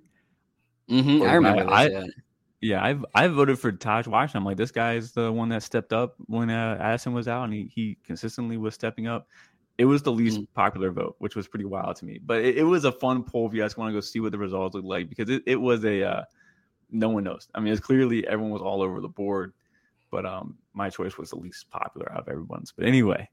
Mm-hmm, 0.89 1.24
I 1.24 1.34
remember 1.36 1.70
I, 1.70 1.88
this, 1.88 1.93
yeah. 2.62 2.76
yeah, 2.76 2.84
I've 2.84 3.05
I 3.14 3.28
voted 3.28 3.59
for 3.59 3.72
Tahj 3.72 4.07
Washington. 4.07 4.39
I'm 4.39 4.45
like, 4.45 4.57
this 4.57 4.72
guy 4.72 4.95
is 4.95 5.12
the 5.12 5.32
one 5.32 5.49
that 5.49 5.64
stepped 5.64 5.93
up 5.93 6.16
when 6.28 6.49
uh, 6.49 6.78
Addison 6.80 7.14
was 7.14 7.28
out, 7.28 7.43
and 7.45 7.53
he, 7.53 7.72
he 7.74 7.97
consistently 8.03 8.57
was 8.57 8.74
stepping 8.74 9.07
up. 9.07 9.28
It 9.78 9.86
was 9.86 10.03
the 10.03 10.12
least 10.12 10.38
mm-hmm. 10.38 10.53
popular 10.53 10.91
vote, 10.91 11.16
which 11.20 11.36
was 11.36 11.47
pretty 11.47 11.66
wild 11.66 11.95
to 11.97 12.05
me. 12.05 12.20
But 12.24 12.43
it, 12.43 12.57
it, 12.57 12.64
was 12.64 12.86
a 12.86 12.91
fun 12.91 13.24
poll 13.24 13.47
if 13.47 13.53
you 13.53 13.62
guys 13.62 13.78
want 13.78 13.89
to 13.89 13.93
go 13.93 14.01
see 14.01 14.20
what 14.20 14.32
the 14.32 14.38
results 14.38 14.76
look 14.76 14.84
like 14.84 15.09
because 15.09 15.30
it, 15.30 15.41
it 15.47 15.55
was 15.55 15.84
a 15.86 16.03
uh, 16.03 16.24
no 16.91 17.09
one 17.09 17.24
knows. 17.24 17.47
I 17.55 17.62
mean, 17.62 17.72
it's 17.74 17.82
clearly 17.82 18.28
everyone 18.28 18.51
was 18.51 18.62
all 18.62 18.82
over 18.82 19.01
the 19.01 19.07
board 19.07 19.53
but 20.12 20.26
um, 20.26 20.57
my 20.74 20.89
choice 20.89 21.17
was 21.17 21.30
the 21.32 21.38
least 21.38 21.69
popular 21.69 22.11
out 22.11 22.22
of 22.22 22.28
everyone's. 22.30 22.72
But 22.76 22.86
anyway, 22.86 23.30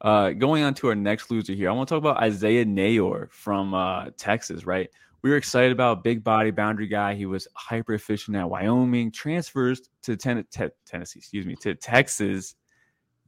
uh, 0.00 0.30
going 0.30 0.62
on 0.62 0.74
to 0.74 0.88
our 0.88 0.94
next 0.94 1.30
loser 1.30 1.52
here, 1.52 1.70
I 1.70 1.72
want 1.72 1.88
to 1.88 1.94
talk 1.94 2.02
about 2.02 2.22
Isaiah 2.22 2.64
Neyor 2.64 3.30
from 3.30 3.74
uh, 3.74 4.10
Texas, 4.16 4.66
right? 4.66 4.88
We 5.22 5.30
were 5.30 5.36
excited 5.36 5.72
about 5.72 6.04
big 6.04 6.22
body 6.22 6.50
boundary 6.50 6.86
guy. 6.86 7.14
He 7.14 7.26
was 7.26 7.48
hyper 7.54 7.94
efficient 7.94 8.36
at 8.36 8.48
Wyoming, 8.48 9.10
transfers 9.10 9.88
to 10.02 10.16
ten- 10.16 10.44
te- 10.50 10.68
Tennessee, 10.84 11.18
excuse 11.18 11.46
me, 11.46 11.56
to 11.62 11.74
Texas. 11.74 12.54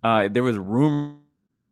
Uh, 0.03 0.29
there 0.29 0.43
was 0.43 0.59
rumors 0.59 1.17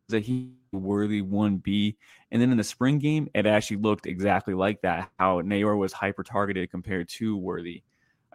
that 0.09 0.23
he 0.23 0.53
worthy 0.73 1.23
1B. 1.23 1.97
And 2.31 2.43
then 2.43 2.51
in 2.51 2.57
the 2.57 2.65
spring 2.65 2.99
game, 2.99 3.29
it 3.35 3.47
actually 3.47 3.79
looked 3.79 4.07
exactly 4.07 4.55
like 4.55 4.81
that, 4.83 5.11
how 5.19 5.41
Neyor 5.43 5.77
was 5.77 5.93
hyper 5.93 6.23
targeted 6.23 6.71
compared 6.71 7.09
to 7.11 7.37
Worthy 7.37 7.83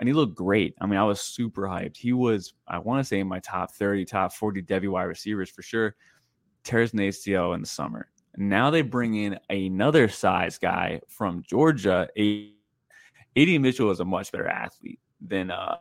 and 0.01 0.07
he 0.07 0.13
looked 0.13 0.33
great. 0.35 0.73
I 0.81 0.87
mean, 0.87 0.97
I 0.97 1.03
was 1.03 1.21
super 1.21 1.61
hyped. 1.61 1.95
He 1.95 2.11
was, 2.11 2.55
I 2.67 2.79
want 2.79 2.99
to 3.01 3.07
say, 3.07 3.19
in 3.19 3.27
my 3.27 3.39
top 3.39 3.71
30, 3.71 4.03
top 4.05 4.33
40 4.33 4.63
Devy 4.63 4.89
wide 4.89 5.03
receivers 5.03 5.51
for 5.51 5.61
sure. 5.61 5.95
Tears 6.63 6.91
an 6.93 6.99
ACL 6.99 7.53
in 7.53 7.61
the 7.61 7.67
summer. 7.67 8.09
Now 8.35 8.71
they 8.71 8.81
bring 8.81 9.13
in 9.13 9.37
another 9.51 10.09
size 10.09 10.57
guy 10.57 11.01
from 11.07 11.43
Georgia. 11.47 12.09
AD 12.17 13.61
Mitchell 13.61 13.91
is 13.91 13.99
a 13.99 14.05
much 14.05 14.31
better 14.31 14.47
athlete 14.47 14.99
than 15.21 15.51
uh, 15.51 15.75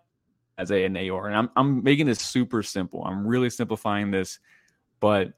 Isaiah 0.61 0.91
Neyor. 0.91 1.29
And 1.29 1.37
I'm, 1.37 1.51
I'm 1.57 1.83
making 1.83 2.05
this 2.05 2.21
super 2.21 2.63
simple. 2.63 3.03
I'm 3.03 3.27
really 3.27 3.49
simplifying 3.49 4.11
this, 4.11 4.39
but 5.01 5.33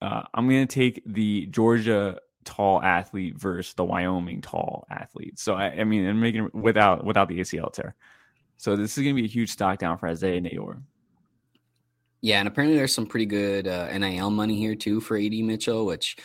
uh, 0.00 0.22
I'm 0.32 0.48
going 0.48 0.66
to 0.66 0.74
take 0.74 1.02
the 1.04 1.46
Georgia 1.46 2.18
tall 2.44 2.82
athlete 2.82 3.38
versus 3.38 3.74
the 3.74 3.84
Wyoming 3.84 4.40
tall 4.40 4.86
athlete. 4.90 5.38
So 5.38 5.54
I, 5.54 5.66
I 5.66 5.84
mean, 5.84 6.04
and 6.04 6.20
making 6.20 6.50
without 6.52 7.04
without 7.04 7.28
the 7.28 7.40
ACL 7.40 7.72
tear. 7.72 7.94
So 8.56 8.76
this 8.76 8.96
is 8.96 9.02
going 9.02 9.16
to 9.16 9.20
be 9.20 9.26
a 9.26 9.30
huge 9.30 9.50
stock 9.50 9.78
down 9.78 9.98
for 9.98 10.08
Isaiah 10.08 10.40
Neyor. 10.40 10.80
Yeah, 12.20 12.38
and 12.38 12.48
apparently 12.48 12.78
there's 12.78 12.94
some 12.94 13.06
pretty 13.06 13.26
good 13.26 13.68
uh, 13.68 13.96
NIL 13.98 14.30
money 14.30 14.56
here 14.56 14.74
too 14.74 15.00
for 15.00 15.16
AD 15.16 15.32
Mitchell, 15.32 15.84
which 15.84 16.16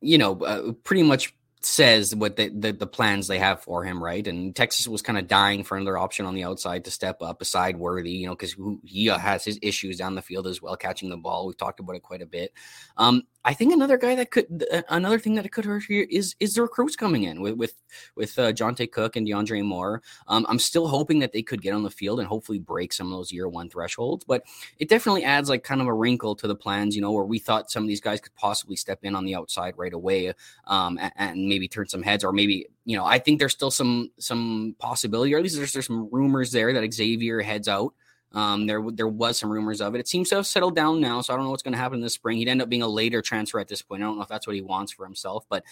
you 0.00 0.18
know 0.18 0.40
uh, 0.42 0.72
pretty 0.84 1.02
much 1.02 1.34
says 1.66 2.14
what 2.14 2.36
the, 2.36 2.48
the, 2.48 2.72
the 2.72 2.86
plans 2.86 3.26
they 3.26 3.38
have 3.38 3.62
for 3.62 3.84
him, 3.84 4.02
right? 4.02 4.26
And 4.26 4.54
Texas 4.54 4.86
was 4.86 5.02
kind 5.02 5.18
of 5.18 5.26
dying 5.26 5.64
for 5.64 5.76
another 5.76 5.98
option 5.98 6.26
on 6.26 6.34
the 6.34 6.44
outside 6.44 6.84
to 6.84 6.90
step 6.90 7.22
up 7.22 7.38
beside 7.38 7.78
Worthy, 7.78 8.12
you 8.12 8.26
know, 8.26 8.34
because 8.34 8.54
he 8.84 9.06
has 9.06 9.44
his 9.44 9.58
issues 9.62 9.96
down 9.96 10.14
the 10.14 10.22
field 10.22 10.46
as 10.46 10.60
well, 10.60 10.76
catching 10.76 11.08
the 11.08 11.16
ball. 11.16 11.46
We've 11.46 11.56
talked 11.56 11.80
about 11.80 11.96
it 11.96 12.02
quite 12.02 12.22
a 12.22 12.26
bit. 12.26 12.52
Um, 12.96 13.22
I 13.46 13.52
think 13.52 13.72
another 13.72 13.98
guy 13.98 14.14
that 14.14 14.30
could 14.30 14.66
another 14.88 15.18
thing 15.18 15.34
that 15.34 15.50
could 15.52 15.66
hurt 15.66 15.84
here 15.84 16.06
is 16.08 16.34
is 16.40 16.54
the 16.54 16.62
recruits 16.62 16.96
coming 16.96 17.24
in 17.24 17.42
with 17.42 17.54
with 17.54 17.74
with 18.16 18.38
uh, 18.38 18.52
Johntay 18.52 18.90
Cook 18.90 19.16
and 19.16 19.26
DeAndre 19.26 19.62
Moore. 19.62 20.02
Um, 20.28 20.46
I'm 20.48 20.58
still 20.58 20.88
hoping 20.88 21.18
that 21.18 21.32
they 21.32 21.42
could 21.42 21.60
get 21.60 21.74
on 21.74 21.82
the 21.82 21.90
field 21.90 22.20
and 22.20 22.28
hopefully 22.28 22.58
break 22.58 22.92
some 22.92 23.08
of 23.08 23.12
those 23.12 23.32
year 23.32 23.48
one 23.48 23.68
thresholds, 23.68 24.24
but 24.24 24.44
it 24.78 24.88
definitely 24.88 25.24
adds 25.24 25.50
like 25.50 25.62
kind 25.62 25.82
of 25.82 25.86
a 25.86 25.92
wrinkle 25.92 26.34
to 26.36 26.48
the 26.48 26.56
plans. 26.56 26.96
You 26.96 27.02
know, 27.02 27.12
where 27.12 27.24
we 27.24 27.38
thought 27.38 27.70
some 27.70 27.82
of 27.82 27.88
these 27.88 28.00
guys 28.00 28.20
could 28.20 28.34
possibly 28.34 28.76
step 28.76 29.00
in 29.02 29.14
on 29.14 29.26
the 29.26 29.34
outside 29.34 29.74
right 29.76 29.92
away 29.92 30.32
um, 30.66 30.98
and, 30.98 31.12
and 31.16 31.48
maybe 31.48 31.68
turn 31.68 31.86
some 31.86 32.02
heads, 32.02 32.24
or 32.24 32.32
maybe 32.32 32.66
you 32.86 32.96
know 32.96 33.04
I 33.04 33.18
think 33.18 33.38
there's 33.38 33.52
still 33.52 33.70
some 33.70 34.10
some 34.18 34.74
possibility, 34.78 35.34
or 35.34 35.36
at 35.36 35.42
least 35.42 35.56
there's 35.56 35.74
there's 35.74 35.86
some 35.86 36.08
rumors 36.10 36.50
there 36.50 36.72
that 36.72 36.94
Xavier 36.94 37.42
heads 37.42 37.68
out. 37.68 37.94
Um, 38.34 38.66
there 38.66 38.82
there 38.90 39.08
was 39.08 39.38
some 39.38 39.50
rumors 39.50 39.80
of 39.80 39.94
it. 39.94 40.00
It 40.00 40.08
seems 40.08 40.28
to 40.30 40.36
have 40.36 40.46
settled 40.46 40.74
down 40.74 41.00
now, 41.00 41.20
so 41.20 41.32
I 41.32 41.36
don't 41.36 41.44
know 41.44 41.50
what's 41.50 41.62
going 41.62 41.72
to 41.72 41.78
happen 41.78 42.00
this 42.00 42.14
spring. 42.14 42.38
He'd 42.38 42.48
end 42.48 42.60
up 42.60 42.68
being 42.68 42.82
a 42.82 42.88
later 42.88 43.22
transfer 43.22 43.60
at 43.60 43.68
this 43.68 43.80
point. 43.80 44.02
I 44.02 44.06
don't 44.06 44.16
know 44.16 44.22
if 44.22 44.28
that's 44.28 44.46
what 44.46 44.56
he 44.56 44.62
wants 44.62 44.92
for 44.92 45.04
himself, 45.04 45.46
but 45.48 45.64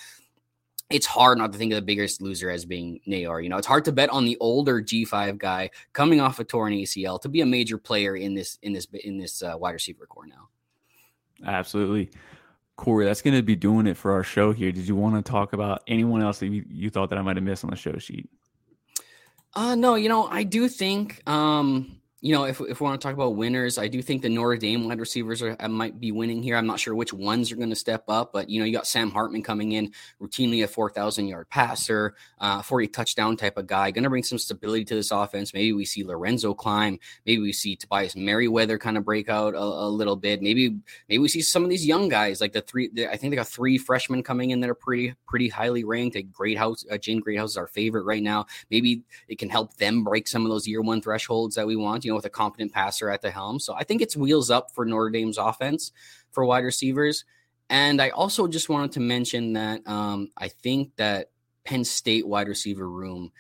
it's 0.89 1.07
hard 1.07 1.39
not 1.39 1.53
to 1.53 1.59
think 1.59 1.73
of 1.73 1.77
the 1.77 1.83
biggest 1.83 2.23
loser 2.23 2.51
as 2.51 2.65
being 2.65 3.01
Neyor. 3.07 3.43
You 3.43 3.49
know, 3.49 3.57
it's 3.57 3.67
hard 3.67 3.85
to 3.87 3.93
bet 3.93 4.11
on 4.11 4.25
the 4.25 4.37
older 4.39 4.81
G5 4.81 5.39
guy 5.39 5.71
coming 5.93 6.21
off 6.21 6.39
a 6.39 6.45
torn 6.45 6.73
ACL 6.73 7.21
to 7.23 7.29
be 7.29 7.41
a 7.41 7.47
major 7.47 7.79
player 7.79 8.15
in 8.15 8.35
this 8.35 8.59
in 8.63 8.73
this 8.73 8.87
in 9.03 9.19
this 9.19 9.43
uh, 9.43 9.55
wide 9.59 9.73
receiver 9.73 10.07
corps 10.07 10.27
now. 10.27 10.49
Absolutely. 11.45 12.11
Corey, 12.77 13.05
that's 13.05 13.23
going 13.23 13.37
to 13.37 13.43
be 13.43 13.57
doing 13.57 13.87
it 13.87 13.97
for 13.97 14.13
our 14.13 14.23
show 14.23 14.53
here. 14.53 14.73
Did 14.73 14.89
you 14.89 14.97
want 14.97 15.15
to 15.25 15.31
talk 15.31 15.53
about 15.53 15.83
anyone 15.87 16.23
else 16.23 16.39
that 16.39 16.47
you, 16.47 16.65
you 16.69 16.91
thought 16.91 17.11
that 17.11 17.19
I 17.19 17.23
might 17.23 17.37
have 17.37 17.45
missed 17.45 17.65
on 17.65 17.71
the 17.71 17.77
show 17.77 17.97
sheet? 17.99 18.29
Uh, 19.55 19.75
no, 19.75 19.95
you 19.95 20.09
know, 20.09 20.27
I 20.27 20.45
do 20.45 20.69
think 20.69 21.23
um, 21.29 22.01
you 22.23 22.33
know, 22.33 22.45
if, 22.45 22.61
if 22.61 22.81
we 22.81 22.85
want 22.85 23.01
to 23.01 23.05
talk 23.05 23.15
about 23.15 23.35
winners, 23.35 23.79
I 23.79 23.89
do 23.89 24.01
think 24.01 24.23
the 24.23 24.29
Notre 24.29 24.57
Dame 24.57 24.87
wide 24.87 25.01
receivers 25.01 25.43
are, 25.43 25.57
uh, 25.59 25.69
might 25.69 25.99
be 25.99 26.13
winning 26.13 26.41
here. 26.41 26.57
I'm 26.57 26.69
not 26.69 26.79
sure 26.79 26.95
which 26.95 27.13
ones 27.13 27.51
are 27.51 27.57
going 27.57 27.71
to 27.71 27.77
step 27.77 28.05
up, 28.07 28.33
but 28.33 28.49
you 28.49 28.61
know, 28.61 28.65
you 28.65 28.73
got 28.73 28.87
Sam 28.87 29.11
Hartman 29.11 29.43
coming 29.43 29.73
in 29.73 29.93
routinely 30.21 30.63
a 30.63 30.69
4,000 30.69 31.27
yard 31.27 31.51
passer, 31.51 32.15
uh, 32.39 32.63
40 32.63 32.87
touchdown 32.87 33.37
type 33.37 33.57
of 33.59 33.67
guy, 33.67 33.91
going 33.91 34.05
to 34.05 34.11
bring 34.11 34.23
some 34.23 34.39
stability 34.39 34.85
to 34.85 34.95
this 34.95 35.11
offense. 35.11 35.53
Maybe 35.53 35.73
we 35.73 35.85
see 35.85 36.05
Lorenzo 36.05 36.55
climb. 36.55 37.01
Maybe 37.27 37.43
we 37.43 37.53
see 37.53 37.75
Tobias 37.75 38.15
Merriweather 38.15 38.79
kind 38.79 38.97
of 38.97 39.05
break 39.05 39.29
out 39.29 39.55
a, 39.55 39.59
a, 39.59 39.89
little 39.89 40.15
bit. 40.15 40.43
Maybe 40.43 40.79
maybe 41.09 41.19
we 41.19 41.29
see 41.29 41.43
some 41.43 41.65
of 41.65 41.71
these 41.71 41.85
young 41.85 42.09
guys 42.09 42.41
like 42.41 42.53
the 42.53 42.61
three. 42.61 42.89
The, 42.93 43.09
I 43.09 43.17
think 43.17 43.33
they 43.33 43.37
got 43.37 43.49
three 43.49 43.79
freshmen 43.79 44.23
coming 44.23 44.51
in 44.51 44.61
that 44.61 44.71
are 44.71 44.77
pretty 44.77 45.17
pretty 45.27 45.49
highly 45.49 45.83
ranked. 45.83 46.15
A 46.15 46.23
Greathouse, 46.23 46.85
uh, 46.89 46.95
Jaden 46.95 47.21
Greathouse 47.21 47.51
is 47.51 47.57
our 47.57 47.67
favorite 47.67 48.05
right 48.05 48.23
now. 48.23 48.47
Maybe 48.71 49.03
it 49.27 49.41
can 49.41 49.49
help 49.49 49.77
them 49.79 50.05
break 50.05 50.29
some 50.29 50.47
of 50.47 50.53
those 50.53 50.69
year 50.69 50.83
one 50.83 51.03
thresholds 51.03 51.57
that 51.57 51.67
we 51.67 51.75
want. 51.75 52.05
You 52.05 52.12
know, 52.13 52.17
with 52.17 52.27
a 52.27 52.31
competent 52.31 52.73
passer 52.73 53.11
at 53.11 53.23
the 53.23 53.31
helm. 53.31 53.59
So 53.59 53.75
I 53.75 53.85
think 53.85 54.03
it's 54.03 54.17
wheels 54.17 54.51
up 54.51 54.71
for 54.73 54.85
Notre 54.85 55.11
Dame's 55.11 55.39
offense 55.39 55.93
for 56.31 56.45
wide 56.45 56.65
receivers. 56.65 57.25
And 57.69 58.01
I 58.03 58.11
also 58.11 58.47
just 58.47 58.69
wanted 58.69 58.93
to 58.93 59.01
mention 59.01 59.55
that 59.55 59.87
um, 59.87 60.31
I 60.37 60.49
think 60.49 60.97
that 60.97 61.31
Penn 61.65 61.85
State 61.85 62.27
wide 62.27 62.49
receiver 62.49 62.89
room 62.89 63.33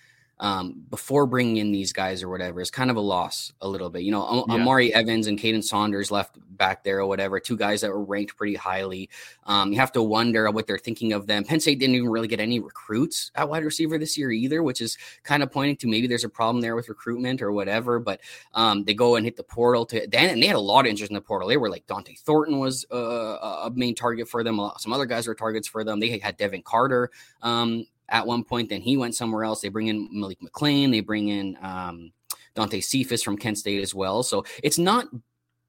um, 0.42 0.82
before 0.90 1.24
bringing 1.24 1.58
in 1.58 1.70
these 1.70 1.92
guys 1.92 2.20
or 2.20 2.28
whatever 2.28 2.60
is 2.60 2.70
kind 2.70 2.90
of 2.90 2.96
a 2.96 3.00
loss 3.00 3.52
a 3.60 3.68
little 3.68 3.88
bit. 3.88 4.02
You 4.02 4.10
know, 4.10 4.44
yeah. 4.48 4.54
Amari 4.54 4.92
Evans 4.92 5.28
and 5.28 5.38
Caden 5.38 5.62
Saunders 5.62 6.10
left 6.10 6.36
back 6.56 6.82
there 6.82 6.98
or 6.98 7.06
whatever, 7.06 7.38
two 7.38 7.56
guys 7.56 7.80
that 7.80 7.90
were 7.90 8.02
ranked 8.02 8.36
pretty 8.36 8.56
highly. 8.56 9.08
Um, 9.46 9.72
you 9.72 9.78
have 9.78 9.92
to 9.92 10.02
wonder 10.02 10.50
what 10.50 10.66
they're 10.66 10.78
thinking 10.78 11.12
of 11.12 11.28
them. 11.28 11.44
Penn 11.44 11.60
State 11.60 11.78
didn't 11.78 11.94
even 11.94 12.08
really 12.08 12.26
get 12.26 12.40
any 12.40 12.58
recruits 12.58 13.30
at 13.36 13.48
wide 13.48 13.64
receiver 13.64 13.98
this 13.98 14.18
year 14.18 14.32
either, 14.32 14.64
which 14.64 14.80
is 14.80 14.98
kind 15.22 15.44
of 15.44 15.52
pointing 15.52 15.76
to 15.76 15.86
maybe 15.86 16.08
there's 16.08 16.24
a 16.24 16.28
problem 16.28 16.60
there 16.60 16.74
with 16.74 16.88
recruitment 16.88 17.40
or 17.40 17.52
whatever. 17.52 18.00
But 18.00 18.20
um, 18.52 18.82
they 18.82 18.94
go 18.94 19.14
and 19.14 19.24
hit 19.24 19.36
the 19.36 19.44
portal 19.44 19.86
to 19.86 20.08
then, 20.08 20.30
and 20.30 20.42
they 20.42 20.48
had 20.48 20.56
a 20.56 20.60
lot 20.60 20.86
of 20.86 20.90
interest 20.90 21.10
in 21.10 21.14
the 21.14 21.20
portal. 21.20 21.48
They 21.48 21.56
were 21.56 21.70
like 21.70 21.86
Dante 21.86 22.16
Thornton 22.16 22.58
was 22.58 22.84
uh, 22.92 22.96
a 22.96 23.70
main 23.72 23.94
target 23.94 24.28
for 24.28 24.42
them. 24.42 24.60
Some 24.78 24.92
other 24.92 25.06
guys 25.06 25.28
were 25.28 25.36
targets 25.36 25.68
for 25.68 25.84
them. 25.84 26.00
They 26.00 26.18
had 26.18 26.36
Devin 26.36 26.62
Carter 26.62 27.10
um, 27.42 27.86
at 28.08 28.26
one 28.26 28.44
point. 28.44 28.68
Then 28.68 28.80
he 28.80 28.96
went 28.96 29.14
somewhere 29.14 29.44
else. 29.44 29.60
They 29.60 29.68
bring 29.68 29.88
in 29.88 30.08
Malik 30.12 30.42
McLean. 30.42 30.90
They 30.90 31.00
bring 31.00 31.28
in 31.28 31.56
um, 31.62 32.12
Dante 32.54 32.80
Cephas 32.80 33.22
from 33.22 33.36
Kent 33.36 33.58
State 33.58 33.82
as 33.82 33.94
well. 33.94 34.22
So 34.22 34.44
it's 34.62 34.78
not 34.78 35.06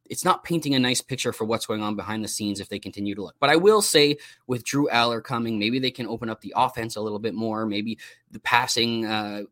it's 0.10 0.26
not 0.26 0.44
painting 0.44 0.76
a 0.76 0.80
nice 0.80 1.02
picture 1.02 1.32
for 1.32 1.46
what's 1.46 1.66
going 1.66 1.82
on 1.82 1.96
behind 1.96 2.24
the 2.24 2.28
scenes 2.28 2.60
if 2.60 2.70
they 2.70 2.78
continue 2.78 3.16
to 3.16 3.24
look. 3.24 3.36
But 3.40 3.50
I 3.50 3.56
will 3.56 3.82
say 3.82 4.18
with 4.48 4.64
Drew 4.64 4.88
Allar 4.90 5.24
coming, 5.24 5.58
maybe 5.58 5.80
they 5.80 5.92
can 5.92 6.08
open 6.08 6.30
up 6.30 6.42
the 6.42 6.54
offense 6.56 6.98
a 6.98 7.02
little 7.02 7.20
bit 7.20 7.34
more. 7.34 7.66
Maybe 7.66 7.98
the 8.30 8.40
passing 8.40 9.06
uh, 9.06 9.44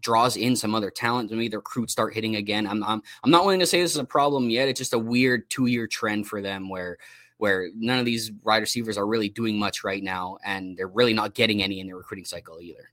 draws 0.00 0.36
in 0.36 0.54
some 0.54 0.74
other 0.74 0.90
talent. 0.90 1.30
Maybe 1.30 1.48
the 1.48 1.58
recruits 1.58 1.92
start 1.92 2.14
hitting 2.14 2.36
again. 2.36 2.66
I'm, 2.66 2.82
I'm 2.84 3.02
I'm 3.24 3.30
not 3.30 3.44
willing 3.44 3.60
to 3.60 3.66
say 3.66 3.80
this 3.80 3.90
is 3.90 3.98
a 3.98 4.04
problem 4.04 4.48
yet. 4.48 4.68
It's 4.68 4.78
just 4.78 4.94
a 4.94 4.98
weird 4.98 5.50
two 5.50 5.66
year 5.66 5.88
trend 5.88 6.28
for 6.28 6.40
them 6.40 6.68
where 6.68 6.98
where 7.38 7.68
none 7.76 7.98
of 7.98 8.04
these 8.04 8.32
wide 8.44 8.58
receivers 8.58 8.96
are 8.96 9.06
really 9.06 9.28
doing 9.28 9.58
much 9.58 9.84
right 9.84 10.02
now, 10.02 10.38
and 10.44 10.76
they're 10.76 10.88
really 10.88 11.14
not 11.14 11.34
getting 11.34 11.62
any 11.62 11.80
in 11.80 11.86
their 11.86 11.96
recruiting 11.96 12.24
cycle 12.24 12.60
either. 12.60 12.90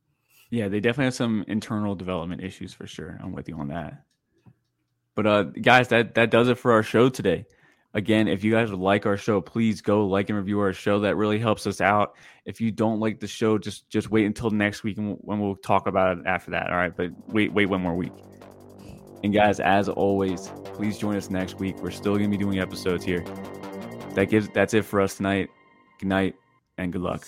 Yeah, 0.50 0.68
they 0.68 0.80
definitely 0.80 1.06
have 1.06 1.16
some 1.16 1.46
internal 1.48 1.96
development 1.96 2.44
issues 2.44 2.74
for 2.74 2.86
sure. 2.86 3.20
I'm 3.24 3.32
with 3.32 3.50
you 3.50 3.58
on 3.58 3.70
that. 3.70 4.04
But 5.16 5.28
uh, 5.28 5.44
guys, 5.44 5.88
that 5.90 6.16
that 6.16 6.32
does 6.32 6.48
it 6.48 6.58
for 6.58 6.74
our 6.74 6.84
show 6.84 7.10
today. 7.10 7.46
Again, 7.96 8.28
if 8.28 8.44
you 8.44 8.52
guys 8.52 8.72
would 8.72 8.80
like 8.80 9.06
our 9.06 9.18
show, 9.18 9.40
please 9.40 9.82
go 9.82 10.08
like 10.08 10.30
and 10.30 10.38
review 10.38 10.60
our 10.60 10.74
show. 10.74 11.02
That 11.02 11.16
really 11.16 11.38
helps 11.38 11.68
us 11.68 11.80
out. 11.80 12.16
If 12.44 12.60
you 12.60 12.72
don't 12.72 13.00
like 13.00 13.20
the 13.20 13.28
show, 13.28 13.58
just 13.58 13.88
just 13.90 14.10
wait 14.10 14.26
until 14.26 14.50
next 14.50 14.84
week 14.84 14.98
and 14.98 15.18
when 15.22 15.40
we'll 15.40 15.56
talk 15.56 15.88
about 15.88 16.18
it 16.18 16.26
after 16.26 16.52
that. 16.52 16.70
All 16.70 16.76
right, 16.76 16.96
but 16.96 17.12
wait 17.28 17.54
wait 17.54 17.68
one 17.68 17.82
more 17.82 17.96
week. 17.96 18.14
And 19.24 19.34
guys, 19.34 19.60
as 19.60 19.88
always, 19.90 20.52
please 20.66 20.98
join 20.98 21.16
us 21.16 21.30
next 21.30 21.60
week. 21.60 21.78
We're 21.82 21.92
still 21.92 22.16
gonna 22.16 22.30
be 22.30 22.38
doing 22.38 22.60
episodes 22.60 23.06
here. 23.06 23.24
That 24.14 24.30
gives 24.30 24.50
that's 24.50 24.74
it 24.74 24.86
for 24.86 25.02
us 25.02 25.16
tonight. 25.16 25.50
Good 26.00 26.08
night 26.08 26.36
and 26.78 26.92
good 26.92 27.02
luck. 27.02 27.26